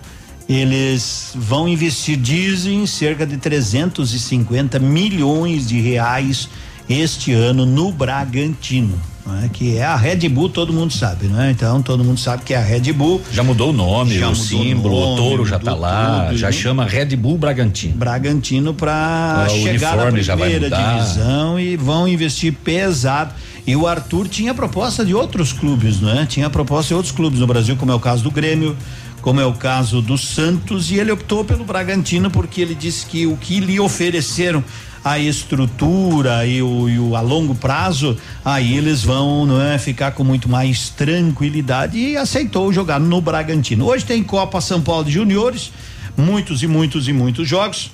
Eles 0.49 1.31
vão 1.35 1.67
investir, 1.67 2.19
dizem, 2.19 2.87
cerca 2.87 3.25
de 3.27 3.37
350 3.39 4.79
milhões 4.79 5.69
de 5.69 5.81
reais 5.81 6.49
este 6.89 7.33
ano 7.33 7.65
no 7.65 7.91
Bragantino, 7.93 9.01
é? 9.43 9.49
que 9.49 9.77
é 9.77 9.85
a 9.85 9.97
Red 9.97 10.29
Bull, 10.29 10.49
todo 10.49 10.73
mundo 10.73 10.93
sabe, 10.93 11.27
não 11.27 11.41
é? 11.41 11.51
Então 11.51 11.81
todo 11.81 12.03
mundo 12.03 12.19
sabe 12.19 12.43
que 12.43 12.53
é 12.55 12.57
a 12.57 12.63
Red 12.63 12.93
Bull. 12.93 13.21
Já 13.31 13.43
mudou 13.43 13.71
o 13.71 13.73
nome, 13.73 14.19
Já 14.19 14.29
o 14.29 14.35
símbolo, 14.35 14.99
nome, 14.99 15.13
o 15.13 15.17
touro 15.17 15.47
já 15.47 15.59
tá 15.59 15.75
lá, 15.75 16.27
tudo, 16.27 16.39
já 16.39 16.49
né? 16.49 16.53
chama 16.53 16.85
Red 16.85 17.17
Bull 17.17 17.39
Bragantino. 17.39 17.95
Bragantino 17.95 18.75
para 18.75 19.47
o 19.49 19.63
chegar 19.63 19.97
na 19.97 20.11
primeira 20.11 20.71
divisão 20.71 21.59
e 21.59 21.77
vão 21.77 22.09
investir 22.09 22.53
pesado. 22.53 23.33
E 23.65 23.77
o 23.77 23.87
Arthur 23.87 24.27
tinha 24.27 24.53
proposta 24.53 25.05
de 25.05 25.15
outros 25.15 25.53
clubes, 25.53 26.01
não 26.01 26.11
é? 26.11 26.27
Tinha 26.27 26.51
proposta 26.51 26.89
de 26.89 26.95
outros 26.95 27.15
clubes 27.15 27.39
no 27.39 27.47
Brasil, 27.47 27.77
como 27.77 27.93
é 27.93 27.95
o 27.95 28.01
caso 28.01 28.25
do 28.25 28.31
Grêmio, 28.31 28.77
como 29.21 29.41
é 29.41 29.47
o 29.47 29.53
caso 29.53 30.03
do 30.03 30.19
Santos, 30.19 30.91
e 30.91 30.97
ele 30.97 31.13
optou 31.13 31.45
pelo 31.45 31.65
Bragantino 31.65 32.29
porque 32.29 32.61
ele 32.61 32.75
disse 32.75 33.07
que 33.07 33.25
o 33.25 33.37
que 33.37 33.61
lhe 33.61 33.79
ofereceram 33.79 34.65
a 35.05 35.19
estrutura 35.19 36.47
e 36.47 36.63
o, 36.63 36.89
e 36.89 36.99
o 36.99 37.17
a 37.17 37.21
longo 37.21 37.55
prazo, 37.55 38.17
aí 38.45 38.77
eles 38.77 39.03
vão 39.03 39.45
não 39.45 39.61
é, 39.61 39.79
ficar 39.79 40.13
com 40.13 40.23
muito 40.23 40.49
mais 40.49 40.89
tranquilidade 40.91 41.99
e 41.99 42.17
aceitou 42.17 42.73
jogar 42.73 43.01
no 43.01 43.21
Bragantino. 43.21 43.87
Hoje 43.87 44.05
tem 44.05 44.23
Copa 44.23 44.61
São 44.61 44.81
Paulo 44.81 45.05
de 45.05 45.13
Juniores, 45.13 45.73
muitos 46.17 46.63
e 46.63 46.67
muitos 46.67 47.09
e 47.09 47.13
muitos 47.13 47.49
jogos. 47.49 47.91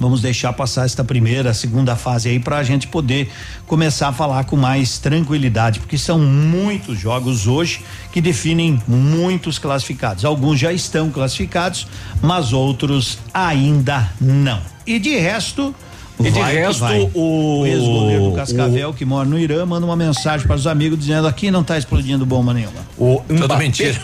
Vamos 0.00 0.22
deixar 0.22 0.52
passar 0.52 0.86
esta 0.86 1.02
primeira, 1.02 1.52
segunda 1.52 1.96
fase 1.96 2.28
aí 2.28 2.38
para 2.38 2.58
a 2.58 2.62
gente 2.62 2.86
poder 2.86 3.28
começar 3.66 4.06
a 4.06 4.12
falar 4.12 4.44
com 4.44 4.54
mais 4.54 4.98
tranquilidade, 4.98 5.80
porque 5.80 5.98
são 5.98 6.20
muitos 6.20 7.00
jogos 7.00 7.48
hoje 7.48 7.82
que 8.12 8.20
definem 8.20 8.80
muitos 8.86 9.58
classificados. 9.58 10.24
Alguns 10.24 10.60
já 10.60 10.72
estão 10.72 11.10
classificados, 11.10 11.88
mas 12.22 12.52
outros 12.52 13.18
ainda 13.34 14.08
não. 14.20 14.62
E 14.86 15.00
de 15.00 15.18
resto, 15.18 15.74
E 16.20 16.30
de 16.30 16.38
vai 16.38 16.52
que 16.54 16.60
resto, 16.60 16.80
vai. 16.80 17.10
o- 17.14 17.64
ex-goleiro 17.66 18.24
do 18.30 18.32
Cascavel 18.32 18.92
que 18.92 19.04
mora 19.04 19.28
no 19.28 19.38
Irã 19.38 19.64
manda 19.66 19.86
uma 19.86 19.96
mensagem 19.96 20.46
para 20.46 20.56
os 20.56 20.66
amigos 20.66 20.98
dizendo 20.98 21.26
aqui 21.28 21.50
não 21.50 21.60
está 21.60 21.78
explodindo 21.78 22.24
bomba 22.26 22.52
nenhuma. 22.52 22.80
O 22.96 23.22
Tudo 23.28 23.44
Mbappé, 23.44 23.58
mentira. 23.62 24.00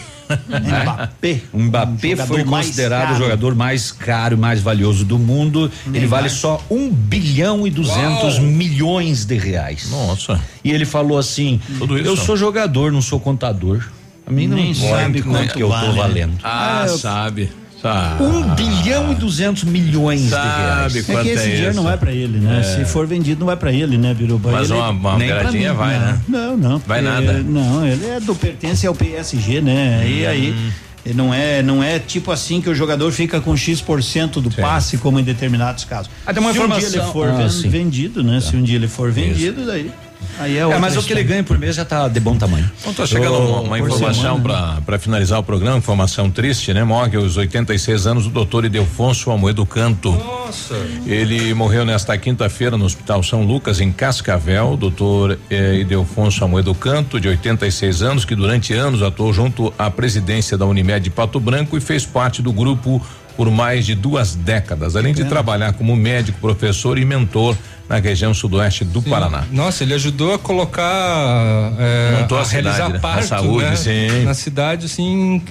Mbappé. 0.48 1.40
O 1.52 1.58
Mbappé 1.60 2.14
Um 2.14 2.26
foi 2.26 2.44
considerado 2.44 3.14
o 3.14 3.18
jogador 3.18 3.54
mais 3.54 3.92
caro 3.92 4.34
e 4.36 4.38
mais 4.38 4.60
valioso 4.60 5.04
do 5.04 5.18
mundo. 5.18 5.70
Ele 5.92 6.06
vale 6.06 6.28
só 6.28 6.62
um 6.70 6.90
bilhão 6.90 7.66
e 7.66 7.70
duzentos 7.70 8.36
Uau. 8.36 8.42
milhões 8.42 9.24
de 9.24 9.36
reais. 9.36 9.90
Nossa. 9.90 10.40
E 10.62 10.70
ele 10.70 10.84
falou 10.84 11.18
assim: 11.18 11.60
Tudo 11.78 11.98
isso? 11.98 12.06
Eu 12.08 12.16
sou 12.16 12.36
jogador, 12.36 12.90
não 12.92 13.02
sou 13.02 13.20
contador. 13.20 13.84
A 14.26 14.30
mim 14.30 14.46
não 14.46 14.56
Nem 14.56 14.72
sabe 14.72 15.20
quanto 15.20 15.52
que 15.52 15.62
eu 15.62 15.68
tô 15.68 15.74
vale. 15.74 15.92
valendo. 15.98 16.32
Ah, 16.42 16.86
sabe. 16.88 17.50
Sabe. 17.84 18.22
Um 18.24 18.54
bilhão 18.54 19.12
e 19.12 19.14
duzentos 19.14 19.62
milhões 19.64 20.22
de 20.22 20.28
reais. 20.30 20.92
Sabe 20.92 20.98
É 21.00 21.02
quanto 21.02 21.22
que 21.24 21.28
esse 21.28 21.42
é 21.42 21.46
dinheiro 21.50 21.70
isso? 21.72 21.82
não 21.82 21.90
é 21.90 21.96
pra 21.98 22.12
ele, 22.12 22.38
né? 22.38 22.62
Se 22.62 22.82
for 22.86 23.06
vendido, 23.06 23.40
não 23.40 23.46
vai 23.46 23.56
pra 23.56 23.70
ele, 23.70 23.98
né, 23.98 24.14
Biruba? 24.14 24.50
Mas 24.52 24.70
Ele- 24.70 24.78
uma, 24.78 24.88
uma 24.88 25.18
nem 25.18 25.28
mim, 25.28 25.68
vai, 25.74 25.98
não, 25.98 26.06
né? 26.06 26.20
Não, 26.26 26.56
não. 26.56 26.78
Vai 26.78 27.02
porque- 27.02 27.26
nada. 27.26 27.42
Não, 27.42 27.86
ele 27.86 28.06
é 28.06 28.20
do 28.20 28.34
pertence 28.34 28.86
ao 28.86 28.94
PSG, 28.94 29.60
né? 29.60 30.02
E 30.08 30.26
aí 30.26 30.72
ele 31.04 31.14
não 31.14 31.34
é, 31.34 31.62
não 31.62 31.84
é 31.84 31.98
tipo 31.98 32.32
assim 32.32 32.62
que 32.62 32.70
o 32.70 32.74
jogador 32.74 33.12
fica 33.12 33.38
com 33.38 33.54
X% 33.54 34.40
do 34.40 34.50
passe, 34.50 34.96
como 34.96 35.20
em 35.20 35.22
determinados 35.22 35.84
casos. 35.84 36.10
Ah, 36.24 36.32
tem 36.32 36.42
uma 36.42 36.54
Se 36.54 36.58
um 36.60 36.62
dia 36.66 36.78
informação- 36.78 37.02
ele 37.02 37.12
for 37.12 37.28
Ah, 37.28 37.68
vendido, 37.68 38.24
né? 38.24 38.40
Se 38.40 38.56
um 38.56 38.62
dia 38.62 38.76
ele 38.76 38.88
for 38.88 39.10
vendido, 39.12 39.66
daí 39.66 39.90
aí 40.38 40.56
é, 40.56 40.60
É, 40.60 40.78
mas 40.78 40.96
o 40.96 41.02
que 41.02 41.12
ele 41.12 41.22
ganha 41.22 41.42
por 41.42 41.58
mês 41.58 41.76
já 41.76 41.84
tá 41.84 42.08
de 42.08 42.20
bom 42.20 42.36
tamanho. 42.36 42.70
Então 42.80 42.92
tá 42.92 43.06
chegando 43.06 43.36
uma, 43.38 43.60
uma 43.60 43.78
por 43.78 43.88
informação 43.88 44.40
para 44.40 44.98
finalizar 44.98 45.38
o 45.38 45.42
programa, 45.42 45.78
informação 45.78 46.30
triste, 46.30 46.72
né? 46.72 46.84
Morre 46.84 47.16
aos 47.16 47.36
86 47.36 48.06
anos 48.06 48.26
o 48.26 48.30
doutor 48.30 48.64
Idelfonso 48.64 49.30
Amoedo 49.30 49.64
Canto. 49.66 50.12
Nossa. 50.12 50.74
Ele 51.06 51.52
morreu 51.54 51.84
nesta 51.84 52.16
quinta-feira 52.16 52.76
no 52.76 52.84
Hospital 52.84 53.22
São 53.22 53.42
Lucas, 53.44 53.80
em 53.80 53.90
Cascavel. 53.90 54.72
O 54.72 54.76
doutor 54.76 55.38
eh, 55.50 55.76
Idelfonso 55.76 56.44
Amoedo 56.44 56.74
Canto, 56.74 57.20
de 57.20 57.28
86 57.28 58.02
anos, 58.02 58.24
que 58.24 58.34
durante 58.34 58.72
anos 58.72 59.02
atuou 59.02 59.32
junto 59.32 59.72
à 59.78 59.90
presidência 59.90 60.56
da 60.56 60.66
Unimed 60.66 61.04
de 61.04 61.10
Pato 61.10 61.40
Branco 61.40 61.76
e 61.76 61.80
fez 61.80 62.06
parte 62.06 62.40
do 62.40 62.52
grupo 62.52 63.04
por 63.36 63.50
mais 63.50 63.84
de 63.86 63.94
duas 63.94 64.34
décadas, 64.34 64.94
além 64.96 65.12
de 65.14 65.24
trabalhar 65.24 65.72
como 65.72 65.94
médico, 65.96 66.38
professor 66.40 66.98
e 66.98 67.04
mentor 67.04 67.56
na 67.88 67.98
região 67.98 68.32
sudoeste 68.32 68.84
do 68.84 69.02
Paraná. 69.02 69.44
Nossa, 69.50 69.82
ele 69.84 69.92
ajudou 69.94 70.34
a 70.34 70.38
colocar, 70.38 71.72
é, 71.78 72.26
a, 72.30 72.40
a 72.40 72.44
cidade, 72.44 72.62
realizar 72.62 72.88
né? 72.90 72.96
A 72.96 73.00
parto, 73.00 73.26
saúde, 73.28 73.64
né? 73.64 73.76
sim. 73.76 74.24
Na 74.24 74.34
cidade, 74.34 74.86
assim, 74.86 75.42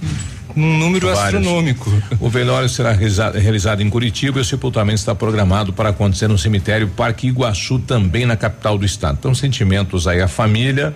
num 0.56 0.78
número 0.78 1.08
Vários. 1.08 1.26
astronômico. 1.42 1.92
O 2.20 2.30
velório 2.30 2.70
será 2.70 2.92
realiza- 2.92 3.32
realizado 3.32 3.82
em 3.82 3.90
Curitiba 3.90 4.40
e 4.40 4.42
o 4.42 4.46
sepultamento 4.46 5.00
está 5.00 5.14
programado 5.14 5.74
para 5.74 5.90
acontecer 5.90 6.28
no 6.28 6.38
cemitério 6.38 6.88
Parque 6.88 7.28
Iguaçu, 7.28 7.80
também 7.80 8.26
na 8.26 8.36
capital 8.36 8.78
do 8.78 8.86
estado. 8.86 9.18
Então, 9.20 9.36
sentimentos 9.36 10.08
aí 10.08 10.22
à 10.22 10.28
família 10.28 10.94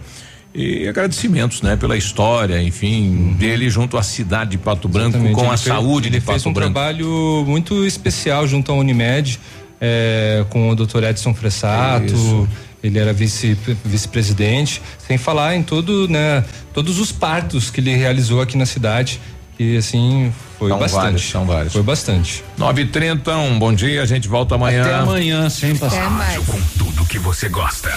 e 0.60 0.88
agradecimentos, 0.88 1.62
né, 1.62 1.76
pela 1.76 1.96
história, 1.96 2.62
enfim, 2.62 3.36
dele 3.38 3.70
junto 3.70 3.96
à 3.98 4.02
cidade 4.02 4.52
de 4.52 4.58
Pato 4.58 4.90
Branco, 4.90 5.10
Exatamente. 5.10 5.36
com 5.36 5.42
Ele 5.42 5.54
a 5.54 5.58
fez- 5.58 5.76
saúde 5.76 6.08
ele 6.08 6.20
de 6.20 6.26
fez 6.26 6.38
Pato 6.40 6.50
um 6.50 6.54
Branco. 6.54 6.74
trabalho 6.74 7.44
muito 7.48 7.86
especial 7.86 8.48
junto 8.48 8.72
à 8.72 8.76
Unimed, 8.76 9.40
é, 9.80 10.44
com 10.50 10.70
o 10.70 10.76
Dr. 10.76 11.04
Edson 11.04 11.34
Fressato. 11.34 12.08
Isso. 12.08 12.48
Ele 12.84 12.98
era 13.00 13.14
vice 13.14 13.58
vice-presidente, 13.86 14.82
sem 15.08 15.18
falar 15.18 15.56
em 15.56 15.64
todo, 15.64 16.08
né, 16.08 16.44
todos 16.74 17.00
os 17.00 17.12
partos 17.12 17.70
que 17.70 17.80
ele 17.80 17.96
realizou 17.96 18.42
aqui 18.42 18.58
na 18.58 18.66
cidade. 18.66 19.20
E 19.60 19.78
assim, 19.78 20.32
foi 20.60 20.70
São 20.70 20.80
bastante. 20.80 21.02
vários, 21.04 21.30
são 21.30 21.46
vários. 21.46 21.74
Foi 21.74 21.84
bastante. 21.84 22.44
9h30, 22.60 23.36
um 23.38 23.58
bom 23.58 23.74
dia, 23.74 24.04
a 24.04 24.06
gente 24.06 24.28
volta 24.28 24.56
amanhã. 24.56 24.84
Até 24.84 24.94
amanhã, 24.96 25.50
sem 25.50 25.76
passar. 25.76 26.10
Com 26.46 26.62
tudo 26.78 27.06
que 27.06 27.18
você 27.18 27.50
gosta. 27.50 27.90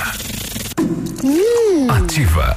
Ativa. 1.89 2.57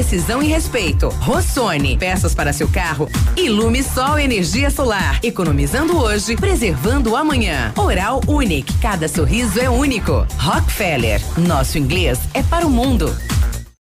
precisão 0.00 0.42
e 0.42 0.46
respeito. 0.46 1.10
Rossoni. 1.20 1.98
Peças 1.98 2.34
para 2.34 2.54
seu 2.54 2.66
carro. 2.66 3.06
Ilume 3.36 3.82
Sol 3.82 4.18
Energia 4.18 4.70
Solar. 4.70 5.20
Economizando 5.22 5.98
hoje, 5.98 6.36
preservando 6.36 7.14
amanhã. 7.14 7.70
Oral 7.76 8.22
Unique. 8.26 8.72
Cada 8.78 9.06
sorriso 9.08 9.60
é 9.60 9.68
único. 9.68 10.26
Rockefeller. 10.38 11.20
Nosso 11.36 11.76
inglês 11.76 12.18
é 12.32 12.42
para 12.42 12.66
o 12.66 12.70
mundo. 12.70 13.14